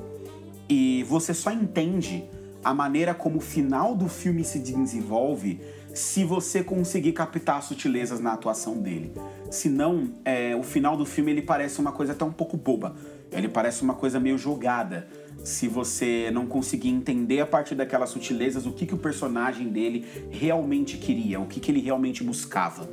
E 0.68 1.04
você 1.06 1.34
só 1.34 1.52
entende 1.52 2.24
a 2.64 2.72
maneira 2.72 3.14
como 3.14 3.38
o 3.38 3.40
final 3.40 3.94
do 3.94 4.08
filme 4.08 4.42
se 4.42 4.58
desenvolve 4.58 5.60
se 5.94 6.24
você 6.24 6.64
conseguir 6.64 7.12
captar 7.12 7.62
sutilezas 7.62 8.18
na 8.18 8.32
atuação 8.32 8.78
dele. 8.78 9.12
Senão, 9.50 10.10
é, 10.24 10.56
o 10.56 10.62
final 10.62 10.96
do 10.96 11.06
filme 11.06 11.30
ele 11.30 11.42
parece 11.42 11.78
uma 11.80 11.92
coisa 11.92 12.12
até 12.12 12.24
um 12.24 12.32
pouco 12.32 12.56
boba. 12.56 12.96
Ele 13.30 13.48
parece 13.48 13.82
uma 13.82 13.94
coisa 13.94 14.18
meio 14.18 14.36
jogada. 14.36 15.06
Se 15.44 15.68
você 15.68 16.30
não 16.32 16.46
conseguir 16.46 16.88
entender 16.88 17.40
a 17.40 17.46
partir 17.46 17.74
daquelas 17.74 18.10
sutilezas 18.10 18.66
o 18.66 18.72
que, 18.72 18.86
que 18.86 18.94
o 18.94 18.98
personagem 18.98 19.68
dele 19.68 20.04
realmente 20.30 20.96
queria, 20.96 21.38
o 21.38 21.46
que, 21.46 21.60
que 21.60 21.70
ele 21.70 21.80
realmente 21.80 22.24
buscava 22.24 22.88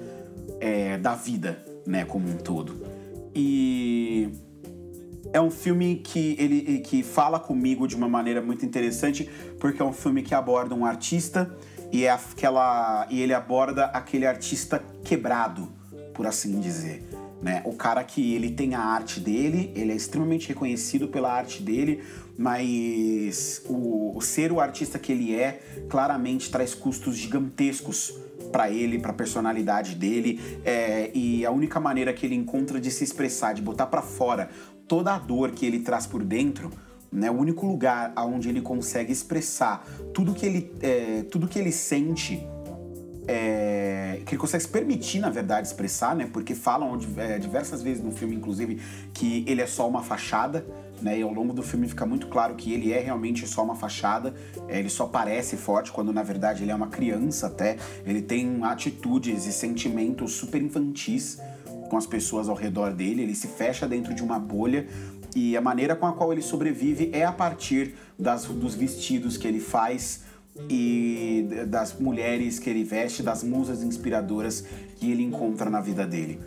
é, 0.60 0.98
da 0.98 1.15
vida, 1.15 1.64
né, 1.88 2.06
como 2.06 2.30
um 2.30 2.38
todo. 2.38 2.76
E 3.34 4.30
é 5.34 5.39
um 5.39 5.52
filme 5.52 5.98
que 5.98 6.35
ele 6.39 6.80
que 6.80 7.03
fala 7.03 7.39
comigo 7.39 7.88
de 7.88 7.95
uma 7.95 8.10
maneira 8.10 8.41
muito 8.41 8.65
interessante, 8.65 9.30
porque 9.60 9.81
é 9.81 9.85
um 9.85 9.93
filme 9.93 10.22
que 10.22 10.34
aborda 10.34 10.76
um 10.76 10.85
artista 10.85 11.56
e 11.91 12.06
é 12.06 12.11
aquela 12.11 13.06
e 13.10 13.22
ele 13.22 13.34
aborda 13.34 13.85
aquele 13.85 14.26
artista 14.26 14.84
quebrado 15.03 15.68
por 16.14 16.27
assim 16.27 16.60
dizer. 16.60 17.03
Né? 17.41 17.64
O 17.65 17.73
cara 17.73 18.03
que 18.03 18.35
ele 18.35 18.52
tem 18.52 18.76
a 18.76 18.81
arte 18.81 19.19
dele, 19.19 19.72
ele 19.76 19.91
é 19.91 19.95
extremamente 19.95 20.48
reconhecido 20.48 21.07
pela 21.07 21.34
arte 21.34 21.64
dele, 21.64 22.03
mas 22.38 23.64
o, 23.68 24.15
o 24.15 24.22
ser 24.22 24.52
o 24.52 24.60
artista 24.60 24.99
que 24.99 25.11
ele 25.11 25.35
é 25.35 25.60
claramente 25.89 26.52
traz 26.52 26.76
custos 26.76 27.15
gigantescos 27.15 28.14
para 28.52 28.69
ele, 28.69 28.99
para 28.99 29.11
a 29.11 29.14
personalidade 29.14 29.95
dele, 29.95 30.39
é, 30.64 31.10
e 31.14 31.45
a 31.45 31.52
única 31.52 31.80
maneira 31.80 32.14
que 32.14 32.26
ele 32.26 32.35
encontra 32.35 32.80
de 32.80 32.91
se 32.91 33.03
expressar, 33.03 33.53
de 33.53 33.61
botar 33.61 33.88
para 33.88 34.02
fora 34.02 34.49
toda 34.91 35.15
a 35.15 35.18
dor 35.18 35.51
que 35.51 35.65
ele 35.65 35.80
traz 35.80 36.05
por 36.05 36.22
dentro, 36.22 36.69
né? 37.09 37.31
O 37.31 37.35
único 37.35 37.65
lugar 37.65 38.11
onde 38.18 38.49
ele 38.49 38.59
consegue 38.59 39.09
expressar 39.09 39.88
tudo 40.13 40.34
que 40.34 40.45
ele, 40.45 40.69
é, 40.81 41.23
tudo 41.31 41.47
que 41.47 41.57
ele 41.57 41.72
sente 41.72 42.45
é, 43.26 44.19
que 44.26 44.34
ele 44.34 44.41
consegue 44.41 44.61
se 44.61 44.69
permitir, 44.69 45.19
na 45.19 45.30
verdade, 45.30 45.65
expressar, 45.65 46.13
né? 46.13 46.30
Porque 46.34 46.53
falam 46.53 46.99
é, 47.15 47.39
diversas 47.39 47.81
vezes 47.81 48.03
no 48.03 48.11
filme, 48.11 48.35
inclusive, 48.35 48.81
que 49.13 49.45
ele 49.47 49.61
é 49.61 49.65
só 49.65 49.88
uma 49.88 50.03
fachada, 50.03 50.65
né? 51.01 51.19
E 51.19 51.22
ao 51.22 51.31
longo 51.31 51.53
do 51.53 51.63
filme 51.63 51.88
fica 51.88 52.05
muito 52.05 52.27
claro 52.27 52.55
que 52.55 52.73
ele 52.73 52.91
é 52.91 52.99
realmente 52.99 53.47
só 53.47 53.63
uma 53.63 53.76
fachada. 53.76 54.34
É, 54.68 54.77
ele 54.77 54.89
só 54.89 55.05
parece 55.05 55.55
forte 55.55 55.89
quando, 55.89 56.11
na 56.11 56.22
verdade, 56.22 56.63
ele 56.63 56.72
é 56.72 56.76
uma 56.76 56.88
criança 56.88 57.47
até. 57.47 57.77
Ele 58.05 58.22
tem 58.22 58.61
atitudes 58.63 59.45
e 59.45 59.53
sentimentos 59.53 60.34
super 60.34 60.61
infantis 60.61 61.39
com 61.91 61.97
as 61.97 62.07
pessoas 62.07 62.47
ao 62.47 62.55
redor 62.55 62.93
dele. 62.93 63.23
Ele 63.23 63.35
se 63.35 63.47
fecha 63.47 63.85
dentro 63.85 64.13
de 64.13 64.23
uma 64.23 64.39
bolha 64.39 64.88
e 65.35 65.57
a 65.57 65.61
maneira 65.61 65.93
com 65.93 66.05
a 66.05 66.13
qual 66.13 66.31
ele 66.31 66.41
sobrevive 66.41 67.09
é 67.11 67.26
a 67.26 67.34
partir 67.34 67.95
das, 68.18 68.45
dos 68.45 68.73
vestidos 68.73 69.35
que 69.35 69.45
ele 69.45 69.59
faz 69.59 70.23
e 70.69 71.45
das 71.68 71.93
mulheres 71.99 72.59
que 72.59 72.69
ele 72.69 72.85
veste, 72.85 73.22
das 73.22 73.43
musas 73.43 73.84
inspiradoras 73.84 74.63
que 74.95 75.11
ele 75.11 75.22
encontra 75.22 75.69
na 75.69 75.81
vida 75.81 76.07
dele. 76.07 76.39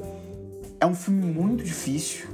É 0.80 0.86
um 0.86 0.94
filme 0.94 1.26
muito 1.26 1.62
difícil. 1.62 2.26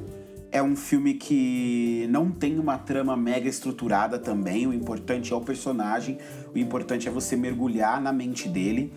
É 0.53 0.63
um 0.63 0.75
filme 0.77 1.15
que 1.15 2.09
não 2.11 2.31
tem 2.31 2.59
uma 2.59 2.79
trama 2.79 3.17
mega 3.17 3.49
estruturada 3.49 4.19
também. 4.19 4.69
O 4.69 4.73
importante 4.73 5.33
é 5.33 5.37
o 5.37 5.41
personagem, 5.41 6.19
o 6.55 6.59
importante 6.59 7.09
é 7.09 7.11
você 7.11 7.37
mergulhar 7.37 8.01
na 8.01 8.13
mente 8.13 8.49
dele. 8.49 8.93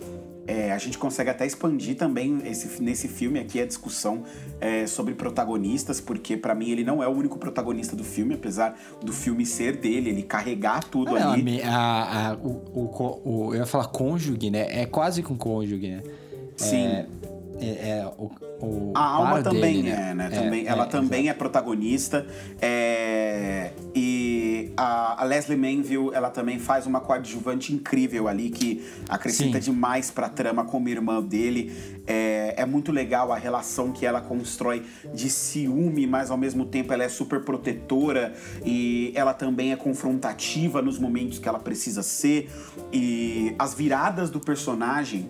É, 0.46 0.74
a 0.74 0.78
gente 0.78 0.98
consegue 0.98 1.30
até 1.30 1.46
expandir 1.46 1.96
também 1.96 2.42
esse, 2.46 2.82
nesse 2.84 3.08
filme 3.08 3.40
aqui 3.40 3.62
a 3.62 3.66
discussão 3.66 4.24
é, 4.60 4.86
sobre 4.86 5.14
protagonistas, 5.14 6.02
porque 6.02 6.36
para 6.36 6.54
mim 6.54 6.70
ele 6.70 6.84
não 6.84 7.02
é 7.02 7.08
o 7.08 7.12
único 7.12 7.38
protagonista 7.40 7.96
do 7.96 8.04
filme, 8.04 8.34
apesar 8.34 8.78
do 9.02 9.14
filme 9.14 9.46
ser 9.46 9.78
dele, 9.78 10.10
ele 10.10 10.22
carregar 10.24 10.84
tudo 10.84 11.16
ali. 11.16 11.62
A, 11.62 12.32
a, 12.32 12.34
o, 12.36 12.62
o, 12.74 13.22
o- 13.24 13.54
eu 13.54 13.60
ia 13.60 13.66
falar 13.66 13.88
cônjuge, 13.88 14.50
né? 14.50 14.82
É 14.82 14.86
quase 14.86 15.24
com 15.24 15.38
cônjuge, 15.38 15.88
né? 15.90 16.04
Sim. 16.58 16.88
É, 16.88 17.06
é, 17.62 18.00
é 18.00 18.06
o, 18.18 18.30
o 18.62 18.92
A 18.96 19.02
Alma 19.02 19.42
também 19.42 19.76
dele, 19.82 19.90
é, 19.90 20.14
né? 20.14 20.30
É, 20.30 20.36
Também, 20.42 20.66
é, 20.66 20.70
ela 20.70 20.86
também 20.88 21.30
é 21.30 21.34
protagonista. 21.34 22.26
é, 22.62 23.72
A, 24.78 25.22
a 25.22 25.26
Leslie 25.26 25.58
Manville, 25.58 26.12
ela 26.14 26.30
também 26.30 26.60
faz 26.60 26.86
uma 26.86 27.00
coadjuvante 27.00 27.74
incrível 27.74 28.28
ali, 28.28 28.50
que 28.50 28.84
acrescenta 29.10 29.62
Sim. 29.62 29.72
demais 29.72 30.12
pra 30.12 30.30
trama 30.30 30.66
como 30.66 30.90
irmã 30.90 31.22
dele. 31.22 31.72
É, 32.06 32.56
é 32.58 32.66
muito 32.66 32.92
legal 32.92 33.32
a 33.32 33.38
relação 33.38 33.92
que 33.92 34.06
ela 34.06 34.22
constrói 34.22 34.84
de 35.14 35.30
ciúme, 35.30 36.06
mas 36.06 36.30
ao 36.30 36.38
mesmo 36.38 36.66
tempo 36.66 36.94
ela 36.94 37.04
é 37.04 37.10
super 37.10 37.42
protetora 37.42 38.34
e 38.66 39.12
ela 39.16 39.34
também 39.34 39.72
é 39.72 39.76
confrontativa 39.76 40.82
nos 40.82 41.00
momentos 41.00 41.40
que 41.40 41.48
ela 41.48 41.60
precisa 41.60 42.04
ser. 42.04 42.50
E 42.92 43.56
as 43.58 43.74
viradas 43.74 44.30
do 44.30 44.40
personagem, 44.40 45.30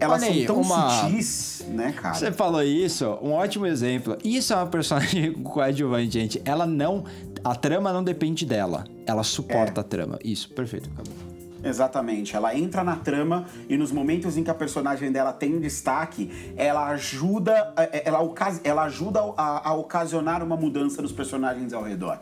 elas 0.00 0.22
Olha 0.22 0.32
aí, 0.32 0.46
são 0.46 0.54
tão 0.56 0.62
uma- 0.64 0.90
sutis, 1.02 1.64
né, 1.68 1.92
cara? 1.92 2.14
Você 2.14 2.32
falou 2.32 2.62
isso, 2.62 3.06
um 3.22 3.32
ótimo 3.32 3.66
exemplo. 3.66 4.16
Isso 4.24 4.52
é 4.52 4.56
uma 4.56 4.66
personagem 4.66 5.32
coadjuvante, 5.44 6.10
gente. 6.12 6.42
Ela 6.44 6.66
não. 6.66 7.04
A 7.44 7.54
trama 7.54 7.92
não 7.92 8.02
depende 8.02 8.44
dela. 8.44 8.84
Ela 9.06 9.22
suporta 9.22 9.80
É. 9.80 9.82
a 9.82 9.84
trama. 9.84 10.18
Isso, 10.24 10.48
perfeito, 10.50 10.90
acabou. 10.92 11.29
Exatamente. 11.62 12.34
Ela 12.34 12.56
entra 12.56 12.82
na 12.82 12.96
trama 12.96 13.46
e 13.68 13.76
nos 13.76 13.92
momentos 13.92 14.36
em 14.36 14.42
que 14.42 14.50
a 14.50 14.54
personagem 14.54 15.12
dela 15.12 15.32
tem 15.32 15.58
destaque, 15.60 16.30
ela 16.56 16.88
ajuda, 16.88 17.72
é, 17.76 18.08
ela, 18.08 18.20
ocasi- 18.20 18.60
ela 18.64 18.84
ajuda 18.84 19.20
a, 19.36 19.68
a 19.68 19.74
ocasionar 19.74 20.42
uma 20.42 20.56
mudança 20.56 21.02
nos 21.02 21.12
personagens 21.12 21.72
ao 21.72 21.82
redor, 21.82 22.18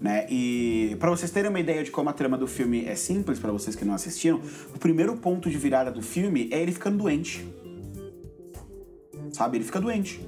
né? 0.00 0.26
E 0.28 0.96
para 1.00 1.10
vocês 1.10 1.30
terem 1.30 1.50
uma 1.50 1.60
ideia 1.60 1.82
de 1.82 1.90
como 1.90 2.10
a 2.10 2.12
trama 2.12 2.36
do 2.36 2.46
filme 2.46 2.84
é 2.84 2.94
simples 2.94 3.38
para 3.38 3.50
vocês 3.52 3.74
que 3.74 3.84
não 3.84 3.94
assistiram, 3.94 4.40
o 4.74 4.78
primeiro 4.78 5.16
ponto 5.16 5.48
de 5.48 5.56
virada 5.56 5.90
do 5.90 6.02
filme 6.02 6.48
é 6.52 6.60
ele 6.60 6.72
ficando 6.72 6.98
doente. 6.98 7.46
Sabe? 9.32 9.56
Ele 9.56 9.64
fica 9.64 9.80
doente. 9.80 10.20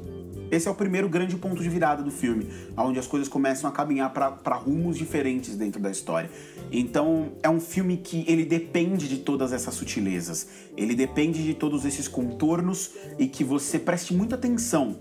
Esse 0.50 0.68
é 0.68 0.70
o 0.70 0.74
primeiro 0.74 1.08
grande 1.08 1.36
ponto 1.36 1.62
de 1.62 1.68
virada 1.68 2.02
do 2.02 2.10
filme, 2.10 2.48
onde 2.76 2.98
as 2.98 3.06
coisas 3.06 3.28
começam 3.28 3.68
a 3.68 3.72
caminhar 3.72 4.12
para 4.12 4.54
rumos 4.54 4.96
diferentes 4.96 5.56
dentro 5.56 5.80
da 5.80 5.90
história. 5.90 6.30
Então, 6.70 7.32
é 7.42 7.48
um 7.48 7.60
filme 7.60 7.96
que 7.96 8.24
ele 8.28 8.44
depende 8.44 9.08
de 9.08 9.18
todas 9.18 9.52
essas 9.52 9.74
sutilezas, 9.74 10.48
ele 10.76 10.94
depende 10.94 11.42
de 11.42 11.54
todos 11.54 11.84
esses 11.84 12.08
contornos 12.08 12.92
e 13.18 13.26
que 13.26 13.44
você 13.44 13.78
preste 13.78 14.14
muita 14.14 14.34
atenção 14.34 14.96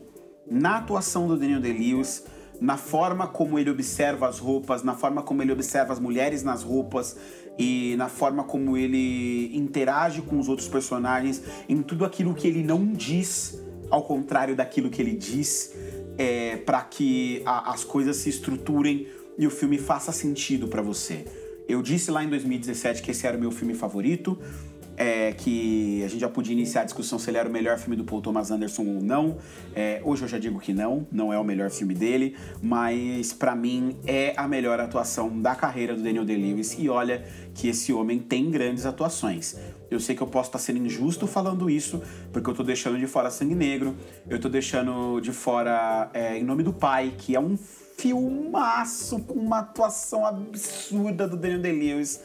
na 0.50 0.78
atuação 0.78 1.28
do 1.28 1.38
Daniel 1.38 1.60
Day-Lewis, 1.60 2.24
na 2.62 2.78
forma 2.78 3.28
como 3.28 3.60
ele 3.60 3.70
observa 3.70 4.28
as 4.28 4.40
roupas, 4.40 4.84
na 4.84 4.94
forma 4.94 5.22
como 5.22 5.42
ele 5.42 5.52
observa 5.52 5.92
as 5.92 6.00
mulheres 6.00 6.44
nas 6.44 6.64
roupas 6.64 7.18
e 7.58 7.96
na 7.98 8.08
forma 8.08 8.44
como 8.44 8.78
ele 8.78 9.56
interage 9.56 10.22
com 10.22 10.40
os 10.40 10.48
outros 10.48 10.68
personagens, 10.68 11.42
em 11.68 11.82
tudo 11.82 12.06
aquilo 12.06 12.34
que 12.34 12.48
ele 12.48 12.64
não 12.64 12.86
diz, 12.86 13.62
ao 13.96 14.04
contrário 14.04 14.56
daquilo 14.56 14.90
que 14.90 15.02
ele 15.02 15.16
diz, 15.16 15.74
é, 16.18 16.58
para 16.58 16.82
que 16.82 17.42
a- 17.46 17.72
as 17.74 17.84
coisas 17.84 18.18
se 18.18 18.30
estruturem 18.30 19.08
e 19.38 19.48
o 19.48 19.50
filme 19.50 19.78
faça 19.78 20.12
sentido 20.12 20.68
para 20.68 20.82
você. 20.82 21.26
Eu 21.68 21.82
disse 21.82 22.12
lá 22.12 22.24
em 22.24 22.30
2017 22.30 23.02
que 23.02 23.12
esse 23.12 23.26
era 23.26 23.38
o 23.38 23.40
meu 23.40 23.52
filme 23.52 23.74
favorito 23.74 24.38
é, 24.98 25.34
que 25.34 26.02
a 26.06 26.08
gente 26.08 26.22
já 26.22 26.30
podia 26.30 26.54
iniciar 26.54 26.82
a 26.82 26.86
discussão 26.86 27.20
se 27.20 27.30
ele 27.30 27.38
era 27.38 27.50
o 27.50 27.52
melhor 27.52 27.78
filme 27.78 27.98
do 27.98 28.06
Paul 28.06 28.22
Thomas 28.22 28.50
Anderson 28.50 28.84
ou 28.86 29.02
não. 29.02 29.38
É, 29.76 30.00
hoje 30.06 30.22
eu 30.24 30.28
já 30.30 30.38
digo 30.40 30.58
que 30.58 30.74
não, 30.74 31.06
não 31.12 31.34
é 31.34 31.38
o 31.38 31.44
melhor 31.44 31.70
filme 31.70 31.94
dele, 31.94 32.34
mas 32.62 33.34
pra 33.34 33.54
mim 33.56 33.98
é 34.08 34.34
a 34.38 34.48
melhor 34.48 34.80
atuação 34.80 35.42
da 35.42 35.54
carreira 35.54 35.94
do 35.96 36.02
Daniel 36.02 36.24
Day-Lewis 36.24 36.78
e 36.80 36.88
olha 36.88 37.26
que 37.54 37.68
esse 37.68 37.92
homem 37.92 38.20
tem 38.20 38.50
grandes 38.50 38.86
atuações. 38.86 39.58
Eu 39.90 40.00
sei 40.00 40.16
que 40.16 40.22
eu 40.22 40.28
posso 40.28 40.50
estar 40.50 40.60
sendo 40.60 40.80
injusto 40.86 41.28
falando 41.28 41.70
isso, 41.70 42.02
porque 42.34 42.50
eu 42.50 42.54
tô 42.54 42.64
deixando 42.64 42.98
de 42.98 43.06
fora 43.08 43.30
Sangue 43.30 43.56
Negro, 43.56 43.96
eu 44.30 44.40
tô 44.40 44.50
deixando 44.50 45.20
de 45.22 45.32
fora 45.32 46.10
é, 46.14 46.38
Em 46.38 46.44
Nome 46.44 46.64
do 46.64 46.74
Pai, 46.74 47.14
que 47.18 47.36
é 47.36 47.40
um 47.40 47.58
filmaço 47.98 49.20
com 49.20 49.34
uma 49.40 49.60
atuação 49.60 50.26
absurda 50.26 51.28
do 51.28 51.38
Daniel 51.38 51.62
Day-Lewis. 51.62 52.20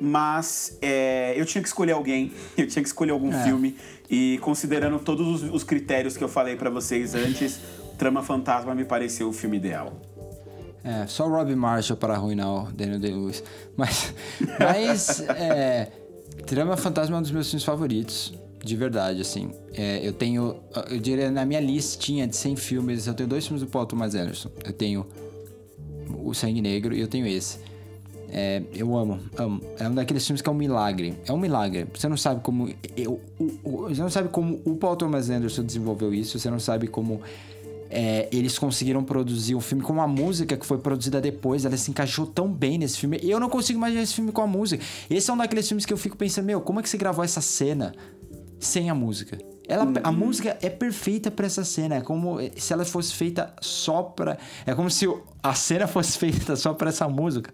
Mas 0.00 0.76
é, 0.82 1.32
eu 1.36 1.46
tinha 1.46 1.62
que 1.62 1.68
escolher 1.68 1.92
alguém, 1.92 2.32
eu 2.58 2.66
tinha 2.66 2.82
que 2.82 2.88
escolher 2.88 3.12
algum 3.12 3.32
É. 3.32 3.44
filme. 3.44 3.76
E 4.10 4.38
considerando 4.42 4.98
todos 4.98 5.42
os, 5.42 5.50
os 5.54 5.64
critérios 5.64 6.16
que 6.16 6.22
eu 6.24 6.28
falei 6.28 6.56
pra 6.56 6.68
vocês 6.68 7.14
antes, 7.14 7.60
Trama 7.96 8.22
Fantasma 8.22 8.74
me 8.74 8.84
pareceu 8.84 9.28
o 9.28 9.32
filme 9.32 9.56
ideal. 9.56 9.92
É, 10.82 11.06
só 11.06 11.26
Robbie 11.26 11.56
Marshall 11.56 11.96
para 11.96 12.12
arruinar 12.14 12.48
o 12.66 12.72
Daniel 12.72 12.98
Day-Lewis. 12.98 13.42
Mas, 13.76 14.12
mas 14.60 15.20
é, 15.30 15.90
Trama 16.46 16.76
Fantasma 16.76 17.16
é 17.16 17.18
um 17.18 17.22
dos 17.22 17.30
meus 17.30 17.48
filmes 17.48 17.64
favoritos. 17.64 18.32
De 18.62 18.76
verdade, 18.76 19.20
assim. 19.20 19.50
É, 19.74 20.00
eu 20.06 20.12
tenho, 20.12 20.56
eu 20.90 20.98
diria, 20.98 21.30
na 21.30 21.44
minha 21.44 21.60
listinha 21.60 22.26
de 22.26 22.34
100 22.34 22.56
filmes, 22.56 23.06
eu 23.06 23.12
tenho 23.14 23.28
dois 23.28 23.44
filmes 23.46 23.62
do 23.62 23.68
Paul 23.68 23.84
Thomas 23.84 24.14
Anderson. 24.14 24.48
Eu 24.64 24.72
tenho 24.72 25.06
O 26.22 26.32
Sangue 26.32 26.62
Negro 26.62 26.94
e 26.94 27.00
eu 27.00 27.06
tenho 27.08 27.26
esse. 27.26 27.58
É, 28.30 28.62
eu 28.74 28.96
amo, 28.96 29.20
amo. 29.36 29.60
É 29.78 29.86
um 29.88 29.94
daqueles 29.94 30.26
filmes 30.26 30.40
que 30.40 30.48
é 30.48 30.52
um 30.52 30.56
milagre. 30.56 31.14
É 31.26 31.32
um 31.32 31.36
milagre. 31.38 31.86
Você 31.94 32.08
não 32.08 32.16
sabe 32.16 32.40
como. 32.42 32.68
Eu, 32.96 33.20
o- 33.38 33.52
o- 33.62 33.88
você 33.94 34.00
não 34.00 34.08
sabe 34.10 34.28
como 34.30 34.60
o 34.64 34.76
Paul 34.76 34.96
Thomas 34.96 35.28
Anderson 35.28 35.62
desenvolveu 35.62 36.12
isso. 36.14 36.38
Você 36.38 36.50
não 36.50 36.58
sabe 36.58 36.86
como 36.88 37.20
é, 37.90 38.28
eles 38.32 38.58
conseguiram 38.58 39.04
produzir 39.04 39.54
um 39.54 39.60
filme 39.60 39.82
com 39.82 39.92
uma 39.92 40.06
música 40.06 40.56
que 40.56 40.66
foi 40.66 40.78
produzida 40.78 41.20
depois. 41.20 41.64
Ela 41.64 41.76
se 41.76 41.90
encaixou 41.90 42.26
tão 42.26 42.48
bem 42.52 42.78
nesse 42.78 42.98
filme. 42.98 43.18
Eu 43.22 43.38
não 43.38 43.48
consigo 43.48 43.78
imaginar 43.78 44.02
esse 44.02 44.14
filme 44.14 44.32
com 44.32 44.42
a 44.42 44.46
música. 44.46 44.84
Esse 45.08 45.30
é 45.30 45.34
um 45.34 45.36
daqueles 45.36 45.66
filmes 45.66 45.86
que 45.86 45.92
eu 45.92 45.96
fico 45.96 46.16
pensando, 46.16 46.44
meu, 46.44 46.60
como 46.60 46.80
é 46.80 46.82
que 46.82 46.88
você 46.88 46.96
gravou 46.96 47.24
essa 47.24 47.40
cena 47.40 47.94
sem 48.58 48.90
a 48.90 48.94
música? 48.94 49.38
Ela, 49.66 49.90
A 50.02 50.12
música 50.12 50.58
é 50.60 50.68
perfeita 50.68 51.30
pra 51.30 51.46
essa 51.46 51.64
cena. 51.64 51.96
É 51.96 52.00
como 52.00 52.38
se 52.56 52.72
ela 52.72 52.84
fosse 52.84 53.14
feita 53.14 53.54
só 53.60 54.02
pra. 54.02 54.36
É 54.66 54.74
como 54.74 54.90
se 54.90 55.06
a 55.42 55.54
cena 55.54 55.86
fosse 55.86 56.18
feita 56.18 56.56
só 56.56 56.74
pra 56.74 56.90
essa 56.90 57.08
música. 57.08 57.52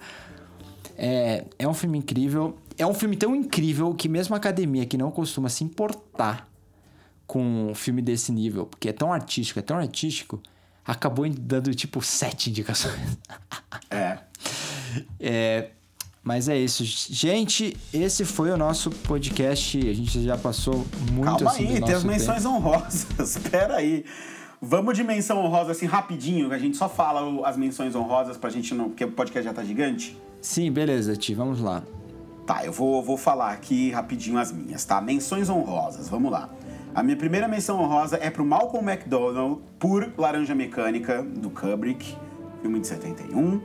É, 0.97 1.45
é 1.59 1.69
um 1.69 1.75
filme 1.75 1.99
incrível. 1.99 2.57
É 2.77 2.87
um 2.87 2.95
filme 2.95 3.17
tão 3.17 3.37
incrível 3.37 3.95
que 3.95 4.09
mesmo 4.09 4.35
a 4.35 4.39
academia 4.39 4.87
que 4.87 4.97
não 4.97 5.11
costuma 5.11 5.49
se 5.49 5.63
importar 5.63 6.50
com 7.31 7.71
um 7.71 7.75
filme 7.77 8.03
desse 8.03 8.33
nível, 8.33 8.67
porque 8.67 8.89
é 8.89 8.93
tão 8.93 9.13
artístico, 9.13 9.61
é 9.61 9.63
tão 9.63 9.77
artístico, 9.79 10.43
acabou 10.85 11.29
dando 11.29 11.73
tipo 11.73 12.03
sete 12.03 12.51
indicações. 12.51 12.99
É. 13.89 14.19
É, 15.19 15.71
mas 16.23 16.49
é 16.49 16.57
isso. 16.57 16.85
Gente, 16.85 17.77
esse 17.93 18.25
foi 18.25 18.51
o 18.51 18.57
nosso 18.57 18.91
podcast. 18.91 19.79
A 19.79 19.93
gente 19.93 20.23
já 20.23 20.39
passou 20.39 20.87
muito 21.11 21.25
Calma 21.25 21.51
assim 21.51 21.69
aí, 21.69 21.81
tem 21.81 21.95
as 21.95 22.05
menções 22.05 22.45
honrosas. 22.45 23.07
Espera 23.19 23.77
aí. 23.77 24.05
Vamos 24.63 24.97
de 24.97 25.03
menção 25.03 25.39
honrosa 25.39 25.73
assim 25.73 25.87
rapidinho, 25.87 26.49
que 26.49 26.55
a 26.55 26.59
gente 26.59 26.77
só 26.77 26.89
fala 26.89 27.49
as 27.49 27.57
menções 27.57 27.97
honrosas 27.97 28.37
pra 28.37 28.49
gente 28.49 28.75
não. 28.75 28.91
Porque 28.91 29.05
o 29.05 29.11
podcast 29.11 29.45
já 29.45 29.53
tá 29.53 29.65
gigante. 29.65 30.11
tempo. 30.11 30.23
Sim, 30.41 30.71
beleza, 30.71 31.17
Ti, 31.17 31.35
vamos 31.35 31.61
lá. 31.61 31.83
Tá, 32.47 32.65
eu 32.65 32.73
vou, 32.73 33.03
vou 33.03 33.17
falar 33.17 33.53
aqui 33.53 33.91
rapidinho 33.91 34.39
as 34.39 34.53
minhas, 34.53 34.85
tá? 34.85 35.01
Menções 35.01 35.49
honrosas, 35.49 36.09
vamos 36.09 36.31
lá. 36.31 36.49
A 36.93 37.05
minha 37.05 37.17
primeira 37.17 37.47
menção 37.47 37.81
honrosa 37.81 38.19
é 38.21 38.29
pro 38.31 38.45
Malcolm 38.45 38.91
McDonald 38.91 39.61
por 39.79 40.13
Laranja 40.19 40.57
Mecânica, 40.57 41.23
do 41.23 41.49
Kubrick, 41.49 42.17
filme 42.61 42.81
de 42.81 42.87
71. 42.89 43.61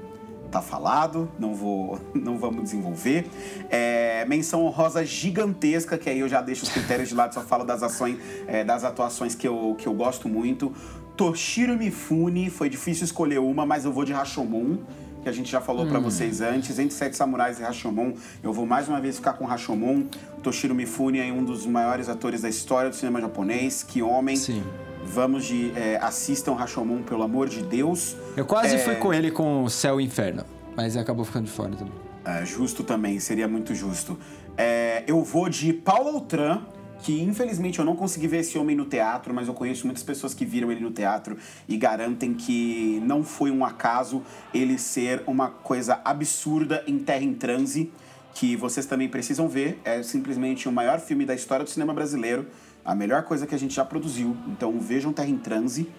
Tá 0.52 0.62
falado, 0.62 1.28
não 1.40 1.56
vou, 1.56 2.00
não 2.14 2.38
vamos 2.38 2.66
desenvolver. 2.66 3.26
É, 3.68 4.24
menção 4.26 4.64
honrosa 4.64 5.04
gigantesca, 5.04 5.98
que 5.98 6.08
aí 6.08 6.20
eu 6.20 6.30
já 6.30 6.40
deixo 6.40 6.66
os 6.66 6.70
critérios 6.70 7.10
de 7.10 7.16
lado, 7.16 7.34
só 7.34 7.42
falo 7.42 7.64
das 7.64 7.82
ações, 7.82 8.20
é, 8.46 8.64
das 8.64 8.84
atuações 8.84 9.34
que 9.34 9.48
eu, 9.48 9.76
que 9.76 9.88
eu 9.88 9.94
gosto 9.96 10.30
muito. 10.30 10.72
Toshiro 11.18 11.76
Mifune, 11.76 12.52
foi 12.52 12.70
difícil 12.70 13.06
escolher 13.06 13.40
uma, 13.40 13.66
mas 13.66 13.86
eu 13.86 13.92
vou 13.92 14.06
de 14.06 14.14
Rashomon 14.14 14.78
que 15.26 15.30
a 15.30 15.32
gente 15.32 15.52
já 15.52 15.60
falou 15.60 15.88
pra 15.88 15.98
vocês 15.98 16.40
antes, 16.40 16.78
entre 16.78 16.94
Sete 16.94 17.18
Samurais 17.18 17.60
e 17.60 17.64
Rashomon, 17.64 18.14
eu 18.44 18.54
vou 18.54 18.68
mais 18.68 18.88
uma 18.88 19.02
vez 19.02 19.16
ficar 19.16 19.34
com 19.34 19.44
Rashomon. 19.44 20.04
Toshiro 20.44 20.76
Mifune 20.76 21.18
é 21.18 21.34
um 21.34 21.44
dos 21.44 21.66
maiores 21.66 22.08
atores 22.10 22.44
da 22.44 22.50
história 22.50 22.92
do 22.92 22.96
cinema 22.96 23.20
japonês, 23.20 23.82
que 23.82 24.04
homem. 24.04 24.36
Sim. 24.36 24.64
Vamos 25.04 25.46
de 25.46 25.72
é, 25.76 25.98
assistam 26.00 26.54
Rashomon 26.54 27.02
pelo 27.02 27.24
amor 27.24 27.50
de 27.50 27.64
Deus. 27.64 28.16
Eu 28.38 28.46
quase 28.46 28.76
É, 28.76 28.78
fui 28.78 28.96
com 28.98 29.12
ele 29.12 29.32
com 29.32 29.64
o 29.64 29.70
Céu 29.70 30.00
e 30.00 30.04
Inferno, 30.06 30.44
mas 30.78 30.96
acabou 30.96 31.26
ficando 31.26 31.46
de 31.46 31.52
fora 31.52 31.72
também. 31.76 31.94
É, 32.24 32.46
justo 32.46 32.84
também, 32.84 33.20
seria 33.20 33.48
muito 33.48 33.74
justo. 33.74 34.16
É, 34.56 35.04
eu 35.08 35.24
vou 35.24 35.50
de 35.50 35.74
Paulo 35.74 36.14
Outram, 36.14 36.62
que 37.02 37.22
infelizmente 37.22 37.80
eu 37.80 37.86
não 37.86 37.96
consegui 37.96 38.28
ver 38.28 38.38
esse 38.38 38.58
homem 38.58 38.76
no 38.76 38.86
teatro, 38.86 39.34
mas 39.34 39.48
eu 39.48 39.54
conheço 39.54 39.86
muitas 39.86 40.04
pessoas 40.04 40.34
que 40.34 40.46
viram 40.46 40.72
ele 40.72 40.82
no 40.82 40.92
teatro 40.92 41.38
e 41.68 41.78
garantem 41.78 42.34
que 42.34 43.02
não 43.06 43.24
foi 43.24 43.52
um 43.52 43.64
acaso 43.64 44.24
ele 44.54 44.78
ser 44.78 45.24
uma 45.28 45.50
coisa 45.50 46.00
absurda 46.04 46.84
em 46.88 47.00
Terra 47.00 47.24
em 47.24 47.34
Transe, 47.34 47.92
que 48.34 48.56
vocês 48.56 48.86
também 48.86 49.08
precisam 49.08 49.48
ver. 49.48 49.80
É 49.84 50.02
simplesmente 50.04 50.68
o 50.68 50.72
maior 50.72 51.00
filme 51.00 51.26
da 51.26 51.36
história 51.36 51.64
do 51.64 51.70
cinema 51.70 51.94
brasileiro, 51.94 52.48
a 52.84 52.96
melhor 52.96 53.24
coisa 53.24 53.46
que 53.48 53.56
a 53.56 53.60
gente 53.60 53.74
já 53.74 53.86
produziu. 53.86 54.36
Então 54.48 54.80
vejam 54.80 55.14
Terra 55.14 55.30
em 55.30 55.38
Transe. 55.38 55.90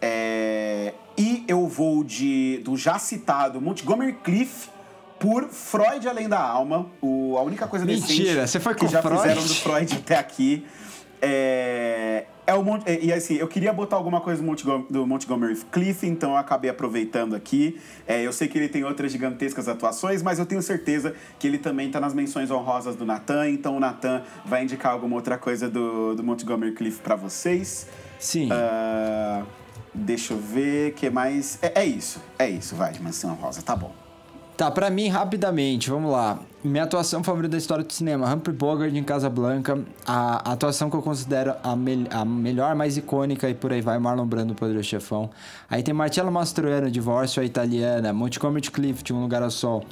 É... 0.00 0.94
E 1.18 1.44
eu 1.46 1.66
vou 1.66 2.02
de 2.02 2.58
do 2.64 2.76
já 2.76 2.98
citado 2.98 3.60
Montgomery 3.60 4.14
Cliff 4.24 4.70
por 5.20 5.48
Freud 5.50 6.08
Além 6.08 6.28
da 6.28 6.40
Alma. 6.40 6.90
O, 7.00 7.36
a 7.38 7.42
única 7.42 7.68
coisa 7.68 7.84
Mentira, 7.84 8.46
você 8.46 8.58
foi 8.58 8.74
com 8.74 8.86
que 8.86 8.88
já 8.88 9.02
Freud? 9.02 9.20
fizeram 9.20 9.42
do 9.42 9.54
Freud 9.54 9.94
até 9.94 10.16
aqui. 10.16 10.66
É, 11.22 12.24
é 12.46 12.54
o 12.54 12.64
Mont, 12.64 12.82
e 12.88 13.12
assim, 13.12 13.34
eu 13.34 13.46
queria 13.46 13.70
botar 13.70 13.96
alguma 13.96 14.22
coisa 14.22 14.40
do, 14.40 14.46
Montgomery, 14.46 14.86
do 14.90 15.06
Montgomery 15.06 15.54
Cliff, 15.70 16.06
então 16.06 16.30
eu 16.30 16.36
acabei 16.38 16.70
aproveitando 16.70 17.36
aqui. 17.36 17.78
É, 18.08 18.26
eu 18.26 18.32
sei 18.32 18.48
que 18.48 18.56
ele 18.56 18.70
tem 18.70 18.82
outras 18.82 19.12
gigantescas 19.12 19.68
atuações, 19.68 20.22
mas 20.22 20.38
eu 20.38 20.46
tenho 20.46 20.62
certeza 20.62 21.14
que 21.38 21.46
ele 21.46 21.58
também 21.58 21.88
está 21.88 22.00
nas 22.00 22.14
menções 22.14 22.50
honrosas 22.50 22.96
do 22.96 23.04
Nathan, 23.04 23.50
então 23.50 23.76
o 23.76 23.80
Nathan 23.80 24.22
vai 24.46 24.64
indicar 24.64 24.92
alguma 24.92 25.16
outra 25.16 25.36
coisa 25.36 25.68
do, 25.68 26.14
do 26.14 26.24
Montgomery 26.24 26.72
Cliff 26.72 26.98
para 27.00 27.14
vocês. 27.14 27.86
Sim. 28.18 28.48
Uh, 28.50 29.46
deixa 29.92 30.32
eu 30.32 30.38
ver, 30.38 30.94
que 30.94 31.10
mais? 31.10 31.58
É, 31.60 31.82
é 31.82 31.84
isso, 31.84 32.22
é 32.38 32.48
isso, 32.48 32.74
vai, 32.74 32.98
menção 32.98 33.32
honrosa, 33.32 33.60
tá 33.60 33.76
bom. 33.76 34.09
Tá, 34.60 34.70
pra 34.70 34.90
mim, 34.90 35.08
rapidamente, 35.08 35.88
vamos 35.88 36.12
lá. 36.12 36.38
Minha 36.62 36.84
atuação 36.84 37.24
favorita 37.24 37.52
da 37.52 37.56
história 37.56 37.82
do 37.82 37.90
cinema, 37.90 38.30
Humphrey 38.30 38.54
Bogart 38.54 38.94
em 38.94 39.02
Casablanca. 39.02 39.82
A 40.06 40.52
atuação 40.52 40.90
que 40.90 40.96
eu 40.96 41.00
considero 41.00 41.54
a, 41.62 41.74
me 41.74 42.06
a 42.10 42.26
melhor, 42.26 42.74
mais 42.74 42.98
icônica 42.98 43.48
e 43.48 43.54
por 43.54 43.72
aí 43.72 43.80
vai, 43.80 43.98
Marlon 43.98 44.26
Brando, 44.26 44.54
Poderoso 44.54 44.86
Chefão. 44.86 45.30
Aí 45.70 45.82
tem 45.82 45.94
Marcello 45.94 46.30
Mastroianni, 46.30 46.90
Divórcio 46.90 47.40
a 47.40 47.46
Italiana, 47.46 48.12
Montgomery 48.12 48.70
Clift, 48.70 49.10
Um 49.14 49.22
Lugar 49.22 49.42
ao 49.42 49.50
Sol. 49.50 49.82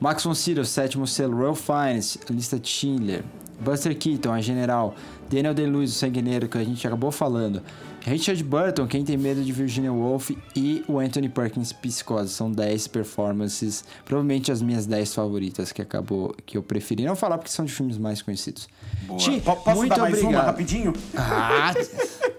Max 0.00 0.24
von 0.24 0.34
Sydow, 0.34 0.64
Sétimo 0.64 1.06
Selo, 1.06 1.38
Ralph 1.44 1.60
Fiennes, 1.60 2.16
Lista 2.30 2.58
de 2.58 2.66
Schindler. 2.66 3.22
Buster 3.60 3.94
Keaton, 3.94 4.32
A 4.32 4.40
General. 4.40 4.94
Daniel 5.30 5.52
Day-Lewis, 5.52 5.90
O 5.90 5.94
Sanguineiro, 5.94 6.48
que 6.48 6.56
a 6.56 6.64
gente 6.64 6.86
acabou 6.86 7.10
falando. 7.10 7.60
Richard 8.04 8.42
Burton, 8.42 8.86
Quem 8.86 9.04
Tem 9.04 9.16
Medo 9.16 9.42
de 9.42 9.52
Virginia 9.52 9.92
Woolf 9.92 10.30
e 10.56 10.84
o 10.88 10.98
Anthony 10.98 11.28
Perkins, 11.28 11.72
Psicose. 11.72 12.32
São 12.32 12.50
10 12.50 12.88
performances, 12.88 13.84
provavelmente 14.04 14.50
as 14.50 14.62
minhas 14.62 14.86
10 14.86 15.14
favoritas 15.14 15.72
que 15.72 15.82
acabou 15.82 16.34
que 16.46 16.56
eu 16.56 16.62
preferi 16.62 17.04
não 17.04 17.16
falar 17.16 17.38
porque 17.38 17.50
são 17.50 17.64
de 17.64 17.72
filmes 17.72 17.98
mais 17.98 18.22
conhecidos. 18.22 18.68
Boa. 19.02 19.18
Ti, 19.18 19.40
Posso 19.40 19.76
muito 19.76 19.90
dar 19.90 19.98
mais 20.02 20.14
obrigado. 20.14 20.34
uma 20.34 20.42
rapidinho? 20.42 20.92
Ah. 21.16 21.74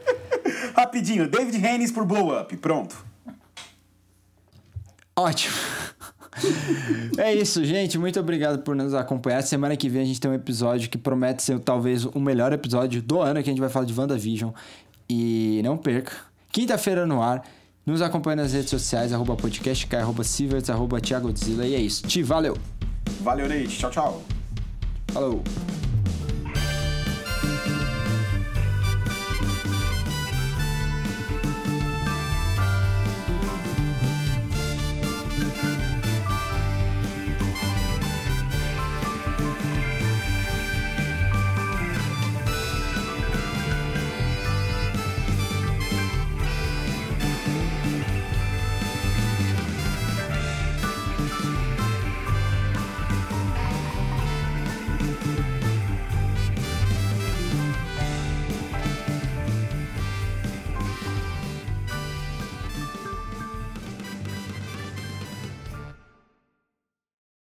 rapidinho, 0.75 1.29
David 1.29 1.65
Haynes 1.65 1.91
por 1.91 2.05
Blow 2.05 2.39
Up, 2.39 2.55
pronto. 2.57 3.05
Ótimo. 5.15 5.55
é 7.17 7.33
isso, 7.35 7.63
gente. 7.65 7.97
Muito 7.97 8.19
obrigado 8.19 8.59
por 8.59 8.75
nos 8.75 8.93
acompanhar. 8.93 9.41
Semana 9.43 9.75
que 9.75 9.89
vem 9.89 10.01
a 10.01 10.05
gente 10.05 10.21
tem 10.21 10.31
um 10.31 10.33
episódio 10.33 10.89
que 10.89 10.97
promete 10.97 11.43
ser 11.43 11.59
talvez 11.59 12.05
o 12.05 12.19
melhor 12.19 12.53
episódio 12.53 13.01
do 13.01 13.19
ano, 13.19 13.43
que 13.43 13.49
a 13.49 13.51
gente 13.51 13.59
vai 13.59 13.69
falar 13.69 13.85
de 13.85 13.93
WandaVision. 13.97 14.51
E 15.09 15.61
não 15.63 15.77
perca. 15.77 16.11
Quinta-feira 16.51 17.05
no 17.05 17.21
ar. 17.21 17.43
Nos 17.85 18.01
acompanhe 18.01 18.35
nas 18.35 18.53
redes 18.53 18.69
sociais, 18.69 19.11
arroba 19.11 19.35
podcastk, 19.35 19.95
arroba 19.95 20.23
Sieverts, 20.23 20.69
arroba 20.69 21.01
Thiago 21.01 21.27
Godzilla. 21.27 21.65
E 21.65 21.73
é 21.73 21.79
isso. 21.79 22.05
Ti, 22.05 22.21
valeu. 22.21 22.55
Valeu, 23.21 23.49
Nate. 23.49 23.67
Tchau, 23.67 23.89
tchau. 23.89 24.23
Falou. 25.11 25.43